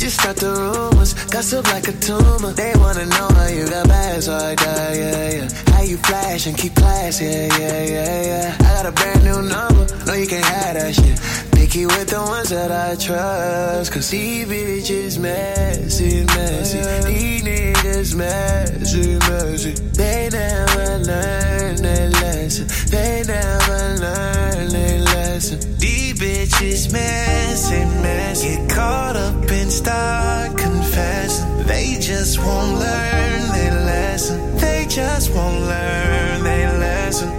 Just 0.00 0.18
start 0.18 0.36
the 0.36 0.48
rumors, 0.48 1.12
gossip 1.28 1.66
like 1.74 1.86
a 1.86 1.92
tumor. 1.92 2.52
They 2.54 2.72
wanna 2.76 3.04
know 3.04 3.28
how 3.36 3.48
you 3.48 3.68
got 3.68 3.86
bags 3.86 4.28
like 4.28 4.58
that, 4.60 4.96
yeah, 4.96 5.30
yeah. 5.44 5.74
How 5.74 5.82
you 5.82 5.98
flash 5.98 6.46
and 6.46 6.56
keep 6.56 6.74
class, 6.74 7.20
yeah, 7.20 7.48
yeah, 7.58 7.82
yeah, 7.84 8.22
yeah. 8.30 8.56
I 8.60 8.82
got 8.82 8.86
a 8.86 8.92
brand 8.92 9.24
new 9.24 9.42
number, 9.42 9.84
no, 10.06 10.14
you 10.14 10.26
can't 10.26 10.42
have 10.42 10.74
that 10.76 10.94
shit. 10.94 11.20
Picky 11.52 11.84
with 11.84 12.08
the 12.08 12.18
ones 12.18 12.48
that 12.48 12.72
I 12.72 12.96
trust, 12.96 13.92
cause 13.92 14.08
these 14.08 14.48
bitches 14.48 15.18
messy, 15.18 16.24
messy. 16.24 16.78
These 17.06 17.42
niggas 17.42 18.14
messy, 18.16 19.18
messy. 19.28 19.72
They 20.00 20.30
never 20.32 21.04
learn 21.04 21.76
their 21.76 22.08
lesson. 22.08 22.66
They 22.88 23.22
never 23.26 24.00
learn 24.00 24.68
their 24.70 24.98
lesson. 25.00 25.19
These 25.40 26.20
bitches 26.20 26.92
messy, 26.92 27.78
messy. 28.02 28.56
Get 28.56 28.68
caught 28.68 29.16
up 29.16 29.50
and 29.50 29.72
start 29.72 30.58
confessing. 30.58 31.66
They 31.66 31.96
just 31.98 32.38
won't 32.38 32.78
learn 32.78 33.48
their 33.48 33.74
lesson. 33.86 34.56
They 34.58 34.84
just 34.86 35.34
won't 35.34 35.60
learn 35.62 36.42
their 36.44 36.78
lesson. 36.78 37.30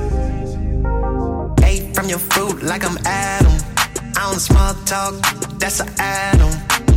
Ate 1.63 1.93
from 1.93 2.09
your 2.09 2.17
fruit 2.17 2.63
like 2.63 2.83
I'm 2.83 2.97
Adam. 3.05 3.53
I 4.17 4.31
don't 4.31 4.39
small 4.39 4.73
talk, 4.85 5.13
that's 5.59 5.79
an 5.79 5.89
atom. 5.99 6.51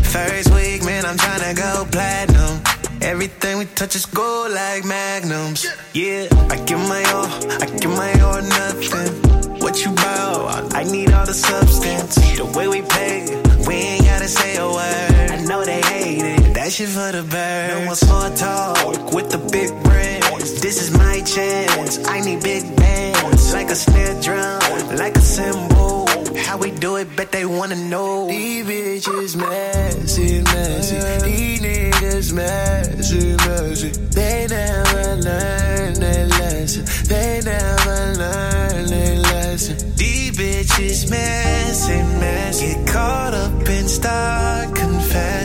First 0.05 0.55
week, 0.55 0.85
man, 0.85 1.05
I'm 1.05 1.19
tryna 1.19 1.55
go 1.55 1.85
platinum. 1.91 2.74
Everything 3.05 3.59
we 3.59 3.67
touch 3.67 3.95
is 3.97 4.07
gold 4.07 4.51
like 4.51 4.83
magnums. 4.83 5.67
Yeah, 5.93 6.27
I 6.49 6.57
give 6.65 6.79
my 6.79 7.05
all, 7.13 7.29
I 7.63 7.67
give 7.79 7.91
my 7.91 8.11
all 8.21 8.41
nothing. 8.41 9.61
What 9.61 9.85
you 9.85 9.93
bout? 9.93 10.75
I 10.75 10.85
need 10.85 11.13
all 11.13 11.27
the 11.27 11.35
substance. 11.35 12.15
The 12.39 12.47
way 12.57 12.67
we 12.67 12.81
pay, 12.81 13.27
we 13.69 13.75
ain't 13.75 14.05
gotta 14.07 14.27
say 14.27 14.57
a 14.57 14.67
word. 14.67 15.31
I 15.31 15.45
know 15.45 15.63
they 15.65 15.83
hate 15.83 16.23
it. 16.23 16.44
That 16.65 16.73
for 16.73 17.13
the 17.13 17.23
birds. 17.29 17.75
No 17.75 17.85
more 17.85 17.95
small 17.95 18.31
talk 18.35 19.13
with 19.13 19.29
the 19.31 19.37
big 19.53 19.69
brands. 19.85 20.63
This 20.63 20.81
is 20.81 20.97
my 20.97 21.21
chance. 21.21 21.99
I 22.09 22.21
need 22.21 22.43
big 22.43 22.75
bands. 22.75 23.53
Like 23.53 23.69
a 23.69 23.75
snare 23.75 24.19
drum, 24.23 24.97
like 24.97 25.15
a 25.15 25.21
cymbal. 25.21 26.09
How 26.39 26.57
we 26.57 26.71
do 26.71 26.97
it, 26.97 27.15
bet 27.17 27.33
they 27.33 27.45
wanna 27.45 27.77
know. 27.77 28.29
These 28.29 28.65
bitches 28.65 29.37
messy, 29.37 30.41
messy. 30.41 30.97
These 31.29 31.61
niggas 31.61 32.33
messy, 32.33 33.37
messy. 33.45 33.91
They 34.17 34.47
never 34.49 35.17
learn 35.17 35.93
their 36.01 36.27
lesson. 36.29 36.87
They 37.07 37.43
never 37.45 38.15
learn 38.17 38.87
their 38.87 39.17
lesson. 39.21 39.77
These 39.97 40.33
bitches 40.39 41.11
messy, 41.11 41.99
messy. 42.21 42.67
Get 42.73 42.87
caught 42.89 43.35
up 43.35 43.69
and 43.69 43.91
start 43.91 44.75
confessing. 44.75 45.44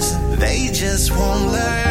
Just 0.80 1.11
won't 1.11 1.51
learn 1.51 1.88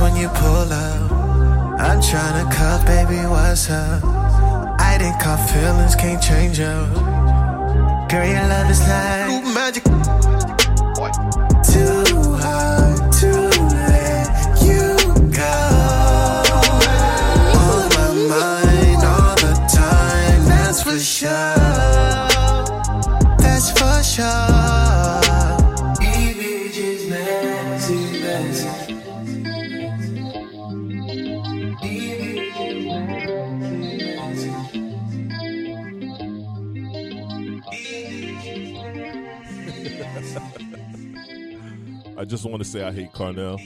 when 0.00 0.16
you 0.16 0.28
pull 0.28 0.72
up. 0.72 1.12
I'm 1.78 2.00
tryna 2.00 2.50
cut, 2.52 2.86
baby, 2.86 3.26
what's 3.26 3.68
up? 3.70 4.02
I 4.80 4.96
didn't 4.98 5.20
feelings, 5.50 5.94
can't 5.94 6.22
change 6.22 6.60
up. 6.60 6.88
Girl, 8.10 8.26
your 8.26 8.46
love 8.48 8.70
is 8.70 8.80
like 8.88 9.30
Ooh, 9.30 9.54
magic. 9.54 9.84
Too 11.70 12.34
hard 12.42 13.12
to 13.20 13.30
let 13.88 14.62
you 14.62 14.96
go. 15.30 15.99
Just 42.30 42.44
want 42.44 42.62
to 42.62 42.68
say 42.68 42.84
I 42.84 42.92
hate 42.92 43.12
Carnell. 43.12 43.58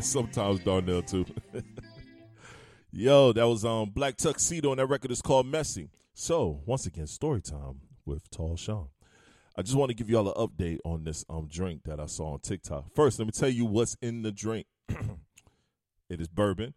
Sometimes 0.02 0.60
Darnell 0.60 1.02
too. 1.02 1.26
Yo, 2.90 3.34
that 3.34 3.46
was 3.46 3.66
um 3.66 3.90
Black 3.90 4.16
Tuxedo, 4.16 4.70
and 4.70 4.78
that 4.78 4.86
record 4.86 5.10
is 5.10 5.20
called 5.20 5.46
Messy. 5.46 5.90
So 6.14 6.62
once 6.64 6.86
again, 6.86 7.06
story 7.06 7.42
time 7.42 7.82
with 8.06 8.30
Tall 8.30 8.56
Sean. 8.56 8.88
I 9.54 9.60
just 9.60 9.76
want 9.76 9.90
to 9.90 9.94
give 9.94 10.08
y'all 10.08 10.26
an 10.28 10.48
update 10.48 10.78
on 10.86 11.04
this 11.04 11.22
um 11.28 11.48
drink 11.50 11.82
that 11.84 12.00
I 12.00 12.06
saw 12.06 12.32
on 12.32 12.40
TikTok. 12.40 12.94
First, 12.94 13.18
let 13.18 13.26
me 13.26 13.32
tell 13.32 13.50
you 13.50 13.66
what's 13.66 13.94
in 14.00 14.22
the 14.22 14.32
drink. 14.32 14.66
it 14.88 16.18
is 16.18 16.28
bourbon, 16.28 16.72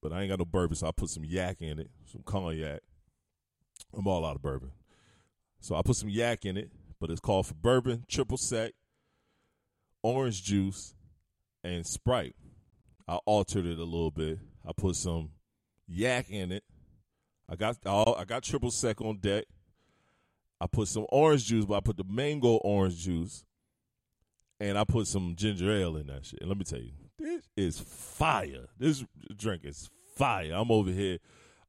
but 0.00 0.12
I 0.12 0.20
ain't 0.20 0.30
got 0.30 0.38
no 0.38 0.44
bourbon, 0.44 0.76
so 0.76 0.86
I 0.86 0.92
put 0.92 1.10
some 1.10 1.24
yak 1.24 1.56
in 1.60 1.80
it, 1.80 1.90
some 2.12 2.22
cognac. 2.24 2.82
I'm 3.92 4.06
all 4.06 4.24
out 4.24 4.36
of 4.36 4.42
bourbon, 4.42 4.70
so 5.58 5.74
I 5.74 5.82
put 5.82 5.96
some 5.96 6.08
yak 6.08 6.44
in 6.44 6.56
it. 6.56 6.70
But 7.00 7.10
it's 7.10 7.20
called 7.20 7.46
for 7.46 7.54
bourbon, 7.54 8.04
triple 8.08 8.36
sec, 8.36 8.72
orange 10.02 10.42
juice, 10.42 10.94
and 11.62 11.86
Sprite. 11.86 12.34
I 13.06 13.16
altered 13.24 13.66
it 13.66 13.78
a 13.78 13.84
little 13.84 14.10
bit. 14.10 14.38
I 14.66 14.72
put 14.76 14.96
some 14.96 15.30
yak 15.86 16.30
in 16.30 16.52
it. 16.52 16.64
I 17.48 17.56
got 17.56 17.78
all 17.86 18.14
I 18.18 18.24
got 18.24 18.42
triple 18.42 18.70
sec 18.70 19.00
on 19.00 19.18
deck. 19.18 19.44
I 20.60 20.66
put 20.66 20.88
some 20.88 21.06
orange 21.10 21.46
juice, 21.46 21.64
but 21.64 21.76
I 21.76 21.80
put 21.80 21.96
the 21.96 22.04
mango 22.04 22.56
orange 22.56 22.98
juice, 22.98 23.44
and 24.58 24.76
I 24.76 24.84
put 24.84 25.06
some 25.06 25.34
ginger 25.36 25.70
ale 25.70 25.96
in 25.96 26.08
that 26.08 26.26
shit. 26.26 26.40
And 26.40 26.48
let 26.48 26.58
me 26.58 26.64
tell 26.64 26.80
you, 26.80 26.90
this 27.18 27.48
is 27.56 27.78
fire. 27.78 28.66
This 28.76 29.04
drink 29.36 29.64
is 29.64 29.88
fire. 30.16 30.52
I'm 30.52 30.70
over 30.70 30.90
here. 30.90 31.18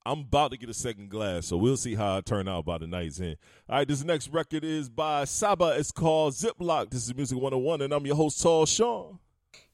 I'm 0.06 0.20
about 0.20 0.52
to 0.52 0.58
get 0.58 0.70
a 0.70 0.74
second 0.74 1.10
glass, 1.10 1.48
so 1.48 1.58
we'll 1.58 1.78
see 1.78 1.94
how 1.94 2.18
I 2.18 2.22
turn 2.22 2.48
out 2.48 2.66
by 2.66 2.78
the 2.78 2.88
night's 2.88 3.20
end. 3.20 3.38
All 3.68 3.78
right, 3.78 3.88
this 3.88 4.04
next 4.04 4.30
record 4.30 4.64
is 4.64 4.90
by 4.90 5.26
Saba. 5.26 5.76
It's 5.78 5.92
called 5.92 6.34
Ziplock. 6.34 6.90
This 6.90 7.06
is 7.06 7.14
Music 7.14 7.38
101, 7.38 7.82
and 7.82 7.94
I'm 7.94 8.06
your 8.06 8.16
host, 8.16 8.42
Tall 8.42 8.66
Sean. 8.66 9.20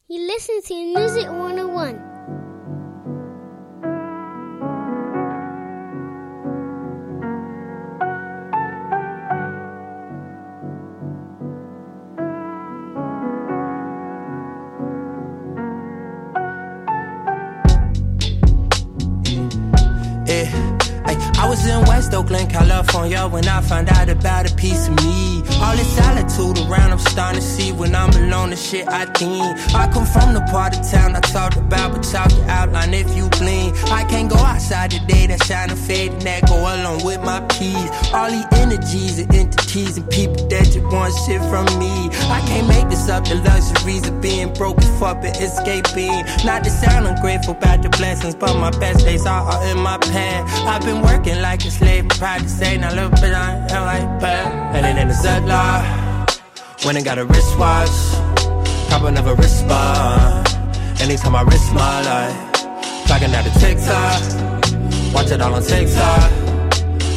You 0.07 0.21
listen 0.27 0.61
to 0.63 0.95
Music 0.95 1.29
101. 1.29 2.54
I 21.37 21.49
was 21.49 21.65
in 21.67 21.81
West 21.81 22.13
Oakland, 22.13 22.49
California 22.49 23.27
when 23.27 23.45
I 23.47 23.59
found 23.61 23.89
out 23.89 24.07
about 24.07 24.49
a 24.49 24.55
piece 24.55 24.87
of 24.87 24.95
me. 25.03 25.43
All 25.61 25.75
this 25.75 25.95
solitude 25.95 26.57
around, 26.65 26.91
I'm 26.91 26.99
starting 26.99 27.41
to 27.41 27.45
see 27.45 27.71
when 27.71 27.93
I'm 27.93 28.09
alone, 28.11 28.51
the 28.51 28.55
shit 28.55 28.87
I 28.87 29.05
think. 29.05 29.43
I 29.75 29.87
come 29.91 30.05
from 30.05 30.33
the 30.33 30.41
part 30.51 30.77
of 30.77 30.89
town 30.89 31.15
I 31.15 31.19
talked 31.19 31.57
about, 31.57 31.93
but 31.93 32.03
talk 32.03 32.31
your 32.31 32.49
outline 32.49 32.93
if 32.93 33.15
you 33.15 33.29
blink. 33.39 33.75
I 33.91 34.05
can't 34.05 34.29
go 34.29 34.37
outside 34.37 34.91
today, 34.91 35.27
that 35.27 35.43
shine 35.43 35.69
and 35.69 35.79
fade, 35.79 36.13
and 36.13 36.21
that 36.21 36.47
go 36.47 36.55
along 36.55 37.03
with 37.03 37.21
my 37.21 37.41
peace. 37.59 37.89
All 38.13 38.29
these 38.29 38.45
energies 38.53 39.19
and 39.19 39.33
entities 39.35 39.97
and 39.97 40.09
people 40.09 40.47
that 40.47 40.65
just 40.65 40.83
want 40.83 41.13
shit 41.25 41.41
from 41.51 41.65
me. 41.79 42.09
I 42.31 42.39
can't 42.47 42.67
make 42.67 42.89
this 42.89 43.09
up, 43.09 43.25
the 43.25 43.35
luxuries 43.35 44.07
of 44.07 44.21
being 44.21 44.53
broke, 44.53 44.81
fuck 44.99 45.23
and 45.23 45.35
escaping. 45.37 46.23
Not 46.45 46.63
to 46.63 46.69
sound 46.69 47.07
ungrateful 47.07 47.55
about 47.55 47.81
the 47.83 47.89
blessings, 47.89 48.35
but 48.35 48.55
my 48.57 48.71
best 48.71 49.05
days 49.05 49.25
are 49.25 49.43
all 49.43 49.61
in 49.63 49.79
my 49.79 49.97
past. 49.97 50.45
I've 50.65 50.81
been 50.81 51.01
working 51.01 51.24
like 51.33 51.65
a 51.65 51.71
slave, 51.71 52.07
proud 52.09 52.41
to 52.41 52.49
say, 52.49 52.77
now 52.77 52.93
look, 52.93 53.11
but 53.13 53.33
I 53.33 53.55
am 53.71 53.85
like 53.85 54.19
bad. 54.21 54.75
And 54.75 54.99
in 54.99 55.07
the 55.07 55.13
Ziplock, 55.15 56.85
when 56.85 56.95
I 56.97 57.01
got 57.01 57.17
a 57.17 57.25
wristwatch, 57.25 57.89
cop 58.89 59.03
another 59.03 59.33
wristband. 59.33 60.47
Anytime 61.01 61.35
I 61.35 61.41
risk 61.41 61.73
my 61.73 62.01
life, 62.01 62.35
clocking 63.07 63.33
out 63.33 63.47
a 63.47 63.53
TikTok, 63.59 65.13
watch 65.13 65.31
it 65.31 65.41
all 65.41 65.55
on 65.55 65.63
TikTok. 65.63 66.31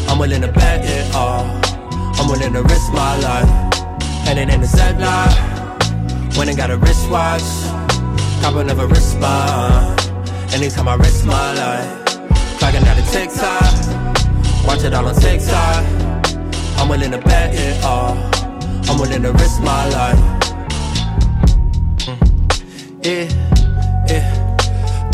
I'm 0.09 0.18
willing 0.18 0.40
to 0.40 0.52
bet 0.52 0.85
it 0.85 1.14
all. 1.14 1.44
I'm 2.18 2.28
willing 2.28 2.55
to 2.55 2.62
risk 2.62 2.93
my 2.93 3.16
life. 3.18 3.51
And 4.26 4.39
in 4.39 4.60
the 4.60 4.66
Ziplock, 4.66 6.39
when 6.39 6.48
I 6.48 6.55
got 6.55 6.70
a 6.70 6.78
wristwatch, 6.78 7.43
cop 8.40 8.55
another 8.55 8.86
wristband. 8.86 10.01
Anytime 10.55 10.89
I 10.89 10.94
risk 10.94 11.26
my 11.26 11.52
life, 11.52 12.05
clocking 12.59 12.86
out 12.86 12.98
a 12.98 13.02
TikTok, 13.12 13.97
watch 14.69 14.85
it 14.85 14.93
all 14.93 15.07
on 15.07 15.15
TikTok. 15.15 15.82
I'm 16.77 16.90
willing 16.90 17.11
to 17.12 17.19
bet 17.19 17.55
it 17.55 17.82
all. 17.82 18.12
I'm 18.89 19.01
willing 19.01 19.23
to 19.23 19.32
risk 19.32 19.62
my 19.62 19.89
life. 19.89 20.19
Mm. 22.05 23.07
Yeah. 23.07 23.47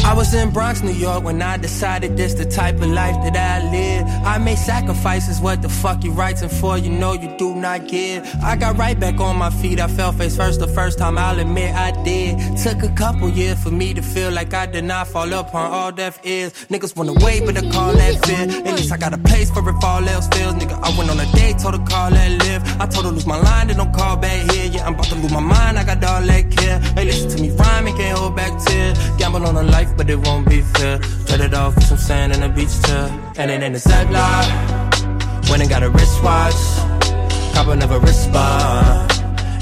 I 0.05 0.13
was 0.13 0.35
in 0.35 0.51
Bronx, 0.51 0.83
New 0.83 0.93
York 0.93 1.25
when 1.25 1.41
I 1.41 1.57
decided 1.57 2.17
this 2.17 2.35
the 2.35 2.45
type 2.45 2.77
of 2.77 2.89
life 2.89 3.17
that 3.25 3.37
I 3.37 3.71
live. 3.71 4.07
I 4.25 4.37
made 4.39 4.59
sacrifices, 4.59 5.41
what 5.41 5.63
the 5.63 5.69
fuck 5.69 6.05
you 6.05 6.13
writing 6.13 6.51
for? 6.51 6.77
You 6.77 6.91
know 6.91 7.15
you 7.15 7.35
do 7.39 7.55
not 7.55 7.89
give. 7.89 8.23
I 8.43 8.55
got 8.55 8.77
right 8.77 8.99
back 9.01 9.19
on 9.19 9.37
my 9.37 9.49
feet, 9.49 9.81
I 9.81 9.89
fell 9.89 10.13
face 10.13 10.37
first 10.37 10.61
the 10.61 10.69
first 10.69 10.99
time, 10.99 11.17
I'll 11.17 11.41
admit 11.41 11.75
I 11.75 11.91
did. 12.05 12.39
Took 12.59 12.83
a 12.83 12.93
couple 12.95 13.31
years 13.31 13.61
for 13.63 13.71
me 13.71 13.95
to 13.95 14.03
feel 14.03 14.31
like 14.31 14.53
I 14.53 14.67
did 14.67 14.85
not 14.85 15.09
fall 15.09 15.33
upon 15.33 15.73
all 15.73 15.91
deaf 15.91 16.21
ears. 16.25 16.53
Niggas 16.69 16.95
wanna 16.95 17.15
wait, 17.15 17.45
but 17.47 17.57
I 17.57 17.63
call 17.71 17.93
that 17.95 18.27
fear. 18.27 18.45
At 18.67 18.77
least 18.77 18.93
I 18.93 18.99
got 18.99 19.15
a 19.15 19.19
place 19.19 19.51
for 19.51 19.69
if 19.69 19.83
all 19.83 20.07
else 20.07 20.29
fails. 20.29 20.55
Nigga, 20.55 20.79
I 20.83 20.97
went 20.99 21.11
on 21.11 21.19
a 21.19 21.27
date, 21.33 21.59
told 21.59 21.79
her 21.79 21.87
call 21.87 22.11
that 22.11 22.31
live. 22.45 22.63
I 22.81 22.87
told 22.87 23.07
her 23.07 23.11
lose 23.11 23.27
my 23.27 23.41
line, 23.41 23.69
then 23.69 23.79
don't 23.79 23.93
call 23.95 24.17
back 24.17 24.51
here. 24.53 24.71
Yeah, 24.71 24.87
I'm 24.87 24.95
about 24.95 25.07
to 25.07 25.15
lose 25.15 25.33
my 25.33 25.41
mind, 25.41 25.79
I 25.79 25.85
got 25.85 26.05
all 26.05 26.21
that 26.21 26.51
care. 26.51 26.79
Hey, 26.95 27.07
listen 27.07 27.31
to 27.31 27.43
me 27.43 27.51
rhyme, 27.57 27.87
can't 27.97 28.19
hold 28.19 28.37
back 28.37 28.53
tears. 28.65 28.99
Gamble 29.19 29.47
on 29.47 29.57
a 29.57 29.63
life, 29.63 29.94
but 29.97 30.11
it 30.11 30.19
won't 30.19 30.49
be 30.49 30.61
fair. 30.61 30.99
Trade 31.27 31.41
it 31.41 31.55
off 31.55 31.75
for 31.75 31.81
some 31.81 31.99
sand 31.99 32.33
and 32.33 32.45
a 32.45 32.49
beach 32.49 32.75
chair. 32.83 33.09
And 33.37 33.51
then 33.51 33.63
in 33.63 33.73
the 33.73 33.79
Ziplock, 33.79 34.47
when 35.51 35.61
I 35.63 35.67
got 35.67 35.83
a 35.83 35.91
wristwatch, 35.91 36.55
cop 37.55 37.69
another 37.69 37.99
wristband. 38.01 39.13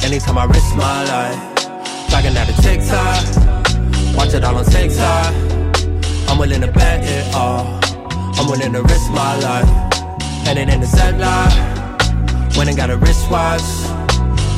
Anytime 0.04 0.38
I 0.38 0.44
risk 0.44 0.74
my 0.74 1.04
life, 1.04 1.38
clocking 2.08 2.36
out 2.36 2.48
a 2.48 2.54
TikTok, 2.62 4.16
watch 4.16 4.34
it 4.34 4.44
all 4.44 4.56
on 4.56 4.64
TikTok. 4.64 5.34
I'm 6.28 6.38
willing 6.38 6.60
to 6.62 6.72
bet 6.72 7.04
it 7.04 7.34
all. 7.34 7.80
I'm 8.38 8.46
willing 8.48 8.72
to 8.72 8.82
risk 8.82 9.10
my 9.10 9.36
life. 9.38 9.68
And 10.46 10.58
then 10.58 10.68
in 10.68 10.80
the 10.80 10.86
Ziplock, 10.86 12.56
when 12.56 12.68
I 12.68 12.74
got 12.74 12.90
a 12.90 12.96
wristwatch, 12.96 13.62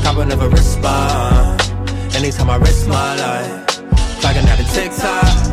cop 0.03 0.19
another 0.19 0.49
wristband. 0.49 1.61
Anytime 2.15 2.49
I 2.49 2.57
risk 2.57 2.87
my 2.87 3.17
life, 3.17 3.67
clocking 4.21 4.47
out 4.47 4.61
a 4.61 4.65
TikTok, 4.73 5.44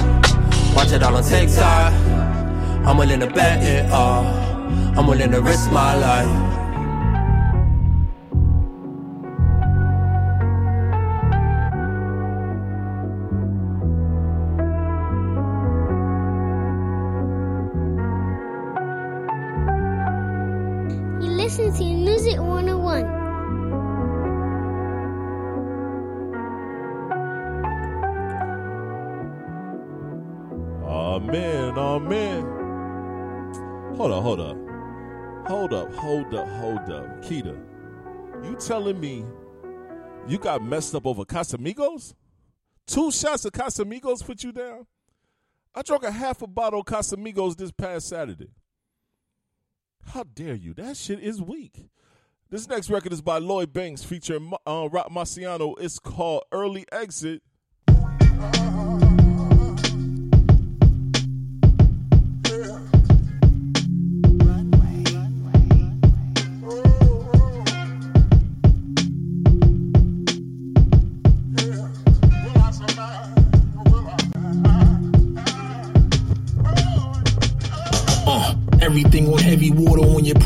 watch 0.76 0.92
it 0.92 1.04
all 1.04 1.16
on 1.16 1.24
TikTok. 1.24 1.94
I'm 2.86 2.98
willing 2.98 3.20
to 3.20 3.28
bet 3.28 3.64
it 3.64 3.92
all. 3.92 4.26
I'm 4.98 5.08
willing 5.08 5.32
to 5.32 5.42
risk 5.42 5.72
my 5.72 5.96
life. 5.96 6.61
Hold 36.02 36.34
up, 36.34 36.48
hold 36.48 36.90
up. 36.90 37.22
Keita, 37.22 37.56
you 38.44 38.56
telling 38.56 39.00
me 39.00 39.24
you 40.28 40.40
got 40.40 40.64
messed 40.64 40.96
up 40.96 41.06
over 41.06 41.24
Casamigos? 41.24 42.16
Two 42.88 43.12
shots 43.12 43.46
of 43.46 43.52
Casamigos 43.52 44.26
put 44.26 44.44
you 44.44 44.52
down? 44.52 44.88
I 45.76 45.84
drank 45.84 46.02
a 46.02 46.10
half 46.10 46.42
a 46.42 46.48
bottle 46.48 46.80
of 46.80 46.88
Casamigos 46.88 47.56
this 47.56 47.70
past 47.72 48.10
Saturday. 48.10 48.50
How 50.08 50.24
dare 50.24 50.56
you? 50.56 50.74
That 50.74 50.98
shit 50.98 51.20
is 51.20 51.40
weak. 51.40 51.92
This 52.50 52.68
next 52.68 52.90
record 52.90 53.14
is 53.14 53.22
by 53.22 53.38
Lloyd 53.38 53.72
Banks 53.72 54.04
featuring 54.04 54.52
uh, 54.66 54.90
Roc 54.92 55.12
Marciano. 55.12 55.76
It's 55.80 56.00
called 56.00 56.46
Early 56.52 56.84
Exit. 56.92 57.44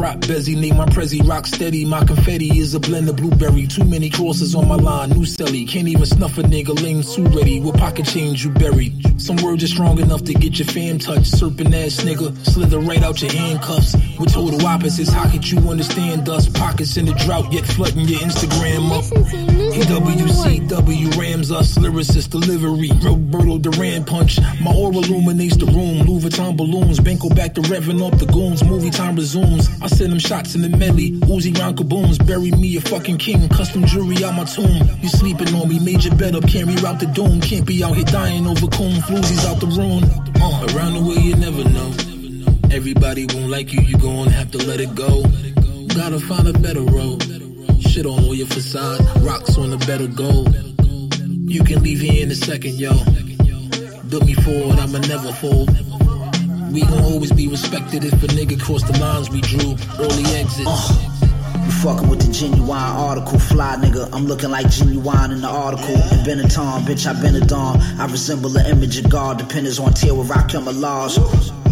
Prop 0.06 0.20
bezzy. 0.22 0.56
Name 0.56 0.78
my 0.78 0.86
prezi 0.86 1.28
rock 1.28 1.48
steady. 1.48 1.84
My 1.84 2.04
confetti 2.06 2.60
is 2.60 2.76
a 2.76 2.80
blend 2.80 3.10
of 3.10 3.16
blueberry. 3.16 3.66
Too 3.66 3.84
many 3.84 4.10
crosses 4.10 4.54
on 4.54 4.68
my 4.68 4.76
line. 4.76 5.10
New 5.10 5.26
celly. 5.26 5.68
Can't 5.68 5.88
even 5.88 6.06
snuff 6.06 6.38
a 6.38 6.44
nigga. 6.44 6.80
Lame 6.84 7.02
too 7.02 7.26
ready. 7.38 7.60
With 7.60 7.78
pocket 7.78 8.06
change 8.06 8.46
you 8.46 8.52
buried. 8.52 8.94
Some 9.20 9.38
words 9.38 9.64
are 9.64 9.68
strong 9.68 10.00
enough 10.00 10.24
to 10.26 10.34
get 10.34 10.60
your 10.60 10.68
fam 10.68 11.00
touched. 11.00 11.36
Serpent 11.38 11.74
ass 11.74 12.04
nigga. 12.04 12.36
Slither 12.46 12.80
right 12.80 13.02
out 13.02 13.22
your 13.22 13.32
handcuffs. 13.32 13.96
With 14.20 14.32
total 14.32 14.64
opposites. 14.68 15.12
How 15.12 15.30
could 15.30 15.50
you 15.50 15.58
understand 15.70 16.30
us? 16.30 16.48
Pockets 16.50 16.98
in 16.98 17.06
the 17.06 17.14
drought 17.14 17.52
yet 17.52 17.66
flooding 17.66 18.08
your 18.08 18.20
Instagram 18.20 18.92
up. 18.92 19.06
EWCW 19.74 21.18
Rams 21.18 21.52
us. 21.52 21.78
Lyricist 21.80 22.30
delivery. 22.30 22.92
Roberto 23.02 23.58
Duran 23.58 24.06
punch. 24.06 24.40
My 24.62 24.72
aura 24.72 24.98
illuminates 24.98 25.58
the 25.58 25.66
room. 25.66 26.06
Louis 26.06 26.26
Vuitton 26.26 26.56
balloons. 26.56 27.00
Banco 27.00 27.30
back 27.30 27.56
the 27.56 27.62
revving 27.62 28.06
up 28.06 28.20
the 28.20 28.28
goons. 28.28 28.64
Movie 28.64 28.92
time 28.92 29.16
resumes. 29.16 29.68
I 29.82 29.88
send 29.96 30.12
them 30.12 30.20
shots 30.20 30.56
in 30.56 30.62
the 30.62 30.70
medley. 30.70 31.12
Uzi 31.32 31.58
round 31.58 31.78
kabooms. 31.78 32.26
Bury 32.26 32.52
me 32.52 32.76
a 32.78 32.82
fucking 32.82 33.18
king. 33.18 33.48
Custom 33.50 33.86
jewelry 33.86 34.24
on 34.24 34.36
my 34.36 34.44
tomb. 34.44 34.82
You 35.02 35.10
sleeping 35.10 35.54
on 35.56 35.70
me. 35.70 35.80
Made 35.80 36.04
your 36.04 36.16
bed 36.16 36.36
up. 36.36 36.48
Can't 36.48 36.68
reroute 36.68 37.00
the 37.00 37.08
doom. 37.08 37.42
Can't 37.42 37.66
be 37.66 37.84
out 37.84 37.96
here 37.96 38.06
dying 38.06 38.46
over 38.46 38.68
coon. 38.68 39.00
Floozies 39.08 39.46
out 39.46 39.60
the 39.60 39.68
room. 39.68 40.04
Uh, 40.42 40.68
around 40.76 40.94
the 40.94 41.02
way 41.08 41.22
you 41.22 41.36
never 41.36 41.64
know. 41.70 42.16
Everybody 42.72 43.26
won't 43.34 43.50
like 43.50 43.72
you, 43.72 43.82
you 43.82 43.98
gon' 43.98 44.28
have 44.28 44.52
to 44.52 44.58
let 44.58 44.82
it 44.82 44.94
go. 44.96 45.24
Gotta 45.96 46.20
find 46.20 46.48
a 46.48 46.54
better 46.54 46.82
road. 46.82 47.24
Shit 47.80 48.06
on 48.06 48.26
all 48.26 48.36
your 48.36 48.48
facade, 48.48 49.00
rocks 49.22 49.58
on 49.58 49.72
a 49.72 49.78
better 49.78 50.08
goal. 50.08 50.46
You 51.48 51.64
can 51.64 51.84
leave 51.84 52.02
here 52.02 52.24
in 52.24 52.32
a 52.32 52.36
second, 52.36 52.74
yo. 52.74 52.92
Look 54.10 54.26
me 54.26 54.34
forward, 54.34 54.78
I'ma 54.80 55.00
never 55.08 55.32
fold. 55.34 55.70
We 56.72 56.82
gon' 56.82 57.04
always 57.04 57.32
be 57.32 57.48
respected 57.48 58.04
if 58.04 58.14
a 58.24 58.28
nigga 58.28 58.60
cross 58.60 58.84
the 58.84 58.98
lines 59.00 59.30
we 59.30 59.42
drew. 59.42 59.76
Early 60.00 60.26
exit. 60.36 60.66
Uh, 60.68 61.12
you 61.64 61.72
fucking 61.72 62.10
with 62.10 62.26
the 62.26 62.32
genuine 62.32 62.72
article, 62.72 63.40
fly 63.40 63.76
nigga. 63.78 64.10
I'm 64.14 64.26
looking 64.26 64.50
like 64.50 64.70
genuine 64.70 65.32
in 65.32 65.42
the 65.42 65.48
article. 65.48 65.96
In 65.96 66.20
Benetton, 66.26 66.82
bitch, 66.82 67.06
I've 67.08 67.22
been 67.22 67.36
a 67.36 67.46
dawn. 67.46 67.80
I 68.00 68.06
resemble 68.08 68.50
the 68.50 68.68
image 68.70 68.98
of 68.98 69.10
God, 69.10 69.38
dependence 69.38 69.80
on 69.80 69.94
tier 69.94 70.14
where 70.14 70.28
I 70.32 70.60
my 70.60 70.72
laws. 70.72 71.18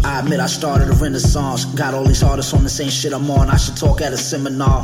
I 0.05 0.19
admit 0.19 0.39
I 0.39 0.47
started 0.47 0.89
a 0.89 0.93
renaissance. 0.93 1.65
Got 1.65 1.93
all 1.93 2.05
these 2.05 2.23
artists 2.23 2.53
on 2.53 2.63
the 2.63 2.69
same 2.69 2.89
shit 2.89 3.13
I'm 3.13 3.29
on. 3.31 3.49
I 3.49 3.57
should 3.57 3.77
talk 3.77 4.01
at 4.01 4.13
a 4.13 4.17
seminar. 4.17 4.83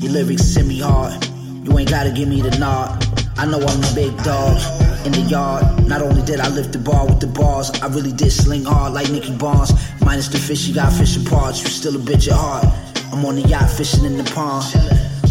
Your 0.00 0.12
lyrics 0.12 0.44
send 0.44 0.68
me 0.68 0.80
hard. 0.80 1.24
You 1.64 1.78
ain't 1.78 1.90
gotta 1.90 2.10
give 2.10 2.28
me 2.28 2.42
the 2.42 2.56
nod. 2.58 3.04
I 3.38 3.46
know 3.46 3.58
I'm 3.58 3.80
the 3.80 3.92
big 3.94 4.16
dog 4.24 4.85
in 5.06 5.12
the 5.12 5.20
yard. 5.20 5.86
Not 5.86 6.02
only 6.02 6.22
did 6.22 6.40
I 6.40 6.48
lift 6.48 6.72
the 6.72 6.78
bar 6.78 7.06
with 7.06 7.20
the 7.20 7.28
bars, 7.28 7.70
I 7.80 7.86
really 7.86 8.12
did 8.12 8.32
sling 8.32 8.64
hard 8.64 8.92
like 8.92 9.08
Nicky 9.10 9.34
Barnes. 9.36 9.72
Minus 10.04 10.28
the 10.28 10.38
fish, 10.38 10.66
you 10.66 10.74
got 10.74 10.92
fishing 10.92 11.24
parts. 11.24 11.62
You 11.62 11.68
still 11.68 11.96
a 11.96 11.98
bitch 11.98 12.28
at 12.28 12.34
heart. 12.34 12.66
I'm 13.12 13.24
on 13.24 13.36
the 13.36 13.42
yacht 13.42 13.70
fishing 13.70 14.04
in 14.04 14.18
the 14.18 14.24
pond. 14.24 14.64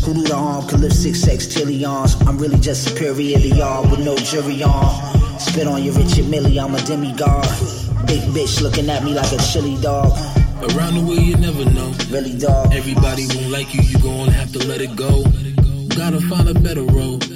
Who 0.04 0.14
do 0.14 0.24
the 0.24 0.36
arm 0.36 0.68
could 0.68 0.80
lift 0.80 0.96
six 0.96 1.20
sextillions? 1.26 2.26
I'm 2.28 2.38
really 2.38 2.58
just 2.60 2.88
superior 2.88 3.38
to 3.38 3.48
y'all 3.48 3.90
with 3.90 4.00
no 4.00 4.16
jury 4.16 4.64
on. 4.64 5.40
Spit 5.40 5.68
on 5.68 5.84
your 5.84 5.94
Richard 5.94 6.30
Millie, 6.30 6.60
I'm 6.60 6.74
a 6.74 6.82
demigod. 6.82 7.46
Big 8.08 8.22
bitch 8.32 8.62
looking 8.62 8.90
at 8.90 9.04
me 9.04 9.14
like 9.14 9.32
a 9.34 9.38
chili 9.38 9.76
dog. 9.82 10.12
Around 10.72 10.96
the 10.96 11.06
way 11.06 11.18
you 11.18 11.36
never 11.38 11.66
know. 11.66 11.94
Really 12.10 12.38
dog. 12.38 12.74
Everybody 12.74 13.28
won't 13.36 13.50
like 13.50 13.74
you, 13.74 13.82
you 13.82 14.00
gon' 14.00 14.30
have 14.30 14.52
to 14.54 14.60
let 14.68 14.80
it 14.80 14.96
go. 14.96 15.24
Gotta 15.96 16.22
find 16.22 16.48
a 16.48 16.54
better 16.54 16.84
road. 16.84 17.35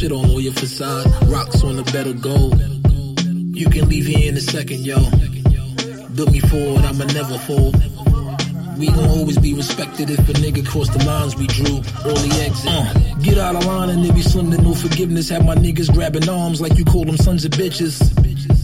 Shit 0.00 0.12
on 0.12 0.30
all 0.30 0.40
your 0.40 0.54
facade, 0.54 1.04
rocks 1.28 1.62
on 1.62 1.78
a 1.78 1.82
better 1.92 2.14
goal. 2.14 2.56
You 3.52 3.68
can 3.68 3.86
leave 3.86 4.06
here 4.06 4.30
in 4.30 4.34
a 4.34 4.40
second, 4.40 4.86
yo. 4.86 4.96
Look 6.14 6.30
me 6.30 6.40
forward, 6.40 6.86
I'ma 6.86 7.04
never 7.12 7.36
fold. 7.36 7.76
We 8.78 8.86
gon' 8.86 9.10
always 9.10 9.36
be 9.36 9.52
respected 9.52 10.08
if 10.08 10.20
a 10.20 10.32
nigga 10.32 10.66
cross 10.66 10.88
the 10.88 11.04
lines 11.04 11.36
we 11.36 11.46
drew. 11.48 11.82
Early 12.06 12.30
exit. 12.40 12.70
Uh, 12.70 12.94
get 13.20 13.36
out 13.36 13.56
of 13.56 13.66
line 13.66 13.90
and 13.90 14.02
it 14.06 14.14
be 14.14 14.22
slim 14.22 14.50
to 14.52 14.62
no 14.62 14.74
forgiveness. 14.74 15.28
Have 15.28 15.44
my 15.44 15.54
niggas 15.54 15.92
grabbing 15.92 16.26
arms 16.30 16.62
like 16.62 16.78
you 16.78 16.86
call 16.86 17.04
them 17.04 17.18
sons 17.18 17.44
of 17.44 17.50
bitches. 17.50 18.00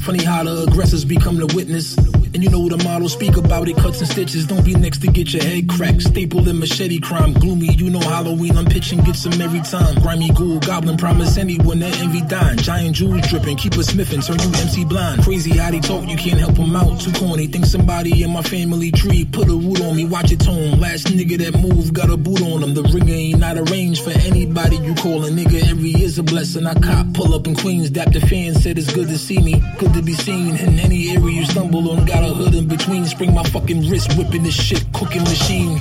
Funny 0.04 0.24
how 0.24 0.42
the 0.42 0.62
aggressors 0.62 1.04
become 1.04 1.36
the 1.36 1.54
witness. 1.54 1.96
And 2.36 2.44
you 2.44 2.50
know 2.50 2.68
the 2.68 2.76
model 2.84 3.08
speak 3.08 3.38
about 3.38 3.66
it, 3.66 3.78
cuts 3.78 4.00
and 4.00 4.10
stitches. 4.10 4.46
Don't 4.46 4.62
be 4.62 4.74
next 4.74 4.98
to 4.98 5.06
get 5.06 5.32
your 5.32 5.42
head 5.42 5.70
cracked. 5.70 6.02
Staple 6.02 6.46
and 6.46 6.60
machete 6.60 7.00
crime. 7.00 7.32
Gloomy, 7.32 7.72
you 7.72 7.88
know 7.88 7.98
Halloween. 7.98 8.58
I'm 8.58 8.66
pitching, 8.66 9.00
get 9.04 9.16
some 9.16 9.40
every 9.40 9.62
time. 9.62 9.94
Grimy 10.02 10.28
ghoul, 10.32 10.58
goblin, 10.58 10.98
promise 10.98 11.38
anyone 11.38 11.78
that 11.78 11.98
envy 11.98 12.20
dying. 12.28 12.58
Giant 12.58 12.94
jewels 12.94 13.26
dripping, 13.28 13.56
keep 13.56 13.72
us 13.78 13.86
sniffing, 13.86 14.20
turn 14.20 14.38
you 14.38 14.48
MC 14.48 14.84
blind. 14.84 15.22
Crazy 15.22 15.56
how 15.56 15.70
they 15.70 15.80
talk, 15.80 16.06
you 16.06 16.18
can't 16.18 16.38
help 16.38 16.56
them 16.56 16.76
out. 16.76 17.00
Too 17.00 17.10
corny, 17.12 17.46
think 17.46 17.64
somebody 17.64 18.22
in 18.22 18.30
my 18.30 18.42
family 18.42 18.90
tree 18.90 19.24
put 19.24 19.48
a 19.48 19.56
root 19.56 19.80
on 19.80 19.96
me, 19.96 20.04
watch 20.04 20.30
it 20.30 20.40
tone. 20.40 20.78
Last 20.78 21.06
nigga 21.06 21.38
that 21.38 21.58
moved 21.58 21.94
got 21.94 22.10
a 22.10 22.18
boot 22.18 22.42
on 22.42 22.62
him. 22.62 22.74
The 22.74 22.82
ringer 22.82 23.14
ain't 23.14 23.40
not 23.40 23.56
arranged 23.56 24.04
for 24.04 24.10
anybody 24.10 24.76
you 24.76 24.94
call 24.94 25.24
a 25.24 25.30
nigga. 25.30 25.70
Every 25.70 25.88
year's 25.88 26.18
a 26.18 26.22
blessing. 26.22 26.66
I 26.66 26.74
cop, 26.74 27.14
pull 27.14 27.32
up 27.32 27.46
in 27.46 27.56
Queens, 27.56 27.88
dap 27.88 28.12
the 28.12 28.20
said 28.20 28.76
it's 28.76 28.92
good 28.92 29.08
to 29.08 29.16
see 29.16 29.38
me. 29.38 29.62
Good 29.78 29.94
to 29.94 30.02
be 30.02 30.12
seen 30.12 30.54
in 30.56 30.78
any 30.78 31.16
area 31.16 31.40
you 31.40 31.46
stumble 31.46 31.90
on. 31.92 32.04
Got 32.04 32.25
hood 32.28 32.54
in 32.54 32.68
between, 32.68 33.04
spring 33.06 33.34
my 33.34 33.42
fucking 33.44 33.88
wrist, 33.88 34.16
whipping 34.16 34.42
this 34.42 34.54
shit, 34.54 34.84
cooking 34.92 35.22
machine. 35.22 35.78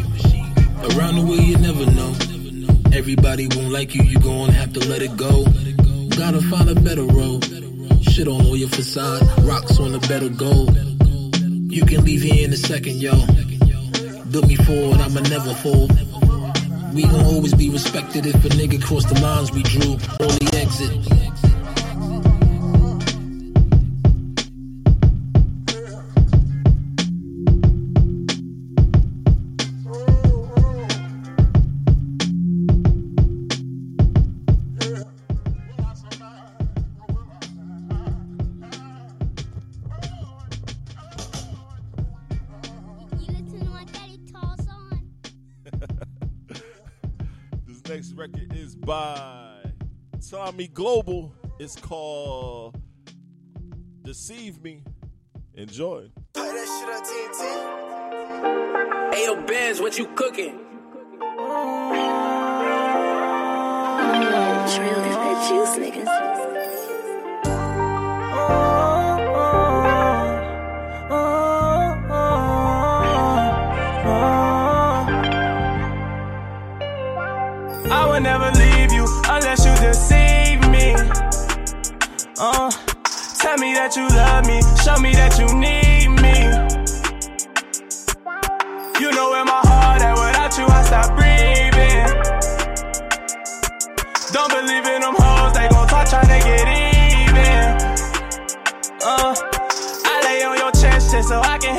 Around 0.92 1.16
the 1.16 1.26
way 1.30 1.38
you 1.38 1.58
never 1.58 1.86
know. 1.92 2.14
Everybody 2.96 3.48
won't 3.56 3.72
like 3.72 3.96
you, 3.96 4.04
you 4.04 4.20
gon' 4.20 4.50
have 4.50 4.74
to 4.74 4.80
let 4.88 5.02
it 5.02 5.16
go. 5.18 5.44
Gotta 6.18 6.42
find 6.42 6.70
a 6.70 6.76
better 6.76 7.04
road. 7.04 7.44
Shit 8.02 8.28
on 8.28 8.46
all 8.46 8.56
your 8.56 8.70
facade, 8.70 9.22
rocks 9.44 9.80
on 9.80 9.94
a 9.96 10.00
better 10.00 10.30
goal. 10.30 10.70
You 11.68 11.86
can 11.86 12.06
leave 12.06 12.22
here 12.22 12.46
in 12.46 12.54
a 12.54 12.58
second, 12.58 13.02
yo. 13.02 13.14
Look 14.32 14.48
me 14.48 14.56
forward, 14.56 15.02
I'ma 15.02 15.22
never 15.22 15.54
fold. 15.56 15.92
We 16.94 17.04
gon' 17.04 17.26
always 17.26 17.54
be 17.54 17.70
respected 17.70 18.26
if 18.26 18.36
a 18.46 18.50
nigga 18.50 18.82
cross 18.82 19.06
the 19.06 19.20
lines 19.20 19.52
we 19.52 19.64
drew. 19.64 19.98
Only 20.22 20.48
exit. 20.58 20.92
Tommy 50.66 50.74
Global. 50.74 51.34
It's 51.60 51.76
called 51.76 52.82
Deceive 54.04 54.64
Me. 54.64 54.84
Enjoy. 55.54 56.10
Hey, 56.36 56.42
yo, 59.26 59.46
Benz, 59.46 59.80
what 59.80 59.98
you 59.98 60.08
cooking? 60.16 60.60
Trill 64.74 65.00
is 65.06 65.16
that 65.16 65.48
juice, 65.50 65.76
niggas. 65.78 66.15
That 83.86 83.96
you 83.96 84.08
love 84.18 84.48
me, 84.48 84.62
show 84.82 84.98
me 84.98 85.14
that 85.14 85.38
you 85.38 85.46
need 85.62 86.10
me. 86.10 86.50
You 89.00 89.12
know 89.12 89.30
where 89.30 89.46
my 89.46 89.62
heart 89.62 90.02
at, 90.02 90.18
without 90.18 90.58
you 90.58 90.66
I 90.66 90.82
stop 90.90 91.14
breathing. 91.14 92.10
Don't 94.34 94.50
believe 94.50 94.86
in 94.90 95.02
them 95.02 95.14
hoes, 95.16 95.54
they 95.54 95.68
gon' 95.70 95.88
talk 95.88 96.08
tryna 96.08 96.42
get 96.42 96.66
even. 96.66 97.78
Uh, 99.06 99.36
I 100.06 100.22
lay 100.24 100.44
on 100.44 100.58
your 100.58 100.72
chest 100.72 101.12
just 101.12 101.30
so 101.30 101.40
I 101.42 101.60
can 101.60 101.76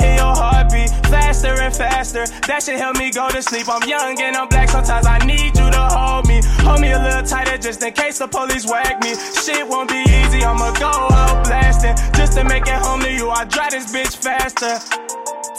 faster 1.37 1.61
and 1.61 1.75
faster. 1.75 2.25
That 2.47 2.63
shit 2.63 2.79
help 2.79 2.97
me 2.97 3.11
go 3.11 3.29
to 3.29 3.41
sleep. 3.41 3.69
I'm 3.69 3.87
young 3.87 4.19
and 4.21 4.35
I'm 4.35 4.47
black, 4.47 4.69
sometimes 4.69 5.05
I 5.05 5.19
need 5.25 5.53
you 5.53 5.69
to 5.69 5.83
hold 5.93 6.27
me. 6.27 6.41
Hold 6.65 6.81
me 6.81 6.91
a 6.91 6.99
little 6.99 7.23
tighter 7.23 7.57
just 7.57 7.83
in 7.83 7.93
case 7.93 8.17
the 8.17 8.27
police 8.27 8.65
whack 8.65 9.01
me. 9.03 9.13
Shit 9.13 9.67
won't 9.67 9.89
be 9.89 10.01
easy, 10.01 10.41
I'ma 10.43 10.73
go 10.79 10.89
out 10.89 11.45
blasting. 11.45 11.95
Just 12.17 12.33
to 12.37 12.43
make 12.43 12.65
it 12.65 12.81
home 12.81 13.01
to 13.01 13.11
you, 13.11 13.29
I 13.29 13.45
drive 13.45 13.71
this 13.71 13.93
bitch 13.93 14.17
faster. 14.17 14.81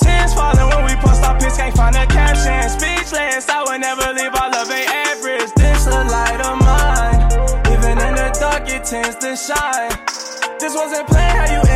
Tears 0.02 0.34
falling 0.34 0.66
when 0.74 0.84
we 0.90 0.94
post 0.98 1.22
our 1.22 1.38
pics, 1.38 1.56
can't 1.56 1.74
find 1.76 1.94
a 1.94 2.06
caption. 2.06 2.58
Speechless, 2.74 3.48
I 3.48 3.62
would 3.62 3.80
never 3.80 4.12
leave 4.18 4.34
our 4.34 4.50
love 4.50 4.70
ain't 4.70 4.90
average. 4.90 5.50
This 5.54 5.86
a 5.86 6.02
light 6.10 6.40
of 6.42 6.58
mine. 6.58 7.22
Even 7.70 7.94
in 8.02 8.14
the 8.18 8.34
dark, 8.40 8.66
it 8.66 8.82
tends 8.82 9.14
to 9.22 9.36
shine. 9.38 9.94
This 10.58 10.74
wasn't 10.74 11.06
planned, 11.06 11.38
how 11.38 11.62
you. 11.62 11.67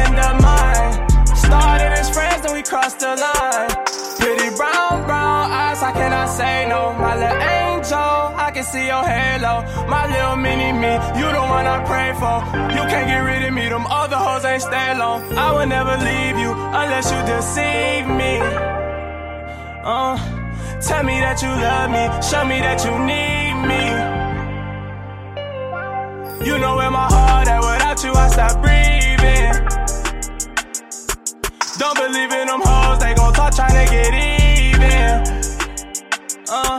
Started 1.52 1.92
as 2.00 2.08
friends, 2.08 2.40
then 2.46 2.54
we 2.54 2.62
crossed 2.62 2.98
the 3.00 3.12
line. 3.24 3.70
Pretty 4.18 4.56
brown, 4.56 5.04
brown 5.04 5.50
eyes, 5.50 5.82
I 5.82 6.26
say 6.26 6.66
no? 6.66 6.94
My 6.94 7.14
little 7.14 7.42
angel, 7.60 7.98
I 8.46 8.50
can 8.54 8.64
see 8.64 8.86
your 8.86 9.04
halo. 9.04 9.54
My 9.86 10.06
little 10.06 10.36
mini 10.36 10.72
me, 10.72 10.92
you 11.18 11.28
the 11.36 11.44
one 11.56 11.66
I 11.66 11.78
pray 11.84 12.10
for. 12.22 12.36
You 12.76 12.82
can't 12.88 13.06
get 13.06 13.18
rid 13.18 13.42
of 13.44 13.52
me, 13.52 13.68
them 13.68 13.86
other 13.86 14.16
hoes 14.16 14.46
ain't 14.46 14.62
stay 14.62 14.96
long. 14.96 15.20
I 15.36 15.52
will 15.52 15.66
never 15.66 15.94
leave 16.08 16.38
you 16.38 16.52
unless 16.52 17.06
you 17.12 17.20
deceive 17.34 18.06
me. 18.20 18.32
Uh, 19.84 20.16
tell 20.80 21.02
me 21.04 21.16
that 21.20 21.42
you 21.44 21.52
love 21.66 21.90
me, 21.96 22.04
show 22.30 22.44
me 22.46 22.58
that 22.66 22.80
you 22.86 22.94
need 23.12 23.54
me. 23.70 23.82
You 26.48 26.56
know 26.58 26.76
where 26.76 26.90
my 26.90 27.08
heart 27.16 27.48
at, 27.48 27.60
without 27.60 28.02
you 28.04 28.12
I 28.14 28.28
stop 28.28 28.62
breathing. 28.62 29.81
Don't 31.82 31.98
believe 31.98 32.30
in 32.30 32.46
them 32.46 32.62
hoes, 32.62 33.00
they 33.00 33.12
gon' 33.12 33.34
talk 33.34 33.50
tryna 33.50 33.90
get 33.90 34.14
even. 34.14 35.18
Uh, 36.46 36.78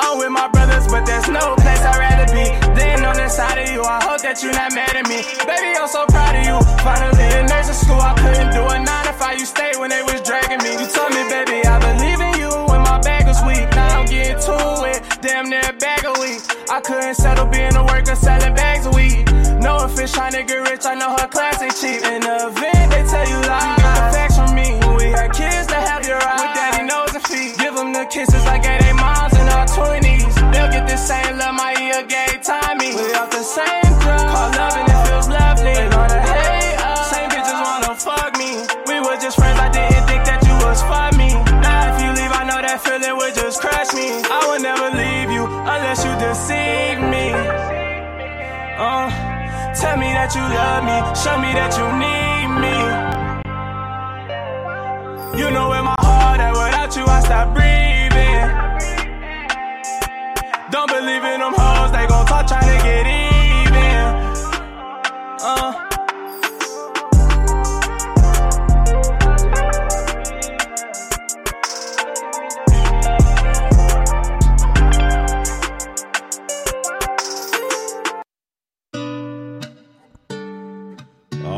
I'm 0.00 0.16
with 0.16 0.32
my 0.32 0.48
brothers, 0.48 0.88
but 0.88 1.04
there's 1.04 1.28
no 1.28 1.52
place 1.60 1.84
I'd 1.84 2.00
rather 2.00 2.24
be 2.32 2.48
than 2.80 3.04
on 3.04 3.16
the 3.20 3.28
side 3.28 3.58
of 3.60 3.68
you. 3.68 3.84
I 3.84 4.00
hope 4.00 4.22
that 4.24 4.40
you're 4.40 4.56
not 4.56 4.72
mad 4.72 4.96
at 4.96 5.04
me. 5.04 5.20
Baby, 5.44 5.76
I'm 5.76 5.84
so 5.84 6.08
proud 6.08 6.32
of 6.32 6.48
you. 6.48 6.56
Finally 6.80 7.28
in 7.36 7.44
nursing 7.44 7.76
school, 7.76 8.00
I 8.00 8.16
couldn't 8.16 8.56
do 8.56 8.64
a 8.64 8.80
nine 8.80 9.04
to 9.04 9.12
five. 9.20 9.36
you 9.36 9.44
stayed 9.44 9.76
when 9.76 9.92
they 9.92 10.00
was 10.00 10.24
dragging 10.24 10.64
me. 10.64 10.80
You 10.80 10.88
told 10.88 11.12
me, 11.12 11.20
baby, 11.28 11.60
I 11.68 11.76
believe 11.76 12.16
in 12.16 12.40
you 12.40 12.48
when 12.72 12.80
my 12.88 12.96
bag 13.04 13.28
was 13.28 13.36
weak. 13.44 13.68
Now 13.76 14.00
I'm 14.00 14.08
getting 14.08 14.40
to 14.48 14.56
it, 14.96 15.04
damn 15.20 15.52
near 15.52 15.60
a 15.60 15.76
bag 15.76 16.08
a 16.08 16.16
week. 16.24 16.40
I 16.72 16.80
couldn't 16.80 17.20
settle 17.20 17.52
being 17.52 17.76
a 17.76 17.84
worker 17.84 18.16
selling 18.16 18.56
bags 18.56 18.88
of 18.88 18.96
weed. 18.96 19.28
No 19.60 19.84
fish 19.92 20.16
trying 20.16 20.32
to 20.32 20.42
get 20.48 20.64
rich, 20.64 20.88
I 20.88 20.96
know 20.96 21.12
her 21.20 21.28
class 21.28 21.60
ain't 21.60 21.76
cheap. 21.76 22.00
In 22.00 22.24
the 22.24 22.48
event, 22.48 22.75
the 28.06 28.12
kisses 28.12 28.46
I 28.46 28.58
gave 28.58 28.80
they 28.80 28.92
moms 28.92 29.34
in 29.34 29.48
our 29.48 29.66
20s. 29.66 30.34
They'll 30.52 30.70
get 30.70 30.86
the 30.86 30.96
same 30.96 31.38
love 31.38 31.54
my 31.54 31.74
ear 31.74 32.02
gave 32.06 32.42
Tommy. 32.42 32.94
We 32.94 33.12
off 33.14 33.30
the 33.30 33.42
same 33.42 33.92
drug. 34.02 34.26
Call 34.30 34.50
love 34.54 34.74
and 34.78 34.88
it 34.88 35.00
feels 35.06 35.28
lovely. 35.28 35.74
They 35.74 35.88
gonna 35.90 36.20
hate 36.22 36.78
us. 36.78 37.10
Same 37.10 37.30
bitches 37.30 37.60
wanna 37.66 37.94
fuck 37.94 38.32
me. 38.38 38.62
We 38.86 39.00
were 39.00 39.18
just 39.18 39.36
friends, 39.38 39.58
I 39.58 39.68
didn't 39.70 40.06
think 40.06 40.22
that 40.24 40.40
you 40.46 40.54
was 40.62 40.80
for 40.86 41.08
me. 41.18 41.30
Now 41.62 41.90
if 41.90 41.96
you 42.02 42.10
leave, 42.18 42.32
I 42.32 42.44
know 42.46 42.60
that 42.62 42.78
feeling 42.84 43.16
would 43.16 43.34
just 43.34 43.60
crush 43.60 43.90
me. 43.94 44.06
I 44.30 44.40
would 44.48 44.62
never 44.62 44.88
leave 44.94 45.30
you 45.30 45.44
unless 45.46 46.04
you 46.06 46.12
deceive 46.20 46.98
me. 47.02 47.34
Uh, 48.76 49.08
tell 49.74 49.96
me 49.96 50.10
that 50.14 50.30
you 50.36 50.44
love 50.44 50.82
me, 50.84 50.96
show 51.16 51.36
me 51.42 51.50
that 51.58 51.72
you 51.74 51.86
need 52.02 52.48
me. 52.62 52.76
You 55.40 55.50
know 55.50 55.68
where 55.68 55.82
my 55.82 55.96
heart 56.00 56.40
at, 56.40 56.52
without 56.52 56.96
you 56.96 57.04
I 57.04 57.20
stop 57.20 57.52
breathing. 57.54 57.95
Don't 60.76 60.90
believe 60.90 61.24
in 61.24 61.40
them 61.40 61.54
hoes, 61.56 61.90
they 61.90 62.06
gon' 62.06 62.26
talk 62.26 62.46
trying 62.46 62.76
to 62.76 62.84
get 62.84 63.06
even. 63.06 63.72
Uh. 65.40 65.82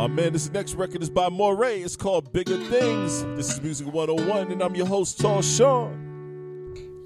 Man, 0.09 0.32
this 0.32 0.51
next 0.51 0.74
record 0.74 1.03
is 1.03 1.11
by 1.11 1.28
Morray. 1.28 1.85
It's 1.85 1.97
called 1.97 2.32
Bigger 2.32 2.57
Things. 2.57 3.23
This 3.36 3.53
is 3.53 3.61
Music 3.62 3.86
101, 3.86 4.51
and 4.51 4.62
I'm 4.62 4.74
your 4.74 4.86
host, 4.86 5.20
Tall 5.20 5.43
Sean. 5.43 6.07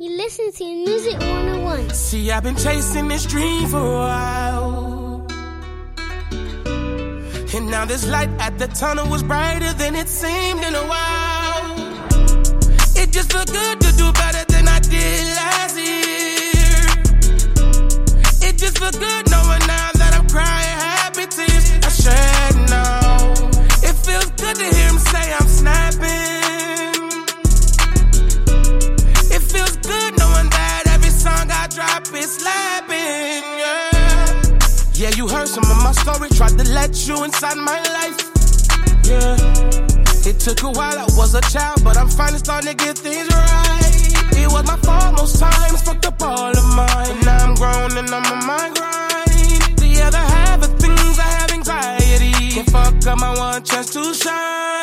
You 0.03 0.11
listen 0.17 0.51
to 0.51 0.65
Music 0.65 1.17
101. 1.21 1.91
See, 1.91 2.33
I've 2.33 2.43
been 2.43 2.57
chasing 2.57 3.07
this 3.07 3.25
dream 3.25 3.69
for 3.69 3.79
a 3.79 3.93
while. 3.93 5.27
And 7.55 7.71
now 7.71 7.85
this 7.85 8.09
light 8.09 8.29
at 8.41 8.59
the 8.59 8.67
tunnel 8.67 9.09
was 9.09 9.23
brighter 9.23 9.73
than 9.75 9.95
it 9.95 10.09
seemed 10.09 10.65
in 10.65 10.75
a 10.75 10.87
while. 10.93 11.79
It 12.97 13.13
just 13.13 13.31
felt 13.33 13.47
good 13.53 13.81
to 13.81 13.93
do 13.97 14.13
better 14.13 14.45
than 14.49 14.67
I 14.67 14.81
did 14.81 15.25
last 15.41 15.77
year. 15.79 16.83
It 18.49 18.59
just 18.59 18.79
felt 18.79 18.99
good 18.99 19.31
knowing 19.31 19.62
my 35.93 36.03
story, 36.03 36.29
tried 36.31 36.57
to 36.59 36.65
let 36.73 37.07
you 37.07 37.25
inside 37.25 37.57
my 37.57 37.81
life. 37.97 38.19
Yeah. 39.05 39.37
It 40.25 40.39
took 40.39 40.63
a 40.63 40.71
while, 40.71 40.99
I 40.99 41.05
was 41.17 41.35
a 41.35 41.41
child, 41.41 41.83
but 41.85 41.97
I'm 41.97 42.09
finally 42.09 42.39
starting 42.39 42.71
to 42.71 42.75
get 42.85 42.97
things 42.99 43.29
right. 43.35 44.39
It 44.43 44.49
was 44.51 44.65
my 44.65 44.77
fault 44.77 45.17
most 45.17 45.39
times, 45.39 45.83
fucked 45.83 46.07
up 46.07 46.23
all 46.23 46.51
of 46.51 46.67
mine. 46.77 46.89
But 46.89 47.25
now 47.27 47.45
I'm 47.47 47.55
grown 47.55 47.99
and 47.99 48.09
I'm 48.09 48.27
on 48.33 48.47
my 48.47 48.71
grind. 48.77 49.79
The 49.79 50.03
other 50.07 50.25
half 50.35 50.63
of 50.63 50.79
things 50.79 51.19
I 51.19 51.31
have 51.39 51.51
anxiety. 51.51 52.55
Can't 52.55 52.71
fuck 52.71 53.07
up 53.07 53.19
my 53.19 53.35
one 53.37 53.63
chance 53.65 53.93
to 53.93 54.15
shine. 54.15 54.82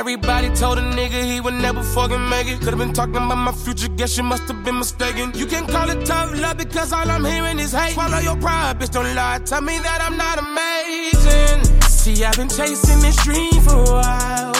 Everybody 0.00 0.48
told 0.54 0.78
a 0.78 0.80
nigga 0.80 1.22
he 1.30 1.42
would 1.42 1.52
never 1.52 1.82
fucking 1.82 2.26
make 2.30 2.46
it. 2.46 2.60
Could've 2.60 2.78
been 2.78 2.94
talking 2.94 3.16
about 3.16 3.36
my 3.36 3.52
future, 3.52 3.88
guess 3.88 4.16
you 4.16 4.22
must 4.22 4.44
have 4.44 4.64
been 4.64 4.78
mistaken. 4.78 5.30
You 5.34 5.44
can 5.44 5.66
call 5.66 5.90
it 5.90 6.06
tough 6.06 6.34
love 6.40 6.56
because 6.56 6.90
all 6.94 7.06
I'm 7.06 7.22
hearing 7.22 7.58
is 7.58 7.72
hate. 7.72 7.92
Swallow 7.92 8.18
your 8.20 8.36
pride, 8.36 8.78
bitch, 8.80 8.92
don't 8.92 9.14
lie. 9.14 9.40
Tell 9.44 9.60
me 9.60 9.76
that 9.78 10.00
I'm 10.00 10.16
not 10.16 10.38
amazing. 10.38 11.64
See, 11.82 12.24
I've 12.24 12.34
been 12.34 12.48
chasing 12.48 13.00
this 13.02 13.16
dream 13.24 13.52
for 13.60 13.76
a 13.76 13.84
while. 14.00 14.56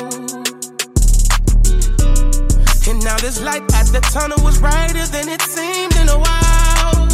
And 2.91 3.03
now 3.03 3.17
this 3.17 3.41
light 3.41 3.63
at 3.73 3.87
the 3.97 4.01
tunnel 4.13 4.45
was 4.45 4.59
brighter 4.61 5.07
than 5.07 5.27
it 5.27 5.41
seemed 5.41 5.97
in 5.97 6.11
a 6.11 6.19
while. 6.19 7.09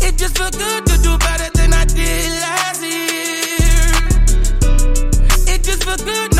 It 0.00 0.16
just 0.16 0.38
felt 0.38 0.56
good 0.56 0.86
to 0.86 0.96
do 1.02 1.18
better 1.18 1.50
than 1.52 1.74
I 1.74 1.84
did 1.84 2.32
last 2.40 2.80
year. 2.80 3.92
It 5.54 5.62
just 5.62 5.84
felt 5.84 6.02
good 6.06 6.31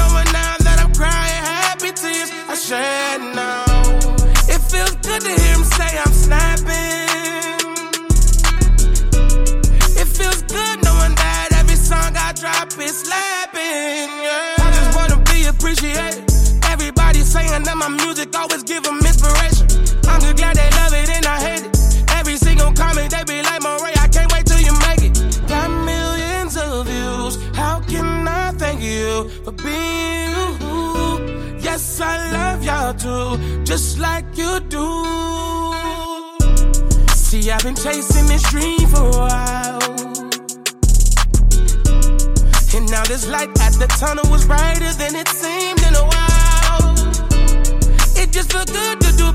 shed 2.63 3.21
now. 3.35 3.65
It 4.47 4.61
feels 4.71 4.95
good 5.03 5.21
to 5.21 5.29
hear 5.29 5.55
him 5.55 5.65
say 5.65 5.99
I'm 5.99 6.13
snapping. 6.13 7.59
It 9.99 10.07
feels 10.07 10.43
good 10.43 10.77
knowing 10.85 11.15
that 11.23 11.49
every 11.59 11.75
song 11.75 12.15
I 12.15 12.33
drop 12.39 12.71
is 12.79 13.03
slapping. 13.03 14.09
Yeah. 14.23 14.63
I 14.63 14.71
just 14.79 14.97
wanna 14.97 15.19
be 15.33 15.47
appreciated. 15.47 16.23
Everybody 16.71 17.21
saying 17.21 17.65
that 17.65 17.77
my 17.77 17.89
music 17.89 18.31
always 18.37 18.63
give 18.63 18.85
them 18.85 18.99
inspiration. 18.99 19.67
I'm 20.07 20.21
just 20.21 20.37
glad 20.37 20.55
they 20.55 20.72
just 33.64 33.98
like 33.98 34.24
you 34.36 34.60
do. 34.60 34.86
See, 37.14 37.51
I've 37.51 37.62
been 37.62 37.74
chasing 37.74 38.27
this 38.27 38.43
dream 38.51 38.86
for 38.89 39.02
a 39.02 39.10
while. 39.10 39.82
And 42.74 42.90
now 42.90 43.05
this 43.05 43.28
light 43.28 43.48
at 43.60 43.73
the 43.78 43.86
tunnel 43.98 44.24
was 44.31 44.44
brighter 44.47 44.93
than 44.94 45.14
it 45.14 45.28
seemed 45.28 45.82
in 45.82 45.94
a 45.94 46.05
while. 46.05 46.94
It 48.16 48.31
just 48.31 48.52
felt 48.52 48.69
good 48.73 49.01
to 49.01 49.16
do 49.16 49.32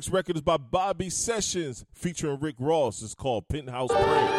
next 0.00 0.08
record 0.08 0.34
is 0.34 0.40
by 0.40 0.56
Bobby 0.56 1.10
Sessions 1.10 1.84
featuring 1.92 2.40
Rick 2.40 2.54
Ross. 2.58 3.02
It's 3.02 3.14
called 3.14 3.46
Penthouse 3.50 3.90
Prayer. 3.90 4.30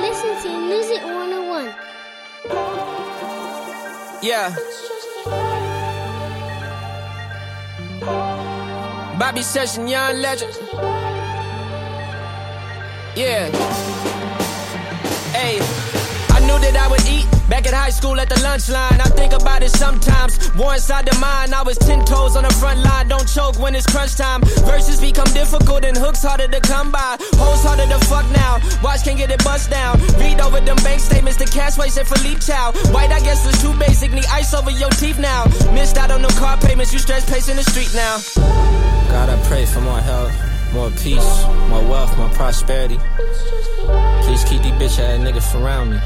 Listen 0.00 0.42
to 0.42 0.48
Music 0.68 1.04
101. 1.04 1.74
Yeah. 4.22 4.56
Bobby 9.18 9.42
Session, 9.42 9.86
young 9.86 10.16
legend. 10.16 10.56
Yeah. 13.14 13.50
Hey, 15.34 15.58
I 16.30 16.40
knew 16.40 16.58
that 16.58 16.74
I 16.74 16.88
would 16.88 17.06
eat 17.06 17.31
back 17.52 17.66
at 17.66 17.74
high 17.74 17.90
school 17.90 18.18
at 18.18 18.30
the 18.30 18.40
lunch 18.40 18.70
line. 18.70 18.98
I 18.98 19.08
think 19.12 19.34
about 19.34 19.62
it 19.62 19.68
sometimes. 19.76 20.32
War 20.56 20.72
inside 20.72 21.04
the 21.04 21.14
mind. 21.20 21.54
I 21.54 21.62
was 21.62 21.76
ten 21.76 22.02
toes 22.06 22.34
on 22.34 22.44
the 22.44 22.54
front 22.54 22.80
line. 22.80 23.08
Don't 23.08 23.28
choke 23.28 23.58
when 23.60 23.74
it's 23.74 23.84
crunch 23.84 24.16
time. 24.16 24.40
Verses 24.64 24.98
become 24.98 25.28
difficult 25.36 25.84
and 25.84 25.94
hooks 25.94 26.22
harder 26.22 26.48
to 26.48 26.60
come 26.60 26.90
by. 26.90 27.18
Hoes 27.36 27.62
harder 27.62 27.84
to 27.84 28.00
fuck 28.08 28.24
now. 28.32 28.56
Watch 28.82 29.04
can't 29.04 29.18
get 29.18 29.30
it 29.30 29.44
bust 29.44 29.68
down. 29.68 30.00
Read 30.16 30.40
over 30.40 30.60
them 30.60 30.76
bank 30.76 31.00
statements. 31.00 31.36
The 31.36 31.44
cash 31.44 31.76
waste 31.76 31.98
at 31.98 32.06
Philippe 32.08 32.40
Chow. 32.40 32.72
White 32.96 33.12
I 33.12 33.20
guess 33.20 33.44
was 33.44 33.60
too 33.60 33.74
basic. 33.78 34.12
Need 34.12 34.24
ice 34.32 34.54
over 34.54 34.70
your 34.70 34.90
teeth 34.96 35.18
now. 35.18 35.44
Missed 35.76 35.98
out 35.98 36.10
on 36.10 36.22
them 36.22 36.32
car 36.40 36.56
payments. 36.56 36.90
You 36.94 37.00
stress 37.00 37.28
pacing 37.28 37.56
the 37.56 37.64
street 37.64 37.92
now. 37.92 38.16
God, 39.12 39.28
I 39.28 39.36
pray 39.44 39.66
for 39.66 39.82
more 39.82 40.00
health, 40.00 40.32
more 40.72 40.90
peace, 41.04 41.30
more 41.68 41.84
wealth, 41.84 42.16
more 42.16 42.30
prosperity. 42.30 42.98
Please 44.24 44.42
keep 44.44 44.62
these 44.62 44.72
bitch 44.80 44.96
ass 45.04 45.20
niggas 45.20 45.52
from 45.52 45.64
around 45.64 45.90
me. 45.90 46.00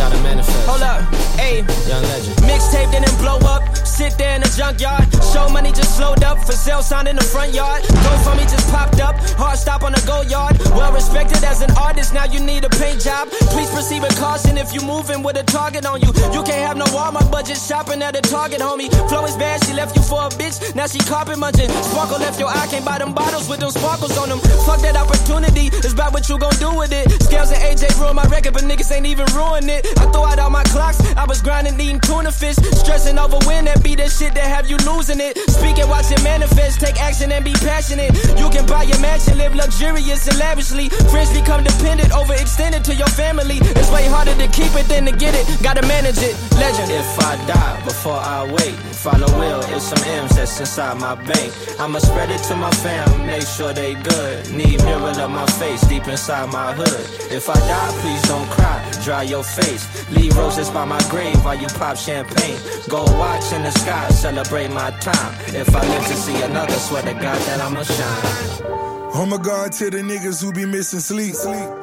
Gotta 0.00 0.16
manifest. 0.22 0.64
Hold 0.64 0.80
up, 0.80 1.04
ayy. 1.36 1.60
Young 1.84 2.00
legend. 2.08 2.34
Mixtape 2.48 2.90
didn't 2.90 3.12
blow 3.20 3.36
up. 3.44 3.60
Sit 3.84 4.16
there 4.16 4.34
in 4.34 4.40
the 4.40 4.48
junkyard. 4.56 5.04
Show 5.28 5.50
money 5.50 5.72
just 5.72 5.94
slowed 5.98 6.24
up. 6.24 6.38
For 6.40 6.52
sale 6.52 6.80
sign 6.80 7.06
in 7.06 7.16
the 7.16 7.22
front 7.22 7.52
yard. 7.52 7.82
Go 7.84 8.12
for 8.24 8.34
me 8.34 8.44
just 8.48 8.66
popped 8.72 8.98
up. 8.98 9.14
Hard 9.36 9.58
stop 9.58 9.82
on 9.82 9.92
the 9.92 10.00
go 10.08 10.22
yard. 10.22 10.56
Well 10.72 10.90
respected 10.90 11.44
as 11.44 11.60
an 11.60 11.70
artist. 11.76 12.14
Now 12.14 12.24
you 12.24 12.40
need 12.40 12.64
a 12.64 12.70
paint 12.80 13.02
job. 13.02 13.28
Please 13.52 13.68
proceed 13.68 14.00
with 14.00 14.16
caution 14.16 14.56
if 14.56 14.72
you 14.72 14.80
moving 14.80 15.22
with 15.22 15.36
a 15.36 15.42
target 15.44 15.84
on 15.84 16.00
you. 16.00 16.08
You 16.32 16.40
can't 16.48 16.64
have 16.64 16.78
no 16.78 16.86
Walmart 16.96 17.30
budget 17.30 17.58
shopping 17.58 18.00
at 18.00 18.16
a 18.16 18.22
Target, 18.22 18.60
homie. 18.60 18.88
Flow 19.10 19.26
is 19.26 19.36
bad. 19.36 19.62
She 19.66 19.74
left 19.74 19.94
you 19.96 20.02
for 20.02 20.24
a 20.24 20.30
bitch. 20.30 20.74
Now 20.74 20.86
she 20.86 20.98
carpet 21.00 21.36
munching. 21.36 21.68
Sparkle 21.92 22.20
left 22.20 22.40
your 22.40 22.48
eye. 22.48 22.68
Can't 22.70 22.86
buy 22.86 22.96
them 22.96 23.12
bottles 23.12 23.50
with 23.50 23.60
them 23.60 23.70
sparkles 23.70 24.16
on 24.16 24.30
them. 24.30 24.40
Fuck 24.64 24.80
that 24.80 24.96
opportunity. 24.96 25.68
It's 25.84 25.92
about 25.92 26.14
what 26.14 26.26
you 26.30 26.38
gon' 26.38 26.56
do 26.56 26.72
with 26.72 26.92
it. 26.92 27.04
Scales 27.20 27.52
and 27.52 27.60
AJ 27.60 28.00
ruined 28.00 28.16
my 28.16 28.24
record, 28.32 28.54
but 28.54 28.62
niggas 28.62 28.90
ain't 28.96 29.04
even 29.04 29.26
ruined 29.36 29.68
it. 29.68 29.89
I 29.98 30.06
throw 30.12 30.24
out 30.24 30.38
all 30.38 30.50
my 30.50 30.64
clocks. 30.64 31.00
I 31.16 31.24
was 31.24 31.42
grinding, 31.42 31.80
eating 31.80 32.00
tuna 32.00 32.32
fish. 32.32 32.56
Stressing 32.56 33.18
over 33.18 33.38
when 33.46 33.64
that 33.66 33.82
be 33.82 33.94
that 33.96 34.10
shit 34.10 34.34
that 34.34 34.46
have 34.46 34.68
you 34.68 34.76
losing 34.86 35.20
it. 35.20 35.38
Speak 35.50 35.78
and 35.78 35.88
watch 35.88 36.10
it 36.10 36.22
manifest. 36.22 36.80
Take 36.80 37.00
action 37.00 37.32
and 37.32 37.44
be 37.44 37.52
passionate. 37.52 38.12
You 38.38 38.48
can 38.50 38.66
buy 38.66 38.84
your 38.84 39.00
mansion, 39.00 39.38
live 39.38 39.54
luxurious 39.54 40.28
and 40.28 40.38
lavishly. 40.38 40.88
Friends 41.10 41.32
become 41.32 41.64
dependent, 41.64 42.10
overextended 42.10 42.82
to 42.84 42.94
your 42.94 43.08
family. 43.08 43.58
It's 43.78 43.90
way 43.90 44.06
harder 44.06 44.34
to 44.34 44.48
keep 44.48 44.74
it 44.76 44.86
than 44.86 45.06
to 45.06 45.12
get 45.12 45.34
it. 45.34 45.44
Gotta 45.62 45.82
manage 45.86 46.18
it. 46.18 46.36
Legend. 46.56 46.90
If 46.90 47.18
I 47.20 47.36
die 47.46 47.80
before 47.84 48.18
I 48.18 48.44
wait, 48.52 48.74
follow 49.04 49.30
will, 49.38 49.60
it's 49.74 49.84
some 49.84 50.02
M's 50.04 50.36
that's 50.36 50.58
inside 50.60 50.98
my 50.98 51.14
bank. 51.14 51.52
I'ma 51.78 51.98
spread 51.98 52.30
it 52.30 52.42
to 52.48 52.56
my 52.56 52.70
fam, 52.82 53.26
make 53.26 53.46
sure 53.46 53.72
they 53.72 53.94
good. 53.94 54.50
Need 54.50 54.82
mirror 54.84 55.14
up 55.24 55.30
my 55.30 55.46
face 55.60 55.80
deep 55.86 56.06
inside 56.08 56.50
my 56.52 56.72
hood. 56.72 57.04
If 57.30 57.48
I 57.48 57.54
die, 57.54 57.92
please 58.00 58.22
don't 58.28 58.48
cry, 58.50 58.78
dry 59.04 59.22
your 59.22 59.44
face. 59.44 59.79
Leave 60.10 60.36
roses 60.36 60.70
by 60.70 60.84
my 60.84 61.00
grave 61.08 61.44
while 61.44 61.58
you 61.58 61.68
pop 61.68 61.96
champagne. 61.96 62.58
Go 62.88 63.04
watch 63.18 63.52
in 63.52 63.62
the 63.62 63.70
sky, 63.70 64.08
celebrate 64.10 64.70
my 64.70 64.90
time. 65.00 65.34
If 65.54 65.74
I 65.74 65.86
live 65.86 66.06
to 66.06 66.14
see 66.14 66.42
another, 66.42 66.74
swear 66.74 67.02
to 67.02 67.14
God 67.14 67.38
that 67.46 67.60
I'ma 67.60 67.82
shine. 67.82 68.90
Oh 69.12 69.26
my 69.26 69.38
God, 69.38 69.72
to 69.72 69.90
the 69.90 69.98
niggas 69.98 70.40
who 70.42 70.52
be 70.52 70.64
missing 70.64 71.00
sleep. 71.00 71.34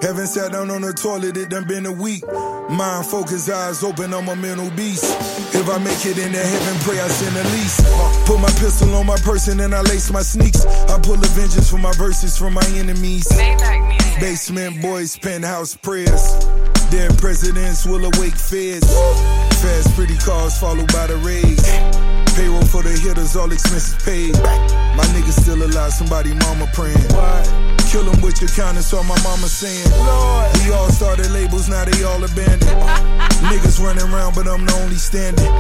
Haven't 0.02 0.28
sat 0.28 0.54
down 0.54 0.72
on 0.72 0.82
the 0.82 0.94
toilet, 0.94 1.36
it 1.36 1.50
done 1.50 1.66
been 1.66 1.86
a 1.86 1.92
week. 1.92 2.24
Mind 2.70 3.06
focused, 3.06 3.50
eyes 3.50 3.84
open, 3.84 4.14
I'm 4.14 4.30
a 4.30 4.36
mental 4.36 4.70
beast. 4.72 5.04
If 5.54 5.70
I 5.70 5.78
make 5.78 6.06
it 6.06 6.18
in 6.18 6.28
into 6.28 6.40
heaven, 6.40 6.80
pray 6.82 7.00
I 7.00 7.08
sin 7.10 7.34
the 7.34 7.44
least. 7.52 7.84
Put 8.26 8.40
my 8.40 8.50
pistol 8.60 8.96
on 8.96 9.06
my 9.06 9.18
person 9.18 9.60
and 9.60 9.76
I 9.76 9.82
lace 9.82 10.10
my 10.10 10.22
sneaks. 10.22 10.66
I 10.66 11.00
pull 11.02 11.16
a 11.16 11.28
vengeance 11.36 11.70
for 11.70 11.78
my 11.78 11.92
verses 11.94 12.38
from 12.38 12.54
my 12.54 12.66
enemies. 12.76 13.28
Basement 14.20 14.82
boys, 14.82 15.18
penthouse 15.18 15.76
prayers. 15.76 16.48
Dead 16.90 17.18
presidents 17.18 17.86
will 17.86 18.06
awake 18.06 18.36
feds. 18.36 18.88
Fast, 19.62 19.94
pretty 19.96 20.18
cars 20.18 20.58
followed 20.58 20.92
by 20.94 21.08
the 21.08 21.18
rage. 21.18 21.60
Payroll 22.36 22.64
for 22.66 22.82
the 22.84 22.96
hitters, 22.96 23.36
all 23.36 23.52
expenses 23.52 23.96
paid. 24.06 24.34
My 24.96 25.04
niggas 25.12 25.42
still 25.42 25.62
alive, 25.62 25.92
somebody 25.92 26.34
mama 26.34 26.70
praying. 26.74 26.96
Kill 27.92 28.04
them 28.04 28.22
with 28.22 28.40
your 28.40 28.50
counting, 28.52 28.84
saw 28.84 29.04
my 29.04 29.20
mama 29.24 29.48
saying. 29.48 29.90
We 30.64 30.72
all 30.72 30.90
started 30.90 31.32
labels, 31.32 31.68
now 31.68 31.84
they 31.84 32.04
all 32.04 32.24
abandoned. 32.24 32.72
Niggas 33.52 33.84
running 33.84 34.08
around, 34.08 34.36
but 34.36 34.48
I'm 34.48 34.66
the 34.66 34.74
only 34.84 34.96
standing. 34.96 35.52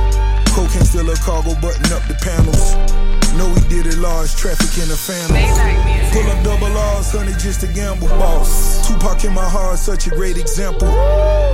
Cocaine 0.56 0.86
still 0.86 1.10
a 1.10 1.16
cargo, 1.18 1.60
button 1.60 1.92
up 1.92 2.04
the 2.08 2.16
panels. 2.24 3.07
Know 3.36 3.50
we 3.50 3.62
did 3.68 3.86
it 3.86 3.98
large, 3.98 4.36
traffic 4.36 4.82
in 4.82 4.88
the 4.88 4.96
family. 4.96 5.44
Pull 6.14 6.32
up 6.32 6.44
double 6.44 6.76
R's, 6.76 7.12
honey, 7.12 7.34
just 7.34 7.64
a 7.64 7.68
gamble. 7.68 8.08
Boss. 8.08 8.88
Tupac 8.88 9.24
in 9.26 9.34
my 9.34 9.48
heart, 9.48 9.80
such 9.80 10.08
a 10.08 10.12
great 10.12 10.38
example. 10.38 10.88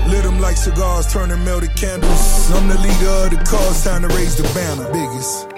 Lit 0.07 0.23
them 0.23 0.39
like 0.39 0.57
cigars, 0.57 1.11
turning 1.11 1.43
melted 1.43 1.75
candles. 1.75 2.51
I'm 2.51 2.67
the 2.67 2.77
leader 2.79 3.25
of 3.25 3.29
the 3.31 3.37
cause, 3.49 3.83
time 3.83 4.03
to 4.03 4.07
raise 4.09 4.35
the 4.35 4.43
banner. 4.53 4.91
Biggest. 4.91 5.52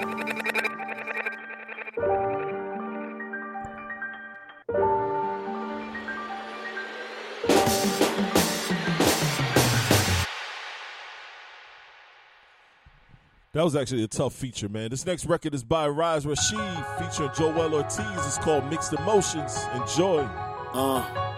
That 13.56 13.64
was 13.64 13.74
actually 13.74 14.04
a 14.04 14.06
tough 14.06 14.34
feature, 14.34 14.68
man. 14.68 14.90
This 14.90 15.06
next 15.06 15.24
record 15.24 15.54
is 15.54 15.64
by 15.64 15.88
Rise 15.88 16.26
Rashid, 16.26 16.58
featuring 16.98 17.30
Joell 17.30 17.72
Ortiz. 17.72 18.26
It's 18.26 18.36
called 18.36 18.68
Mixed 18.68 18.92
Emotions. 18.92 19.58
Enjoy. 19.72 20.28
Uh. 20.74 21.35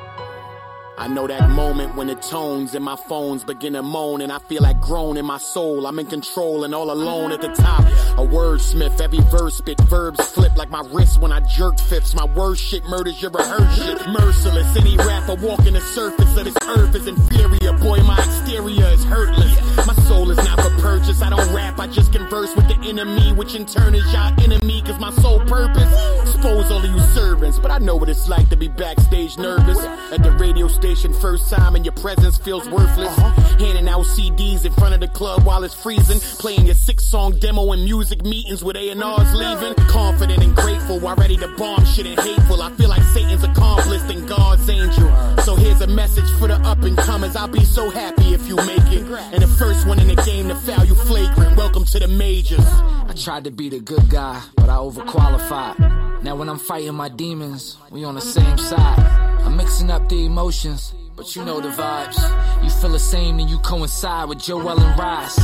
I 0.98 1.06
know 1.06 1.28
that 1.28 1.48
moment 1.50 1.94
when 1.94 2.08
the 2.08 2.16
tones 2.16 2.74
in 2.74 2.82
my 2.82 2.96
phones 2.96 3.44
begin 3.44 3.74
to 3.74 3.82
moan 3.82 4.20
and 4.20 4.32
I 4.32 4.40
feel 4.40 4.62
like 4.62 4.80
grown 4.80 5.16
in 5.16 5.24
my 5.24 5.38
soul. 5.38 5.86
I'm 5.86 5.96
in 6.00 6.06
control 6.06 6.64
and 6.64 6.74
all 6.74 6.90
alone 6.90 7.30
at 7.30 7.40
the 7.40 7.52
top. 7.54 7.84
A 8.18 8.26
wordsmith, 8.26 9.00
every 9.00 9.20
verse 9.30 9.58
spit, 9.58 9.80
verbs 9.82 10.20
flip 10.32 10.56
like 10.56 10.70
my 10.70 10.82
wrist 10.90 11.20
when 11.20 11.30
I 11.30 11.38
jerk 11.38 11.78
fifths. 11.78 12.16
My 12.16 12.24
word 12.24 12.58
shit 12.58 12.84
murders 12.86 13.22
your 13.22 13.30
rehearsed 13.30 13.80
shit. 13.80 14.08
Merciless, 14.08 14.76
any 14.76 14.96
rapper 14.96 15.36
walking 15.36 15.74
the 15.74 15.80
surface 15.80 16.36
of 16.36 16.44
this 16.44 16.56
earth 16.66 16.92
is 16.96 17.06
inferior. 17.06 17.74
Boy, 17.78 18.02
my 18.02 18.18
exterior 18.18 18.86
is 18.86 19.04
hurtless. 19.04 19.86
My 19.86 19.94
soul 20.08 20.32
is 20.32 20.38
not 20.38 20.60
for 20.60 20.82
purchase. 20.82 21.22
I 21.22 21.30
don't 21.30 21.54
rap, 21.54 21.78
I 21.78 21.86
just 21.86 22.12
converse 22.12 22.56
with 22.56 22.66
the 22.66 22.88
enemy, 22.88 23.32
which 23.34 23.54
in 23.54 23.66
turn 23.66 23.94
is 23.94 24.12
y'all 24.12 24.34
enemy. 24.42 24.82
Cause 24.82 24.98
my 24.98 25.12
sole 25.12 25.38
purpose, 25.46 25.92
expose 26.22 26.72
all 26.72 26.84
of 26.84 26.90
you 26.90 27.00
servants. 27.14 27.60
But 27.60 27.70
I 27.70 27.78
know 27.78 27.94
what 27.94 28.08
it's 28.08 28.28
like 28.28 28.48
to 28.48 28.56
be 28.56 28.66
backstage 28.66 29.38
nervous 29.38 29.78
at 29.78 30.24
the 30.24 30.32
radio 30.32 30.66
station 30.66 30.87
first 30.96 31.50
time 31.50 31.76
and 31.76 31.84
your 31.84 31.94
presence 31.94 32.38
feels 32.38 32.68
worthless. 32.68 33.14
Handing 33.60 33.88
out 33.88 34.06
CDs 34.06 34.64
in 34.64 34.72
front 34.72 34.94
of 34.94 35.00
the 35.00 35.08
club 35.08 35.44
while 35.44 35.62
it's 35.64 35.74
freezing. 35.74 36.18
Playing 36.38 36.64
your 36.64 36.74
six 36.74 37.04
song 37.04 37.38
demo 37.38 37.72
in 37.72 37.84
music 37.84 38.24
meetings 38.24 38.64
with 38.64 38.76
A&R's 38.76 39.34
leaving. 39.34 39.74
Confident 39.88 40.42
and 40.42 40.56
grateful 40.56 40.98
while 40.98 41.16
ready 41.16 41.36
to 41.36 41.48
bomb 41.56 41.84
shit 41.84 42.06
and 42.06 42.18
hateful. 42.18 42.62
I 42.62 42.70
feel 42.72 42.88
like 42.88 43.02
Satan's 43.02 43.44
accomplice 43.44 44.02
and 44.08 44.26
God's 44.26 44.68
angel. 44.68 45.36
So 45.42 45.56
here's 45.56 45.80
a 45.82 45.86
message 45.86 46.30
for 46.38 46.48
the 46.48 46.54
up 46.54 46.82
and 46.82 46.96
comers. 46.96 47.36
I'll 47.36 47.48
be 47.48 47.64
so 47.64 47.90
happy 47.90 48.32
if 48.32 48.48
you 48.48 48.56
make 48.56 48.90
it. 48.90 49.04
And 49.32 49.42
the 49.42 49.48
first 49.58 49.86
one 49.86 49.98
in 49.98 50.08
the 50.08 50.16
game 50.22 50.48
to 50.48 50.54
foul 50.54 50.84
you 50.84 50.94
flagrant. 50.94 51.56
Welcome 51.56 51.84
to 51.84 51.98
the 51.98 52.08
majors. 52.08 52.66
I 52.66 53.12
tried 53.14 53.44
to 53.44 53.50
be 53.50 53.68
the 53.68 53.80
good 53.80 54.08
guy, 54.08 54.42
but 54.56 54.70
I 54.70 54.76
overqualified. 54.76 56.22
Now 56.22 56.36
when 56.36 56.48
I'm 56.48 56.58
fighting 56.58 56.94
my 56.94 57.08
demons, 57.08 57.76
we 57.90 58.04
on 58.04 58.14
the 58.14 58.20
same 58.20 58.58
side. 58.58 59.37
Mixing 59.58 59.90
up 59.90 60.08
the 60.08 60.24
emotions, 60.24 60.94
but 61.16 61.34
you 61.34 61.44
know 61.44 61.60
the 61.60 61.70
vibes. 61.70 62.16
You 62.62 62.70
feel 62.70 62.90
the 62.90 62.98
same 63.00 63.40
and 63.40 63.50
you 63.50 63.58
coincide 63.58 64.28
with 64.28 64.38
Joell 64.38 64.78
and 64.78 64.96
Rise. 64.96 65.36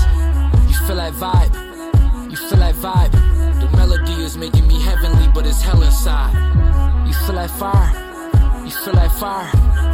You 0.71 0.87
feel 0.87 0.97
that 0.97 1.15
vibe. 1.15 2.31
You 2.31 2.37
feel 2.37 2.59
that 2.59 2.77
vibe. 2.77 3.11
The 3.11 3.77
melody 3.77 4.13
is 4.23 4.37
making 4.37 4.69
me 4.69 4.81
heavenly, 4.81 5.27
but 5.35 5.45
it's 5.47 5.61
hell 5.61 5.83
inside. 5.83 6.33
You 7.09 7.13
feel 7.27 7.35
that 7.35 7.51
fire. 7.51 8.65
You 8.65 8.71
feel 8.71 8.95
that 8.95 9.11
fire. 9.19 9.51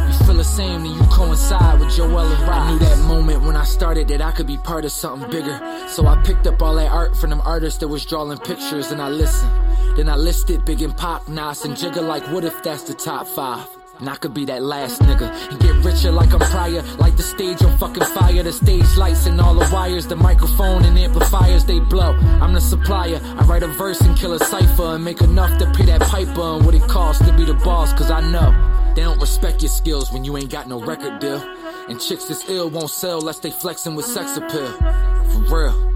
You 0.07 0.25
feel 0.25 0.35
the 0.35 0.43
same 0.43 0.85
and 0.85 0.95
you 0.95 1.01
coincide 1.09 1.79
with 1.79 1.89
Joell 1.89 2.31
and 2.31 2.47
Rise. 2.47 2.51
I 2.51 2.71
knew 2.71 2.79
that 2.79 2.99
moment 3.07 3.41
when 3.41 3.55
I 3.55 3.63
started 3.63 4.07
that 4.09 4.21
I 4.21 4.31
could 4.33 4.45
be 4.45 4.57
part 4.57 4.85
of 4.85 4.91
something 4.91 5.31
bigger. 5.31 5.59
So 5.87 6.05
I 6.05 6.21
picked 6.23 6.45
up 6.45 6.61
all 6.61 6.75
that 6.75 6.91
art 6.91 7.17
from 7.17 7.31
them 7.31 7.41
artists 7.41 7.79
that 7.79 7.87
was 7.87 8.05
drawing 8.05 8.37
pictures 8.37 8.91
and 8.91 9.01
I 9.01 9.09
listened. 9.09 9.51
Then 9.97 10.09
I 10.09 10.15
listed 10.15 10.63
Big 10.63 10.83
and 10.83 10.95
Pop, 10.95 11.27
Nas 11.27 11.65
and 11.65 11.73
Jigga 11.73 12.07
like 12.07 12.23
what 12.31 12.43
if 12.43 12.61
that's 12.61 12.83
the 12.83 12.93
top 12.93 13.25
five? 13.25 13.67
And 14.01 14.09
I 14.09 14.15
could 14.15 14.33
be 14.33 14.45
that 14.45 14.63
last 14.63 14.99
nigga 15.03 15.29
and 15.51 15.59
get 15.59 15.75
richer 15.85 16.11
like 16.11 16.33
I'm 16.33 16.39
prior. 16.39 16.81
Like 16.97 17.15
the 17.17 17.23
stage 17.23 17.61
on 17.61 17.77
fucking 17.77 18.03
fire. 18.03 18.41
The 18.41 18.51
stage 18.51 18.97
lights 18.97 19.27
and 19.27 19.39
all 19.39 19.53
the 19.53 19.69
wires. 19.71 20.07
The 20.07 20.15
microphone 20.15 20.83
and 20.85 20.97
amplifiers 20.97 21.65
they 21.65 21.79
blow. 21.79 22.13
I'm 22.41 22.53
the 22.53 22.61
supplier. 22.61 23.21
I 23.23 23.45
write 23.45 23.61
a 23.61 23.67
verse 23.67 24.01
and 24.01 24.17
kill 24.17 24.33
a 24.33 24.39
cipher 24.39 24.95
and 24.95 25.05
make 25.05 25.21
enough 25.21 25.55
to 25.59 25.71
pay 25.73 25.85
that 25.85 26.01
piper 26.01 26.41
and 26.41 26.65
what 26.65 26.73
it 26.73 26.81
costs 26.89 27.23
to 27.27 27.31
be 27.37 27.45
the 27.45 27.53
boss. 27.53 27.93
Cause 27.93 28.09
I 28.09 28.21
know 28.21 28.51
they 28.95 29.03
don't 29.03 29.21
respect 29.21 29.61
your 29.61 29.69
skills 29.69 30.11
when 30.11 30.23
you 30.23 30.35
ain't 30.35 30.49
got 30.49 30.67
no 30.67 30.81
record 30.81 31.19
deal. 31.19 31.39
And 31.87 32.01
chicks 32.01 32.25
this 32.25 32.49
ill 32.49 32.71
won't 32.71 32.89
sell 32.89 33.19
unless 33.19 33.37
they 33.37 33.51
flexing 33.51 33.93
with 33.93 34.07
sex 34.07 34.35
appeal. 34.35 34.71
For 35.47 35.55
real. 35.55 35.90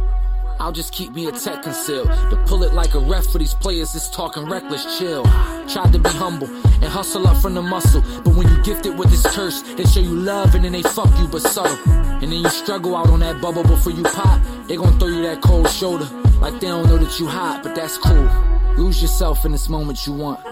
I'll 0.59 0.71
just 0.71 0.93
keep 0.93 1.11
me 1.11 1.27
a 1.27 1.31
tech 1.31 1.63
concealed. 1.63 2.07
To 2.07 2.43
pull 2.47 2.63
it 2.63 2.73
like 2.73 2.93
a 2.93 2.99
ref 2.99 3.27
for 3.27 3.37
these 3.37 3.53
players 3.53 3.93
is 3.93 4.09
talking 4.09 4.45
reckless 4.45 4.97
chill. 4.97 5.23
Tried 5.67 5.91
to 5.93 5.99
be 5.99 6.09
humble 6.09 6.47
and 6.47 6.85
hustle 6.85 7.27
up 7.27 7.41
from 7.41 7.55
the 7.55 7.61
muscle. 7.61 8.01
But 8.23 8.35
when 8.35 8.47
you 8.47 8.63
gifted 8.63 8.97
with 8.97 9.09
this 9.09 9.25
curse, 9.35 9.61
they 9.73 9.83
show 9.83 9.99
you 9.99 10.15
love 10.15 10.55
and 10.55 10.63
then 10.63 10.71
they 10.71 10.81
fuck 10.81 11.09
you 11.19 11.27
but 11.27 11.41
subtle. 11.41 11.77
And 11.89 12.23
then 12.23 12.39
you 12.39 12.49
struggle 12.49 12.95
out 12.95 13.09
on 13.09 13.19
that 13.19 13.41
bubble 13.41 13.63
before 13.63 13.91
you 13.91 14.03
pop. 14.03 14.41
They 14.67 14.77
gon' 14.77 14.97
throw 14.97 15.09
you 15.09 15.21
that 15.23 15.41
cold 15.41 15.69
shoulder. 15.69 16.05
Like 16.39 16.53
they 16.59 16.67
don't 16.67 16.87
know 16.87 16.97
that 16.97 17.19
you 17.19 17.27
hot, 17.27 17.61
but 17.61 17.75
that's 17.75 17.97
cool. 17.97 18.29
Lose 18.77 19.01
yourself 19.01 19.45
in 19.45 19.51
this 19.51 19.69
moment 19.69 20.07
you 20.07 20.13
want. 20.13 20.43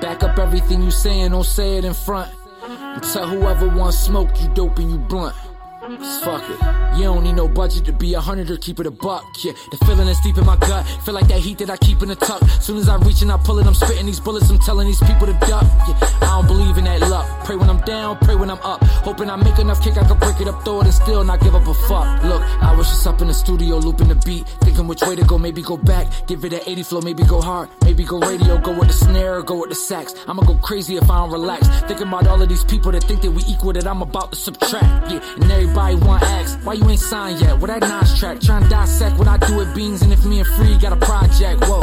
Back 0.00 0.22
up 0.22 0.38
everything 0.38 0.82
you 0.82 0.90
saying, 0.90 1.30
don't 1.30 1.44
say 1.44 1.76
it 1.76 1.84
in 1.84 1.94
front. 1.94 2.32
And 2.62 3.02
tell 3.02 3.26
whoever 3.26 3.68
wants 3.68 3.98
smoke 3.98 4.30
you 4.40 4.48
dope 4.48 4.78
and 4.78 4.90
you 4.90 4.98
blunt. 4.98 5.34
Fuck 5.82 6.48
it. 6.48 6.96
You 6.96 7.04
don't 7.04 7.24
need 7.24 7.34
no 7.34 7.48
budget 7.48 7.84
to 7.86 7.92
be 7.92 8.14
a 8.14 8.20
hundred 8.20 8.48
or 8.50 8.56
keep 8.56 8.78
it 8.78 8.86
a 8.86 8.90
buck. 8.92 9.24
Yeah, 9.42 9.50
the 9.72 9.76
feeling 9.78 10.06
is 10.06 10.20
deep 10.20 10.38
in 10.38 10.46
my 10.46 10.56
gut. 10.56 10.86
Feel 11.04 11.14
like 11.14 11.26
that 11.26 11.40
heat 11.40 11.58
that 11.58 11.70
I 11.70 11.76
keep 11.76 12.02
in 12.02 12.08
the 12.08 12.14
tuck. 12.14 12.40
Soon 12.60 12.76
as 12.76 12.88
I 12.88 12.98
reach 12.98 13.20
and 13.22 13.32
I 13.32 13.36
pull 13.36 13.58
it, 13.58 13.66
I'm 13.66 13.74
spitting 13.74 14.06
these 14.06 14.20
bullets. 14.20 14.48
I'm 14.48 14.60
telling 14.60 14.86
these 14.86 15.00
people 15.00 15.26
to 15.26 15.32
duck. 15.32 15.64
Yeah, 15.88 15.98
I 16.20 16.38
don't 16.38 16.46
believe 16.46 16.78
in 16.78 16.84
that 16.84 17.00
luck. 17.00 17.26
Pray 17.44 17.56
when 17.56 17.68
I'm 17.68 17.80
down, 17.80 18.16
pray 18.18 18.36
when 18.36 18.48
I'm 18.48 18.60
up. 18.62 18.80
Hoping 19.02 19.28
I 19.28 19.34
make 19.34 19.58
enough 19.58 19.82
kick, 19.82 19.96
I 19.96 20.06
can 20.06 20.16
break 20.20 20.40
it 20.40 20.46
up, 20.46 20.64
throw 20.64 20.82
it, 20.82 20.84
and 20.84 20.94
still 20.94 21.24
not 21.24 21.40
give 21.40 21.56
up 21.56 21.66
a 21.66 21.74
fuck. 21.74 22.22
Look, 22.22 22.42
I 22.62 22.76
was 22.76 22.86
just 22.86 23.04
up 23.08 23.20
in 23.20 23.26
the 23.26 23.34
studio 23.34 23.78
looping 23.78 24.06
the 24.06 24.14
beat, 24.14 24.46
thinking 24.60 24.86
which 24.86 25.02
way 25.02 25.16
to 25.16 25.24
go. 25.24 25.36
Maybe 25.36 25.62
go 25.62 25.76
back, 25.76 26.06
give 26.28 26.44
it 26.44 26.52
an 26.52 26.60
80 26.64 26.82
flow. 26.84 27.00
Maybe 27.00 27.24
go 27.24 27.40
hard, 27.40 27.68
maybe 27.82 28.04
go 28.04 28.20
radio, 28.20 28.56
go 28.58 28.78
with 28.78 28.86
the 28.86 28.94
snare, 28.94 29.38
or 29.38 29.42
go 29.42 29.58
with 29.58 29.70
the 29.70 29.74
sax. 29.74 30.14
I'ma 30.28 30.44
go 30.44 30.54
crazy 30.54 30.96
if 30.96 31.10
I 31.10 31.18
don't 31.18 31.32
relax. 31.32 31.66
Thinking 31.88 32.06
about 32.06 32.28
all 32.28 32.40
of 32.40 32.48
these 32.48 32.62
people 32.62 32.92
that 32.92 33.02
think 33.02 33.22
that 33.22 33.32
we 33.32 33.42
equal, 33.48 33.72
that 33.72 33.88
I'm 33.88 34.02
about 34.02 34.30
to 34.30 34.36
subtract. 34.36 35.10
Yeah, 35.10 35.20
and 35.40 35.50
everybody 35.50 35.71
want 35.74 36.22
ask, 36.22 36.58
why 36.64 36.74
you 36.74 36.88
ain't 36.88 37.00
signed 37.00 37.40
yet? 37.40 37.58
With 37.58 37.70
that 37.70 37.80
notch 37.80 38.18
track, 38.18 38.40
trying 38.40 38.64
to 38.64 38.68
dissect 38.68 39.18
what 39.18 39.28
I 39.28 39.36
do 39.38 39.56
with 39.56 39.74
beans, 39.74 40.02
and 40.02 40.12
if 40.12 40.24
me 40.24 40.40
and 40.40 40.48
Free 40.48 40.76
got 40.78 40.92
a 40.92 40.96
project, 40.96 41.64
whoa. 41.66 41.80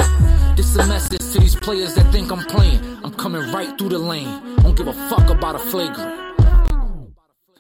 This 0.56 0.76
a 0.76 0.86
message 0.88 1.20
to 1.34 1.40
these 1.40 1.56
players 1.56 1.96
that 1.96 2.12
think 2.12 2.32
I'm 2.32 2.46
playing. 2.46 2.80
I'm 3.04 3.14
coming 3.14 3.52
right 3.52 3.78
through 3.78 3.90
the 3.90 4.00
lane. 4.00 4.56
Don't 4.58 4.76
give 4.76 4.88
a 4.88 4.94
fuck 5.10 5.30
about 5.30 5.56
a 5.56 5.60
flagrant. 5.60 6.30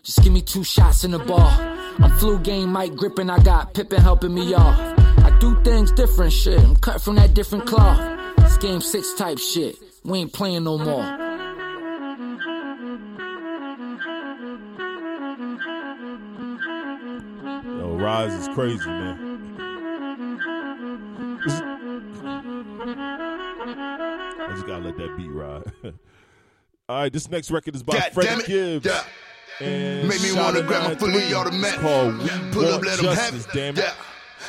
Just 0.03 0.23
give 0.23 0.33
me 0.33 0.41
two 0.41 0.63
shots 0.63 1.03
in 1.03 1.11
the 1.11 1.19
ball. 1.19 1.51
I'm 1.99 2.11
flu 2.17 2.39
game, 2.39 2.71
Mike 2.71 2.95
gripping. 2.95 3.29
I 3.29 3.39
got 3.39 3.73
Pippin 3.73 4.01
helping 4.01 4.33
me 4.33 4.53
off. 4.53 4.79
I 5.19 5.37
do 5.39 5.61
things 5.63 5.91
different, 5.91 6.33
shit. 6.33 6.59
I'm 6.59 6.75
cut 6.75 7.01
from 7.01 7.15
that 7.15 7.33
different 7.33 7.65
cloth. 7.65 7.99
It's 8.39 8.57
game 8.57 8.81
six 8.81 9.13
type 9.13 9.37
shit. 9.37 9.77
We 10.03 10.19
ain't 10.19 10.33
playing 10.33 10.63
no 10.63 10.77
more. 10.77 11.28
Rise 17.99 18.33
is 18.33 18.47
crazy, 18.49 18.85
man. 18.87 19.59
I 24.41 24.47
just 24.51 24.65
gotta 24.65 24.83
let 24.85 24.97
that 24.97 25.17
beat 25.17 25.29
ride. 25.29 25.63
All 26.89 27.01
right, 27.01 27.13
this 27.13 27.29
next 27.29 27.51
record 27.51 27.75
is 27.75 27.83
by 27.83 27.93
God 27.99 28.11
Freddie. 28.13 28.43
Gibbs. 28.45 28.85
Yeah. 28.85 29.03
And 29.59 30.07
Make 30.07 30.21
me 30.21 30.31
wanna 30.31 30.59
It 30.59 30.67
grab 30.67 30.83
my 30.83 30.87
93. 30.93 31.11
fully 31.11 31.33
automatic. 31.33 31.73
It's 31.73 31.81
called 31.81 32.17
We 32.17 32.29
Pull 32.51 32.63
Want 32.63 32.75
up, 32.75 32.81
let 32.83 32.99
'em 32.99 33.15
have 33.15 33.77
it. 33.77 33.93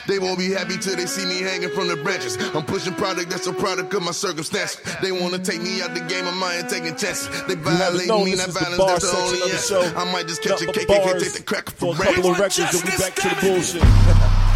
Damn 0.06 0.10
it. 0.10 0.14
Yeah. 0.14 0.18
They 0.18 0.18
won't 0.18 0.38
be 0.38 0.50
happy 0.50 0.76
till 0.78 0.96
they 0.96 1.06
see 1.06 1.26
me 1.26 1.40
hanging 1.42 1.70
from 1.70 1.88
the 1.88 1.96
branches. 1.96 2.36
I'm 2.54 2.64
pushing 2.64 2.94
product 2.94 3.30
that's 3.30 3.46
a 3.46 3.52
product 3.52 3.92
of 3.94 4.02
my 4.02 4.12
circumstance. 4.12 4.76
They 5.02 5.12
wanna 5.12 5.38
take 5.38 5.62
me 5.62 5.82
out 5.82 5.94
the 5.94 6.00
game, 6.00 6.26
I'm 6.26 6.42
out 6.42 6.68
taking 6.70 6.96
chances. 6.96 7.28
They 7.44 7.54
violate 7.54 8.08
me, 8.08 8.30
this 8.32 8.44
that 8.44 8.48
is 8.48 8.54
the 8.54 8.60
violence, 8.60 8.78
bar 8.78 8.88
that's 8.88 9.10
the 9.10 9.18
only 9.18 9.40
of 9.42 9.48
the 9.48 9.54
answer. 9.54 9.90
show. 9.90 9.98
I 9.98 10.12
might 10.12 10.26
just 10.26 10.42
catch 10.42 10.62
a 10.62 10.66
cake 10.66 10.88
but 10.88 11.06
and 11.06 11.20
take 11.20 11.32
the 11.32 11.42
crack 11.42 11.70
for 11.70 11.94
for 11.94 12.02
a 12.02 12.14
couple 12.14 12.30
of 12.32 12.38
records, 12.38 12.74
and 12.74 12.84
we 12.84 12.96
back 12.98 13.14
to 13.14 13.28
the 13.28 13.36
bullshit. 13.40 14.46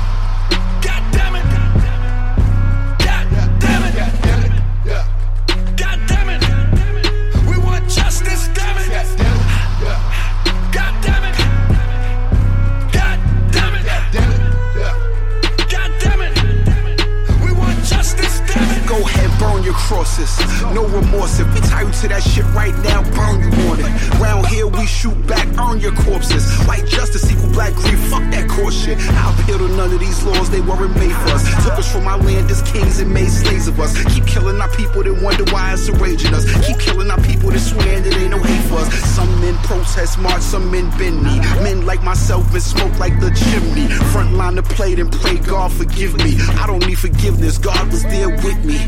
crosses. 19.85 20.33
No 20.73 20.89
remorse. 20.89 21.39
If 21.39 21.53
we 21.53 21.61
tie 21.61 21.83
you 21.83 21.93
to 21.93 22.09
that 22.09 22.23
shit 22.23 22.45
right 22.57 22.75
now, 22.81 23.05
burn 23.13 23.45
you 23.45 23.53
on 23.69 23.81
it. 23.81 23.91
Round 24.19 24.47
here, 24.47 24.67
we 24.67 24.87
shoot 24.87 25.15
back, 25.27 25.47
earn 25.61 25.79
your 25.81 25.93
corpses. 25.93 26.49
White 26.65 26.87
justice 26.87 27.31
equal 27.31 27.53
black 27.53 27.75
grief. 27.75 28.01
Fuck 28.09 28.25
that 28.33 28.49
court 28.49 28.73
shit. 28.73 28.99
I'll 29.21 29.37
appeal 29.39 29.59
to 29.59 29.69
none 29.77 29.93
of 29.93 30.01
these 30.01 30.23
laws, 30.25 30.49
they 30.51 30.61
weren't 30.61 30.97
made 30.97 31.13
for 31.13 31.37
us. 31.37 31.45
Took 31.65 31.77
us 31.79 31.91
from 31.93 32.09
our 32.09 32.19
land 32.19 32.51
as 32.51 32.63
kings 32.73 32.99
and 32.99 33.13
made 33.13 33.29
slaves 33.29 33.69
of 33.69 33.79
us. 33.79 33.93
Keep 34.15 34.27
killing 34.27 34.61
our 34.61 34.71
people 34.71 35.03
that 35.03 35.23
wonder 35.23 35.45
why 35.53 35.75
it's 35.75 35.89
enraging 35.89 36.33
us. 36.33 36.45
Keep 36.67 36.79
killing 36.81 37.11
our 37.11 37.21
people 37.21 37.51
that 37.51 37.61
swear 37.61 38.01
that 38.01 38.15
ain't 38.17 38.31
no 38.31 38.39
hate 38.39 38.65
for 38.69 38.81
us. 38.81 38.89
Some 39.15 39.29
men 39.41 39.55
protest 39.69 40.19
march, 40.19 40.43
some 40.43 40.71
men 40.71 40.89
bend 40.97 41.23
me. 41.23 41.39
Men 41.63 41.85
like 41.85 42.03
myself 42.03 42.53
and 42.53 42.63
smoke 42.63 42.99
like 42.99 43.21
the 43.21 43.31
chimney. 43.31 43.89
Front 44.13 44.33
line 44.33 44.57
to 44.57 44.63
plate 44.63 44.99
and 44.99 45.13
pray 45.13 45.37
God 45.37 45.73
forgive 45.73 46.17
me. 46.17 46.37
I 46.63 46.67
don't 46.67 46.85
need 46.87 46.99
forgiveness, 46.99 47.59
God 47.59 47.91
was 47.93 48.03
there 48.05 48.31
with 48.31 48.65
me. 48.65 48.79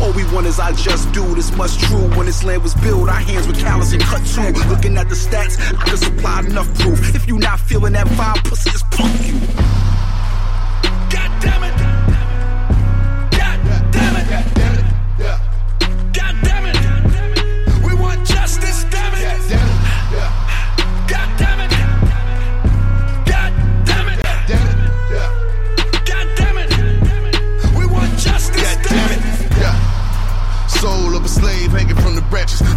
All 0.00 0.12
we 0.12 0.24
want 0.32 0.39
is 0.46 0.60
I 0.60 0.72
just 0.72 1.12
do 1.12 1.34
this 1.34 1.50
much 1.56 1.78
true. 1.78 2.08
When 2.16 2.26
this 2.26 2.44
land 2.44 2.62
was 2.62 2.74
built, 2.74 3.08
our 3.08 3.14
hands 3.16 3.46
were 3.46 3.54
callous 3.54 3.92
and 3.92 4.02
cut 4.02 4.24
too. 4.26 4.52
Looking 4.68 4.96
at 4.96 5.08
the 5.08 5.14
stats, 5.14 5.58
I 5.78 5.84
can 5.84 5.96
supply 5.96 6.40
enough 6.40 6.72
proof. 6.78 7.14
If 7.14 7.26
you 7.26 7.38
not 7.38 7.60
feeling 7.60 7.94
that 7.94 8.06
vibe, 8.08 8.44
pussy, 8.44 8.70
just 8.70 8.88
punk 8.90 9.26
you. 9.26 9.38
God 11.10 11.30
damn 11.42 11.64
it! 11.64 11.76
God 13.30 13.92
damn 13.92 14.54
it! 14.54 14.59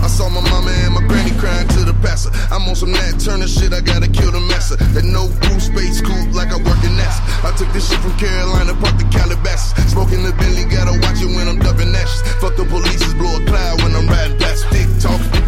I 0.03 0.07
saw 0.07 0.27
my 0.27 0.43
mama 0.43 0.69
and 0.83 0.93
my 0.93 1.07
granny 1.07 1.31
crying 1.39 1.67
to 1.79 1.87
the 1.87 1.95
pastor. 2.03 2.29
I'm 2.51 2.67
on 2.67 2.75
some 2.75 2.91
Nat 2.91 3.23
Turner 3.23 3.47
shit, 3.47 3.71
I 3.71 3.79
gotta 3.79 4.11
kill 4.11 4.35
the 4.35 4.41
messer. 4.51 4.75
That 4.91 5.07
no 5.07 5.31
Bruce 5.47 5.71
space 5.71 6.01
coupe 6.03 6.35
like 6.35 6.51
I 6.51 6.59
work 6.59 6.83
in 6.83 6.91
NASA. 6.99 7.23
I 7.47 7.55
took 7.55 7.71
this 7.71 7.87
shit 7.87 7.99
from 8.03 8.11
Carolina, 8.19 8.75
parked 8.83 8.99
the 8.99 9.07
Calabasas. 9.07 9.71
Smoking 9.95 10.23
the 10.23 10.35
Bentley, 10.35 10.67
gotta 10.67 10.99
watch 10.99 11.23
it 11.23 11.31
when 11.31 11.47
I'm 11.47 11.59
dumping 11.59 11.95
ashes. 11.95 12.19
Fuck 12.43 12.59
the 12.59 12.65
police, 12.67 12.99
blow 13.15 13.31
a 13.31 13.45
cloud 13.47 13.79
when 13.81 13.95
I'm 13.95 14.07
riding 14.11 14.37
past. 14.39 14.67
Dick 14.75 14.91
talk, 14.99 15.19
50 15.19 15.33
in 15.33 15.39
the 15.39 15.42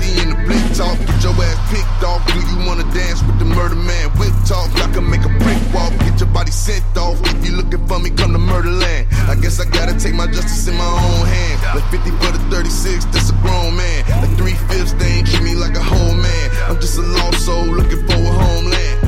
blick 0.46 0.64
talk. 0.78 0.98
Get 0.98 1.20
your 1.26 1.34
ass 1.34 1.58
picked 1.74 2.04
off. 2.06 2.22
Do 2.30 2.40
you 2.40 2.58
wanna 2.66 2.86
dance 2.94 3.22
with 3.26 3.38
the 3.40 3.46
murder 3.46 3.76
man? 3.76 4.10
Whip 4.18 4.34
talk, 4.46 4.70
I 4.78 4.88
can 4.94 5.10
make 5.10 5.26
a 5.26 5.34
brick 5.42 5.60
walk. 5.74 5.92
Get 6.06 6.20
your 6.22 6.30
body 6.30 6.52
sent 6.52 6.86
off. 6.98 7.20
If 7.26 7.46
you 7.46 7.58
looking 7.58 7.86
for 7.88 8.00
me, 8.00 8.10
come 8.12 8.32
to 8.32 8.40
murder 8.40 8.70
land. 8.70 9.08
I 9.28 9.36
guess 9.36 9.60
I 9.60 9.66
gotta 9.66 9.98
take 9.98 10.14
my 10.14 10.28
justice 10.28 10.68
in 10.68 10.76
my 10.78 10.86
own 10.86 11.26
hand. 11.26 11.58
Like 11.76 11.88
50 11.92 12.12
for 12.22 12.32
the 12.32 12.42
36, 12.54 13.06
that's 13.06 13.30
a 13.30 13.38
grown 13.42 13.76
man. 13.76 14.06
Like 14.22 14.38
three 14.38 14.58
fifths, 14.70 14.94
they 14.94 15.20
ain't 15.20 15.28
treat 15.28 15.44
me 15.44 15.56
like 15.56 15.76
a 15.76 15.84
whole 15.84 16.16
man. 16.16 16.46
I'm 16.70 16.80
just 16.80 16.98
a 16.98 17.02
lost 17.02 17.46
soul 17.46 17.66
looking 17.66 18.06
for 18.08 18.14
a 18.14 18.34
homeland. 18.44 19.05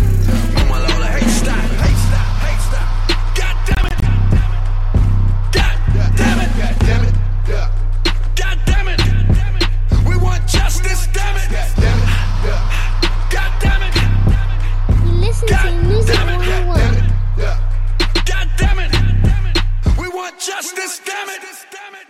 Justice, 20.77 21.01
damn 21.05 21.95
it. 21.95 22.07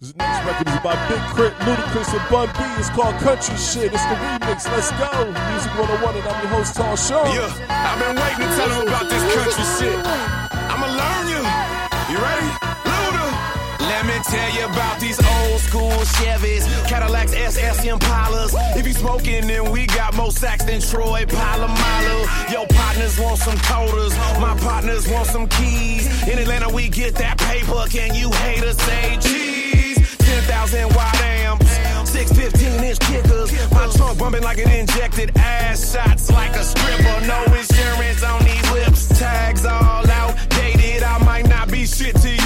This 0.00 0.16
next 0.16 0.46
record 0.46 0.68
is 0.68 0.80
by 0.80 0.96
Big 1.08 1.20
K.R.I.T., 1.36 1.64
Ludacris, 1.64 2.16
and 2.16 2.30
Bun 2.30 2.48
B. 2.56 2.80
It's 2.80 2.88
called 2.88 3.14
Country 3.16 3.56
Shit. 3.56 3.92
It's 3.92 4.04
the 4.04 4.16
remix. 4.16 4.64
Let's 4.72 4.90
go. 4.92 5.10
Music 5.52 5.72
101, 5.76 6.16
and 6.16 6.28
I'm 6.28 6.40
your 6.42 6.48
host, 6.48 6.74
Tall 6.74 6.96
Sean. 6.96 7.26
Yeah, 7.28 7.52
I've 7.68 7.98
been 8.00 8.16
waiting 8.16 8.40
to 8.40 8.56
tell 8.56 8.68
them 8.72 8.88
about 8.88 9.10
this 9.10 9.22
country 9.34 9.64
shit. 9.76 10.00
I'ma 10.72 10.86
learn 10.88 11.28
you. 11.28 11.44
You 12.14 12.24
ready? 12.24 12.53
Tell 14.30 14.50
you 14.54 14.64
about 14.64 15.00
these 15.00 15.18
old 15.18 15.60
school 15.60 15.90
Chevys, 16.16 16.64
Cadillacs, 16.88 17.32
SS 17.34 17.84
Impalas. 17.84 18.54
If 18.76 18.86
you 18.86 18.92
smoking, 18.92 19.46
then 19.46 19.70
we 19.70 19.86
got 19.86 20.14
more 20.14 20.32
sacks 20.32 20.64
than 20.64 20.80
Troy 20.80 21.24
Polamalu. 21.26 22.50
Your 22.50 22.66
partners 22.68 23.18
want 23.20 23.38
some 23.38 23.56
coders, 23.58 24.14
my 24.40 24.56
partners 24.60 25.08
want 25.08 25.26
some 25.26 25.46
keys. 25.48 26.06
In 26.28 26.38
Atlanta, 26.38 26.68
we 26.68 26.88
get 26.88 27.14
that 27.16 27.38
paper. 27.38 27.84
Can 27.90 28.14
you 28.14 28.30
haters 28.32 28.78
say 28.78 29.18
cheese? 29.20 30.16
10,000 30.18 30.94
watt 30.94 31.14
amps, 31.20 31.70
six 32.08 32.32
15 32.32 32.82
inch 32.84 32.98
kickers. 33.00 33.52
My 33.72 33.86
trunk 33.96 34.18
bumping 34.18 34.42
like 34.42 34.58
an 34.58 34.70
injected 34.70 35.36
ass 35.36 35.92
shots 35.92 36.30
like 36.30 36.54
a 36.56 36.64
stripper. 36.64 37.26
No 37.26 37.44
insurance 37.44 38.22
on 38.22 38.42
these 38.42 38.70
whips, 38.72 39.18
tags 39.18 39.64
all 39.64 40.08
outdated. 40.10 41.02
I 41.02 41.18
might 41.24 41.48
not 41.48 41.70
be 41.70 41.86
shit 41.86 42.16
to 42.16 42.30
you, 42.30 42.43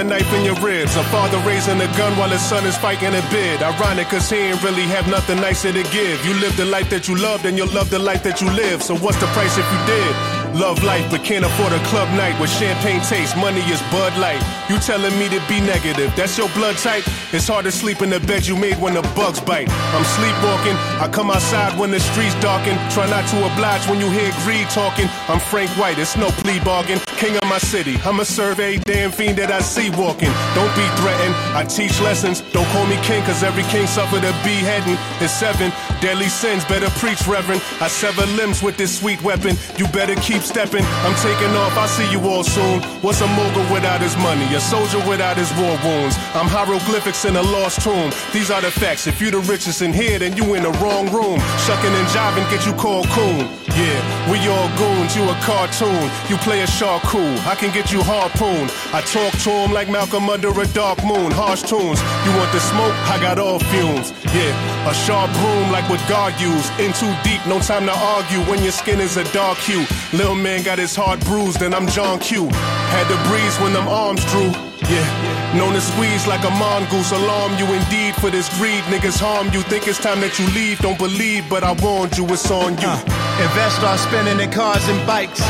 a 0.00 0.04
knife 0.04 0.32
in 0.32 0.44
your 0.44 0.58
ribs. 0.60 0.96
A 0.96 1.04
father 1.04 1.38
raising 1.46 1.80
a 1.80 1.86
gun 1.98 2.16
while 2.16 2.28
his 2.28 2.40
son 2.40 2.64
is 2.66 2.76
fighting 2.76 3.14
a 3.14 3.22
bid. 3.30 3.62
Ironic 3.62 4.08
cause 4.08 4.30
he 4.30 4.36
ain't 4.36 4.62
really 4.62 4.82
have 4.82 5.06
nothing 5.08 5.36
nicer 5.40 5.72
to 5.72 5.82
give. 5.92 6.24
You 6.24 6.34
live 6.40 6.56
the 6.56 6.64
life 6.64 6.88
that 6.90 7.06
you 7.08 7.16
loved 7.16 7.44
and 7.44 7.56
you'll 7.56 7.72
love 7.72 7.90
the 7.90 7.98
life 7.98 8.22
that 8.24 8.40
you 8.40 8.50
live. 8.50 8.82
So 8.82 8.96
what's 8.96 9.20
the 9.20 9.26
price 9.36 9.58
if 9.58 9.66
you 9.70 9.80
did? 9.86 10.12
Love 10.58 10.82
life 10.82 11.06
but 11.10 11.22
can't 11.22 11.44
afford 11.44 11.72
a 11.72 11.78
club 11.86 12.08
night 12.16 12.38
with 12.40 12.50
champagne 12.50 13.00
taste. 13.02 13.36
Money 13.36 13.60
is 13.70 13.80
Bud 13.92 14.16
Light. 14.18 14.42
You 14.68 14.78
telling 14.78 15.16
me 15.18 15.28
to 15.28 15.40
be 15.46 15.60
negative. 15.60 16.14
That's 16.16 16.36
your 16.38 16.48
blood 16.50 16.76
type? 16.78 17.04
It's 17.32 17.46
hard 17.46 17.64
to 17.66 17.72
sleep 17.72 18.00
in 18.00 18.10
the 18.10 18.20
bed 18.20 18.46
you 18.46 18.56
made 18.56 18.78
when 18.80 18.94
the 18.94 19.02
bugs 19.14 19.40
bite. 19.40 19.68
I'm 19.68 20.04
sleepwalking. 20.16 20.76
I 20.98 21.08
come 21.12 21.30
outside 21.30 21.78
when 21.78 21.90
the 21.90 22.00
streets 22.00 22.34
darken. 22.40 22.74
Try 22.90 23.08
not 23.10 23.28
to 23.30 23.36
oblige 23.52 23.86
when 23.88 24.00
you 24.00 24.10
hear 24.10 24.32
greed 24.44 24.68
talking. 24.70 25.08
I'm 25.28 25.40
Frank 25.40 25.70
White. 25.78 25.98
It's 25.98 26.16
no 26.16 26.28
plea 26.42 26.60
bargain. 26.60 26.98
King 27.20 27.36
of 27.36 27.44
my 27.50 27.58
city. 27.58 28.00
I'm 28.08 28.18
a 28.20 28.24
survey 28.24 28.78
damn 28.78 29.12
fiend 29.12 29.36
that 29.36 29.52
I 29.52 29.60
see 29.60 29.92
walking. 29.92 30.32
Don't 30.56 30.72
be 30.72 30.88
threatened. 30.96 31.36
I 31.52 31.68
teach 31.68 32.00
lessons. 32.00 32.40
Don't 32.56 32.64
call 32.72 32.86
me 32.88 32.96
king, 33.04 33.20
cause 33.28 33.44
every 33.44 33.62
king 33.68 33.86
suffered 33.86 34.24
a 34.24 34.32
beheading. 34.40 34.96
It's 35.20 35.36
seven 35.36 35.68
deadly 36.00 36.32
sins. 36.32 36.64
Better 36.64 36.88
preach, 36.96 37.28
Reverend. 37.28 37.60
I 37.76 37.88
sever 37.88 38.24
limbs 38.40 38.62
with 38.62 38.78
this 38.78 38.88
sweet 38.88 39.20
weapon. 39.22 39.60
You 39.76 39.84
better 39.92 40.16
keep 40.16 40.40
stepping. 40.40 40.80
I'm 41.04 41.12
taking 41.20 41.52
off. 41.60 41.76
I'll 41.76 41.92
see 41.92 42.08
you 42.10 42.24
all 42.24 42.42
soon. 42.42 42.80
What's 43.04 43.20
a 43.20 43.28
mogul 43.36 43.68
without 43.68 44.00
his 44.00 44.16
money? 44.16 44.48
A 44.56 44.60
soldier 44.60 45.04
without 45.04 45.36
his 45.36 45.52
war 45.60 45.76
wounds. 45.84 46.16
I'm 46.32 46.48
hieroglyphics 46.48 47.26
in 47.28 47.36
a 47.36 47.42
lost 47.42 47.84
tomb. 47.84 48.08
These 48.32 48.50
are 48.50 48.62
the 48.64 48.70
facts. 48.70 49.06
If 49.06 49.20
you 49.20 49.30
the 49.30 49.44
richest 49.44 49.82
in 49.82 49.92
here, 49.92 50.18
then 50.18 50.40
you 50.40 50.54
in 50.54 50.62
the 50.62 50.72
wrong 50.80 51.12
room. 51.12 51.36
Shucking 51.68 51.92
and 51.92 52.08
jiving 52.16 52.48
get 52.48 52.64
you 52.64 52.72
called 52.80 53.08
coon. 53.12 53.44
Yeah, 53.80 54.30
we 54.30 54.36
all 54.46 54.68
goons. 54.76 55.16
You 55.16 55.24
a 55.24 55.34
cartoon. 55.40 56.10
You 56.28 56.36
play 56.44 56.60
a 56.60 56.66
shark 56.66 57.02
cool. 57.04 57.36
I 57.48 57.54
can 57.54 57.72
get 57.72 57.90
you 57.90 58.02
harpooned. 58.02 58.70
I 58.92 59.00
talk 59.00 59.32
to 59.44 59.50
him 59.50 59.72
like 59.72 59.88
Malcolm 59.88 60.28
under 60.28 60.48
a 60.52 60.66
dark 60.76 61.02
moon. 61.02 61.30
Harsh 61.32 61.62
tunes. 61.62 62.00
You 62.24 62.30
want 62.36 62.52
the 62.52 62.60
smoke? 62.60 62.92
I 63.08 63.16
got 63.18 63.38
all 63.38 63.58
fumes. 63.58 64.12
Yeah, 64.36 64.52
a 64.90 64.92
sharp 64.92 65.32
broom 65.40 65.72
like 65.72 65.88
what 65.88 66.02
God 66.08 66.38
used. 66.38 66.68
In 66.78 66.92
too 66.92 67.14
deep, 67.24 67.40
no 67.46 67.58
time 67.58 67.86
to 67.86 67.96
argue 67.96 68.40
when 68.50 68.62
your 68.62 68.72
skin 68.72 69.00
is 69.00 69.16
a 69.16 69.24
dark 69.32 69.56
hue. 69.56 69.86
Lil 70.12 70.34
man 70.34 70.62
got 70.62 70.78
his 70.78 70.94
heart 70.94 71.20
bruised 71.20 71.62
and 71.62 71.74
I'm 71.74 71.88
John 71.88 72.18
Q. 72.18 72.48
Had 72.92 73.08
to 73.08 73.16
breeze 73.30 73.56
when 73.60 73.72
them 73.72 73.88
arms 73.88 74.22
drew. 74.26 74.52
Yeah, 74.90 75.56
known 75.56 75.72
to 75.72 75.80
squeeze 75.80 76.26
like 76.26 76.44
a 76.44 76.50
mongoose. 76.50 77.12
Alarm 77.12 77.56
you 77.56 77.66
indeed 77.72 78.14
for 78.16 78.28
this 78.28 78.48
greed. 78.58 78.82
Niggas 78.92 79.20
harm 79.20 79.48
you. 79.54 79.62
Think 79.62 79.88
it's 79.88 79.98
time 79.98 80.20
that 80.20 80.38
you 80.38 80.46
leave. 80.48 80.78
Don't 80.80 80.98
believe, 80.98 81.48
but 81.48 81.62
I 81.62 81.72
warned 81.80 82.18
you, 82.18 82.26
it's 82.26 82.50
on 82.50 82.76
you. 82.78 83.19
Invest 83.40 83.80
our 83.82 83.96
spending 83.96 84.38
in 84.38 84.50
cars 84.50 84.86
and 84.88 85.00
bikes. 85.06 85.40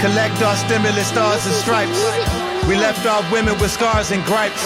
Collect 0.00 0.40
our 0.40 0.56
stimulus 0.56 1.08
stars 1.08 1.44
and 1.44 1.54
stripes. 1.54 2.00
We 2.66 2.74
left 2.74 3.04
our 3.04 3.20
women 3.30 3.52
with 3.60 3.70
scars 3.70 4.10
and 4.12 4.24
gripes. 4.24 4.64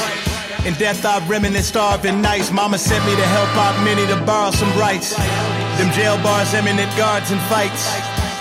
In 0.65 0.75
death, 0.75 1.05
our 1.05 1.21
reminisce 1.23 1.67
starving 1.67 2.23
nights. 2.23 2.53
Mama 2.53 2.79
sent 2.79 3.05
me 3.05 3.17
to 3.17 3.27
help 3.27 3.51
out 3.57 3.75
many 3.83 4.07
to 4.07 4.17
borrow 4.25 4.53
some 4.53 4.71
rights. 4.79 5.17
Them 5.77 5.93
jail 5.93 6.17
bars, 6.23 6.55
eminent 6.55 6.97
guards 6.97 7.33
and 7.33 7.41
fights. 7.51 7.83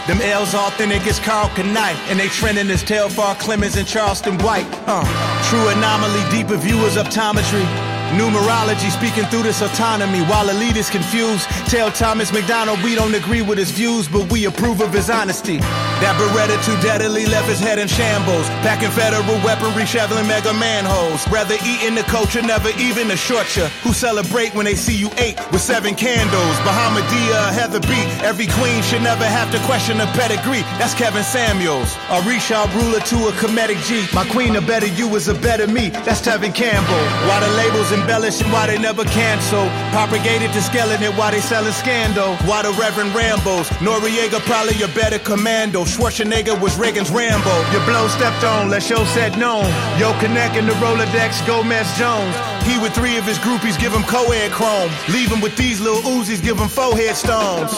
Them 0.06 0.22
L's 0.22 0.54
authentic 0.54 1.08
as 1.08 1.20
Carl 1.20 1.50
Knight, 1.58 1.98
and 2.10 2.20
they 2.20 2.28
trending 2.28 2.70
as 2.70 2.84
Telfar 2.84 3.40
Clemens 3.40 3.76
and 3.76 3.88
Charleston 3.88 4.38
White. 4.40 4.68
Uh, 4.86 5.02
true 5.50 5.68
anomaly, 5.70 6.22
deeper 6.30 6.58
viewers 6.58 6.96
optometry. 6.96 7.91
Numerology 8.12 8.92
speaking 8.92 9.24
through 9.30 9.44
this 9.44 9.62
autonomy 9.62 10.20
while 10.22 10.50
elite 10.50 10.76
is 10.76 10.90
confused. 10.90 11.48
Tell 11.68 11.90
Thomas 11.92 12.34
McDonald 12.34 12.84
we 12.84 12.94
don't 12.96 13.16
agree 13.16 13.42
with 13.42 13.58
his 13.58 13.72
views, 13.72 14.08
but 14.08 14.30
we 14.32 14.46
approve 14.46 14.82
of 14.82 14.94
his 14.94 15.10
honesty. 15.10 15.60
That 16.02 16.18
Beretta 16.18 16.58
too 16.66 16.74
deadly 16.82 17.26
left 17.26 17.48
his 17.48 17.60
head 17.60 17.78
in 17.78 17.88
shambles. 17.88 18.50
Packing 18.66 18.90
federal 18.90 19.38
weaponry, 19.46 19.86
shoveling 19.86 20.28
mega 20.28 20.54
manholes. 20.54 21.22
Rather 21.30 21.56
eating 21.62 21.94
the 21.94 22.02
culture, 22.10 22.42
never 22.42 22.70
even 22.82 23.08
the 23.08 23.16
short. 23.16 23.46
Who 23.86 23.94
celebrate 23.94 24.54
when 24.54 24.66
they 24.66 24.76
see 24.76 24.96
you 24.96 25.10
eight 25.18 25.38
with 25.52 25.62
seven 25.62 25.94
candles. 25.94 26.56
Bahamadia, 26.66 27.54
Heather 27.54 27.80
B. 27.82 27.94
Every 28.26 28.48
queen 28.48 28.82
should 28.82 29.02
never 29.02 29.26
have 29.26 29.52
to 29.52 29.60
question 29.70 30.02
a 30.02 30.06
pedigree. 30.18 30.66
That's 30.82 30.94
Kevin 30.94 31.24
Samuels. 31.24 31.96
A 32.10 32.22
Arisha 32.22 32.66
ruler 32.74 33.00
to 33.00 33.18
a 33.30 33.32
comedic 33.38 33.78
G. 33.86 34.06
My 34.14 34.26
queen, 34.30 34.56
a 34.56 34.62
better 34.62 34.88
you 34.88 35.14
is 35.16 35.28
a 35.28 35.34
better 35.34 35.68
me. 35.68 35.90
That's 36.06 36.22
Tevin 36.22 36.54
Campbell. 36.54 37.04
Why 37.30 37.40
the 37.42 37.50
labels 37.58 37.92
embellish 37.92 38.42
and 38.42 38.52
why 38.52 38.68
they 38.68 38.78
never 38.78 39.04
cancel. 39.06 39.70
Propagated 39.92 40.52
to 40.54 40.62
skeleton 40.62 41.14
why 41.18 41.32
they 41.32 41.42
selling 41.42 41.74
scandal. 41.74 42.36
Why 42.50 42.62
the 42.62 42.74
Reverend 42.74 43.12
Rambos. 43.12 43.70
Noriega 43.86 44.40
probably 44.50 44.82
a 44.82 44.88
better 44.90 45.20
commando. 45.20 45.86
Schwarzenegger 45.92 46.60
was 46.62 46.78
Reagan's 46.78 47.12
Rambo. 47.12 47.52
Your 47.72 47.84
blow 47.86 48.08
stepped 48.08 48.44
on, 48.44 48.70
let 48.70 48.82
show 48.82 49.04
said 49.04 49.38
no. 49.38 49.60
Yo 50.00 50.18
connect 50.20 50.56
in 50.56 50.66
the 50.66 50.74
Rolodex, 50.74 51.46
Gomez 51.46 51.88
Jones. 51.98 52.36
He 52.64 52.80
with 52.80 52.94
three 52.94 53.18
of 53.18 53.26
his 53.26 53.38
groupies 53.40 53.78
give 53.80 53.92
him 53.92 54.04
co-ed 54.04 54.52
chrome. 54.52 54.92
Leave 55.10 55.30
him 55.30 55.42
with 55.42 55.56
these 55.58 55.82
little 55.82 56.02
Uzis, 56.02 56.42
give 56.42 56.58
him 56.58 56.70
four 56.70 56.96
headstones. 56.96 57.74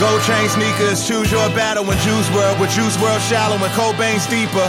Gold 0.00 0.22
chain 0.22 0.48
sneakers, 0.48 1.06
choose 1.06 1.30
your 1.30 1.48
battle 1.50 1.84
in 1.90 1.98
Juice 1.98 2.28
WRLD. 2.30 2.60
With 2.60 2.70
Juice 2.70 2.96
WRLD 2.96 3.20
shallow 3.30 3.56
and 3.56 3.72
Cobain's 3.78 4.26
deeper. 4.26 4.68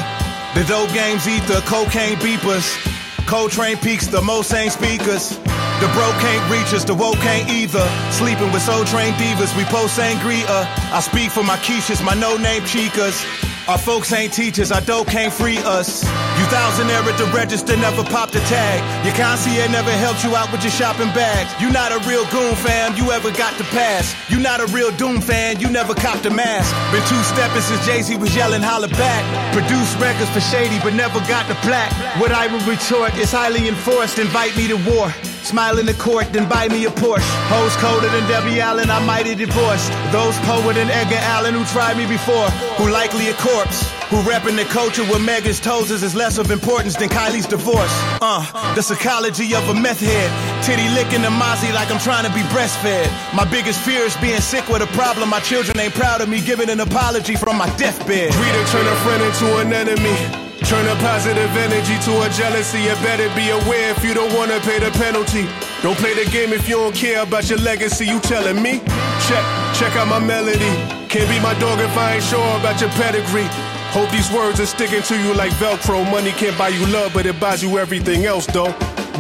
The 0.54 0.64
dope 0.70 0.94
games 0.94 1.28
ether, 1.28 1.62
cocaine 1.62 2.18
beepers. 2.18 2.78
Coltrane 3.26 3.78
peaks, 3.78 4.08
the 4.08 4.22
Mosane 4.22 4.70
speakers. 4.70 5.40
The 5.84 5.92
bro 5.92 6.08
can't 6.24 6.50
reach 6.50 6.74
us, 6.74 6.86
the 6.86 6.96
woke 6.96 7.20
can't 7.20 7.50
either. 7.50 7.84
Sleeping 8.10 8.50
with 8.54 8.62
soul 8.62 8.86
trained 8.86 9.20
divas, 9.20 9.52
we 9.58 9.66
post 9.66 10.00
sangria. 10.00 10.64
I 10.96 11.02
speak 11.02 11.30
for 11.30 11.44
my 11.44 11.58
quiches, 11.58 12.00
my 12.00 12.14
no 12.14 12.38
name 12.38 12.62
chicas. 12.62 13.20
Our 13.68 13.78
folks 13.78 14.14
ain't 14.14 14.32
teachers, 14.32 14.72
our 14.72 14.80
dope 14.80 15.08
can't 15.08 15.34
free 15.34 15.58
us. 15.68 16.06
You 16.40 16.46
thousand 16.48 16.90
era 16.90 17.12
to 17.12 17.26
register, 17.36 17.76
never 17.76 18.02
popped 18.02 18.34
a 18.36 18.40
tag. 18.48 18.80
Your 19.04 19.14
concierge 19.16 19.70
never 19.76 19.92
helped 19.92 20.24
you 20.24 20.38
out 20.38 20.54
with 20.54 20.64
your 20.64 20.72
shopping 20.72 21.12
bags. 21.12 21.52
You 21.62 21.70
not 21.70 21.92
a 21.92 22.00
real 22.08 22.24
goon 22.32 22.56
fan, 22.56 22.96
you 22.96 23.12
ever 23.12 23.32
got 23.32 23.58
the 23.58 23.66
pass. 23.76 24.16
You 24.32 24.40
not 24.40 24.62
a 24.62 24.68
real 24.72 24.92
Doom 24.96 25.20
fan, 25.20 25.60
you 25.60 25.70
never 25.70 25.94
copped 25.94 26.26
a 26.26 26.32
mask. 26.32 26.72
Been 26.96 27.04
two 27.12 27.22
stepping 27.28 27.62
since 27.62 27.86
Jay 27.86 28.02
Z 28.02 28.16
was 28.16 28.34
yelling 28.34 28.62
holla 28.62 28.88
back. 28.88 29.24
Produced 29.52 30.00
records 30.00 30.30
for 30.30 30.40
Shady, 30.40 30.80
but 30.80 30.94
never 30.94 31.20
got 31.28 31.46
the 31.50 31.56
plaque. 31.56 31.92
What 32.22 32.32
I 32.32 32.48
would 32.48 32.64
retort 32.64 33.14
is 33.18 33.34
highly 33.34 33.68
enforced, 33.68 34.18
invite 34.18 34.56
me 34.56 34.70
to 34.70 34.78
war. 34.90 35.12
Smile 35.44 35.78
in 35.78 35.86
the 35.86 35.94
court, 35.94 36.32
then 36.32 36.48
buy 36.48 36.70
me 36.70 36.86
a 36.86 36.90
Porsche. 36.90 37.28
Hoes 37.52 37.76
colder 37.78 38.08
than 38.08 38.28
Debbie 38.30 38.62
Allen, 38.62 38.90
I 38.90 39.04
might 39.06 39.26
have 39.26 39.38
divorced. 39.38 39.92
Those 40.12 40.38
poor 40.48 40.72
and 40.72 40.90
Edgar 40.90 41.20
Allen 41.20 41.54
who 41.54 41.66
tried 41.66 41.98
me 41.98 42.06
before, 42.06 42.50
who 42.80 42.90
likely 42.90 43.28
a 43.28 43.34
corpse. 43.34 43.84
Who 44.10 44.22
reppin' 44.22 44.56
the 44.56 44.66
culture 44.66 45.04
where 45.04 45.20
Megan's 45.20 45.60
toes 45.60 45.92
is 45.92 46.16
less 46.16 46.38
of 46.38 46.52
importance 46.52 46.96
than 46.96 47.10
Kylie's 47.10 47.48
divorce. 47.48 47.92
Uh, 48.22 48.46
the 48.76 48.82
psychology 48.82 49.54
of 49.56 49.68
a 49.70 49.74
meth 49.74 50.00
head. 50.00 50.64
Titty 50.64 50.88
licking 50.90 51.24
the 51.24 51.30
mozzie 51.30 51.74
like 51.74 51.92
I'm 51.92 52.00
trying 52.00 52.26
to 52.26 52.34
be 52.34 52.42
breastfed. 52.54 53.10
My 53.34 53.44
biggest 53.44 53.82
fear 53.82 54.04
is 54.04 54.16
being 54.18 54.40
sick 54.40 54.70
with 54.70 54.82
a 54.82 54.88
problem. 54.96 55.30
My 55.30 55.40
children 55.40 55.80
ain't 55.80 55.94
proud 55.94 56.22
of 56.22 56.30
me 56.30 56.42
giving 56.42 56.70
an 56.70 56.80
apology 56.80 57.36
from 57.36 57.58
my 57.58 57.68
deathbed. 57.76 58.32
To 58.32 58.72
turn 58.72 58.86
a 58.86 58.96
friend 58.98 59.24
into 59.24 59.58
an 59.58 59.74
enemy. 59.74 60.43
Turn 60.62 60.88
a 60.88 60.96
positive 61.02 61.56
energy 61.58 61.98
to 62.06 62.22
a 62.22 62.30
jealousy. 62.30 62.80
You 62.80 62.96
better 63.02 63.30
be 63.36 63.50
aware 63.50 63.92
if 63.92 64.04
you 64.04 64.14
don't 64.14 64.34
wanna 64.34 64.60
pay 64.62 64.80
the 64.80 64.92
penalty. 64.92 65.48
Don't 65.82 65.98
play 65.98 66.14
the 66.14 66.30
game 66.32 66.54
if 66.54 66.70
you 66.70 66.78
don't 66.78 66.96
care 66.96 67.24
about 67.24 67.50
your 67.50 67.60
legacy. 67.60 68.06
You 68.06 68.20
telling 68.20 68.62
me? 68.62 68.80
Check, 69.28 69.46
check 69.76 69.96
out 69.96 70.08
my 70.08 70.20
melody. 70.20 70.74
Can't 71.10 71.30
be 71.30 71.40
my 71.40 71.54
dog 71.60 71.80
if 71.80 71.96
I 71.98 72.16
ain't 72.16 72.24
sure 72.24 72.58
about 72.60 72.80
your 72.82 72.90
pedigree. 72.92 73.48
Hope 73.94 74.10
these 74.10 74.32
words 74.32 74.60
are 74.60 74.66
sticking 74.66 75.04
to 75.04 75.16
you 75.22 75.34
like 75.36 75.52
Velcro. 75.54 76.10
Money 76.10 76.32
can't 76.32 76.58
buy 76.58 76.70
you 76.70 76.86
love, 76.88 77.14
but 77.14 77.26
it 77.26 77.40
buys 77.40 77.62
you 77.62 77.78
everything 77.78 78.26
else, 78.26 78.48
though. 78.48 78.72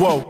Whoa. 0.01 0.21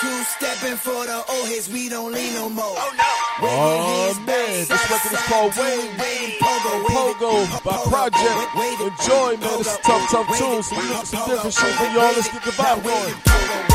Two 0.00 0.24
stepping 0.24 0.76
for 0.76 1.06
the 1.06 1.22
old 1.28 1.46
heads, 1.46 1.70
we 1.70 1.88
don't 1.88 2.12
lean 2.12 2.34
no 2.34 2.48
more. 2.48 2.64
Oh 2.66 2.94
no. 2.98 3.21
Oh 3.40 4.14
man, 4.26 4.26
this 4.26 4.70
record 4.70 5.12
is 5.12 5.22
called 5.22 5.56
Wayne 5.56 5.96
Pogo 6.38 6.84
Pogo 6.84 7.64
by 7.64 7.76
Project. 7.88 8.20
Enjoy, 8.80 9.36
man. 9.38 9.58
This 9.58 9.72
is 9.72 9.78
tough, 9.78 10.10
tough 10.10 10.38
tunes. 10.38 10.66
So 10.68 10.76
we 10.76 10.82
looking 10.88 11.04
some 11.06 11.28
different 11.28 11.54
shit 11.54 11.74
for 11.76 11.84
y'all. 11.84 12.12
Let's 12.12 12.30
get 12.30 12.42
the 12.42 12.50
vibe 12.50 12.82
going. 12.84 13.71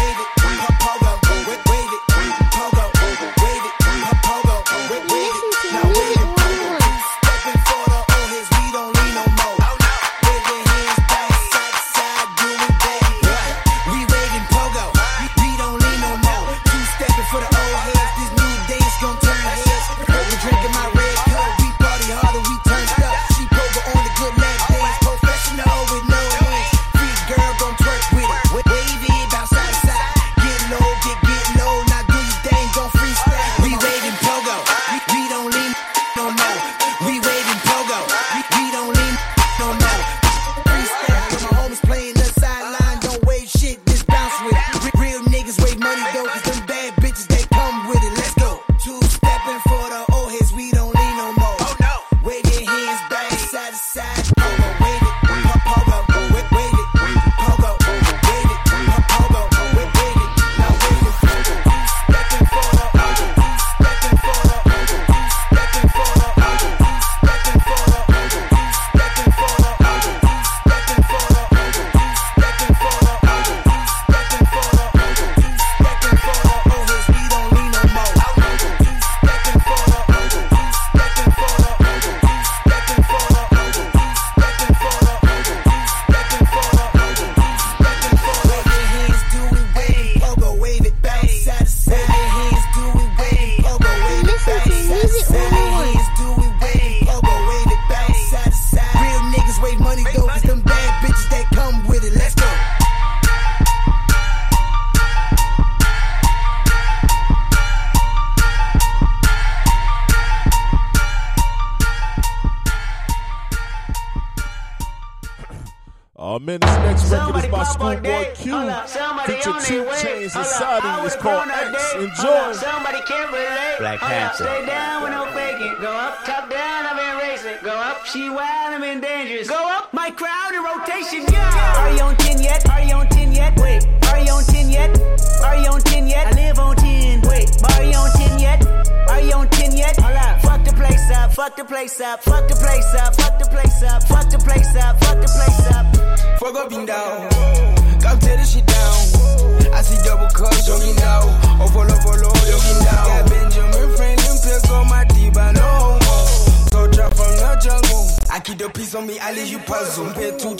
pas 159.67 159.83
zomber 159.83 160.31
tout 160.37 160.55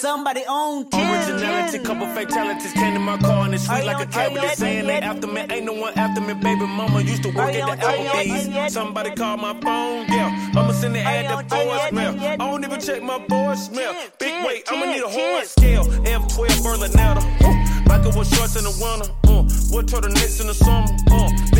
Somebody, 0.00 0.44
somebody 0.44 0.90
10. 0.90 1.30
Originality, 1.30 1.78
couple 1.80 2.06
fatalities 2.14 2.72
came 2.72 2.94
to 2.94 3.00
my 3.00 3.18
car 3.18 3.46
and 3.46 3.54
it's 3.54 3.66
sweet 3.66 3.84
like 3.84 4.00
a 4.00 4.06
cabinet. 4.06 4.56
Saying 4.56 4.86
they 4.86 5.00
after 5.00 5.26
me, 5.26 5.40
ain't 5.50 5.66
no 5.66 5.72
one 5.72 5.92
after 5.98 6.20
me. 6.20 6.34
Baby 6.34 6.66
mama 6.66 7.00
used 7.00 7.24
to 7.24 7.30
work 7.30 7.52
at 7.52 7.80
the 7.80 7.84
Applebee's. 7.84 8.72
Somebody 8.72 9.10
called 9.10 9.40
my 9.40 9.54
phone, 9.60 10.06
yeah. 10.08 10.52
I'ma 10.54 10.70
send 10.70 10.94
the 10.94 11.00
ad 11.00 11.48
to 11.48 11.54
voicemail. 11.54 12.16
I 12.20 12.36
don't 12.36 12.64
even 12.64 12.80
check 12.80 13.02
my 13.02 13.18
voicemail. 13.18 13.94
Big 14.20 14.46
weight, 14.46 14.62
I'ma 14.68 14.86
need 14.86 15.02
a 15.02 15.08
horn 15.08 15.44
scale. 15.46 15.84
F12 15.84 16.48
Berlinetta. 16.62 17.88
Like 17.88 18.06
it 18.06 18.14
was 18.14 18.30
shorts 18.30 18.54
in 18.54 18.64
the 18.64 18.74
winter. 18.78 19.10
Uh, 19.24 19.42
what 19.74 19.86
turtlenecks 19.86 20.40
in 20.40 20.46
the 20.46 20.54
summer. 20.54 20.86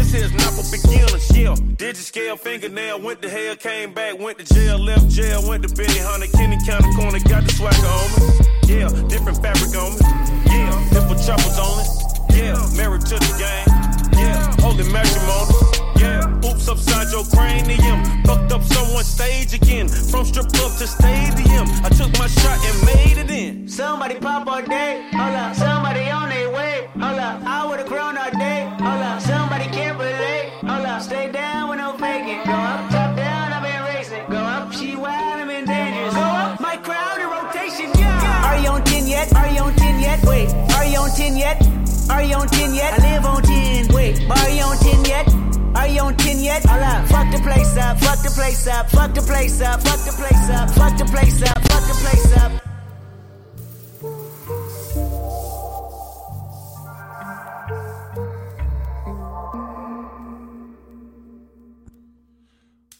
This 0.09 0.32
here's 0.32 0.32
not 0.32 0.55
for 0.56 0.64
beginners, 0.72 1.36
yeah. 1.36 1.55
Digit 1.76 1.97
scale 1.97 2.36
fingernail, 2.36 2.98
went 3.02 3.20
to 3.20 3.28
hell, 3.28 3.56
came 3.56 3.93
back, 3.93 4.18
went 4.18 4.39
to 4.39 4.55
jail, 4.55 4.78
left 4.78 5.06
jail, 5.10 5.47
went 5.47 5.68
to 5.68 5.74
Benny 5.74 5.98
Hunter, 5.98 6.28
Kenny 6.32 6.56
County 6.64 6.89
corner, 6.97 7.18
got 7.28 7.44
the 7.44 7.52
swagger 7.52 7.76
on 7.76 8.09
me. 8.16 8.72
Yeah, 8.72 8.89
different 9.09 9.36
fabric 9.43 9.76
on 9.76 9.93
me. 9.93 10.01
Yeah, 10.48 10.72
different 10.97 11.20
choppers 11.20 11.59
on 11.59 11.85
it. 11.85 11.89
Yeah, 12.32 12.56
married 12.76 13.05
to 13.05 13.20
the 13.20 13.35
game. 13.36 13.68
Yeah, 14.16 14.48
holy 14.64 14.89
matrimony. 14.89 15.68
Yeah, 16.01 16.48
oops 16.48 16.68
upside 16.68 17.12
your 17.12 17.24
cranium. 17.24 18.24
Fucked 18.24 18.52
up 18.52 18.62
someone's 18.62 19.09
stage 19.09 19.52
again. 19.52 19.89
From 19.89 20.24
strip 20.24 20.48
club 20.48 20.72
to 20.78 20.86
stadium. 20.86 21.68
I 21.85 21.90
took 21.90 22.16
my 22.18 22.28
shot 22.28 22.56
and 22.64 22.86
made 22.86 23.18
it 23.18 23.30
in. 23.30 23.68
Somebody 23.68 24.14
pop 24.14 24.47
all 24.47 24.62
day, 24.62 25.05
hold 25.12 25.35
up. 25.35 25.55
Somebody 25.55 26.09
on 26.09 26.30
their 26.30 26.51
way, 26.51 26.89
hold 26.94 27.18
up. 27.18 27.43
I 27.44 27.66
would've 27.66 27.88
yet? 41.39 41.62
Are 42.10 42.23
you 42.23 42.35
on 42.35 42.48
10 42.48 42.74
yet? 42.74 42.98
I 42.98 43.15
live 43.15 43.24
on 43.24 43.43
10. 43.43 43.94
Wait, 43.94 44.31
are 44.31 44.51
you 44.51 44.62
on 44.62 44.77
10 44.77 45.05
yet? 45.05 45.28
Are 45.77 45.86
you 45.86 46.01
on 46.01 46.16
10 46.16 46.39
yet? 46.40 46.65
Hold 46.66 46.82
up. 46.82 47.09
Fuck 47.09 47.31
the 47.31 47.39
place 47.39 47.77
up, 47.77 47.98
fuck 48.01 48.23
the 48.23 48.31
place 48.31 48.66
up, 48.66 48.90
fuck 48.90 49.15
the 49.15 49.23
place 49.23 49.60
up, 49.60 49.81
fuck 49.82 50.01
the 50.05 50.12
place 50.12 50.51
up, 50.51 50.70
fuck 50.70 50.98
the 50.98 51.05
place 51.05 51.43
up, 51.43 51.59
fuck 51.69 51.86
the 51.86 51.94
place 52.02 52.36
up. 52.36 52.52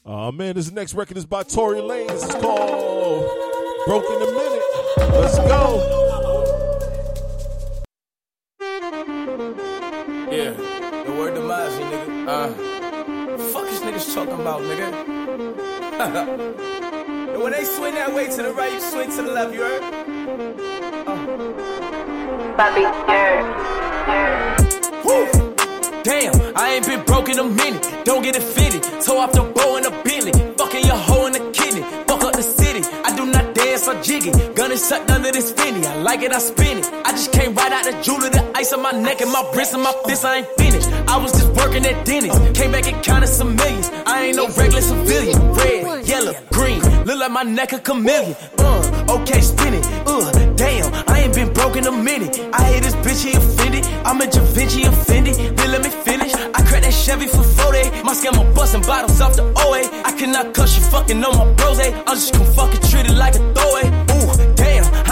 Oh 0.06 0.32
man, 0.32 0.55
this 0.55 0.70
next 0.70 0.94
record 0.94 1.16
is 1.16 1.27
by 1.27 1.43
Tory 1.43 1.81
Lanez. 1.81 2.10
It's 2.10 2.35
called 2.35 3.24
Broke 3.86 4.05
in 4.05 4.23
a 4.23 4.32
Minute. 4.32 4.62
Let's 5.20 5.39
go. 5.39 6.07
Yeah, 9.39 10.51
the 11.06 11.15
word 11.16 11.36
to 11.36 11.40
Mozzie, 11.40 11.85
nigga. 11.89 12.27
Uh, 12.27 12.48
fuck 13.52 13.69
is 13.70 13.78
niggas 13.81 14.12
talking 14.12 14.35
about, 14.35 14.62
nigga? 14.62 14.90
and 17.32 17.40
when 17.40 17.52
they 17.52 17.62
swing 17.62 17.94
that 17.94 18.12
way 18.12 18.27
to 18.27 18.43
the 18.43 18.52
right, 18.52 18.73
you 18.73 18.81
swing 18.81 19.09
to 19.10 19.23
the 19.23 19.31
left, 19.31 19.55
you 19.55 19.60
heard? 19.60 19.81
Bobby, 22.56 22.81
yeah, 22.81 24.56
Woo! 25.05 25.28
Damn, 26.02 26.35
I 26.56 26.74
ain't 26.74 26.86
been 26.86 27.05
broke 27.05 27.28
in 27.28 27.39
a 27.39 27.44
minute. 27.44 28.05
Don't 28.05 28.24
get 28.24 28.35
it 28.35 28.43
fitted. 28.43 28.82
Toe 29.02 29.19
off 29.19 29.31
the 29.31 29.43
bow 29.44 29.77
in 29.77 29.86
a 29.86 29.90
Bentley. 30.02 30.32
Fucking 30.56 30.85
your 30.85 30.97
hoe 30.97 31.27
in 31.27 31.32
the 31.35 31.52
or 33.89 34.02
jiggy. 34.02 34.31
Gun 34.55 34.70
is 34.70 34.86
sucked 34.86 35.10
under 35.10 35.32
this 35.32 35.52
Fendi. 35.52 35.85
I 35.85 35.97
like 35.97 36.23
it, 36.23 36.32
I 36.32 36.39
spin 36.39 36.78
it. 36.78 36.86
I 37.05 37.10
just 37.12 37.32
came 37.32 37.55
right 37.55 37.73
out 37.73 37.85
the 37.85 38.01
jewelry, 38.02 38.28
the 38.28 38.44
ice 38.55 38.73
on 38.73 38.82
my 38.82 38.93
neck 38.93 39.20
and 39.20 39.32
my 39.32 39.43
wrist 39.55 39.74
and 39.74 39.82
my 39.82 39.94
fist. 40.06 40.24
I 40.24 40.39
ain't 40.39 40.48
finished. 40.59 40.89
I 41.09 41.16
was 41.16 41.32
just 41.32 41.48
working 41.52 41.85
at 41.86 42.05
Denny's. 42.05 42.39
Came 42.56 42.73
back 42.73 42.86
and 42.86 43.02
counted 43.02 43.28
some 43.28 43.56
millions. 43.56 43.90
I 44.06 44.27
ain't 44.27 44.36
no 44.36 44.48
regular 44.48 44.82
civilian. 44.82 45.52
Red, 45.52 46.06
yellow, 46.06 46.35
green. 46.52 46.81
Look 47.05 47.19
like 47.19 47.31
my 47.31 47.43
neck 47.43 47.73
a 47.73 47.78
chameleon. 47.78 48.36
Uh, 48.59 49.16
okay, 49.20 49.40
spin 49.40 49.74
it. 49.74 49.86
Uh, 50.06 50.31
damn, 50.55 50.93
I 51.09 51.20
ain't 51.20 51.35
been 51.35 51.52
broke 51.52 51.77
in 51.77 51.86
a 51.86 51.93
minute. 51.93 52.39
I 52.52 52.62
hate 52.65 52.82
this 52.82 52.94
bitch, 52.97 53.24
he 53.24 53.32
offended. 53.36 53.85
I'm 54.05 54.20
a 54.20 54.27
Da 54.27 54.43
Vinci 54.55 54.82
offended. 54.85 55.35
Then 55.56 55.73
let 55.73 55.82
me 55.82 55.90
finish. 55.90 56.35
I 56.35 56.57
Chevy 57.04 57.26
for 57.26 57.42
40. 57.42 58.02
My 58.02 58.12
scammer 58.12 58.54
busting 58.54 58.82
bottles 58.82 59.20
off 59.20 59.34
the 59.36 59.44
OA. 59.44 59.80
I 60.04 60.12
cannot 60.12 60.52
cuss 60.54 60.76
you 60.76 60.82
fucking 60.90 61.24
on 61.24 61.36
my 61.38 61.52
bros. 61.54 61.78
eh? 61.80 61.90
I'm 62.06 62.16
just 62.16 62.32
gonna 62.34 62.50
fucking 62.52 62.80
treat 62.90 63.06
it 63.06 63.14
like 63.16 63.34
a 63.34 63.38
throwaway. 63.54 63.86
Ooh, 63.88 64.54
damn, 64.54 64.68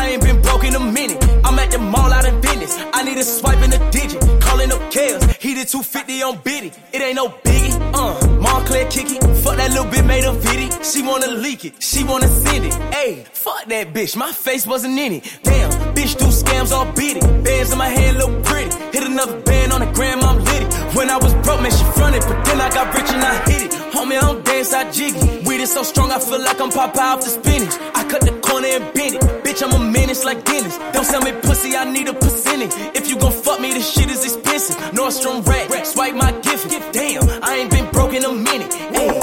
I 0.07 0.11
ain't 0.11 0.23
been 0.23 0.41
broke 0.41 0.63
in 0.63 0.73
a 0.77 0.79
minute. 0.79 1.19
I'm 1.45 1.59
at 1.59 1.73
the 1.73 1.79
mall 1.79 2.13
out 2.13 2.25
in 2.25 2.41
business. 2.41 2.79
I 2.93 3.03
need 3.03 3.19
a 3.19 3.25
swipe 3.25 3.59
in 3.59 3.73
a 3.73 3.91
digit. 3.91 4.21
Calling 4.41 4.71
up 4.71 4.79
Kales. 4.95 5.25
He 5.43 5.53
did 5.55 5.67
250 5.67 6.23
on 6.23 6.39
Biddy. 6.45 6.71
It 6.93 7.03
ain't 7.03 7.17
no 7.17 7.29
biggie. 7.29 7.75
Uh, 7.93 8.15
Montclair 8.39 8.89
kicky. 8.89 9.19
Fuck 9.43 9.57
that 9.57 9.73
little 9.73 9.91
bit 9.91 10.05
made 10.05 10.23
a 10.23 10.31
viddy. 10.31 10.71
She 10.85 11.03
wanna 11.03 11.27
leak 11.27 11.65
it. 11.65 11.83
She 11.83 12.05
wanna 12.05 12.29
send 12.29 12.67
it. 12.67 12.75
Hey, 12.95 13.25
fuck 13.33 13.65
that 13.67 13.93
bitch. 13.93 14.15
My 14.15 14.31
face 14.31 14.65
wasn't 14.65 14.97
in 14.97 15.15
it. 15.15 15.39
Damn, 15.43 15.73
bitch 15.97 16.17
do 16.17 16.27
scams, 16.27 16.71
all 16.71 16.87
it. 16.87 17.21
Bands 17.43 17.73
in 17.73 17.79
my 17.79 17.89
hand 17.89 18.19
look 18.19 18.45
pretty. 18.45 18.71
Hit 18.93 19.03
another 19.03 19.41
band 19.41 19.73
on 19.73 19.81
the 19.81 19.91
gram, 19.91 20.21
I'm 20.23 20.39
litty. 20.39 20.67
When 20.97 21.11
I 21.11 21.17
was 21.17 21.35
broke, 21.43 21.63
man, 21.63 21.73
she 21.73 21.85
fronted, 21.99 22.23
but 22.29 22.45
then 22.45 22.61
I 22.61 22.71
got 22.71 22.95
rich 22.95 23.11
and 23.11 23.25
I 23.25 23.35
hit 23.51 23.63
it. 23.67 23.73
Homie, 23.91 24.19
I 24.19 24.21
don't 24.21 24.45
dance, 24.45 24.73
I 24.73 24.89
jiggy. 24.93 25.45
Weed 25.45 25.61
is 25.61 25.73
so 25.75 25.83
strong, 25.83 26.13
I 26.13 26.21
feel 26.21 26.39
like 26.39 26.61
I'm 26.61 26.71
Popeye 26.71 26.97
off 26.97 27.25
the 27.25 27.31
spinach. 27.31 27.75
I 27.97 28.09
cut 28.09 28.21
the 28.21 28.39
corner 28.39 28.69
and 28.69 28.95
bend 28.95 29.17
it. 29.17 29.36
Bitch, 29.57 29.73
I'm 29.73 29.81
a 29.81 29.91
menace 29.91 30.23
like 30.25 30.45
Dennis. 30.45 30.77
Don't 30.93 31.05
sell 31.05 31.23
me 31.23 31.33
pussy, 31.33 31.75
I 31.77 31.91
need 31.91 32.09
a 32.09 32.13
percentage. 32.13 32.73
If 32.95 33.09
you 33.09 33.19
gon' 33.19 33.33
fuck 33.33 33.59
me, 33.59 33.73
this 33.73 33.91
shit 33.91 34.11
is 34.11 34.23
expensive. 34.23 34.77
Nordstrom 34.93 35.47
rack, 35.47 35.87
swipe 35.87 36.15
my 36.15 36.33
gift. 36.43 36.69
Damn, 36.93 37.23
I 37.43 37.57
ain't 37.61 37.71
been 37.71 37.91
broke 37.91 38.13
in 38.13 38.25
a 38.25 38.33
minute. 38.33 38.75
Ay. 38.75 39.21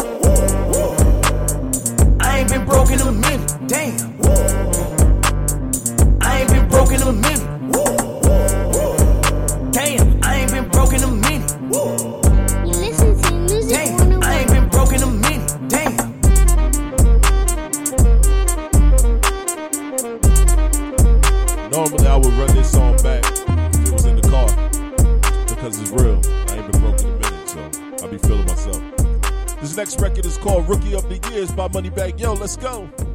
I 2.19 2.39
ain't 2.39 2.49
been 2.49 2.65
broke 2.65 2.89
in 2.89 3.01
a 3.01 3.11
minute. 3.11 3.57
Damn. 3.67 4.17
I 6.21 6.39
ain't 6.39 6.49
been 6.49 6.67
broke 6.67 6.91
in 6.91 7.01
a 7.03 7.13
minute. 7.13 7.52
By 31.73 31.81
Moneybagg 31.81 32.19
Yo. 32.19 32.33
Let's 32.33 32.55
go. 32.55 33.12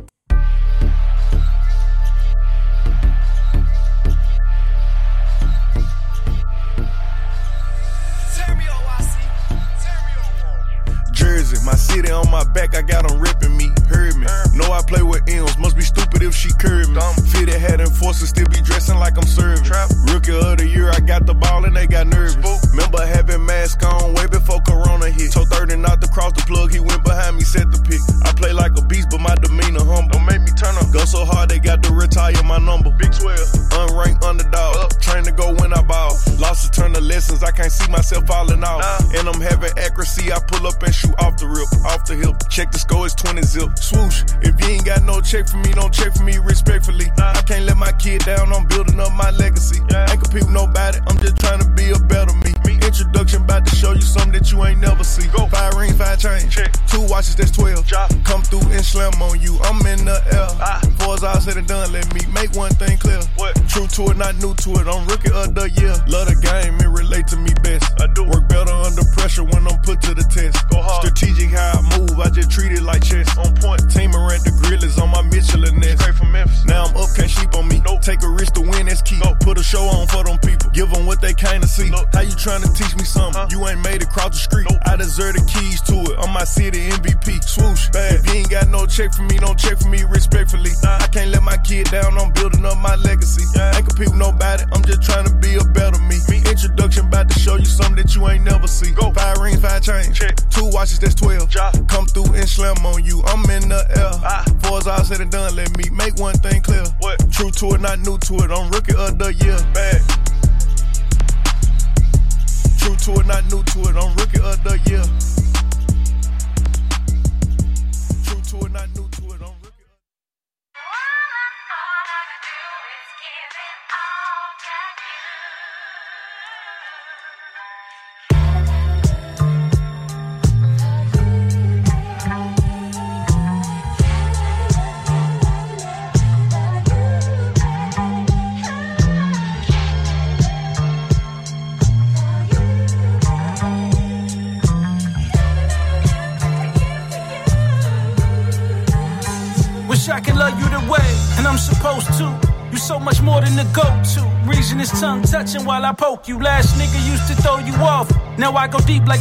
Check 88.98 89.14
for 89.14 89.22
me, 89.22 89.38
don't 89.38 89.56
check 89.56 89.78
for 89.78 89.88
me 89.88 90.02
respectfully. 90.10 90.72
I 90.82 91.06
can't 91.12 91.30
let 91.30 91.44
my 91.44 91.56
kid 91.58 91.86
down, 91.86 92.18
I'm 92.18 92.32
building 92.32 92.66
up 92.66 92.78
my 92.78 92.96
legacy. 92.96 93.46
Ain't 93.54 93.86
compete 93.86 94.10
with 94.10 94.18
nobody, 94.18 94.64
I'm 94.72 94.82
just 94.82 95.02
trying 95.02 95.24
to 95.24 95.34
be 95.36 95.54
a 95.54 95.62
better 95.62 96.00
me. 96.10 96.18
Me 96.28 96.38
introduction 96.50 97.06
about 97.06 97.30
to 97.30 97.38
show 97.38 97.54
you 97.54 97.64
something 97.64 97.94
that 98.02 98.16
you 98.16 98.26
ain't 98.26 98.42
never 98.42 98.66
see. 98.66 98.90
Go. 98.90 99.12
Five 99.12 99.38
rings, 99.38 99.60
five 99.60 99.82
chains. 99.82 100.18
Check. 100.18 100.34
Two 100.50 100.66
watches, 100.72 100.98
that's 100.98 101.14
12. 101.14 101.48
Come 101.86 102.06
through 102.06 102.34
and 102.34 102.48
slam 102.48 102.84
on 102.86 103.04
you, 103.04 103.22
I'm 103.26 103.48
in 103.50 103.68
the 103.68 103.86
air. 103.94 104.10
Ah. 104.26 104.42
Before 104.60 104.78
it's 104.78 104.88
all 104.88 105.04
said 105.04 105.20
and 105.20 105.30
done, 105.30 105.54
let 105.54 105.70
me 105.78 105.84
make 105.90 106.16
one 106.16 106.34
thing 106.34 106.60
clear. 106.60 106.82
What? 106.98 107.22
True 107.30 107.52
to 107.52 107.78
it, 107.78 107.80
not 107.80 108.00
new 108.00 108.18
to 108.18 108.34
it, 108.42 108.50
I'm 108.50 108.68
rookie 108.70 108.96
of 108.98 109.16
the 109.18 109.32
year. 109.32 109.57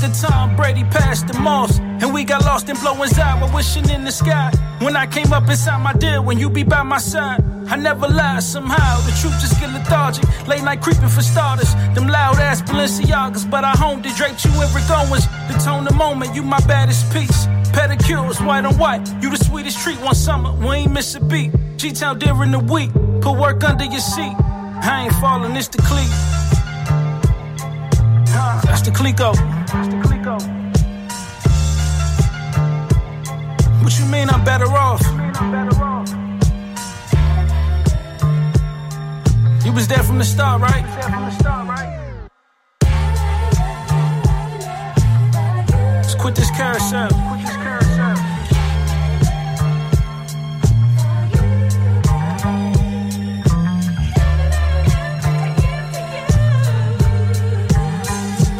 Like 0.01 0.11
a 0.11 0.13
Tom 0.13 0.55
Brady 0.55 0.83
past 0.83 1.27
the 1.27 1.39
moss. 1.39 1.79
And 1.79 2.13
we 2.13 2.23
got 2.23 2.43
lost 2.43 2.69
in 2.69 2.75
blowing 2.77 3.09
while 3.09 3.53
wishing 3.53 3.89
in 3.89 4.03
the 4.03 4.11
sky. 4.11 4.51
When 4.79 4.95
I 4.95 5.07
came 5.07 5.33
up 5.33 5.49
inside 5.49 5.81
my 5.81 5.93
deal, 5.93 6.23
when 6.23 6.37
you 6.39 6.49
be 6.49 6.63
by 6.63 6.83
my 6.83 6.97
side. 6.97 7.43
I 7.69 7.75
never 7.75 8.07
lie 8.07 8.39
somehow. 8.39 9.01
The 9.01 9.11
truth 9.19 9.39
just 9.41 9.59
get 9.59 9.73
lethargic. 9.73 10.23
Late 10.47 10.63
night 10.63 10.81
creeping 10.81 11.09
for 11.09 11.21
starters. 11.21 11.73
Them 11.95 12.07
loud 12.07 12.37
ass 12.37 12.61
Balenciagas, 12.61 13.49
but 13.49 13.63
I 13.63 13.71
honed 13.71 14.05
it. 14.05 14.15
Draped 14.15 14.45
you 14.45 14.51
in 14.51 14.73
Rick. 14.73 14.87
The 14.87 15.61
tone, 15.65 15.83
the 15.83 15.93
moment, 15.93 16.33
you 16.35 16.43
my 16.43 16.59
baddest 16.61 17.11
piece. 17.11 17.45
Pedicures, 17.75 18.45
white 18.45 18.65
on 18.65 18.77
white. 18.77 19.05
You 19.21 19.29
the 19.29 19.37
sweetest 19.37 19.79
treat 19.79 19.99
one 19.99 20.15
summer. 20.15 20.53
We 20.53 20.75
ain't 20.75 20.93
miss 20.93 21.15
a 21.15 21.19
beat. 21.19 21.51
G-Town 21.77 22.19
during 22.19 22.51
the 22.51 22.59
week. 22.59 22.91
Put 23.21 23.37
work 23.37 23.63
under 23.63 23.85
your 23.85 23.99
seat. 23.99 24.35
I 24.89 25.05
ain't 25.05 25.13
falling, 25.15 25.55
it's 25.55 25.67
the 25.67 25.79
clique. 25.79 26.13
That's 28.63 28.81
the 28.81 28.91
Clico. 28.91 29.56
Start, 40.37 40.61
right? 40.61 40.85
Let's 45.95 46.13
quit 46.13 46.35
this 46.35 46.51
carousel. 46.51 47.09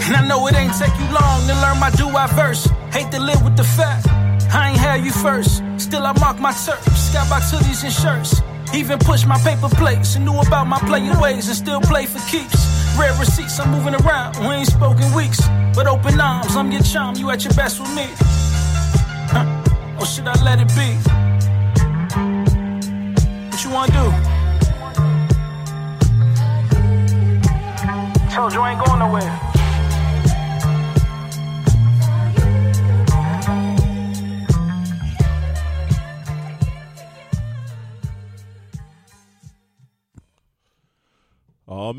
And 0.05 0.15
I 0.15 0.25
know 0.27 0.47
it 0.47 0.55
ain't 0.55 0.73
take 0.73 0.97
you 0.97 1.05
long 1.13 1.47
to 1.47 1.53
learn 1.61 1.79
my 1.79 1.91
do-I 1.91 2.27
verse. 2.33 2.67
Hate 2.91 3.11
to 3.11 3.19
live 3.19 3.43
with 3.43 3.55
the 3.55 3.63
fact 3.63 4.07
I 4.51 4.69
ain't 4.69 4.79
had 4.79 5.05
you 5.05 5.11
first. 5.11 5.61
Still 5.77 6.03
I 6.07 6.13
mark 6.13 6.39
my 6.39 6.53
turf. 6.53 6.83
Skybox 6.85 7.53
hoodies 7.53 7.83
and 7.83 7.93
shirts. 7.93 8.36
Even 8.77 8.99
push 8.99 9.25
my 9.25 9.39
paper 9.39 9.69
plates 9.69 10.15
and 10.15 10.23
knew 10.23 10.39
about 10.39 10.67
my 10.67 10.77
playing 10.81 11.19
ways 11.19 11.47
and 11.47 11.57
still 11.57 11.81
play 11.81 12.05
for 12.05 12.19
keeps. 12.29 12.61
Rare 12.95 13.11
receipts, 13.17 13.59
I'm 13.59 13.71
moving 13.71 13.95
around. 13.95 14.37
We 14.37 14.53
ain't 14.53 14.67
spoken 14.67 15.11
weeks, 15.15 15.41
but 15.73 15.87
open 15.87 16.19
arms. 16.19 16.55
I'm 16.55 16.71
your 16.71 16.83
charm. 16.83 17.15
You 17.15 17.31
at 17.31 17.43
your 17.43 17.55
best 17.55 17.79
with 17.79 17.89
me. 17.95 18.05
Huh. 19.33 19.99
Or 19.99 20.05
should 20.05 20.27
I 20.27 20.35
let 20.43 20.59
it 20.59 20.67
be? 20.75 21.06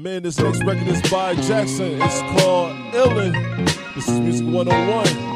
Man, 0.08 0.22
this 0.22 0.38
next 0.38 0.64
record 0.64 0.88
is 0.88 1.02
by 1.10 1.34
Jackson. 1.34 2.00
It's 2.00 2.20
called 2.40 2.74
Illin. 2.94 3.34
This 3.94 4.08
is 4.08 4.20
Music 4.20 4.46
101. 4.46 5.27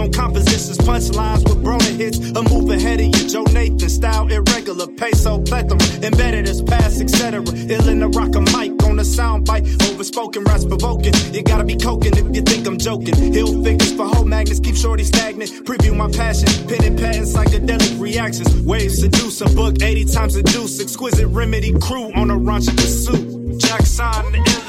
On 0.00 0.10
compositions, 0.12 0.78
punchlines 0.78 1.46
with 1.48 1.62
Brona 1.62 1.94
hits. 1.96 2.18
A 2.18 2.42
move 2.42 2.70
ahead 2.70 3.00
of 3.00 3.06
you, 3.06 3.28
Joe 3.28 3.44
Nathan 3.52 3.88
style 3.88 4.26
irregular, 4.32 4.86
peso 4.86 5.38
plethora, 5.42 5.78
embedded 6.02 6.48
as 6.48 6.62
past, 6.62 7.00
etc. 7.00 7.42
Ill 7.42 7.88
in 7.88 8.00
the 8.00 8.08
rock 8.08 8.34
a 8.34 8.40
mic 8.56 8.82
on 8.84 8.98
a 8.98 9.04
sound 9.04 9.46
bite, 9.46 9.66
overspoken, 9.90 10.44
raps 10.44 10.64
provoking. 10.64 11.12
You 11.32 11.42
gotta 11.42 11.64
be 11.64 11.76
coking 11.76 12.16
if 12.16 12.34
you 12.34 12.42
think 12.42 12.66
I'm 12.66 12.78
joking. 12.78 13.14
Hill 13.32 13.62
figures 13.62 13.92
for 13.92 14.06
whole 14.06 14.24
magnets, 14.24 14.60
keep 14.60 14.76
shorty 14.76 15.04
stagnant. 15.04 15.50
Preview 15.64 15.94
my 15.94 16.10
passion, 16.10 16.48
pinning 16.66 16.96
patents, 16.96 17.32
psychedelic 17.34 18.00
reactions. 18.00 18.48
Waves 18.62 19.00
seduce 19.00 19.40
a 19.42 19.48
book 19.50 19.82
80 19.82 20.06
times 20.06 20.36
a 20.36 20.42
deuce. 20.42 20.80
Exquisite 20.80 21.28
remedy 21.28 21.72
crew 21.78 22.12
on 22.14 22.30
a 22.30 22.36
raunchy 22.36 22.74
pursuit. 22.76 23.40
Illest 23.60 24.26
in 24.26 24.32
the 24.32 24.59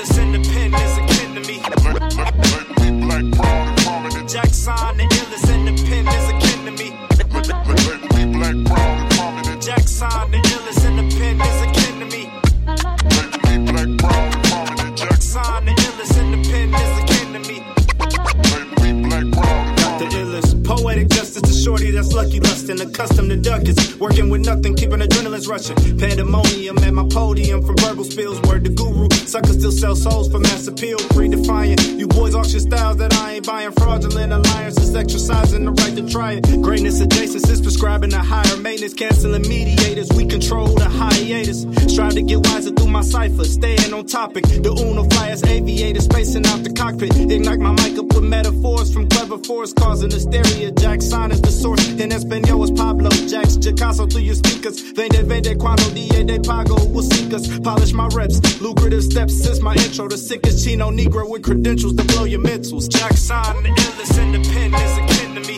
Pandemonium 25.70 26.78
at 26.80 26.94
my 26.94 27.08
podium 27.08 27.64
from 27.64 27.76
verbal 27.78 28.04
spills, 28.04 28.42
word 28.42 28.64
the 28.64 28.70
guru. 28.70 29.08
Suckers 29.28 29.60
still 29.60 29.72
sell 29.72 29.96
souls 29.96 30.32
for 30.32 30.40
mass 30.40 30.68
appeal, 30.68 30.98
redefining. 31.14 31.91
Boys 32.32 32.48
auction 32.48 32.60
styles 32.62 32.98
that 32.98 33.14
I 33.14 33.34
ain't 33.34 33.46
buying. 33.46 33.72
Fraudulent 33.72 34.32
alliances, 34.32 34.96
exercising 34.96 35.66
the 35.66 35.72
right 35.72 35.96
to 35.98 36.08
try 36.08 36.34
it. 36.34 36.44
Greatness 36.62 37.02
adjacent 37.02 37.50
is 37.50 37.62
prescribing 37.62 38.14
a 38.14 38.24
higher 38.24 38.58
maintenance, 38.58 38.94
canceling 38.94 39.42
mediators. 39.42 40.10
We 40.16 40.26
control 40.26 40.68
the 40.68 40.88
hiatus. 40.88 41.64
Strive 41.92 42.14
to 42.14 42.22
get 42.22 42.40
wiser 42.48 42.72
through 42.72 42.88
my 42.88 43.02
cipher, 43.02 43.44
staying 43.44 43.94
on 43.94 44.06
topic. 44.06 44.44
The 44.46 44.72
Uno 44.72 45.04
flyers, 45.10 45.44
aviators, 45.44 46.06
spacing 46.06 46.46
out 46.46 46.64
the 46.64 46.72
cockpit. 46.72 47.16
Ignite 47.18 47.60
my 47.60 47.72
mic 47.72 48.00
up 48.00 48.14
with 48.14 48.24
metaphors 48.24 48.94
from 48.94 49.10
clever 49.10 49.38
force, 49.38 49.74
causing 49.74 50.12
hysteria. 50.12 50.72
Jackson 50.72 51.32
is 51.32 51.42
the 51.42 51.52
source, 51.52 51.86
in 52.00 52.12
Espanol 52.12 52.64
is 52.64 52.72
Pablo. 52.72 53.10
Jacks 53.28 53.58
Jacasso 53.58 54.10
through 54.10 54.22
your 54.22 54.36
speakers. 54.36 54.80
Vende, 54.94 55.22
vende, 55.24 55.60
cuando 55.60 55.84
dia 55.92 56.24
de 56.24 56.40
pago 56.40 56.76
will 56.86 57.04
seek 57.04 57.34
us. 57.34 57.60
Polish 57.60 57.92
my 57.92 58.08
reps, 58.14 58.40
lucrative 58.62 59.04
steps 59.04 59.36
since 59.36 59.60
my 59.60 59.76
intro. 59.76 60.08
The 60.08 60.18
sickest 60.18 60.64
Chino 60.64 60.92
Negro 60.92 61.30
with 61.30 61.44
credentials 61.44 61.96
to 61.96 62.04
blow 62.06 62.21
your 62.26 62.42
mentals. 62.42 62.90
Jackson, 62.90 63.64
the 63.64 63.70
illest 63.70 64.18
in 64.22 64.32
the 64.32 64.40
pen 64.50 64.74
is 64.74 64.98
akin 64.98 65.36
to 65.36 65.42
me. 65.42 65.58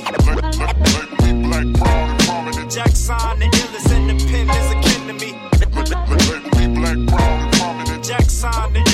Jackson, 2.69 3.39
the 3.39 3.45
illest 3.45 3.91
in 3.95 4.07
the 4.07 4.15
pen 4.25 4.49
is 4.49 4.71
akin 4.71 5.07
to 5.07 5.13
me. 5.13 5.31
Illest 5.73 5.93
in 6.61 6.73
the 8.73 8.92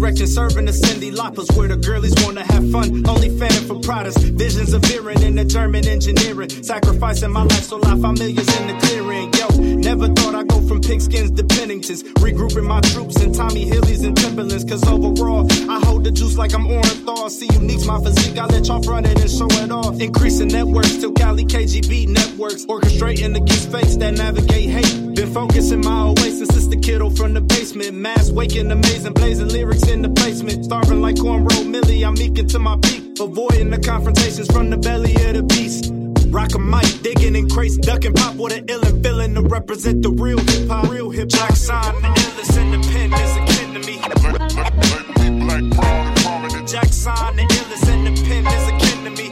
erecting, 0.00 0.26
serving 0.26 0.64
the 0.64 0.72
Cyndi 0.72 1.14
Laupers 1.14 1.54
where 1.56 1.68
the 1.68 1.76
girlies 1.76 2.14
wanna 2.24 2.42
have 2.52 2.70
fun. 2.70 3.06
Only 3.06 3.28
fanning 3.38 3.66
for 3.68 3.78
products, 3.80 4.16
visions 4.16 4.72
of 4.72 4.82
veering 4.82 5.22
in 5.22 5.34
the 5.34 5.44
German 5.44 5.86
engineering. 5.86 6.50
Sacrificing 6.62 7.30
my 7.30 7.42
life 7.42 7.64
so 7.64 7.76
life 7.76 8.02
I'm 8.04 8.14
millions 8.14 8.50
in 8.58 8.66
the 8.68 8.74
clearing. 8.80 9.32
Yo, 9.34 9.49
never 9.60 10.08
thought 10.08 10.34
I'd 10.34 10.48
go 10.48 10.60
from 10.66 10.80
pigskins 10.80 11.36
to 11.36 11.44
Penningtons. 11.44 12.02
Regrouping 12.14 12.64
my 12.64 12.80
troops 12.80 13.20
in 13.22 13.32
Tommy 13.32 13.68
Hillies 13.68 14.04
and 14.04 14.16
Timberlands. 14.16 14.64
Cause 14.64 14.86
overall, 14.86 15.46
I 15.70 15.78
hold 15.84 16.04
the 16.04 16.10
juice 16.10 16.36
like 16.36 16.54
I'm 16.54 16.66
Orenthal. 16.66 17.30
See 17.30 17.48
unique's 17.52 17.86
my 17.86 18.00
physique, 18.00 18.38
I 18.38 18.46
let 18.46 18.66
y'all 18.66 18.82
front 18.82 19.06
it 19.06 19.20
and 19.20 19.30
show 19.30 19.48
it 19.62 19.70
off. 19.70 20.00
Increasing 20.00 20.48
networks 20.48 20.96
till 20.96 21.12
Cali 21.12 21.44
KGB 21.44 22.08
networks. 22.08 22.64
Orchestrating 22.66 23.36
against 23.36 23.70
fakes 23.70 23.96
that 23.96 24.14
navigate 24.14 24.70
hate. 24.70 25.14
Been 25.14 25.32
focusing 25.32 25.80
my 25.80 26.08
oasis 26.08 26.48
since 26.48 26.66
the 26.66 26.76
kiddo 26.76 27.10
from 27.10 27.34
the 27.34 27.40
basement. 27.40 27.94
Mass 27.94 28.30
waking, 28.30 28.70
amazing, 28.70 29.12
blazing 29.12 29.48
lyrics 29.48 29.88
in 29.88 30.02
the 30.02 30.08
basement. 30.08 30.64
Starving 30.64 31.00
like 31.00 31.16
cornrow 31.16 31.66
Millie, 31.66 32.04
I'm 32.04 32.14
meeking 32.14 32.48
to 32.48 32.58
my 32.58 32.76
peak. 32.82 33.18
Avoiding 33.20 33.70
the 33.70 33.78
confrontations 33.78 34.50
from 34.50 34.70
the 34.70 34.76
belly 34.76 35.14
of 35.26 35.34
the 35.34 35.42
beast. 35.42 35.99
Rock 36.30 36.54
a 36.54 36.58
mic, 36.60 37.02
digging 37.02 37.34
in 37.34 37.48
crates, 37.48 37.76
ducking 37.76 38.12
pop 38.12 38.36
with 38.36 38.52
an 38.52 38.64
ill 38.68 38.84
and 38.84 39.02
feeling 39.02 39.34
to 39.34 39.42
represent 39.42 40.02
the 40.02 40.10
real 40.10 40.38
hip 40.38 40.68
hop. 40.68 40.88
Real 40.88 41.10
hip 41.10 41.32
hop. 41.32 41.48
Jackson, 41.48 42.02
the 42.02 42.08
illest 42.08 42.56
in 42.56 42.70
the 42.70 42.78
pen 42.88 43.12
is 43.12 43.36
akin 43.36 43.74
to 43.74 43.80
me. 43.80 43.96
Jackson, 46.66 47.36
the 47.36 47.42
illest 47.42 47.88
in 47.92 48.04
the 48.04 48.12
pen 48.22 48.46
is 48.46 48.68
akin 48.68 49.04
to 49.04 49.10
me. 49.10 49.30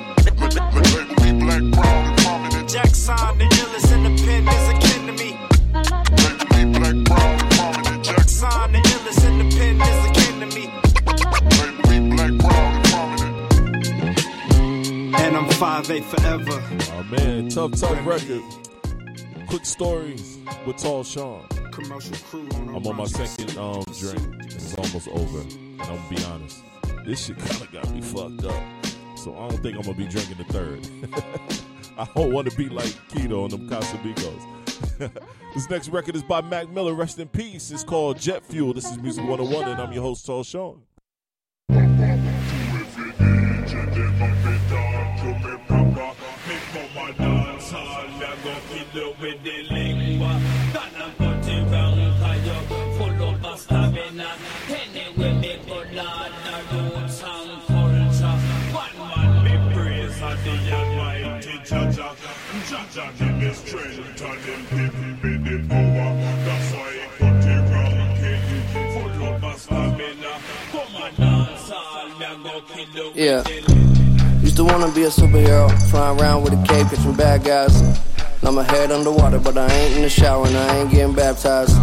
5'8 15.59 16.05
forever. 16.05 16.63
Oh 16.93 17.03
man, 17.11 17.49
tough, 17.49 17.73
tough 17.73 18.07
record. 18.07 18.43
Quick 19.49 19.65
stories 19.65 20.39
with 20.65 20.77
Tall 20.77 21.03
Sean. 21.03 21.45
I'm 21.75 22.87
on 22.87 22.97
my 22.97 23.07
second 23.07 23.59
um, 23.59 23.83
drink. 23.99 24.45
It's 24.45 24.77
almost 24.77 25.09
over. 25.09 25.41
And 25.41 25.81
I'm 25.81 25.97
gonna 25.97 26.09
be 26.11 26.25
honest. 26.27 26.63
This 27.05 27.27
shit 27.27 27.39
kinda 27.45 27.67
got 27.73 27.91
me 27.93 28.01
fucked 28.01 28.45
up. 28.45 28.63
So 29.17 29.37
I 29.37 29.49
don't 29.49 29.61
think 29.61 29.75
I'm 29.75 29.83
gonna 29.83 29.95
be 29.95 30.07
drinking 30.07 30.37
the 30.37 30.45
third. 30.45 30.89
I 31.99 32.07
don't 32.15 32.33
want 32.33 32.49
to 32.49 32.57
be 32.57 32.69
like 32.69 32.95
Keto 33.09 33.43
on 33.43 33.51
them 33.51 33.69
Casamigos. 33.69 35.13
this 35.55 35.69
next 35.69 35.89
record 35.89 36.15
is 36.15 36.23
by 36.23 36.41
Mac 36.41 36.69
Miller. 36.69 36.95
Rest 36.95 37.19
in 37.19 37.27
peace. 37.27 37.73
It's 37.73 37.83
called 37.83 38.21
Jet 38.21 38.45
Fuel. 38.45 38.75
This 38.75 38.89
is 38.89 38.97
Music 38.99 39.25
101, 39.25 39.73
and 39.73 39.81
I'm 39.83 39.93
your 39.93 40.05
host, 40.05 40.25
Tall 40.25 40.45
Sean. 40.45 40.83
Jaja 62.69 63.19
give 63.19 63.37
me 63.37 63.53
strength 63.55 64.18
Yeah. 73.19 73.43
Used 74.43 74.55
to 74.59 74.65
wanna 74.65 74.93
be 74.93 75.03
a 75.03 75.09
superhero, 75.09 75.67
flying 75.91 76.21
around 76.21 76.45
with 76.45 76.53
a 76.53 76.63
cape, 76.69 76.87
catching 76.87 77.15
bad 77.15 77.43
guys. 77.43 77.83
Now 78.45 78.53
my 78.53 78.63
head 78.63 78.93
underwater, 78.93 79.41
but 79.41 79.59
I 79.59 79.67
ain't 79.69 79.97
in 79.97 80.03
the 80.03 80.09
shower 80.09 80.47
and 80.47 80.57
I 80.57 80.77
ain't 80.77 80.93
getting 80.93 81.17
baptized. 81.17 81.75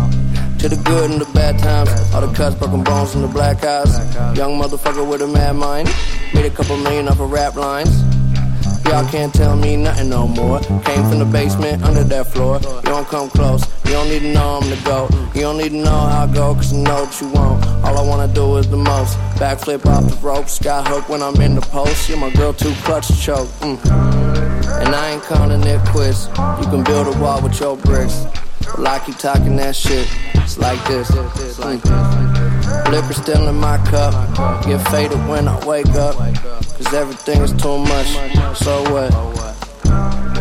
To 0.59 0.69
the 0.69 0.77
good 0.85 1.11
and 1.11 1.19
the 1.19 1.25
bad 1.33 1.59
times. 1.59 1.89
All 2.13 2.25
the 2.25 2.33
cuts, 2.33 2.55
broken 2.55 2.85
bones, 2.85 3.15
and 3.15 3.23
the 3.25 3.27
black 3.27 3.65
eyes. 3.65 3.93
Young 4.37 4.57
motherfucker 4.61 5.05
with 5.05 5.23
a 5.23 5.27
mad 5.27 5.57
mind. 5.57 5.93
Made 6.33 6.45
a 6.45 6.49
couple 6.49 6.77
million 6.77 7.09
off 7.09 7.19
of 7.19 7.29
rap 7.29 7.55
lines. 7.55 7.91
Y'all 8.85 9.07
can't 9.09 9.33
tell 9.33 9.55
me 9.57 9.75
nothing 9.75 10.09
no 10.09 10.27
more. 10.27 10.59
Came 10.59 11.09
from 11.09 11.19
the 11.19 11.25
basement 11.25 11.83
under 11.83 12.03
that 12.03 12.27
floor. 12.27 12.59
You 12.61 12.81
don't 12.83 13.07
come 13.07 13.29
close. 13.29 13.65
You 13.85 13.91
don't 13.91 14.09
need 14.09 14.19
to 14.19 14.31
know 14.31 14.59
I'm 14.61 14.69
the 14.69 14.79
GOAT. 14.85 15.11
You 15.35 15.41
don't 15.41 15.57
need 15.57 15.69
to 15.69 15.77
know 15.77 15.89
how 15.89 16.27
I 16.29 16.33
go, 16.33 16.53
cause 16.53 16.71
you 16.71 16.83
know 16.83 17.03
what 17.03 17.19
you 17.19 17.27
want. 17.29 17.65
All 17.83 17.97
I 17.97 18.07
wanna 18.07 18.31
do 18.31 18.57
is 18.57 18.69
the 18.69 18.77
most. 18.77 19.17
Backflip 19.39 19.85
off 19.85 20.09
the 20.09 20.15
rope. 20.17 20.47
Sky 20.47 20.83
hook 20.83 21.09
when 21.09 21.23
I'm 21.23 21.35
in 21.41 21.55
the 21.55 21.61
post. 21.61 22.09
Yeah, 22.09 22.17
my 22.17 22.29
girl 22.31 22.53
too 22.53 22.73
clutch 22.83 23.07
to 23.07 23.19
choke. 23.19 23.47
Mm. 23.59 23.83
And 24.85 24.95
I 24.95 25.11
ain't 25.11 25.23
counting 25.23 25.63
it 25.63 25.81
quits. 25.87 26.27
You 26.27 26.67
can 26.69 26.83
build 26.83 27.07
a 27.07 27.19
wall 27.19 27.41
with 27.41 27.59
your 27.59 27.77
bricks. 27.77 28.25
Well, 28.77 28.87
I 28.87 28.99
keep 28.99 29.17
talking 29.17 29.55
that 29.57 29.75
shit. 29.75 30.07
It's 30.35 30.57
like 30.57 30.83
this. 30.87 31.09
It's 31.09 31.59
like 31.59 31.81
this. 31.81 32.54
Liquor 32.91 33.13
still 33.13 33.47
in 33.47 33.55
my 33.55 33.77
cup. 33.85 34.13
Get 34.65 34.79
faded 34.89 35.27
when 35.27 35.47
I 35.47 35.65
wake 35.65 35.89
up. 35.89 36.15
Cause 36.15 36.93
everything 36.93 37.41
is 37.41 37.53
too 37.53 37.77
much. 37.77 38.07
So 38.57 38.83
what? 38.91 39.11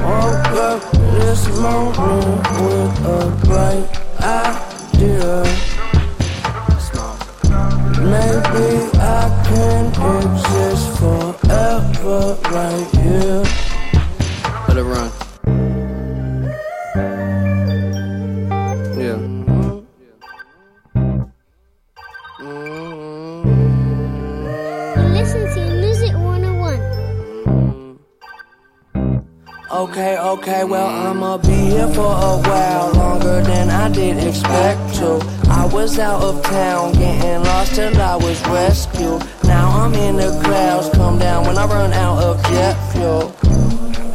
Woke 0.05 0.53
up 0.69 0.83
this 0.93 1.49
morning 1.59 2.43
with 2.63 3.07
a 3.07 3.31
bright 3.45 3.89
idea. 4.21 5.45
Maybe 8.05 8.69
I 9.01 9.25
can 9.49 9.85
exist 10.21 10.87
forever 10.99 12.37
right 12.51 12.89
here. 12.97 13.43
Let 14.69 14.77
it 14.77 14.83
run. 14.83 15.11
Okay, 29.75 30.17
okay, 30.17 30.63
well, 30.63 30.87
I'ma 30.87 31.37
be 31.39 31.49
here 31.49 31.89
for 31.89 32.07
a 32.07 32.39
while 32.47 32.93
longer 32.93 33.43
than 33.43 33.71
I 33.71 33.89
did 33.89 34.23
expect 34.25 34.95
to. 34.99 35.19
I 35.51 35.67
was 35.67 35.99
out 35.99 36.23
of 36.23 36.45
town, 36.45 36.93
getting 36.93 37.43
lost 37.43 37.75
till 37.75 38.01
I 38.01 38.15
was 38.15 38.41
rescued. 38.47 39.27
Now 39.43 39.83
I'm 39.83 39.93
in 39.95 40.15
the 40.15 40.31
clouds, 40.45 40.91
come 40.91 41.19
down 41.19 41.45
when 41.45 41.59
I 41.59 41.67
run 41.67 41.93
out 41.93 42.23
of 42.23 42.41
jet 42.45 42.77
fuel. 42.93 43.35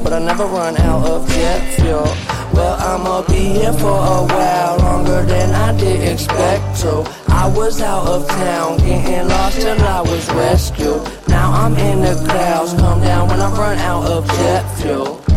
But 0.01 0.13
I 0.13 0.19
never 0.19 0.45
run 0.45 0.77
out 0.77 1.05
of 1.05 1.27
jet 1.27 1.75
fuel. 1.75 2.07
Well, 2.53 2.79
I'ma 2.79 3.23
be 3.27 3.59
here 3.59 3.73
for 3.73 3.99
a 4.15 4.23
while 4.31 4.77
longer 4.77 5.23
than 5.25 5.53
I 5.53 5.77
did 5.77 6.09
expect 6.09 6.79
to. 6.83 7.03
I 7.27 7.51
was 7.53 7.81
out 7.81 8.07
of 8.07 8.25
town, 8.29 8.77
getting 8.77 9.27
lost 9.27 9.59
till 9.59 9.81
I 9.81 9.99
was 10.03 10.25
rescued. 10.31 11.01
Now 11.27 11.51
I'm 11.51 11.75
in 11.75 11.99
the 11.99 12.15
clouds, 12.29 12.71
come 12.75 13.01
down 13.01 13.27
when 13.27 13.41
I 13.41 13.51
run 13.51 13.77
out 13.79 14.05
of 14.05 14.25
jet 14.25 14.63
fuel. 14.77 15.28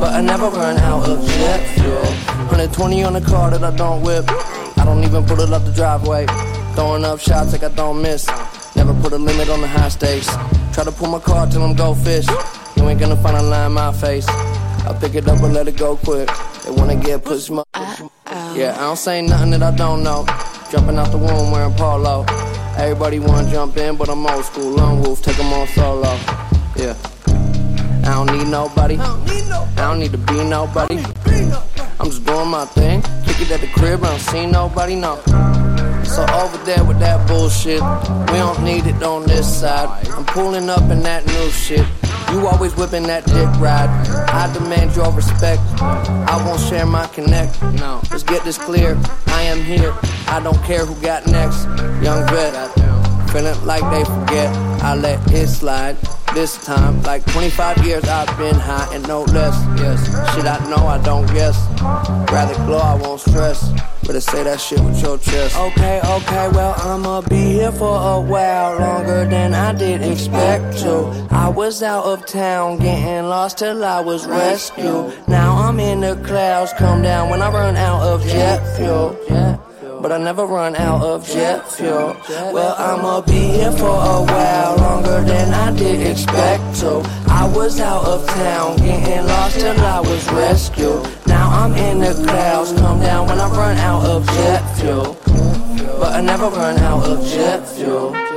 But 0.00 0.14
I 0.14 0.20
never 0.20 0.48
run 0.48 0.76
out 0.78 1.08
of 1.08 1.26
jet 1.26 1.60
fuel. 1.74 2.02
120 2.48 3.02
on 3.04 3.12
the 3.14 3.20
car 3.20 3.50
that 3.50 3.62
I 3.64 3.74
don't 3.76 4.02
whip. 4.02 4.24
I 4.78 4.84
don't 4.84 5.02
even 5.04 5.24
put 5.26 5.40
it 5.40 5.52
up 5.52 5.64
the 5.64 5.72
driveway. 5.72 6.26
Throwing 6.74 7.04
up 7.04 7.18
shots 7.18 7.52
like 7.52 7.64
I 7.64 7.68
don't 7.68 8.00
miss. 8.00 8.26
Never 8.76 8.94
put 9.02 9.12
a 9.12 9.18
limit 9.18 9.48
on 9.48 9.60
the 9.60 9.66
high 9.66 9.88
stakes. 9.88 10.28
Try 10.72 10.84
to 10.84 10.92
pull 10.92 11.08
my 11.08 11.18
car 11.18 11.46
till 11.48 11.62
I'm 11.64 11.74
go 11.74 11.94
fish. 11.94 12.26
You 12.76 12.88
ain't 12.88 13.00
gonna 13.00 13.16
find 13.16 13.36
a 13.36 13.42
line 13.42 13.66
in 13.66 13.72
my 13.72 13.92
face. 13.92 14.28
I 14.28 14.96
pick 15.00 15.14
it 15.16 15.26
up 15.28 15.42
and 15.42 15.52
let 15.52 15.66
it 15.66 15.76
go 15.76 15.96
quick. 15.96 16.28
They 16.64 16.70
wanna 16.70 16.94
get 16.96 17.24
pushed. 17.24 17.50
mo- 17.50 17.64
Yeah, 18.54 18.74
I 18.78 18.80
don't 18.82 18.96
say 18.96 19.20
nothing 19.20 19.50
that 19.50 19.62
I 19.62 19.72
don't 19.72 20.02
know. 20.04 20.24
Jumping 20.70 20.96
out 20.96 21.10
the 21.10 21.18
womb 21.18 21.50
wearing 21.50 21.74
polo. 21.74 22.24
Everybody 22.76 23.18
wanna 23.18 23.50
jump 23.50 23.76
in, 23.76 23.96
but 23.96 24.08
I'm 24.08 24.24
old 24.26 24.44
school. 24.44 24.70
Lone 24.70 25.02
wolf, 25.02 25.20
take 25.22 25.38
'em 25.40 25.52
on 25.52 25.66
solo. 25.74 26.16
Yeah. 26.76 26.94
I 28.08 28.14
don't 28.14 28.38
need 28.38 28.48
nobody. 28.48 28.96
I 28.96 29.66
don't 29.76 29.98
need 29.98 30.12
to 30.12 30.18
be 30.18 30.42
nobody. 30.42 30.96
I'm 32.00 32.06
just 32.06 32.24
doing 32.24 32.48
my 32.48 32.64
thing. 32.64 33.02
Kick 33.26 33.42
it 33.42 33.50
at 33.50 33.60
the 33.60 33.66
crib, 33.66 34.02
I 34.02 34.08
don't 34.08 34.18
see 34.18 34.46
nobody, 34.46 34.94
no. 34.94 35.16
So 36.04 36.24
over 36.32 36.56
there 36.64 36.82
with 36.84 36.98
that 37.00 37.28
bullshit, 37.28 37.82
we 38.32 38.38
don't 38.38 38.64
need 38.64 38.86
it 38.86 39.02
on 39.02 39.26
this 39.26 39.60
side. 39.60 40.08
I'm 40.08 40.24
pulling 40.24 40.70
up 40.70 40.90
in 40.90 41.02
that 41.02 41.26
new 41.26 41.50
shit. 41.50 41.86
You 42.32 42.46
always 42.46 42.74
whipping 42.76 43.02
that 43.04 43.26
dick 43.26 43.50
ride. 43.60 43.90
I 44.30 44.50
demand 44.54 44.96
your 44.96 45.12
respect. 45.12 45.60
I 45.82 46.42
won't 46.46 46.60
share 46.62 46.86
my 46.86 47.06
connect. 47.08 47.60
No, 47.62 48.00
let's 48.10 48.22
get 48.22 48.42
this 48.42 48.56
clear. 48.56 48.96
I 49.26 49.42
am 49.42 49.62
here. 49.62 49.94
I 50.28 50.40
don't 50.42 50.62
care 50.64 50.86
who 50.86 50.94
got 51.02 51.26
next. 51.26 51.66
Young 52.02 52.26
vet. 52.28 52.87
Feeling 53.32 53.64
like 53.66 53.82
they 53.90 54.04
forget. 54.04 54.48
I 54.82 54.94
let 54.94 55.32
it 55.32 55.48
slide. 55.48 55.96
This 56.34 56.62
time, 56.64 57.02
like 57.02 57.24
25 57.32 57.86
years, 57.86 58.04
I've 58.04 58.36
been 58.38 58.54
high 58.54 58.88
and 58.94 59.06
no 59.08 59.22
less. 59.22 59.54
Yes, 59.80 60.04
shit 60.34 60.46
I 60.46 60.58
know 60.70 60.86
I 60.86 61.02
don't 61.02 61.26
guess. 61.34 61.56
Rather 62.32 62.54
glow, 62.66 62.78
I 62.78 62.94
won't 62.94 63.20
stress. 63.20 63.70
Better 64.06 64.20
say 64.20 64.42
that 64.44 64.60
shit 64.60 64.80
with 64.80 65.02
your 65.02 65.18
chest. 65.18 65.56
Okay, 65.56 66.00
okay, 66.02 66.48
well, 66.54 66.74
I'ma 66.78 67.20
be 67.22 67.36
here 67.36 67.72
for 67.72 67.94
a 67.94 68.20
while 68.20 68.78
longer 68.78 69.26
than 69.26 69.52
I 69.52 69.72
did 69.74 70.02
expect 70.02 70.78
to. 70.78 71.28
I 71.30 71.48
was 71.48 71.82
out 71.82 72.04
of 72.04 72.24
town, 72.24 72.78
getting 72.78 73.28
lost 73.28 73.58
till 73.58 73.84
I 73.84 74.00
was 74.00 74.26
rescued. 74.26 75.12
Now 75.28 75.56
I'm 75.56 75.78
in 75.80 76.00
the 76.00 76.16
clouds, 76.24 76.72
come 76.78 77.02
down 77.02 77.28
when 77.28 77.42
I 77.42 77.50
run 77.50 77.76
out 77.76 78.02
of 78.02 78.22
jet 78.22 78.76
fuel. 78.76 79.67
But 80.00 80.12
I 80.12 80.18
never 80.18 80.46
run 80.46 80.76
out 80.76 81.02
of 81.02 81.26
jet 81.26 81.68
fuel. 81.72 82.16
Well, 82.52 82.74
I'ma 82.78 83.20
be 83.22 83.32
here 83.32 83.72
for 83.72 83.88
a 83.88 84.22
while 84.22 84.76
longer 84.76 85.22
than 85.22 85.52
I 85.52 85.76
did 85.76 86.06
expect 86.06 86.76
to. 86.80 87.02
I 87.26 87.50
was 87.52 87.80
out 87.80 88.04
of 88.04 88.26
town, 88.26 88.76
getting 88.76 89.26
lost 89.26 89.58
till 89.58 89.80
I 89.80 90.00
was 90.00 90.24
rescued. 90.32 91.02
Now 91.26 91.50
I'm 91.50 91.74
in 91.74 91.98
the 91.98 92.14
clouds, 92.26 92.72
come 92.72 93.00
down 93.00 93.26
when 93.26 93.40
I 93.40 93.48
run 93.48 93.76
out 93.78 94.04
of 94.04 94.24
jet 94.26 94.62
fuel. 94.76 95.18
But 95.98 96.14
I 96.14 96.20
never 96.20 96.48
run 96.48 96.78
out 96.78 97.04
of 97.04 97.26
jet 97.26 97.68
fuel. 97.68 98.27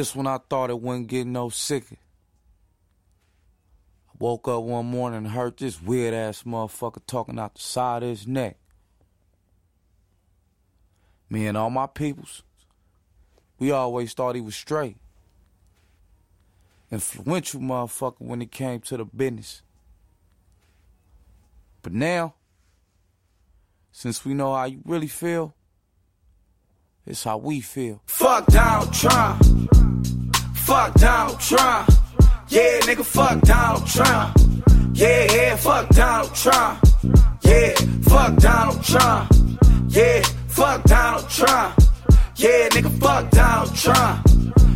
Just 0.00 0.16
when 0.16 0.26
I 0.26 0.38
thought 0.48 0.70
it 0.70 0.80
wouldn't 0.80 1.08
get 1.08 1.26
no 1.26 1.50
sicker. 1.50 1.96
I 4.08 4.12
woke 4.18 4.48
up 4.48 4.62
one 4.62 4.86
morning 4.86 5.18
and 5.18 5.28
heard 5.28 5.58
this 5.58 5.82
weird 5.82 6.14
ass 6.14 6.44
motherfucker 6.44 7.02
talking 7.06 7.38
out 7.38 7.54
the 7.54 7.60
side 7.60 8.02
of 8.02 8.08
his 8.08 8.26
neck. 8.26 8.56
Me 11.28 11.46
and 11.46 11.54
all 11.54 11.68
my 11.68 11.86
peoples, 11.86 12.42
we 13.58 13.72
always 13.72 14.14
thought 14.14 14.36
he 14.36 14.40
was 14.40 14.56
straight. 14.56 14.96
Influential 16.90 17.60
motherfucker 17.60 18.20
when 18.20 18.40
it 18.40 18.50
came 18.50 18.80
to 18.80 18.96
the 18.96 19.04
business. 19.04 19.60
But 21.82 21.92
now, 21.92 22.36
since 23.92 24.24
we 24.24 24.32
know 24.32 24.54
how 24.54 24.64
you 24.64 24.80
really 24.86 25.08
feel, 25.08 25.54
it's 27.04 27.24
how 27.24 27.36
we 27.36 27.60
feel. 27.60 28.00
Fuck 28.06 28.46
Donald 28.46 28.94
Trump. 28.94 29.79
Fuck 30.70 30.94
Donald 30.94 31.40
Trump. 31.40 31.90
Yeah, 32.46 32.78
nigga, 32.82 33.04
fuck 33.04 33.40
Donald 33.40 33.84
Trump. 33.88 34.36
Yeah, 34.94 35.26
yeah, 35.32 35.56
fuck 35.56 35.88
Donald 35.88 36.32
Trump. 36.32 36.78
Yeah, 37.42 37.74
fuck 38.02 38.36
Donald 38.36 38.84
Trump. 38.84 39.32
Yeah, 39.88 40.22
fuck 40.46 40.84
Donald 40.84 41.28
Trump. 41.28 41.76
Yeah, 42.36 42.68
nigga, 42.68 43.00
fuck 43.00 43.30
Donald 43.30 43.74
Trump. 43.74 44.28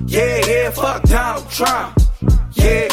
Yeah, 0.08 0.44
yeah, 0.44 0.70
fuck 0.70 1.05
Donald 1.05 1.48
Trump. 1.48 1.97
Yeah. 2.55 2.89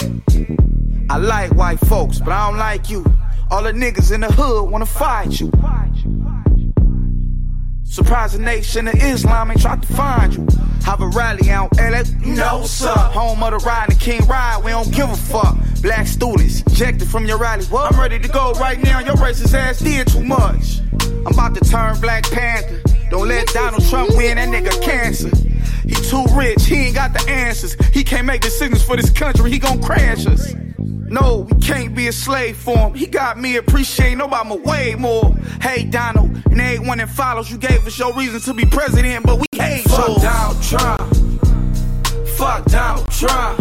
I 1.10 1.18
like 1.18 1.56
white 1.56 1.80
folks, 1.80 2.20
but 2.20 2.30
I 2.30 2.52
don't 2.52 2.60
like 2.60 2.92
you. 2.92 3.04
All 3.50 3.64
the 3.64 3.72
niggas 3.72 4.14
in 4.14 4.22
the 4.22 4.32
hood 4.32 4.70
wanna 4.70 4.86
fight 4.86 5.40
you. 5.40 5.52
Surprise 7.92 8.32
the 8.32 8.40
nation 8.40 8.88
of 8.88 8.96
Islam 8.96 9.52
ain't 9.52 9.60
tried 9.60 9.82
to 9.82 9.94
find 9.94 10.34
you. 10.34 10.48
Have 10.86 11.02
a 11.02 11.08
rally 11.08 11.50
out 11.50 11.76
LA, 11.76 12.04
what's 12.58 12.82
up. 12.84 13.12
Home 13.12 13.44
of 13.44 13.52
the 13.52 13.58
ride 13.68 13.90
and 13.90 14.00
King 14.00 14.26
Ride, 14.28 14.62
we 14.64 14.72
don't 14.72 14.90
give 14.94 15.10
a 15.10 15.16
fuck. 15.18 15.58
Black 15.82 16.08
students 16.08 16.62
ejected 16.62 17.10
from 17.10 17.26
your 17.26 17.38
rally. 17.38 17.66
What? 17.66 17.92
I'm 17.94 18.00
ready 18.00 18.18
to 18.18 18.30
go 18.30 18.54
right 18.54 18.82
now. 18.82 19.00
Your 19.00 19.16
racist 19.16 19.54
ass 19.54 19.80
did 19.80 20.08
too 20.08 20.24
much. 20.24 20.80
I'm 21.02 21.34
about 21.34 21.54
to 21.56 21.70
turn 21.70 22.00
Black 22.00 22.24
Panther. 22.32 22.82
Don't 23.10 23.28
let 23.28 23.48
Donald 23.48 23.86
Trump 23.90 24.16
win, 24.16 24.38
that 24.38 24.48
nigga 24.48 24.82
cancer. 24.82 25.30
He 25.86 25.94
too 25.96 26.24
rich, 26.34 26.64
he 26.64 26.86
ain't 26.86 26.96
got 26.96 27.12
the 27.12 27.30
answers. 27.30 27.74
He 27.88 28.06
can't 28.06 28.26
make 28.26 28.40
decisions 28.40 28.82
for 28.82 28.96
this 28.96 29.10
country, 29.10 29.52
he 29.52 29.60
gon' 29.60 29.84
crash 29.84 30.26
us. 30.28 30.54
No, 31.12 31.46
we 31.52 31.60
can't 31.60 31.94
be 31.94 32.08
a 32.08 32.14
slave 32.14 32.56
for 32.56 32.78
him. 32.78 32.94
He 32.94 33.06
got 33.06 33.38
me 33.38 33.58
appreciating 33.58 34.20
Obama 34.20 34.64
way 34.64 34.96
more. 34.96 35.36
Hey, 35.62 35.84
Donald, 35.84 36.32
and 36.46 36.62
everyone 36.62 37.00
that 37.00 37.10
follows, 37.10 37.52
you 37.52 37.58
gave 37.58 37.86
us 37.86 38.00
your 38.00 38.14
reason 38.14 38.40
to 38.40 38.54
be 38.54 38.66
president, 38.66 39.26
but 39.26 39.38
we 39.38 39.46
hate 39.54 39.84
Fuck 39.84 40.08
yours. 40.08 40.22
Donald 40.22 40.64
Trump. 40.64 42.28
Fuck 42.38 42.66
Donald 42.66 43.12
Trump. 43.12 43.60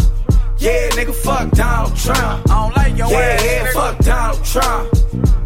Yeah, 0.59 0.91
nigga, 0.91 1.13
fuck 1.13 1.51
Donald 1.51 1.97
Trump. 1.97 2.49
I 2.51 2.63
don't 2.63 2.77
like 2.77 2.97
your 2.97 3.11
yeah, 3.11 3.19
ass. 3.19 3.45
Yeah, 3.45 3.65
nigga. 3.65 3.73
fuck 3.73 3.99
Donald 3.99 4.45
Trump. 4.45 4.95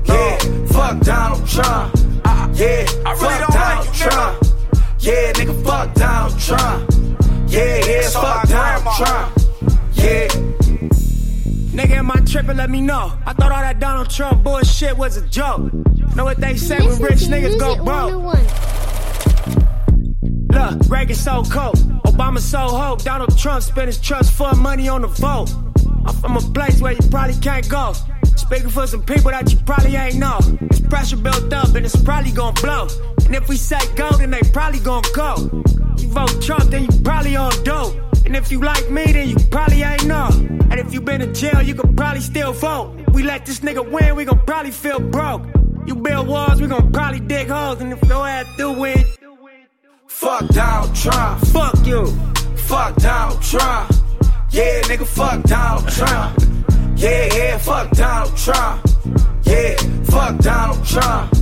Yeah, 0.04 0.38
fuck 0.66 1.00
Donald 1.00 1.48
Trump. 1.48 1.94
Uh, 2.26 2.48
yeah, 2.52 2.86
I 3.06 3.12
really 3.12 3.16
fuck 3.16 3.40
don't 3.40 3.50
Donald 3.50 3.86
like 3.86 3.98
you, 3.98 4.10
Trump. 4.10 4.40
Nigga. 4.40 4.54
Yeah, 5.00 5.32
nigga, 5.32 5.64
fuck 5.64 5.94
Donald 5.94 6.38
Trump. 6.38 7.50
Yeah, 7.50 7.86
yeah, 7.86 8.08
fuck 8.10 8.48
Donald 8.48 8.96
Trump. 8.96 9.38
Yeah. 9.94 10.53
Nigga, 11.74 11.96
am 11.96 12.10
I 12.12 12.20
tripping? 12.20 12.56
Let 12.56 12.70
me 12.70 12.80
know. 12.80 13.18
I 13.26 13.32
thought 13.32 13.50
all 13.50 13.60
that 13.60 13.80
Donald 13.80 14.08
Trump 14.08 14.44
bullshit 14.44 14.96
was 14.96 15.16
a 15.16 15.26
joke. 15.26 15.72
Know 16.14 16.24
what 16.24 16.36
they 16.36 16.56
say 16.56 16.78
when 16.78 17.02
rich 17.02 17.22
niggas 17.22 17.58
go 17.58 17.74
broke? 17.84 18.12
Look, 20.52 20.88
Reagan 20.88 21.16
so 21.16 21.42
cold, 21.42 21.74
Obama 22.06 22.38
so 22.38 22.58
hope. 22.58 23.02
Donald 23.02 23.36
Trump 23.36 23.64
spent 23.64 23.88
his 23.88 23.98
trust 23.98 24.32
fund 24.32 24.60
money 24.60 24.88
on 24.88 25.02
the 25.02 25.08
vote. 25.08 25.52
I'm 26.06 26.14
from 26.14 26.36
a 26.36 26.40
place 26.40 26.80
where 26.80 26.92
you 26.92 27.00
probably 27.10 27.34
can't 27.40 27.68
go. 27.68 27.92
Speaking 28.36 28.70
for 28.70 28.86
some 28.86 29.02
people 29.02 29.30
that 29.30 29.50
you 29.52 29.58
probably 29.66 29.96
ain't 29.96 30.16
know. 30.16 30.38
It's 30.62 30.80
pressure 30.80 31.16
built 31.16 31.52
up 31.52 31.74
and 31.74 31.84
it's 31.84 32.00
probably 32.02 32.32
gonna 32.32 32.60
blow. 32.60 32.88
And 33.24 33.34
if 33.34 33.48
we 33.48 33.56
say 33.56 33.80
go, 33.96 34.10
then 34.12 34.30
they 34.30 34.42
probably 34.52 34.80
gonna 34.80 35.08
go. 35.14 35.34
You 35.98 36.08
vote 36.08 36.42
Trump, 36.42 36.70
then 36.70 36.84
you 36.84 37.00
probably 37.02 37.36
on 37.36 37.52
dope. 37.64 37.96
And 38.26 38.34
if 38.36 38.50
you 38.50 38.60
like 38.60 38.90
me, 38.90 39.04
then 39.12 39.28
you 39.28 39.36
probably 39.50 39.82
ain't 39.82 40.06
know. 40.06 40.28
And 40.70 40.78
if 40.80 40.92
you 40.92 41.00
been 41.00 41.22
in 41.22 41.34
jail, 41.34 41.62
you 41.62 41.74
could 41.74 41.96
probably 41.96 42.20
still 42.20 42.52
vote. 42.52 42.96
We 43.12 43.22
let 43.22 43.46
this 43.46 43.60
nigga 43.60 43.88
win, 43.88 44.16
we 44.16 44.24
gon' 44.24 44.40
probably 44.46 44.72
feel 44.72 44.98
broke. 44.98 45.42
You 45.86 45.94
build 45.94 46.26
walls, 46.26 46.60
we 46.60 46.66
gon' 46.66 46.92
probably 46.92 47.20
dig 47.20 47.48
holes. 47.48 47.80
And 47.80 47.92
if 47.92 48.02
your 48.08 48.26
ass 48.26 48.46
do 48.56 48.72
win, 48.72 49.04
fuck 50.06 50.46
Donald 50.48 50.94
Trump. 50.94 51.44
Fuck 51.46 51.86
you. 51.86 52.06
Fuck 52.56 52.96
Donald 52.96 53.42
Trump. 53.42 53.92
Yeah, 54.50 54.80
nigga, 54.82 55.06
fuck 55.06 55.42
Donald 55.44 55.88
Trump. 55.88 56.53
Yeah, 57.04 57.34
yeah, 57.34 57.58
fuck 57.58 57.90
Donald 57.90 58.34
Trump. 58.34 58.86
Yeah, 59.42 59.76
fuck 60.04 60.38
Donald 60.38 60.86
Trump. 60.86 61.34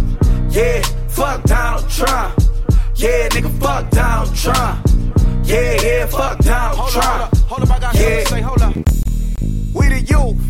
Yeah, 0.50 0.82
fuck 1.08 1.44
Donald 1.44 1.88
Trump. 1.88 2.34
Yeah, 2.96 3.28
nigga, 3.28 3.60
fuck 3.60 3.88
Donald 3.90 4.34
Trump. 4.34 4.84
Yeah, 5.44 5.80
yeah, 5.80 6.06
fuck 6.06 6.40
Donald 6.40 6.78
hold 6.80 6.90
Trump. 6.90 7.06
Up, 7.06 7.36
hold 7.36 7.62
up, 7.62 7.68
hold 7.68 7.70
up, 7.70 7.76
I 7.76 7.78
got 7.78 7.94
yeah. 7.94 8.00
something 8.00 8.24
to 8.24 8.26
say, 8.26 8.40
hold 8.40 8.62
up. 8.62 8.74
We 9.72 9.88
the 9.88 10.00
youth. 10.00 10.42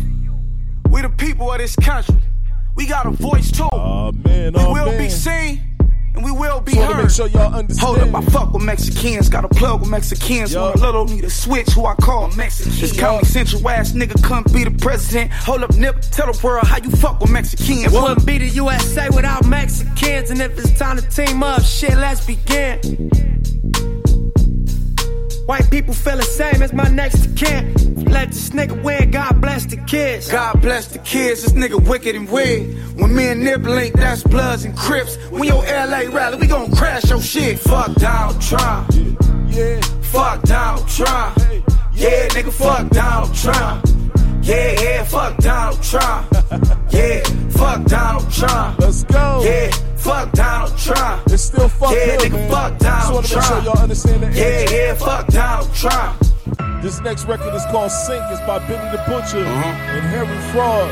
We 0.89 1.01
the 1.03 1.09
people 1.09 1.51
of 1.51 1.59
this 1.59 1.75
country. 1.75 2.15
We 2.75 2.87
got 2.87 3.05
a 3.05 3.11
voice 3.11 3.51
too. 3.51 3.69
Oh, 3.71 4.11
man, 4.13 4.53
we 4.53 4.59
oh, 4.59 4.73
will 4.73 4.85
man. 4.87 4.97
be 4.97 5.09
seen 5.09 5.72
and 6.15 6.23
we 6.23 6.31
will 6.31 6.61
be 6.61 6.73
so 6.73 6.81
heard. 6.81 7.03
Make 7.03 7.09
sure 7.11 7.27
y'all 7.27 7.53
understand. 7.53 7.79
Hold 7.79 8.15
up, 8.15 8.15
I 8.15 8.25
fuck 8.31 8.53
with 8.53 8.63
Mexicans, 8.63 9.29
got 9.29 9.45
a 9.45 9.49
plug 9.49 9.81
with 9.81 9.89
Mexicans. 9.89 10.53
Yo. 10.53 10.61
Want 10.61 10.75
a 10.75 10.79
little 10.79 11.05
need 11.05 11.23
a 11.23 11.29
switch, 11.29 11.69
who 11.69 11.85
I 11.85 11.95
call 11.95 12.29
Mexican. 12.35 12.71
This 12.79 12.97
county 12.97 13.25
central 13.25 13.67
ass 13.69 13.91
nigga 13.93 14.21
couldn't 14.23 14.53
be 14.53 14.63
the 14.63 14.71
president. 14.71 15.31
Hold 15.31 15.63
up, 15.63 15.75
nip, 15.75 16.01
tell 16.01 16.31
the 16.31 16.39
world 16.43 16.67
how 16.67 16.77
you 16.77 16.89
fuck 16.91 17.19
with 17.19 17.31
Mexicans. 17.31 17.85
It 17.85 17.91
wouldn't 17.91 18.25
be 18.25 18.37
the 18.37 18.49
USA 18.49 19.09
without 19.09 19.45
Mexicans, 19.45 20.29
and 20.29 20.41
if 20.41 20.57
it's 20.57 20.77
time 20.77 20.97
to 20.97 21.07
team 21.09 21.43
up, 21.43 21.61
shit, 21.61 21.95
let's 21.97 22.25
begin. 22.25 23.52
White 25.45 25.69
people 25.69 25.93
feel 25.93 26.15
the 26.15 26.23
same 26.23 26.61
as 26.61 26.71
my 26.71 26.87
next 26.87 27.25
of 27.25 27.35
kin. 27.35 27.73
Let 28.05 28.29
this 28.29 28.51
nigga 28.51 28.81
win, 28.81 29.11
God 29.11 29.41
bless 29.41 29.65
the 29.65 29.75
kids. 29.75 30.31
God 30.31 30.61
bless 30.61 30.87
the 30.87 30.99
kids, 30.99 31.43
this 31.43 31.51
nigga 31.51 31.85
wicked 31.85 32.15
and 32.15 32.29
weird. 32.29 32.77
When 32.95 33.13
me 33.13 33.27
and 33.27 33.43
Nip 33.43 33.63
link, 33.63 33.93
that's 33.95 34.23
Bloods 34.23 34.63
and 34.63 34.77
Crips. 34.77 35.17
When 35.31 35.43
your 35.43 35.63
LA 35.63 36.03
rally, 36.15 36.37
we 36.37 36.47
gon' 36.47 36.73
crash 36.73 37.09
your 37.09 37.21
shit. 37.21 37.59
Fuck 37.59 37.93
Donald 37.95 38.41
Trump. 38.41 38.89
Yeah. 39.47 39.81
Fuck 40.03 40.43
Donald 40.43 40.87
Trump. 40.87 41.37
Yeah, 41.93 42.27
nigga, 42.29 42.51
fuck 42.51 42.89
Donald 42.91 43.35
Trump. 43.35 43.85
Yeah, 44.43 44.81
yeah, 44.81 45.03
fuck 45.05 45.37
Donald 45.37 45.81
Trump. 45.83 46.27
Yeah, 46.93 47.23
fuck 47.49 47.83
Donald 47.85 48.31
Trump. 48.31 48.77
Let's 48.77 49.03
go. 49.05 49.41
Yeah, 49.43 49.71
fuck 49.97 50.31
Donald 50.33 50.77
Trump. 50.77 51.23
It's 51.27 51.41
still 51.43 51.67
fuck 51.67 51.91
Yeah, 51.91 52.11
him, 52.11 52.19
nigga, 52.19 52.31
man. 52.33 52.51
fuck 52.51 52.71
Just 52.79 52.83
Donald 52.83 53.23
make 53.23 53.31
sure 53.31 53.41
Trump. 53.41 53.65
y'all 53.65 53.79
understand 53.79 54.21
the 54.23 54.27
Yeah, 54.39 54.45
energy. 54.45 54.75
yeah, 54.75 54.93
fuck 54.93 55.27
Donald 55.27 55.73
Trump. 55.73 56.19
This 56.83 56.99
next 57.01 57.25
record 57.25 57.55
is 57.55 57.65
called 57.71 57.89
Sink. 57.89 58.21
It's 58.29 58.41
by 58.41 58.59
Benny 58.67 58.91
the 58.95 59.01
Butcher 59.07 59.43
uh-huh. 59.43 59.95
and 59.95 60.05
Harry 60.05 60.51
Fraud. 60.51 60.91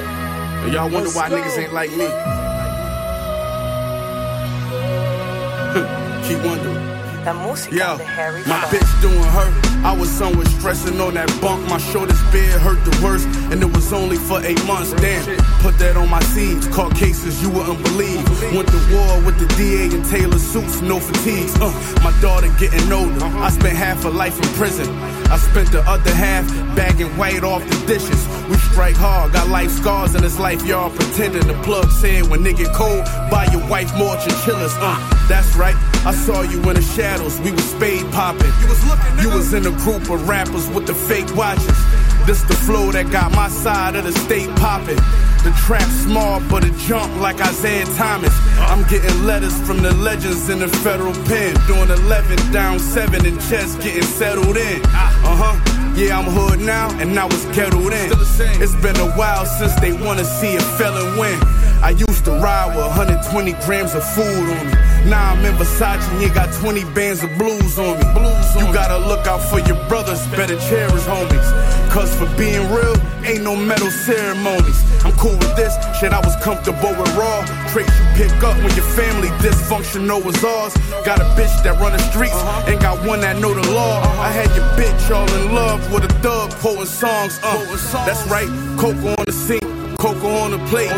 And 0.63 0.73
y'all 0.73 0.83
wonder 0.89 1.01
Let's 1.01 1.15
why 1.15 1.29
go. 1.29 1.35
niggas 1.37 1.57
ain't 1.59 1.73
like 1.73 1.91
me. 1.91 2.07
Keep 6.27 6.43
wondering. 6.43 7.00
La 7.25 7.33
música 7.33 7.97
de 7.97 8.03
Harry 8.03 8.41
my 8.47 8.59
Fraud. 8.61 8.71
bitch 8.71 9.01
doing 9.01 9.23
her. 9.23 9.53
I 9.83 9.95
was 9.95 10.09
somewhere 10.09 10.45
stressing 10.45 10.99
on 10.99 11.13
that 11.13 11.29
bunk. 11.41 11.67
My 11.69 11.77
shortest 11.77 12.23
bed 12.31 12.59
hurt 12.61 12.83
the 12.83 12.97
worst, 13.03 13.27
and 13.51 13.61
it 13.61 13.71
was 13.75 13.93
only 13.93 14.17
for 14.17 14.41
eight 14.43 14.63
months. 14.65 14.91
Damn, 14.93 15.23
put 15.61 15.77
that 15.77 15.97
on 15.97 16.09
my 16.09 16.21
seeds. 16.33 16.67
Caught 16.67 16.95
cases 16.95 17.41
you 17.41 17.49
wouldn't 17.51 17.81
believe. 17.83 18.23
Went 18.55 18.69
to 18.69 18.81
war 18.93 19.21
with 19.25 19.37
the 19.37 19.47
DA 19.57 19.95
and 19.95 20.05
Taylor 20.05 20.39
suits, 20.39 20.81
no 20.81 20.99
fatigues. 20.99 21.53
Uh, 21.61 21.69
my 22.03 22.13
daughter 22.21 22.49
getting 22.57 22.91
older. 22.91 23.23
I 23.23 23.49
spent 23.49 23.75
half 23.77 24.03
a 24.05 24.09
life 24.09 24.37
in 24.37 24.47
prison. 24.55 24.87
I 25.29 25.37
spent 25.37 25.71
the 25.71 25.81
other 25.87 26.13
half 26.13 26.45
bagging 26.75 27.15
white 27.17 27.43
off 27.43 27.63
the 27.63 27.85
dishes. 27.85 28.27
We 28.49 28.57
strike 28.71 28.95
hard, 28.95 29.33
got 29.33 29.47
life 29.47 29.71
scars 29.71 30.15
in 30.15 30.21
this 30.21 30.39
life, 30.39 30.65
y'all 30.65 30.89
pretending. 30.89 31.47
The 31.47 31.53
plug 31.63 31.89
said 31.91 32.27
when 32.27 32.45
it 32.45 32.57
get 32.57 32.73
cold, 32.73 33.05
buy 33.29 33.47
your 33.51 33.65
wife 33.67 33.95
more 33.97 34.15
chinchillas. 34.17 34.73
Uh, 34.77 34.97
that's 35.27 35.55
right. 35.55 35.75
I 36.03 36.13
saw 36.13 36.41
you 36.41 36.59
in 36.69 36.77
a 36.77 36.81
the 36.81 36.87
shadows. 37.11 37.39
We 37.41 37.51
was 37.51 37.63
spade 37.63 38.05
popping. 38.11 38.51
You 38.61 38.67
was 38.67 38.83
looking. 38.85 39.19
You 39.19 39.29
was 39.29 39.53
in 39.53 39.65
a 39.65 39.75
group 39.83 40.09
of 40.09 40.27
rappers 40.27 40.67
with 40.69 40.87
the 40.87 40.93
fake 40.93 41.33
watches. 41.35 41.77
This 42.25 42.41
the 42.43 42.53
flow 42.53 42.91
that 42.91 43.11
got 43.11 43.31
my 43.31 43.49
side 43.49 43.95
of 43.95 44.03
the 44.03 44.13
state 44.13 44.49
popping. 44.55 45.01
The 45.43 45.51
trap 45.65 45.89
small, 46.05 46.39
but 46.49 46.63
it 46.63 46.75
jump 46.87 47.11
like 47.19 47.41
Isaiah 47.41 47.85
Thomas. 47.97 48.33
I'm 48.71 48.83
getting 48.87 49.25
letters 49.25 49.59
from 49.67 49.81
the 49.81 49.93
legends 49.95 50.49
in 50.49 50.59
the 50.59 50.67
federal 50.67 51.13
pen. 51.25 51.55
Doing 51.67 51.89
11 51.89 52.51
down 52.51 52.79
7 52.79 53.25
and 53.25 53.41
chest 53.49 53.81
getting 53.81 54.03
settled 54.03 54.57
in. 54.57 54.81
Uh 54.85 55.35
huh. 55.41 55.90
Yeah, 55.93 56.17
I'm 56.17 56.25
hood 56.25 56.61
now, 56.61 56.89
and 56.99 57.13
now 57.13 57.27
it's 57.27 57.45
ghettoed 57.51 57.91
in. 57.91 58.61
It's 58.63 58.75
been 58.75 58.95
a 58.95 59.11
while 59.11 59.45
since 59.45 59.75
they 59.81 59.91
wanna 59.91 60.23
see 60.23 60.55
a 60.55 60.61
felon 60.79 61.17
win. 61.19 61.37
I 61.83 61.91
used 61.91 62.23
to 62.25 62.31
ride 62.31 62.75
with 62.75 62.85
120 62.85 63.53
grams 63.65 63.93
of 63.93 64.03
food 64.15 64.23
on 64.23 64.65
me. 64.67 64.73
Now 65.09 65.33
I'm 65.33 65.43
in 65.43 65.53
Versace 65.55 66.07
and 66.13 66.21
you 66.21 66.29
got 66.29 66.53
20 66.53 66.85
bands 66.93 67.23
of 67.23 67.35
blues 67.37 67.77
on 67.77 67.97
me. 67.97 68.05
blues 68.13 68.47
you 68.55 68.71
gotta 68.71 68.99
look 69.05 69.25
out 69.25 69.41
for 69.41 69.59
your 69.59 69.75
brothers, 69.89 70.25
better 70.37 70.57
cherish 70.69 71.03
homies. 71.03 71.49
Cause 71.91 72.15
for 72.15 72.29
being 72.37 72.71
real, 72.71 72.95
ain't 73.25 73.43
no 73.43 73.55
medal 73.55 73.89
ceremonies. 73.89 74.79
I'm 75.03 75.11
cool 75.17 75.35
with 75.35 75.55
this, 75.57 75.73
shit 75.99 76.13
I 76.13 76.19
was 76.21 76.35
comfortable 76.37 76.93
with 76.95 77.11
raw. 77.17 77.41
Traits 77.71 77.97
you 77.99 78.05
pick 78.15 78.43
up 78.43 78.57
when 78.57 78.75
your 78.75 78.83
family 78.99 79.29
dysfunctional 79.39 80.23
was 80.23 80.43
ours. 80.43 80.73
Got 81.05 81.21
a 81.21 81.25
bitch 81.39 81.63
that 81.63 81.79
run 81.79 81.93
the 81.93 81.99
streets, 81.99 82.35
ain't 82.67 82.81
got 82.81 82.99
one 83.07 83.21
that 83.21 83.39
know 83.39 83.53
the 83.53 83.71
law. 83.71 84.01
I 84.19 84.29
had 84.29 84.53
your 84.57 84.67
bitch 84.75 85.09
all 85.09 85.29
in 85.39 85.55
love 85.55 85.79
with 85.93 86.03
a 86.03 86.13
thug 86.19 86.51
quoting 86.55 86.85
songs. 86.85 87.39
Uh, 87.41 87.63
that's 88.05 88.27
right, 88.27 88.49
Coco 88.77 89.15
on 89.15 89.25
the 89.25 89.31
sink. 89.31 89.63
Coco 89.99 90.27
on 90.43 90.51
the 90.51 90.59
plate. 90.67 90.89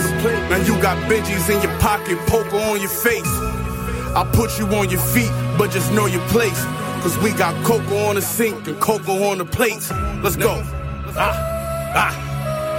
Now 0.49 0.57
you 0.65 0.73
got 0.81 0.97
Benjis 1.07 1.47
in 1.53 1.61
your 1.61 1.77
pocket, 1.79 2.17
poker 2.25 2.57
on 2.57 2.81
your 2.81 2.89
face. 2.89 3.29
I 4.15 4.27
put 4.33 4.57
you 4.57 4.65
on 4.73 4.89
your 4.89 5.01
feet, 5.01 5.31
but 5.59 5.69
just 5.69 5.91
know 5.91 6.07
your 6.07 6.25
place. 6.29 6.59
Cause 7.03 7.17
we 7.19 7.33
got 7.33 7.53
Coco 7.65 7.97
on 8.07 8.15
the 8.15 8.21
sink 8.21 8.67
and 8.67 8.79
Coco 8.79 9.29
on 9.29 9.37
the 9.37 9.45
plates. 9.45 9.91
Let's 10.23 10.37
go. 10.37 10.61
Ah, 11.15 11.37
ah, 11.93 12.13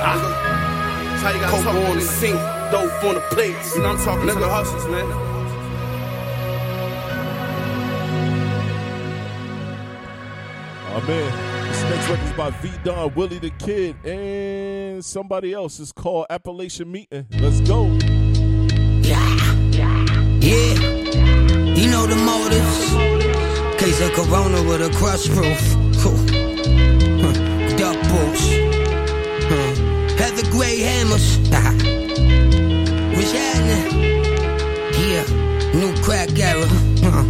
ah. 0.02 0.44
Coco 1.50 1.70
on 1.90 1.96
the 1.96 2.02
sink, 2.02 2.36
dope 2.74 3.04
on 3.04 3.14
the 3.14 3.20
plates. 3.30 3.76
You 3.76 3.82
know 3.82 3.90
I'm 3.90 3.98
talking 3.98 4.26
to 4.26 4.34
the 4.34 4.48
hustlers, 4.48 4.86
man. 4.88 5.06
Oh 10.90 11.00
man, 11.06 11.68
this 11.68 11.82
next 11.84 12.08
record 12.08 12.24
is 12.26 12.32
by 12.32 12.50
V 12.50 12.70
Don, 12.82 13.14
Willie 13.14 13.38
the 13.38 13.50
Kid, 13.50 13.94
and 14.04 15.04
somebody 15.04 15.52
else. 15.52 15.78
It's 15.78 15.92
called 15.92 16.26
Appalachian 16.30 16.90
Meeting. 16.90 17.26
Let's 17.38 17.60
go. 17.60 17.86
Yeah, 19.02 19.54
yeah. 19.70 20.74
you 21.78 21.90
know 21.90 22.06
the 22.06 22.16
motives. 22.16 23.80
Case 23.80 24.00
of 24.00 24.12
Corona 24.14 24.62
with 24.68 24.82
a 24.82 24.90
crust 24.98 25.28
roof. 25.28 25.62
Cool. 26.02 26.18
Huh. 27.22 27.76
Duck 27.76 27.96
boots. 28.10 28.44
Huh. 29.46 30.16
Heather 30.16 30.50
gray 30.50 30.80
hammers. 30.80 31.38
Yeah, 33.34 35.24
new 35.74 35.92
crack 36.02 36.38
era. 36.38 36.68
Huh. 37.02 37.24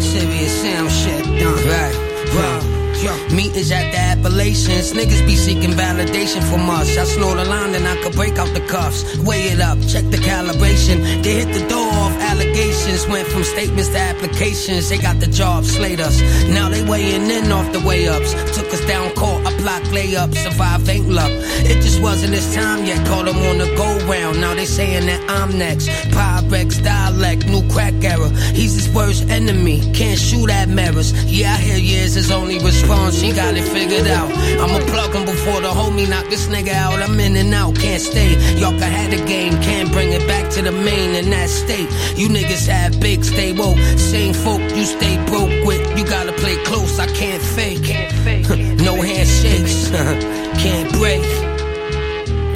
Serious 0.00 0.52
sound 0.62 0.90
shit 0.90 1.24
done. 1.40 1.66
Right, 1.66 3.25
right. 3.26 3.36
Meetings 3.36 3.70
at 3.70 3.90
the 3.92 3.98
Appalachians, 3.98 4.92
niggas 4.92 5.26
be 5.26 5.36
seeking 5.36 5.70
validation 5.70 6.42
from 6.50 6.68
us. 6.70 6.96
I 6.96 7.04
snort 7.04 7.38
a 7.38 7.44
line 7.44 7.74
and 7.74 7.86
I 7.86 7.96
could 8.02 8.14
break 8.14 8.38
out 8.38 8.52
the 8.54 8.60
cuffs. 8.60 9.18
Weigh 9.18 9.48
it 9.48 9.60
up, 9.60 9.78
check 9.88 10.04
the 10.10 10.18
calibration. 10.18 11.22
They 11.22 11.44
hit 11.44 11.52
the 11.52 11.66
door 11.68 11.88
off 11.92 12.12
allegations, 12.20 13.06
went 13.06 13.28
from 13.28 13.44
statements 13.44 13.88
to 13.90 13.98
applications. 13.98 14.88
They 14.88 14.98
got 14.98 15.20
the 15.20 15.26
job, 15.26 15.64
slayed 15.64 16.00
us. 16.00 16.20
Now 16.48 16.68
they 16.68 16.84
weighing 16.84 17.30
in 17.30 17.52
off 17.52 17.72
the 17.72 17.80
way 17.80 18.08
ups. 18.08 18.32
Took 18.56 18.72
us 18.72 18.84
down 18.86 19.10
court, 19.14 19.46
I 19.46 19.56
block 19.58 19.82
layup, 19.84 20.34
survive 20.34 20.88
ain't 20.88 21.08
luck. 21.08 21.30
It 21.30 21.82
just 21.82 22.00
wasn't 22.00 22.34
his 22.34 22.54
time 22.54 22.84
yet, 22.84 23.06
caught 23.06 23.28
him 23.28 23.36
on 23.36 23.58
the 23.58 23.66
go 23.76 23.98
round. 24.06 24.40
Now 24.40 24.54
they 24.54 24.66
saying 24.66 25.06
that 25.06 25.22
I'm 25.28 25.58
next. 25.58 25.88
Pyrex 25.88 26.82
dialect, 26.82 27.46
new 27.46 27.66
crack 27.70 27.94
era. 28.02 28.28
He's 28.54 28.74
his 28.74 28.88
worst 28.94 29.28
enemy, 29.28 29.80
can't 29.92 30.18
shoot 30.18 30.50
at 30.50 30.68
mirrors. 30.68 31.12
Yeah, 31.24 31.54
I 31.54 31.56
hear 31.58 31.78
years 31.78 32.14
his 32.14 32.30
only 32.30 32.58
response, 32.58 33.15
she 33.16 33.32
got 33.32 33.56
it 33.56 33.64
figured 33.64 34.06
out. 34.06 34.30
I'ma 34.60 34.78
plug 34.92 35.14
him 35.14 35.24
before 35.24 35.60
the 35.60 35.68
homie 35.68 36.08
knock 36.08 36.28
this 36.28 36.46
nigga 36.48 36.72
out. 36.72 37.00
I'm 37.00 37.18
in 37.18 37.34
and 37.36 37.52
out, 37.54 37.74
can't 37.76 38.00
stay. 38.00 38.32
Y'all 38.60 38.76
can 38.78 38.92
have 38.92 39.10
the 39.10 39.24
game, 39.26 39.52
can't 39.62 39.90
bring 39.90 40.12
it 40.12 40.26
back 40.26 40.50
to 40.52 40.62
the 40.62 40.72
main 40.72 41.14
in 41.14 41.30
that 41.30 41.48
state. 41.48 41.88
You 42.16 42.28
niggas 42.28 42.66
have 42.68 43.00
big, 43.00 43.24
stay 43.24 43.52
woke. 43.52 43.78
Same 43.96 44.34
folk 44.34 44.60
you 44.60 44.84
stay 44.84 45.16
broke 45.26 45.64
with. 45.64 45.82
You 45.98 46.04
gotta 46.04 46.32
play 46.32 46.56
close, 46.64 46.98
I 46.98 47.06
can't 47.06 47.42
fake. 47.42 47.84
Can't 47.84 48.12
fake. 48.24 48.48
no 48.88 48.94
handshakes, 49.00 49.90
can't 50.62 50.92
break. 50.92 51.24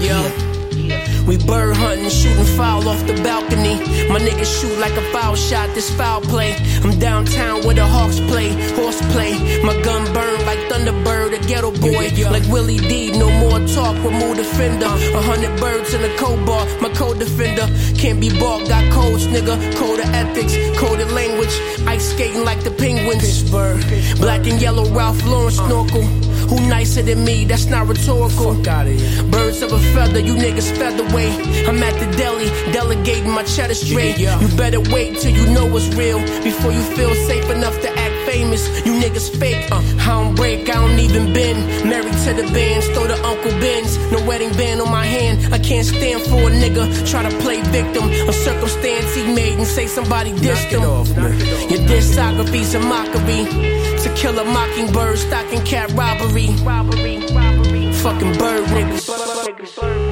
Yo. 0.02 0.49
We 1.30 1.36
bird 1.36 1.76
hunting, 1.76 2.10
shooting 2.10 2.44
foul 2.56 2.88
off 2.88 3.06
the 3.06 3.14
balcony. 3.22 3.78
My 4.10 4.18
niggas 4.18 4.50
shoot 4.60 4.76
like 4.80 4.94
a 4.94 5.12
foul 5.12 5.36
shot, 5.36 5.72
this 5.76 5.88
foul 5.94 6.20
play. 6.22 6.56
I'm 6.82 6.98
downtown 6.98 7.62
where 7.64 7.76
the 7.76 7.86
Hawks 7.86 8.18
play, 8.18 8.48
horseplay. 8.74 9.38
My 9.62 9.80
gun 9.80 10.12
burn 10.12 10.44
like 10.44 10.58
Thunderbird, 10.66 11.38
a 11.38 11.46
ghetto 11.46 11.70
boy. 11.70 12.10
Like 12.32 12.42
Willie 12.50 12.78
D, 12.78 13.12
no 13.16 13.30
more 13.38 13.60
talk, 13.68 13.94
remove 14.02 14.38
the 14.38 14.42
fender. 14.42 14.86
A 14.86 15.22
hundred 15.22 15.54
birds 15.60 15.94
in 15.94 16.02
a 16.02 16.16
cobalt, 16.16 16.66
my 16.82 16.88
co-defender. 16.94 17.68
Can't 17.96 18.20
be 18.20 18.30
bought, 18.40 18.66
got 18.66 18.92
codes, 18.92 19.28
nigga. 19.28 19.54
Code 19.76 20.00
of 20.00 20.10
ethics, 20.12 20.56
code 20.80 20.98
of 20.98 21.12
language. 21.12 21.54
Ice 21.86 22.10
skating 22.10 22.44
like 22.44 22.64
the 22.64 22.72
penguins. 22.72 23.22
Pittsburgh. 23.22 23.80
Black 24.18 24.48
and 24.48 24.60
yellow 24.60 24.90
Ralph 24.90 25.24
Lauren 25.24 25.52
snorkel. 25.52 26.02
Who 26.48 26.56
nicer 26.68 27.02
than 27.02 27.24
me? 27.24 27.44
That's 27.44 27.66
not 27.66 27.88
rhetorical. 27.88 28.54
Birds 28.54 29.62
of 29.62 29.72
a 29.72 29.78
feather, 29.94 30.20
you 30.20 30.34
niggas 30.34 30.76
featherweight. 30.76 31.68
I'm 31.68 31.82
at 31.82 31.94
the 32.00 32.06
deli, 32.16 32.48
delegating 32.72 33.30
my 33.30 33.42
cheddar 33.44 33.74
straight. 33.74 34.18
You 34.18 34.48
better 34.56 34.80
wait 34.80 35.18
till 35.18 35.32
you 35.32 35.46
know 35.52 35.66
what's 35.66 35.88
real 35.94 36.20
before 36.42 36.72
you 36.72 36.82
feel 36.96 37.14
safe 37.26 37.48
enough 37.50 37.80
to 37.80 37.90
act 37.98 38.30
famous. 38.30 38.62
You 38.86 38.92
niggas 38.94 39.38
fake. 39.38 39.70
Uh, 39.70 39.82
I 40.00 40.06
don't 40.06 40.34
break, 40.34 40.68
I 40.68 40.74
don't 40.74 40.98
even 40.98 41.32
bend. 41.32 41.58
Married 41.88 42.18
to 42.24 42.32
the 42.34 42.46
bands, 42.52 42.86
throw 42.88 43.06
the 43.06 43.18
Uncle 43.24 43.52
Ben's. 43.60 43.96
No 44.12 44.24
wedding 44.26 44.52
band 44.52 44.80
on 44.80 44.90
my 44.90 45.04
hand. 45.04 45.52
I 45.54 45.58
can't 45.58 45.86
stand 45.86 46.22
for 46.22 46.40
a 46.48 46.52
nigga 46.62 46.84
try 47.10 47.22
to 47.28 47.36
play 47.38 47.60
victim 47.62 48.04
of 48.28 48.34
circumstance 48.34 49.14
he 49.14 49.22
made 49.34 49.58
and 49.58 49.66
say 49.66 49.86
somebody 49.86 50.32
dissed 50.32 50.70
him. 50.70 50.82
Your 50.82 51.04
discography's 51.90 52.74
a 52.74 52.78
mockery. 52.78 53.44
To 54.02 54.14
kill 54.14 54.38
a 54.38 54.44
mockingbird, 54.44 55.18
stocking 55.18 55.62
cat 55.64 55.90
robbery. 55.92 56.46
Fucking 58.02 58.38
bird 58.38 58.64
niggas. 58.68 60.09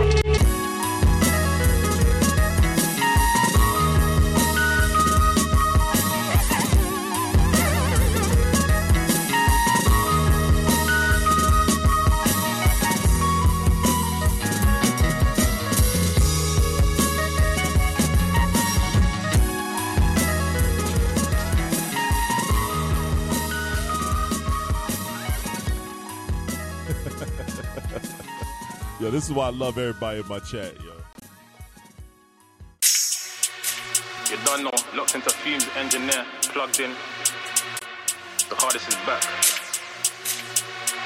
Yo, 29.09 29.13
this 29.13 29.25
is 29.25 29.33
why 29.33 29.47
I 29.47 29.51
love 29.51 29.79
everybody 29.79 30.21
in 30.21 30.29
my 30.29 30.39
chat, 30.39 30.75
yo. 30.85 30.93
You 34.29 34.37
don't 34.45 34.65
know, 34.65 34.71
locked 34.95 35.15
into 35.15 35.31
Fumez, 35.31 35.67
engineer, 35.79 36.27
plugged 36.43 36.79
in. 36.79 36.91
The 38.51 38.55
hardest 38.55 38.87
is 38.87 38.97
back. 39.09 39.25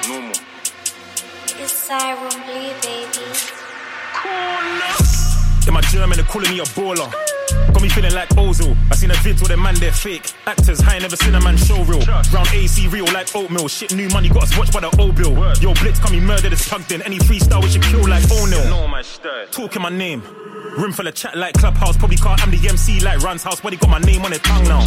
Normal. 0.09 0.35
It's 1.63 1.71
Siren 1.71 2.29
Blue, 2.43 2.73
baby. 2.83 3.23
In 5.65 5.73
my 5.73 5.79
German, 5.83 6.17
they're 6.17 6.25
calling 6.25 6.51
me 6.51 6.59
a 6.59 6.63
baller. 6.75 7.32
Got 7.73 7.81
me 7.81 7.89
feeling 7.89 8.13
like 8.13 8.29
Ozil. 8.29 8.75
I 8.91 8.95
seen 8.95 9.11
a 9.11 9.15
vid 9.15 9.39
with 9.41 9.51
a 9.51 9.57
man, 9.57 9.75
they're 9.75 9.91
fake. 9.91 10.31
Actors, 10.45 10.81
I 10.81 10.95
ain't 10.95 11.03
never 11.03 11.15
seen 11.15 11.35
a 11.35 11.41
man 11.41 11.57
show 11.57 11.83
real. 11.83 12.01
Round 12.31 12.47
AC 12.53 12.87
real 12.87 13.05
like 13.13 13.35
oatmeal. 13.35 13.67
Shit, 13.67 13.93
new 13.95 14.09
money, 14.09 14.29
got 14.29 14.43
us 14.43 14.57
watched 14.57 14.73
by 14.73 14.81
the 14.81 14.95
old 14.99 15.15
bill. 15.15 15.33
Yo, 15.61 15.73
Blitz, 15.75 15.99
come 15.99 16.13
me 16.13 16.19
murder 16.19 16.49
this 16.49 16.67
plugged 16.67 16.91
in. 16.91 17.01
Any 17.01 17.19
freestyle, 17.19 17.61
we 17.61 17.69
should 17.69 17.83
kill 17.83 18.07
like 18.07 18.23
O'Neal. 18.31 18.63
know 18.69 18.87
my. 18.87 19.03
Talking 19.51 19.81
my 19.81 19.89
name. 19.89 20.21
Room 20.77 20.91
full 20.91 21.07
of 21.07 21.13
chat 21.13 21.37
like 21.37 21.55
Clubhouse. 21.55 21.97
Probably 21.97 22.17
car, 22.17 22.35
I'm 22.39 22.51
the 22.51 22.67
MC 22.67 22.99
like 23.01 23.19
Run's 23.19 23.43
house. 23.43 23.61
But 23.61 23.73
he 23.73 23.77
got 23.77 23.89
my 23.89 23.99
name 23.99 24.23
on 24.23 24.31
their 24.31 24.39
tongue 24.39 24.63
now. 24.63 24.81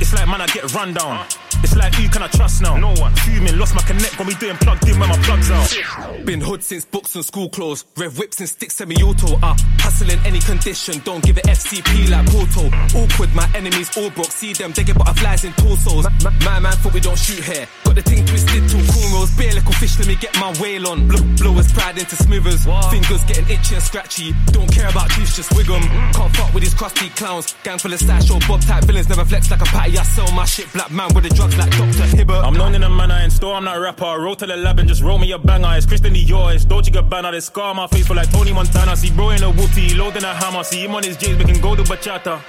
It's 0.00 0.12
like, 0.12 0.26
man, 0.26 0.40
I 0.40 0.46
get 0.46 0.72
run 0.74 0.94
down. 0.94 1.26
It's 1.62 1.76
like, 1.76 1.94
who 1.94 2.08
can 2.08 2.22
I 2.22 2.28
trust 2.28 2.62
now? 2.62 2.76
No 2.76 2.92
one. 2.94 3.14
Fuming, 3.16 3.58
lost 3.58 3.74
my 3.74 3.82
connect 3.82 4.18
when 4.18 4.26
we 4.28 4.34
doing 4.34 4.56
plugged 4.56 4.88
in 4.88 4.98
when 4.98 5.08
my 5.08 5.16
plugs 5.18 5.50
out. 5.50 6.24
Been 6.24 6.40
hood 6.40 6.62
since 6.62 6.84
books 6.84 7.14
and 7.14 7.24
school 7.24 7.48
clothes. 7.48 7.84
Rev 7.96 8.16
whips 8.18 8.40
and 8.40 8.48
sticks 8.48 8.74
semi-auto. 8.76 9.36
Uh, 9.42 9.54
hustle 9.78 10.10
in 10.10 10.18
any 10.24 10.40
condition. 10.40 11.00
Don't 11.04 11.22
give 11.22 11.38
it 11.38 11.44
FCP 11.44 12.10
like 12.10 12.26
Porto. 12.30 12.68
Awkward, 12.98 13.34
my 13.34 13.48
enemies 13.54 13.96
all 13.96 14.10
broke. 14.10 14.30
See 14.32 14.52
them, 14.52 14.72
they 14.72 14.84
get 14.84 14.96
butterflies 14.96 15.44
in 15.44 15.52
torsos. 15.54 16.04
Ma- 16.24 16.30
My 16.44 16.58
man 16.60 16.72
thought 16.80 16.94
we 16.94 17.00
don't 17.00 17.18
shoot 17.18 17.42
here. 17.44 17.66
Got 17.84 17.94
the 17.96 18.02
thing 18.02 18.24
twisted 18.26 18.68
to 18.68 18.76
cornrows. 18.92 19.36
Bare 19.36 19.52
little 19.54 19.72
fish, 19.72 19.98
let 19.98 20.08
me 20.08 20.16
get 20.16 20.34
my 20.40 20.52
whale 20.60 20.88
on. 20.88 21.08
Blow, 21.08 21.22
blowers 21.36 21.72
pride 21.72 21.98
into 21.98 22.16
smoothers. 22.16 22.64
Fingers 22.90 23.22
getting 23.24 23.48
itchy 23.50 23.74
and 23.74 23.82
scratchy. 23.84 24.34
Don't 24.52 24.70
care 24.72 24.88
about 24.88 25.10
juice, 25.10 25.36
just 25.36 25.52
wig 25.54 25.68
wig 25.68 25.82
'em. 25.82 26.12
Can't 26.12 26.36
fuck 26.36 26.54
with 26.54 26.62
these 26.64 26.74
crusty 26.74 27.08
clowns. 27.10 27.54
Gang 27.64 27.78
full 27.78 27.92
of 27.92 28.00
stash 28.00 28.30
or 28.30 28.40
bob 28.48 28.60
type 28.62 28.84
villains. 28.84 29.08
Never 29.08 29.24
flex 29.24 29.50
like 29.50 29.60
a 29.60 29.64
patty. 29.66 29.98
I 29.98 30.02
sell 30.04 30.30
my 30.32 30.44
shit. 30.44 30.72
Black 30.72 30.90
man 30.90 31.12
with 31.14 31.24
the 31.24 31.34
like 31.56 31.70
Dr. 31.70 32.16
Hibbert. 32.16 32.44
I'm 32.44 32.54
known 32.54 32.74
in 32.74 32.80
the 32.82 32.88
man 32.88 33.10
I 33.10 33.24
in 33.24 33.30
store, 33.30 33.54
I'm 33.54 33.64
not 33.64 33.76
a 33.76 33.80
rapper. 33.80 34.04
Roll 34.20 34.36
to 34.36 34.46
the 34.46 34.56
lab 34.56 34.78
and 34.78 34.88
just 34.88 35.02
roll 35.02 35.18
me 35.18 35.32
a 35.32 35.38
banger. 35.38 35.76
It's 35.76 35.86
Christian 35.86 36.14
Dior, 36.14 36.54
it's 36.54 36.64
Dolce 36.64 36.90
Gabbana. 36.90 37.32
They 37.32 37.40
scar 37.40 37.74
my 37.74 37.86
face 37.86 38.06
for 38.06 38.14
like 38.14 38.30
Tony 38.30 38.52
Montana. 38.52 38.96
See 38.96 39.10
bro 39.10 39.30
in 39.30 39.42
a 39.42 39.50
whoopty, 39.50 39.96
loading 39.96 40.24
a 40.24 40.34
hammer. 40.34 40.64
See 40.64 40.84
him 40.84 40.94
on 40.94 41.02
his 41.02 41.16
J's, 41.16 41.36
making 41.36 41.60
go 41.60 41.74
to 41.74 41.82
bachata. 41.82 42.40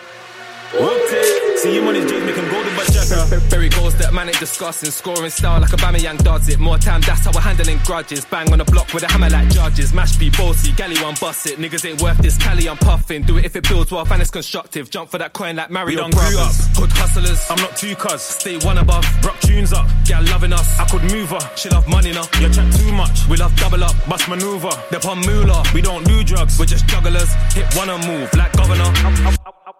Whoopty, 0.71 1.57
see 1.57 1.77
him 1.77 1.87
on 1.87 1.95
his 1.95 2.05
making 2.05 2.47
go 2.49 2.63
to 2.63 2.69
bachata. 2.79 3.49
Berry 3.49 3.67
goals 3.67 3.93
that 3.97 4.13
man 4.13 4.29
ain't 4.29 4.39
discussing. 4.39 4.89
Scoring 4.89 5.29
style 5.29 5.59
like 5.59 5.71
Obama 5.71 6.01
Young 6.01 6.15
does 6.17 6.47
it. 6.47 6.59
More 6.59 6.77
time, 6.77 7.01
that's 7.01 7.25
how 7.25 7.31
we're 7.33 7.41
handling 7.41 7.79
grudges. 7.85 8.23
Bang 8.23 8.51
on 8.53 8.59
the 8.59 8.63
block 8.63 8.93
with 8.93 9.03
a 9.03 9.11
hammer 9.11 9.29
like 9.29 9.49
judges. 9.49 9.93
Mash 9.93 10.15
be 10.15 10.29
bossy, 10.29 10.71
galley 10.71 10.95
one 11.03 11.15
bust 11.19 11.45
it. 11.47 11.59
Niggas 11.59 11.85
ain't 11.89 12.01
worth 12.01 12.17
this, 12.19 12.37
Cali 12.37 12.69
I'm 12.69 12.77
puffing. 12.77 13.23
Do 13.23 13.37
it 13.37 13.43
if 13.43 13.57
it 13.57 13.67
builds 13.67 13.91
wealth 13.91 14.11
and 14.11 14.21
it's 14.21 14.31
constructive. 14.31 14.89
Jump 14.89 15.09
for 15.09 15.17
that 15.17 15.33
coin 15.33 15.57
like 15.57 15.67
We 15.69 15.73
Mario 15.73 15.97
done 15.99 16.11
grew 16.11 16.21
up. 16.21 16.31
Brothers. 16.31 16.77
Hood 16.77 16.91
hustlers. 16.93 17.45
I'm 17.49 17.57
not 17.57 17.75
too 17.75 17.95
cuz. 17.95 18.21
Stay 18.21 18.57
one 18.59 18.77
above. 18.77 19.03
Rock 19.25 19.39
tunes 19.41 19.73
up. 19.73 19.87
Gal 20.05 20.23
loving 20.31 20.53
us. 20.53 20.79
I 20.79 20.85
could 20.85 21.03
move 21.11 21.31
her. 21.31 21.55
She 21.57 21.67
love 21.67 21.85
money 21.89 22.13
now. 22.13 22.23
You 22.39 22.47
chat 22.49 22.71
too 22.73 22.93
much. 22.93 23.27
We 23.27 23.35
love 23.35 23.53
double 23.57 23.83
up. 23.83 23.95
Bust 24.07 24.29
maneuver. 24.29 24.71
They're 24.89 25.05
on 25.05 25.19
moolah. 25.19 25.63
We 25.73 25.81
don't 25.81 26.05
do 26.05 26.23
drugs. 26.23 26.57
We're 26.57 26.65
just 26.65 26.87
jugglers. 26.87 27.33
Hit 27.51 27.67
one 27.75 27.89
and 27.89 28.07
move 28.07 28.33
like 28.35 28.53
governor. 28.53 28.87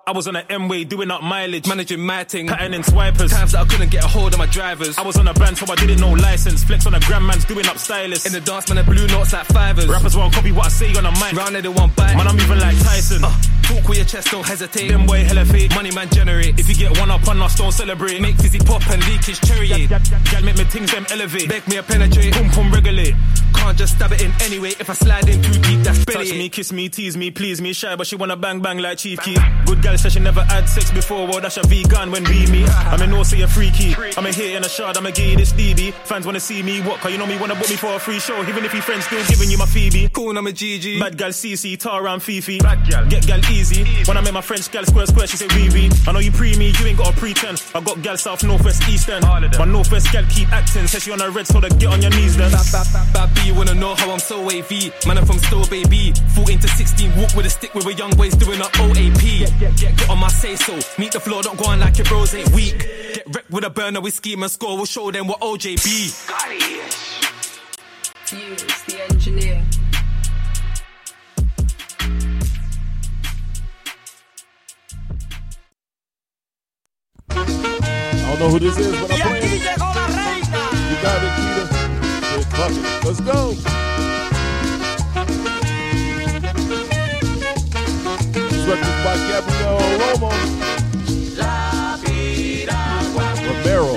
I 0.07 0.11
was 0.13 0.27
on 0.27 0.35
an 0.35 0.45
Doing 0.85 1.11
up 1.11 1.23
mileage. 1.23 1.67
Managing 1.67 2.01
my 2.01 2.23
thing. 2.23 2.49
In 2.49 2.83
swipers. 2.83 3.31
Times 3.31 3.51
that 3.53 3.61
I 3.61 3.65
couldn't 3.65 3.91
get 3.91 4.03
a 4.03 4.07
hold 4.07 4.33
of 4.33 4.39
my 4.39 4.45
drivers. 4.45 4.97
I 4.97 5.03
was 5.03 5.17
on 5.17 5.27
a 5.27 5.33
band 5.33 5.57
so 5.57 5.65
I 5.71 5.75
didn't 5.75 5.99
know 5.99 6.11
license. 6.11 6.63
Flex 6.63 6.85
on 6.85 6.93
a 6.93 6.99
gram 7.01 7.25
man's 7.25 7.45
doing 7.45 7.65
up 7.67 7.77
stylists. 7.77 8.25
In 8.25 8.33
the 8.33 8.41
dance, 8.41 8.69
man, 8.69 8.77
the 8.77 8.83
blue 8.83 9.07
notes 9.07 9.33
like 9.33 9.45
fivers. 9.47 9.87
Rappers 9.87 10.15
won't 10.15 10.33
copy 10.33 10.51
what 10.51 10.67
I 10.67 10.69
say 10.69 10.95
on 10.95 11.05
a 11.05 11.11
mic. 11.11 11.33
Round 11.33 11.55
they 11.55 11.67
want 11.67 11.95
bite. 11.95 12.15
Man, 12.15 12.27
I'm 12.27 12.39
even 12.39 12.59
like 12.59 12.77
Tyson. 12.79 13.23
Uh, 13.23 13.60
Talk 13.63 13.87
with 13.87 13.97
your 13.97 14.05
chest, 14.05 14.31
don't 14.31 14.45
hesitate. 14.45 14.89
Them 14.89 15.05
boy 15.05 15.23
hella 15.23 15.45
fake, 15.45 15.73
money 15.75 15.91
man 15.91 16.09
generate. 16.09 16.59
If 16.59 16.67
you 16.69 16.75
get 16.75 16.97
one 16.99 17.11
up 17.11 17.27
on 17.27 17.41
us, 17.41 17.55
don't 17.55 17.71
celebrate. 17.71 18.21
Make 18.21 18.35
fizzy 18.37 18.59
pop 18.59 18.85
and 18.89 19.01
leakage 19.07 19.39
cherry. 19.41 19.67
Gal 19.67 20.43
make 20.43 20.57
me 20.57 20.63
things 20.65 20.91
them 20.91 21.05
elevate. 21.09 21.49
Beg 21.49 21.67
me 21.67 21.77
a 21.77 21.83
penetrate, 21.83 22.33
boom 22.33 22.49
pum 22.49 22.71
regulate. 22.71 23.15
Can't 23.53 23.77
just 23.77 23.95
stab 23.95 24.11
it 24.11 24.21
in 24.21 24.31
anyway. 24.41 24.69
If 24.79 24.89
I 24.89 24.93
slide 24.93 25.29
in 25.29 25.41
too 25.41 25.53
deep, 25.61 25.79
that's 25.81 26.03
belly. 26.05 26.27
Touch 26.27 26.37
me, 26.37 26.49
kiss 26.49 26.71
me, 26.71 26.89
tease 26.89 27.15
me, 27.15 27.31
please 27.31 27.61
me, 27.61 27.73
shy, 27.73 27.95
but 27.95 28.07
she 28.07 28.15
wanna 28.15 28.35
bang 28.35 28.59
bang 28.59 28.79
like 28.79 28.97
Chief 28.97 29.19
Keef. 29.21 29.39
Good 29.65 29.81
girl 29.81 29.97
says 29.97 30.13
she 30.13 30.19
never 30.19 30.43
had 30.43 30.67
sex 30.67 30.91
before, 30.91 31.27
well 31.27 31.41
that's 31.41 31.57
a 31.57 31.67
vegan 31.67 32.11
when 32.11 32.23
be 32.25 32.49
me. 32.51 32.65
I'm 32.91 33.01
in 33.01 33.11
no 33.11 33.23
say 33.23 33.41
a 33.41 33.47
freaky. 33.47 33.95
I'm 34.17 34.25
a 34.25 34.31
hit 34.31 34.55
in 34.55 34.63
a 34.63 34.69
shot, 34.69 34.97
I'm 34.97 35.05
a 35.05 35.11
gay 35.11 35.35
this 35.35 35.53
DB. 35.53 35.93
Fans 35.93 36.25
wanna 36.25 36.39
see 36.39 36.61
me 36.61 36.81
what? 36.81 36.99
Cause 36.99 37.11
you 37.11 37.17
know 37.17 37.25
me 37.25 37.37
wanna 37.37 37.55
book 37.55 37.69
me 37.69 37.75
for 37.75 37.95
a 37.95 37.99
free 37.99 38.19
show. 38.19 38.41
Even 38.43 38.65
if 38.65 38.73
your 38.73 38.83
friends 38.83 39.05
still 39.05 39.23
giving 39.27 39.49
you 39.49 39.57
my 39.57 39.65
Phoebe. 39.65 40.09
Cool, 40.09 40.37
I'm 40.37 40.47
a 40.47 40.51
GG. 40.51 40.99
Bad 40.99 41.17
gal 41.17 41.29
CC, 41.29 41.79
Tara 41.79 42.11
and 42.11 42.21
Fifi. 42.21 42.59
Bad 42.59 42.89
gal, 42.89 43.07
get 43.07 43.25
gal 43.25 43.39
easy. 43.51 43.60
When 43.61 44.17
I 44.17 44.21
met 44.21 44.33
my 44.33 44.41
French 44.41 44.71
gal 44.71 44.83
square 44.85 45.05
square, 45.05 45.27
she 45.27 45.37
say 45.37 45.47
Riri. 45.47 45.91
I 46.07 46.11
know 46.11 46.19
you 46.19 46.31
pre 46.31 46.57
me, 46.57 46.73
you 46.79 46.85
ain't 46.85 46.97
gotta 46.97 47.15
pretend. 47.15 47.61
I 47.75 47.81
got 47.81 48.01
gal 48.01 48.17
south, 48.17 48.43
northwest, 48.43 48.87
eastern. 48.89 49.21
My 49.21 49.65
northwest 49.65 50.11
gal 50.11 50.23
keep 50.29 50.51
acting, 50.51 50.87
says 50.87 51.03
she 51.03 51.11
on 51.11 51.19
her 51.19 51.29
red, 51.29 51.45
so 51.45 51.59
to 51.59 51.69
get 51.69 51.89
on 51.89 52.01
your 52.01 52.11
knees 52.11 52.35
then. 52.35 52.51
Bad 53.13 53.33
B, 53.35 53.47
you 53.47 53.53
wanna 53.53 53.75
know 53.75 53.93
how 53.95 54.09
I'm 54.09 54.19
so 54.19 54.43
AV. 54.49 54.91
Man, 55.05 55.17
I'm 55.17 55.25
from 55.25 55.37
Still 55.39 55.65
Baby. 55.67 56.13
14 56.33 56.59
to 56.59 56.67
16, 56.67 57.15
walk 57.15 57.35
with 57.35 57.45
a 57.45 57.49
stick 57.49 57.73
with 57.75 57.85
a 57.85 57.93
young 57.93 58.11
boys 58.11 58.33
doing 58.35 58.61
up 58.61 58.71
OAP. 58.73 59.21
Get, 59.21 59.59
get, 59.59 59.77
get, 59.77 59.97
get 59.97 60.09
on 60.09 60.19
my 60.19 60.29
say 60.29 60.55
so. 60.55 60.73
Meet 60.99 61.11
the 61.11 61.19
floor, 61.19 61.43
don't 61.43 61.57
go 61.59 61.65
on 61.65 61.79
like 61.79 61.97
your 61.97 62.05
bros 62.05 62.33
ain't 62.33 62.49
weak. 62.51 62.79
Get 62.79 63.27
wrecked 63.27 63.51
with 63.51 63.63
a 63.63 63.69
burner, 63.69 64.01
we 64.01 64.09
scheme 64.09 64.41
and 64.41 64.51
score. 64.51 64.75
We'll 64.75 64.85
show 64.85 65.11
them 65.11 65.27
what 65.27 65.39
OJ 65.41 65.83
be. 65.83 66.09
Fuse, 68.25 68.83
the 68.85 69.03
engineer. 69.09 69.70
I 77.51 78.25
don't 78.27 78.39
know 78.39 78.49
who 78.49 78.59
this 78.59 78.77
is, 78.77 78.91
but 78.99 79.11
I'm 79.11 79.19
playing 79.19 79.43
it. 79.43 79.61
You 79.61 80.97
got 81.01 81.23
it. 81.23 81.31
Shit, 82.31 82.45
fuck 82.45 82.71
it. 82.71 83.05
Let's 83.05 83.19
go. 83.21 83.55
Record's 88.67 88.99
by 89.03 89.15
Gabriel 89.27 89.79
Romo. 89.99 90.31
Romero. 93.47 93.89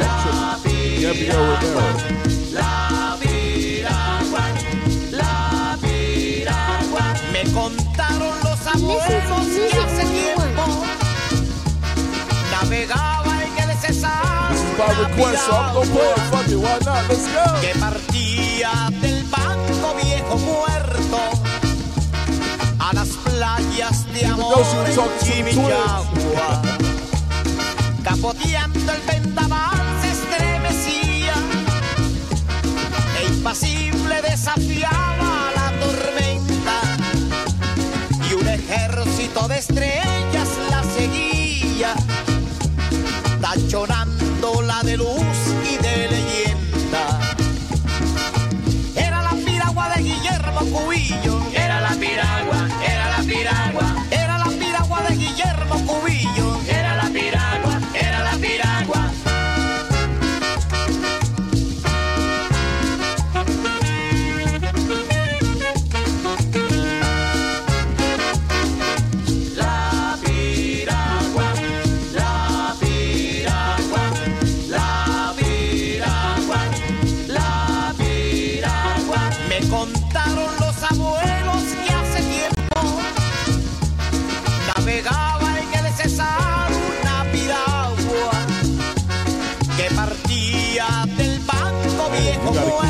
Gabriel 0.99 1.43
Romero. 1.45 2.24
By 14.77 14.91
request, 15.07 15.47
so 15.47 15.53
I'm 15.53 15.75
gonna 15.75 15.91
play 15.91 16.11
it. 16.11 16.19
Fuck 16.31 16.49
it, 16.49 16.57
why 16.57 16.79
not? 16.85 17.09
Let's 17.09 17.27
go. 17.33 17.45
Que 17.61 17.73
partía 17.79 18.73
del 19.01 19.25
banco 19.25 19.95
viejo 20.03 20.39
muerto 20.39 21.19
a 22.79 22.93
las 22.93 23.09
playas 23.09 24.13
de 24.13 24.27
amor 24.27 24.65
en 24.87 25.27
Chimichagua. 25.27 26.63
Capoteando 28.03 28.93
el 28.93 29.01
vendaval 29.03 29.87
se 30.03 30.11
estremecía 30.13 31.35
e 33.21 33.27
impasible 33.29 34.23
desafiaba 34.23 35.51
la 35.57 35.73
tormenta 35.81 36.77
y 38.29 38.35
un 38.35 38.49
ejército 38.49 39.49
de 39.49 39.59
estrellas 39.59 40.49
la 40.71 40.83
seguía 40.83 41.95
tachonándola 43.41 44.14
de 44.85 44.97
luz 44.99 45.34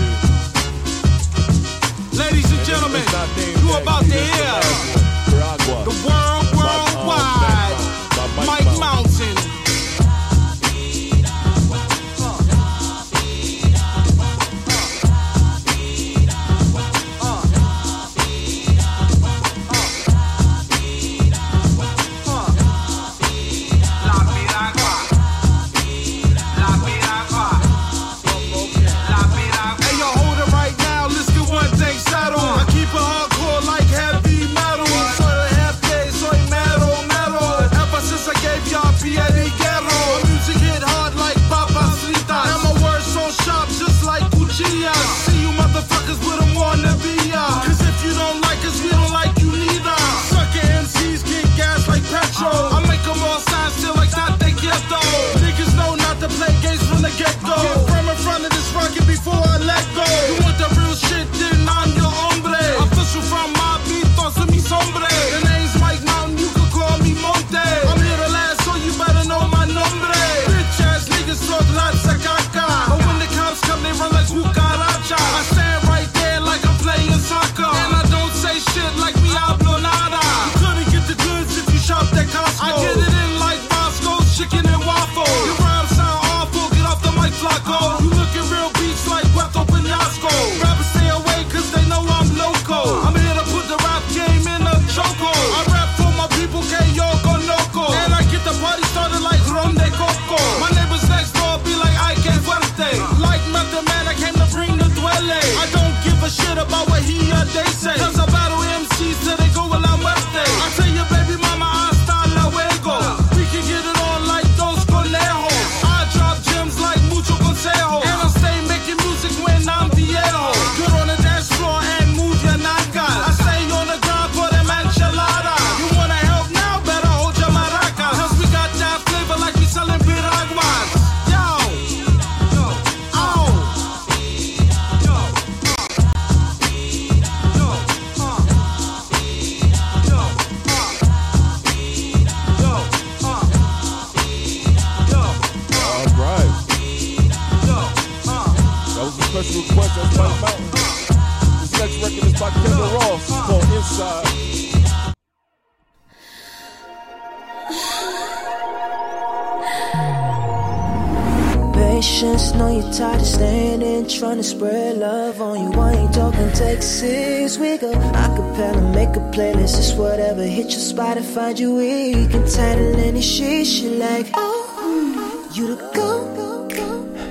to 164.37 164.43
spread 164.43 164.97
love 164.97 165.41
on 165.41 165.59
you. 165.59 165.79
I 165.79 165.93
ain't 165.93 166.13
talking 166.13 166.51
Texas. 166.51 167.57
We 167.57 167.77
go 167.77 167.91
acapella, 167.91 168.93
make 168.93 169.09
a 169.09 169.23
playlist, 169.35 169.77
it's 169.77 169.93
whatever. 169.93 170.43
Hit 170.43 170.71
your 170.71 170.85
spot 170.91 171.17
and 171.17 171.25
find 171.25 171.57
you 171.59 171.75
weak 171.75 172.33
and 172.33 172.47
title 172.49 172.95
any 172.97 173.21
shit 173.21 173.67
you 173.67 173.91
like. 173.91 174.27
Oh, 174.33 175.49
you 175.53 175.75
the 175.75 175.91
go. 175.93 176.25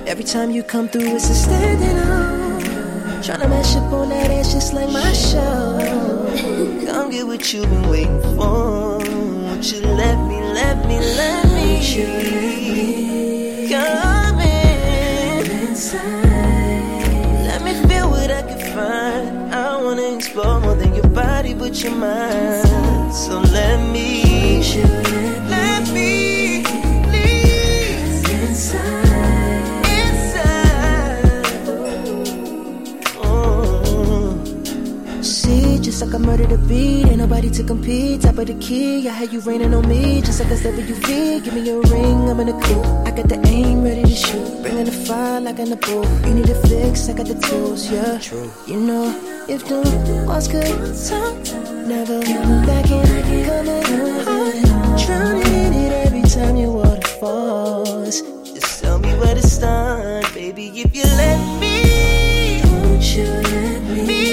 Every 0.07 0.23
time 0.23 0.51
you 0.51 0.61
come 0.61 0.87
through, 0.87 1.15
it's 1.15 1.29
a 1.29 1.33
standing 1.33 1.97
on. 1.97 2.61
Tryna 3.23 3.49
mash 3.49 3.75
up 3.75 3.91
on 3.91 4.09
that 4.09 4.29
ass 4.29 4.53
just 4.53 4.71
like 4.73 4.89
my 4.91 5.11
show. 5.13 5.79
Come 6.85 7.09
get 7.09 7.25
what 7.25 7.51
you've 7.51 7.69
been 7.69 7.89
waiting 7.89 8.21
for. 8.21 8.99
Won't 8.99 9.71
you 9.71 9.81
let 9.81 10.17
me, 10.27 10.39
let 10.53 10.87
me, 10.87 10.99
let 10.99 11.45
me? 11.47 11.73
Won't 11.73 11.95
you 11.95 12.05
let 12.07 12.75
me 12.77 13.69
come 13.69 14.39
in 14.39 15.51
inside? 15.67 16.24
Find. 18.75 19.55
I 19.55 19.81
wanna 19.81 20.15
explore 20.15 20.59
more 20.59 20.75
than 20.75 20.93
your 20.93 21.07
body, 21.23 21.53
but 21.53 21.73
your 21.81 21.95
mind. 21.95 23.13
So 23.23 23.39
let 23.57 23.77
me, 23.95 24.09
let 25.55 25.81
me, 25.95 26.63
please 27.07 28.21
inside. 28.39 29.85
Inside. 29.99 31.45
Oh. 33.23 34.43
See, 35.21 35.79
just 35.79 36.01
like 36.03 36.13
I 36.13 36.17
murdered 36.17 36.51
a 36.51 36.57
beat, 36.57 37.07
ain't 37.07 37.19
nobody 37.25 37.49
to 37.51 37.63
compete. 37.63 38.21
Top 38.21 38.37
of 38.37 38.47
the 38.47 38.55
key, 38.55 39.07
I 39.07 39.13
had 39.13 39.31
you 39.31 39.39
raining 39.39 39.73
on 39.73 39.87
me, 39.87 40.21
just 40.21 40.39
like 40.41 40.51
a 40.51 40.55
WV. 40.55 41.43
Give 41.43 41.53
me 41.53 41.61
your 41.61 41.81
ring, 41.93 42.29
I'm 42.29 42.39
in 42.41 42.49
a 42.49 42.57
coupe. 42.65 42.85
I 43.07 43.11
got 43.11 43.27
the 43.29 43.39
aim 43.47 43.83
ready 43.83 44.03
to 44.03 44.15
shoot, 44.25 44.61
bringing 44.61 44.85
the 44.91 44.94
fire 45.05 45.39
like 45.39 45.59
in 45.59 45.69
the 45.69 45.75
booth. 45.75 46.27
You 46.27 46.33
need 46.33 46.49
a 46.49 46.67
fix, 46.67 47.09
I 47.09 47.13
got 47.13 47.27
the 47.27 47.35
tools, 47.35 47.91
yeah. 47.91 48.17
True. 48.17 48.51
You 48.67 48.79
know, 48.79 49.05
if 49.47 49.67
the 49.67 49.81
could 50.49 50.95
talk, 51.07 51.37
never 51.87 52.19
back 52.65 52.89
in, 52.89 53.45
coming 53.45 53.85
home, 54.25 54.97
drowning 54.97 55.53
in 55.63 55.73
it 55.73 55.91
every 56.05 56.23
time 56.23 56.55
your 56.57 56.71
water 56.71 57.07
falls. 57.19 58.21
Just 58.43 58.81
tell 58.81 58.99
me 58.99 59.13
where 59.19 59.35
to 59.35 59.47
start, 59.47 60.33
baby, 60.33 60.67
if 60.81 60.95
you 60.95 61.03
let 61.03 61.39
me. 61.59 62.61
Won't 62.65 63.15
you 63.15 63.25
let 63.25 63.81
me? 64.07 64.25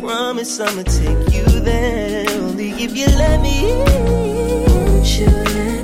Promise 0.00 0.60
I'ma 0.60 0.82
if 2.80 2.96
you 2.96 3.06
let 3.06 3.40
me. 3.40 3.74
Won't 4.68 5.18
you 5.18 5.26
let 5.26 5.72
me? 5.72 5.77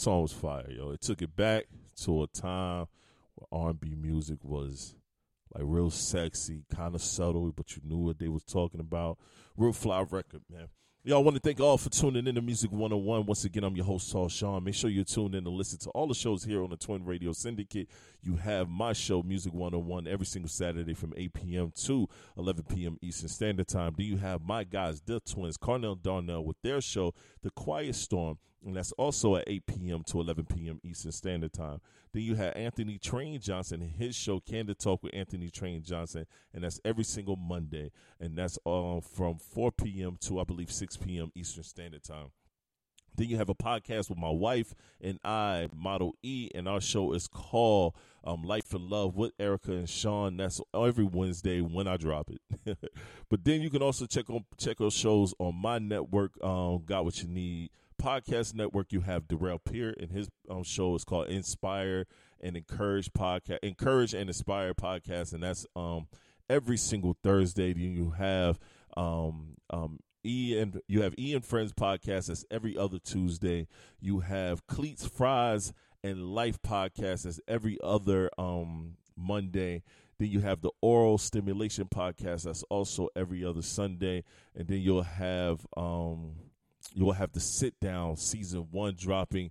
Song 0.00 0.22
was 0.22 0.32
fire. 0.32 0.70
Yo, 0.70 0.90
it 0.90 1.00
took 1.02 1.20
it 1.20 1.36
back 1.36 1.66
to 2.04 2.22
a 2.22 2.26
time 2.26 2.86
where 3.34 3.66
R&B 3.66 3.94
music 3.94 4.38
was 4.42 4.94
like 5.54 5.64
real 5.66 5.90
sexy, 5.90 6.64
kind 6.74 6.94
of 6.94 7.02
subtle, 7.02 7.52
but 7.52 7.76
you 7.76 7.82
knew 7.84 7.98
what 7.98 8.18
they 8.18 8.28
was 8.28 8.44
talking 8.44 8.80
about. 8.80 9.18
Real 9.56 9.74
fly 9.74 10.00
record, 10.00 10.42
man. 10.50 10.68
Y'all 11.02 11.24
want 11.24 11.34
to 11.34 11.40
thank 11.40 11.60
all 11.60 11.78
for 11.78 11.88
tuning 11.88 12.26
in 12.26 12.34
to 12.34 12.42
Music 12.42 12.70
101. 12.70 13.24
Once 13.24 13.44
again, 13.44 13.64
I'm 13.64 13.74
your 13.74 13.86
host, 13.86 14.12
Tall 14.12 14.28
Sean. 14.28 14.64
Make 14.64 14.74
sure 14.74 14.90
you 14.90 15.02
tune 15.02 15.34
in 15.34 15.44
to 15.44 15.50
listen 15.50 15.78
to 15.80 15.90
all 15.90 16.06
the 16.06 16.14
shows 16.14 16.44
here 16.44 16.62
on 16.62 16.68
the 16.68 16.76
Twin 16.76 17.06
Radio 17.06 17.32
Syndicate. 17.32 17.88
You 18.22 18.36
have 18.36 18.68
my 18.68 18.92
show, 18.92 19.22
Music 19.22 19.52
101, 19.52 20.06
every 20.06 20.26
single 20.26 20.50
Saturday 20.50 20.92
from 20.92 21.14
8 21.16 21.32
p.m. 21.32 21.72
to 21.84 22.06
11 22.36 22.64
p.m. 22.64 22.98
Eastern 23.00 23.30
Standard 23.30 23.68
Time. 23.68 23.94
Then 23.96 24.06
you 24.06 24.18
have 24.18 24.42
my 24.42 24.64
guys, 24.64 25.00
the 25.00 25.20
Twins, 25.20 25.56
Carnell 25.56 26.00
Darnell, 26.00 26.44
with 26.44 26.56
their 26.62 26.82
show, 26.82 27.14
The 27.42 27.50
Quiet 27.50 27.94
Storm. 27.94 28.38
And 28.64 28.76
that's 28.76 28.92
also 28.92 29.36
at 29.36 29.44
8 29.46 29.66
p.m. 29.66 30.02
to 30.04 30.20
11 30.20 30.46
p.m. 30.46 30.80
Eastern 30.84 31.12
Standard 31.12 31.52
Time. 31.52 31.80
Then 32.12 32.22
you 32.22 32.34
have 32.34 32.54
Anthony 32.56 32.98
Train 32.98 33.40
Johnson 33.40 33.80
and 33.80 33.92
his 33.92 34.14
show, 34.14 34.40
Candid 34.40 34.78
Talk 34.78 35.02
with 35.02 35.14
Anthony 35.14 35.48
Train 35.48 35.82
Johnson. 35.82 36.26
And 36.52 36.64
that's 36.64 36.80
every 36.84 37.04
single 37.04 37.36
Monday. 37.36 37.90
And 38.18 38.36
that's 38.36 38.58
uh, 38.66 39.00
from 39.00 39.38
4 39.38 39.72
p.m. 39.72 40.18
to, 40.22 40.40
I 40.40 40.44
believe, 40.44 40.70
6 40.70 40.96
p.m. 40.98 41.32
Eastern 41.34 41.64
Standard 41.64 42.02
Time. 42.02 42.32
Then 43.16 43.28
you 43.28 43.36
have 43.38 43.48
a 43.48 43.54
podcast 43.54 44.08
with 44.08 44.18
my 44.18 44.30
wife 44.30 44.74
and 45.00 45.18
I, 45.24 45.68
Model 45.74 46.14
E, 46.22 46.48
and 46.54 46.68
our 46.68 46.80
show 46.80 47.12
is 47.12 47.26
called 47.26 47.94
um, 48.24 48.42
Life 48.42 48.66
for 48.66 48.78
Love 48.78 49.16
with 49.16 49.32
Erica 49.38 49.72
and 49.72 49.88
Sean. 49.88 50.36
That's 50.36 50.60
every 50.74 51.04
Wednesday 51.04 51.60
when 51.60 51.88
I 51.88 51.96
drop 51.96 52.30
it. 52.30 52.78
but 53.28 53.44
then 53.44 53.62
you 53.62 53.70
can 53.70 53.82
also 53.82 54.06
check 54.06 54.30
on 54.30 54.44
check 54.58 54.80
our 54.80 54.90
shows 54.90 55.34
on 55.38 55.56
my 55.56 55.78
network, 55.78 56.32
um, 56.42 56.82
Got 56.86 57.04
What 57.04 57.20
You 57.22 57.28
Need 57.28 57.70
podcast 58.00 58.54
network. 58.54 58.92
You 58.92 59.00
have 59.02 59.28
Darrell 59.28 59.58
Peer, 59.58 59.94
and 60.00 60.10
his 60.10 60.28
um, 60.48 60.62
show 60.62 60.94
is 60.94 61.04
called 61.04 61.28
Inspire 61.28 62.06
and 62.40 62.56
Encourage 62.56 63.12
podcast, 63.12 63.58
Encourage 63.62 64.14
and 64.14 64.28
Inspire 64.28 64.74
podcast, 64.74 65.32
and 65.32 65.42
that's 65.42 65.66
um 65.76 66.08
every 66.48 66.76
single 66.76 67.16
Thursday. 67.22 67.74
You 67.74 68.10
have 68.10 68.58
um 68.96 69.56
um 69.70 70.00
Ian, 70.24 70.80
you 70.86 71.02
have 71.02 71.14
Ian 71.18 71.42
Friends 71.42 71.72
podcast. 71.72 72.26
That's 72.26 72.44
every 72.50 72.76
other 72.76 72.98
Tuesday. 72.98 73.68
You 74.00 74.20
have 74.20 74.66
Cleats 74.66 75.06
Fries 75.06 75.72
and 76.02 76.34
Life 76.34 76.60
podcast. 76.62 77.24
That's 77.24 77.40
every 77.46 77.78
other 77.82 78.30
um 78.38 78.96
Monday. 79.16 79.82
Then 80.18 80.28
you 80.28 80.40
have 80.40 80.60
the 80.60 80.70
Oral 80.82 81.16
Stimulation 81.16 81.86
podcast. 81.86 82.44
That's 82.44 82.62
also 82.64 83.08
every 83.16 83.44
other 83.44 83.62
Sunday. 83.62 84.24
And 84.54 84.68
then 84.68 84.80
you'll 84.80 85.02
have 85.02 85.66
um 85.76 86.32
you'll 86.94 87.12
have 87.12 87.32
to 87.32 87.40
sit 87.40 87.78
down 87.80 88.16
season 88.16 88.68
one 88.70 88.94
dropping 88.98 89.50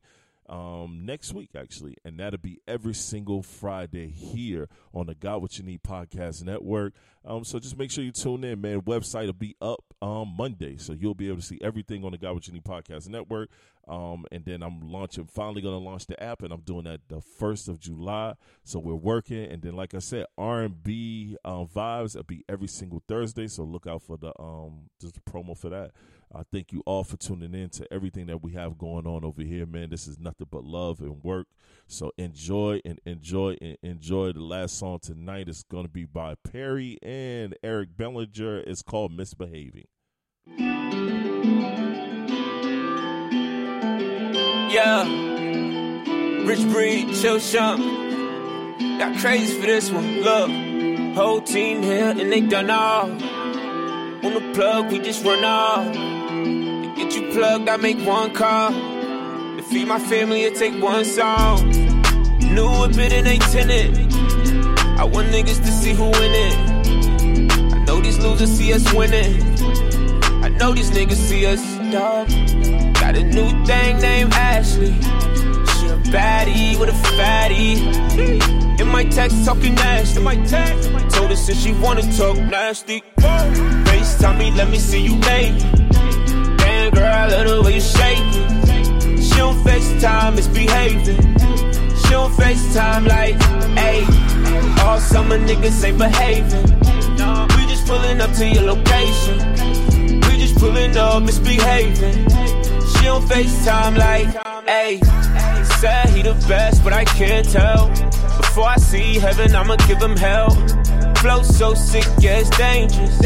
um, 0.49 1.06
next 1.06 1.33
week, 1.33 1.51
actually, 1.56 1.95
and 2.03 2.19
that'll 2.19 2.40
be 2.40 2.59
every 2.67 2.95
single 2.95 3.43
Friday 3.43 4.09
here 4.09 4.67
on 4.93 5.06
the 5.06 5.14
Got 5.14 5.41
What 5.41 5.58
You 5.58 5.64
Need 5.64 5.83
Podcast 5.83 6.43
Network. 6.43 6.93
Um, 7.24 7.43
so 7.43 7.59
just 7.59 7.77
make 7.77 7.91
sure 7.91 8.03
you 8.03 8.11
tune 8.11 8.43
in, 8.43 8.59
man. 8.59 8.82
Website 8.82 9.27
will 9.27 9.33
be 9.33 9.56
up 9.61 9.83
um, 10.01 10.33
Monday, 10.35 10.77
so 10.77 10.93
you'll 10.93 11.14
be 11.14 11.27
able 11.27 11.38
to 11.38 11.43
see 11.43 11.59
everything 11.61 12.03
on 12.03 12.11
the 12.11 12.17
Got 12.17 12.33
What 12.33 12.48
You 12.48 12.53
Need 12.53 12.64
Podcast 12.64 13.08
Network. 13.09 13.49
Um, 13.88 14.25
and 14.32 14.45
then 14.45 14.61
I'm 14.61 14.91
launching, 14.91 15.25
finally 15.25 15.61
going 15.61 15.74
to 15.74 15.83
launch 15.83 16.08
the 16.08 16.22
app, 16.22 16.41
and 16.41 16.51
I'm 16.51 16.61
doing 16.61 16.83
that 16.83 17.01
the 17.09 17.22
first 17.22 17.67
of 17.67 17.80
July. 17.80 18.33
So 18.64 18.80
we're 18.80 18.93
working, 18.93 19.45
and 19.45 19.61
then 19.61 19.75
like 19.75 19.93
I 19.93 19.99
said, 19.99 20.25
R&B 20.38 21.38
um, 21.45 21.67
vibes 21.67 22.16
will 22.16 22.24
be 22.24 22.43
every 22.49 22.67
single 22.67 23.03
Thursday. 23.08 23.48
So 23.48 23.64
look 23.64 23.88
out 23.88 24.03
for 24.03 24.17
the 24.17 24.32
um 24.40 24.90
just 25.01 25.24
promo 25.25 25.58
for 25.58 25.69
that. 25.69 25.91
I 26.33 26.43
thank 26.51 26.72
you 26.72 26.83
all 26.85 27.03
for 27.03 27.17
tuning 27.17 27.56
in 27.56 27.69
to 27.72 27.91
everything 27.91 28.27
that 28.27 28.43
we 28.43 28.51
have 28.53 28.77
going 28.77 29.08
on 29.08 29.25
over 29.25 29.41
here, 29.41 29.66
man. 29.66 29.90
This 29.90 30.08
is 30.08 30.19
nothing 30.19 30.45
but 30.51 30.64
love 30.64 30.99
and 30.99 31.24
work. 31.24 31.48
So 31.88 32.11
enjoy 32.19 32.82
and 32.85 32.99
enjoy 33.03 33.58
and 33.59 33.77
enjoy. 33.82 34.33
The 34.33 34.43
last 34.43 34.77
song 34.77 34.99
tonight 35.01 35.49
is 35.49 35.64
going 35.64 35.85
to 35.85 35.91
be 35.91 36.06
by 36.06 36.35
Perry 36.35 36.99
and 37.01 37.58
Eric 37.64 37.98
Bellinger. 37.98 38.59
It's 38.59 38.83
called 38.83 39.11
Misbehaving. 39.11 39.88
Yeah. 44.69 45.03
Rich 46.45 46.69
breed, 46.72 47.16
chill 47.16 47.38
shump. 47.38 47.80
Got 48.99 49.19
crazy 49.19 49.59
for 49.59 49.66
this 49.66 49.90
one. 49.90 50.22
Look, 50.22 50.51
whole 51.16 51.41
team 51.41 51.82
here 51.82 52.09
and 52.09 52.32
they 52.32 52.41
done 52.41 52.69
all. 52.69 53.09
On 53.09 54.33
the 54.33 54.51
plug, 54.53 54.91
we 54.91 54.99
just 54.99 55.25
run 55.25 55.43
off. 55.43 56.18
Plugged, 57.32 57.69
I 57.69 57.77
make 57.77 57.99
one 58.08 58.33
call. 58.33 58.72
To 58.72 59.61
feed 59.61 59.88
my 59.88 59.99
family, 59.99 60.43
it 60.43 60.56
take 60.56 60.82
one 60.82 61.06
song. 61.06 61.69
New 62.40 62.69
whip 62.80 62.98
it 62.98 63.14
and 63.14 63.27
they 63.27 63.38
tinted. 63.38 63.98
I 64.99 65.03
want 65.03 65.27
niggas 65.27 65.64
to 65.64 65.72
see 65.72 65.93
who 65.93 66.08
in 66.08 66.33
it. 66.33 67.74
I 67.74 67.83
know 67.85 68.01
these 68.01 68.17
losers 68.17 68.49
see 68.49 68.74
us 68.74 68.91
winning. 68.93 69.43
I 70.43 70.49
know 70.49 70.74
these 70.74 70.90
niggas 70.90 71.17
see 71.17 71.45
us 71.45 71.61
dog. 71.91 72.30
Got 72.95 73.16
a 73.16 73.24
new 73.24 73.49
thing 73.66 73.99
named 73.99 74.33
Ashley. 74.33 74.93
She 74.93 75.88
a 75.88 75.98
baddie 76.11 76.80
with 76.80 76.90
a 76.90 76.98
fatty. 77.16 78.82
In 78.82 78.88
my 78.88 79.03
text 79.03 79.45
talking 79.45 79.75
nasty. 79.75 80.17
In 80.17 80.24
my 80.24 80.35
text, 80.48 80.90
told 81.14 81.30
her 81.30 81.35
since 81.35 81.61
she 81.61 81.74
wanna 81.74 82.01
talk 82.17 82.38
nasty. 82.38 83.03
FaceTime 83.17 84.40
me, 84.40 84.51
let 84.51 84.69
me 84.69 84.80
see 84.80 85.01
you 85.01 85.16
naked. 85.17 85.80
Girl, 87.00 87.08
I 87.08 87.28
love 87.28 87.48
the 87.48 87.61
way 87.64 87.76
you 87.76 87.80
shake 87.80 88.19
it. 88.19 89.24
She 89.24 89.38
don't 89.38 89.56
FaceTime, 89.64 90.36
misbehaving. 90.36 91.22
She 91.95 92.10
don't 92.10 92.34
FaceTime 92.34 93.08
like, 93.08 93.36
ayy. 93.80 94.84
All 94.84 95.00
summer 95.00 95.40
niggas 95.40 95.82
ain't 95.86 95.98
behaving. 95.98 96.68
We 97.56 97.61
just 97.72 97.88
pulling 97.88 98.19
up 98.19 98.34
to 98.34 98.45
your 98.45 98.64
location. 98.64 99.38
We 100.28 100.40
just 100.44 100.58
pulling 100.58 100.98
up, 100.98 101.24
misbehaving. 101.24 102.28
She 102.92 103.06
don't 103.06 103.24
FaceTime 103.24 103.98
like, 103.98 104.28
ayy. 104.68 105.00
Said 105.80 106.10
he 106.10 106.22
the 106.22 106.34
best, 106.50 106.84
but 106.84 106.92
I 106.92 107.06
can't 107.06 107.48
tell. 107.48 107.88
Before 108.36 108.68
I 108.68 108.76
see 108.76 109.19
heaven, 109.19 109.56
I'ma 109.56 109.78
give 109.88 110.02
him 110.02 110.18
hell. 110.18 110.50
Flow 111.22 111.44
so 111.44 111.74
sick, 111.76 112.08
yeah, 112.19 112.40
it's 112.40 112.50
dangerous. 112.58 113.19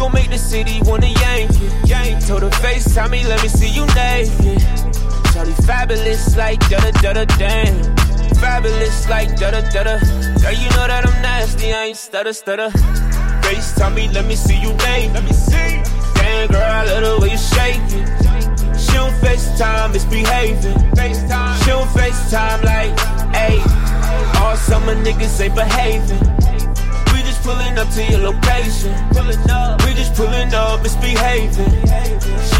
Gon' 0.00 0.12
make 0.14 0.30
the 0.30 0.38
city 0.38 0.80
wanna 0.84 1.06
yank 1.06 1.50
it. 1.52 1.88
Yank. 1.88 2.26
Told 2.26 2.42
her 2.42 2.48
FaceTime 2.64 3.10
me, 3.10 3.22
let 3.26 3.42
me 3.42 3.48
see 3.48 3.68
you 3.68 3.84
naked. 3.92 4.58
Shawty 5.30 5.54
fabulous 5.66 6.36
like 6.36 6.60
da 6.70 6.78
da 6.80 6.90
da 7.02 7.12
da 7.12 7.24
damn. 7.36 7.74
Fabulous 8.40 9.08
like 9.10 9.36
da 9.36 9.50
da 9.50 9.60
da 9.60 9.82
da. 9.84 9.98
Girl, 10.40 10.56
you 10.62 10.68
know 10.74 10.86
that 10.88 11.04
I'm 11.06 11.22
nasty, 11.22 11.74
I 11.74 11.92
ain't 11.92 11.98
stutter 11.98 12.32
stutter. 12.32 12.70
FaceTime 13.44 13.94
me, 13.94 14.08
let 14.08 14.24
me 14.24 14.36
see 14.36 14.58
you 14.58 14.72
naked. 14.72 15.12
Let 15.12 15.24
me 15.24 15.32
see. 15.32 15.82
Damn, 16.16 16.48
girl, 16.48 16.62
I 16.62 16.84
love 16.84 17.02
the 17.04 17.18
way 17.20 17.32
you 17.32 17.42
shake 17.52 17.84
it. 17.92 18.80
She 18.80 18.92
don't 18.96 19.12
FaceTime, 19.20 19.92
misbehaving. 19.92 20.78
FaceTime. 20.96 21.58
She 21.60 21.70
don't 21.76 21.88
FaceTime 21.88 22.64
like, 22.64 22.96
ayy. 23.36 24.40
All 24.40 24.56
summer 24.56 24.94
niggas 25.04 25.40
ain't 25.42 25.54
behaving. 25.54 26.49
Pulling 27.42 27.78
up 27.78 27.88
to 27.94 28.04
your 28.04 28.20
location. 28.20 28.94
Pulling 29.12 29.50
up. 29.50 29.82
We 29.84 29.94
just 29.94 30.14
pulling 30.14 30.52
up, 30.54 30.82
misbehaving. 30.82 31.70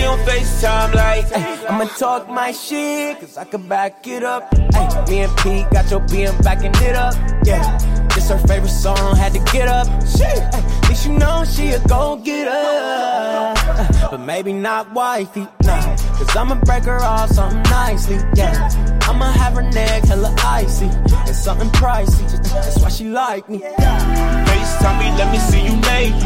She 0.01 0.03
don't 0.03 0.19
FaceTime 0.27 0.95
like, 0.95 1.27
Ay, 1.37 1.67
I'ma 1.69 1.85
talk 1.99 2.29
my 2.29 2.53
shit, 2.53 3.21
cause 3.21 3.37
I 3.37 3.45
can 3.45 3.69
back 3.69 4.07
it 4.07 4.25
up. 4.25 4.53
Ay, 4.75 5.05
me 5.09 5.21
and 5.21 5.37
Pete 5.39 5.69
got 5.71 5.91
your 5.91 6.01
BM 6.01 6.43
backing 6.43 6.73
it 6.77 6.97
up. 6.97 7.15
Yeah, 7.45 7.79
this 8.15 8.29
her 8.31 8.39
favorite 8.39 8.71
song, 8.71 9.17
had 9.17 9.33
to 9.35 9.41
get 9.53 9.69
up. 9.69 9.87
Shit, 10.07 10.39
at 10.39 10.89
least 10.89 11.07
you 11.07 11.13
know 11.13 11.45
she 11.45 11.69
a 11.69 11.81
go 11.87 12.17
get 12.17 12.49
up. 12.49 14.11
But 14.11 14.21
maybe 14.21 14.53
not 14.53 14.93
wifey, 14.93 15.47
nah. 15.63 15.97
Cause 16.17 16.35
I'ma 16.37 16.55
break 16.65 16.85
her 16.85 17.01
off 17.01 17.31
something 17.31 17.63
nicely, 17.65 18.19
yeah. 18.35 18.71
I'ma 19.03 19.31
have 19.33 19.55
her 19.55 19.63
neck 19.63 20.05
hella 20.05 20.35
icy, 20.45 20.87
and 20.87 21.37
something 21.37 21.69
pricey. 21.71 22.31
That's 22.53 22.81
why 22.81 22.89
she 22.89 23.05
like 23.05 23.49
me. 23.49 23.61
FaceTime 23.61 24.50
me, 24.99 25.11
let 25.17 25.31
me 25.33 25.39
see 25.39 25.63
you 25.65 25.77
naked. 25.77 26.21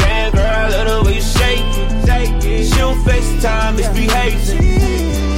Damn, 0.00 0.32
girl, 0.32 0.46
I 0.46 0.68
love 0.68 1.04
the 1.04 1.08
way 1.08 1.14
you 1.16 1.20
shake 1.20 1.60
it. 1.60 1.90
She 2.66 2.78
don't 2.78 2.98
FaceTime, 3.04 3.76
misbehaving. 3.76 4.62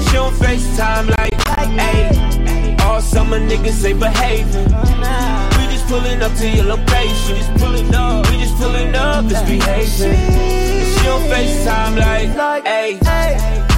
She 0.04 0.12
don't 0.12 0.34
FaceTime 0.34 1.10
like, 1.16 1.32
ayy. 1.78 2.80
All 2.80 3.00
summer 3.00 3.38
niggas 3.38 3.84
ain't 3.84 4.00
behaving. 4.00 4.64
We 4.64 5.72
just 5.72 5.86
pulling 5.88 6.22
up 6.22 6.32
to 6.38 6.48
your 6.48 6.64
location. 6.64 7.36
Just 7.36 7.54
pulling 7.54 7.94
up. 7.94 8.30
We 8.30 8.38
just 8.38 8.56
pulling 8.56 8.94
up, 8.94 9.24
misbehaving. 9.24 9.86
She 9.88 11.04
don't 11.04 11.22
FaceTime 11.30 12.36
like, 12.36 12.64
ayy. 12.64 13.71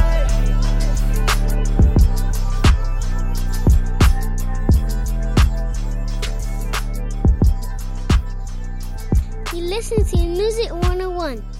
Listen 9.74 10.04
to 10.04 10.16
Music 10.28 10.70
101. 10.70 11.53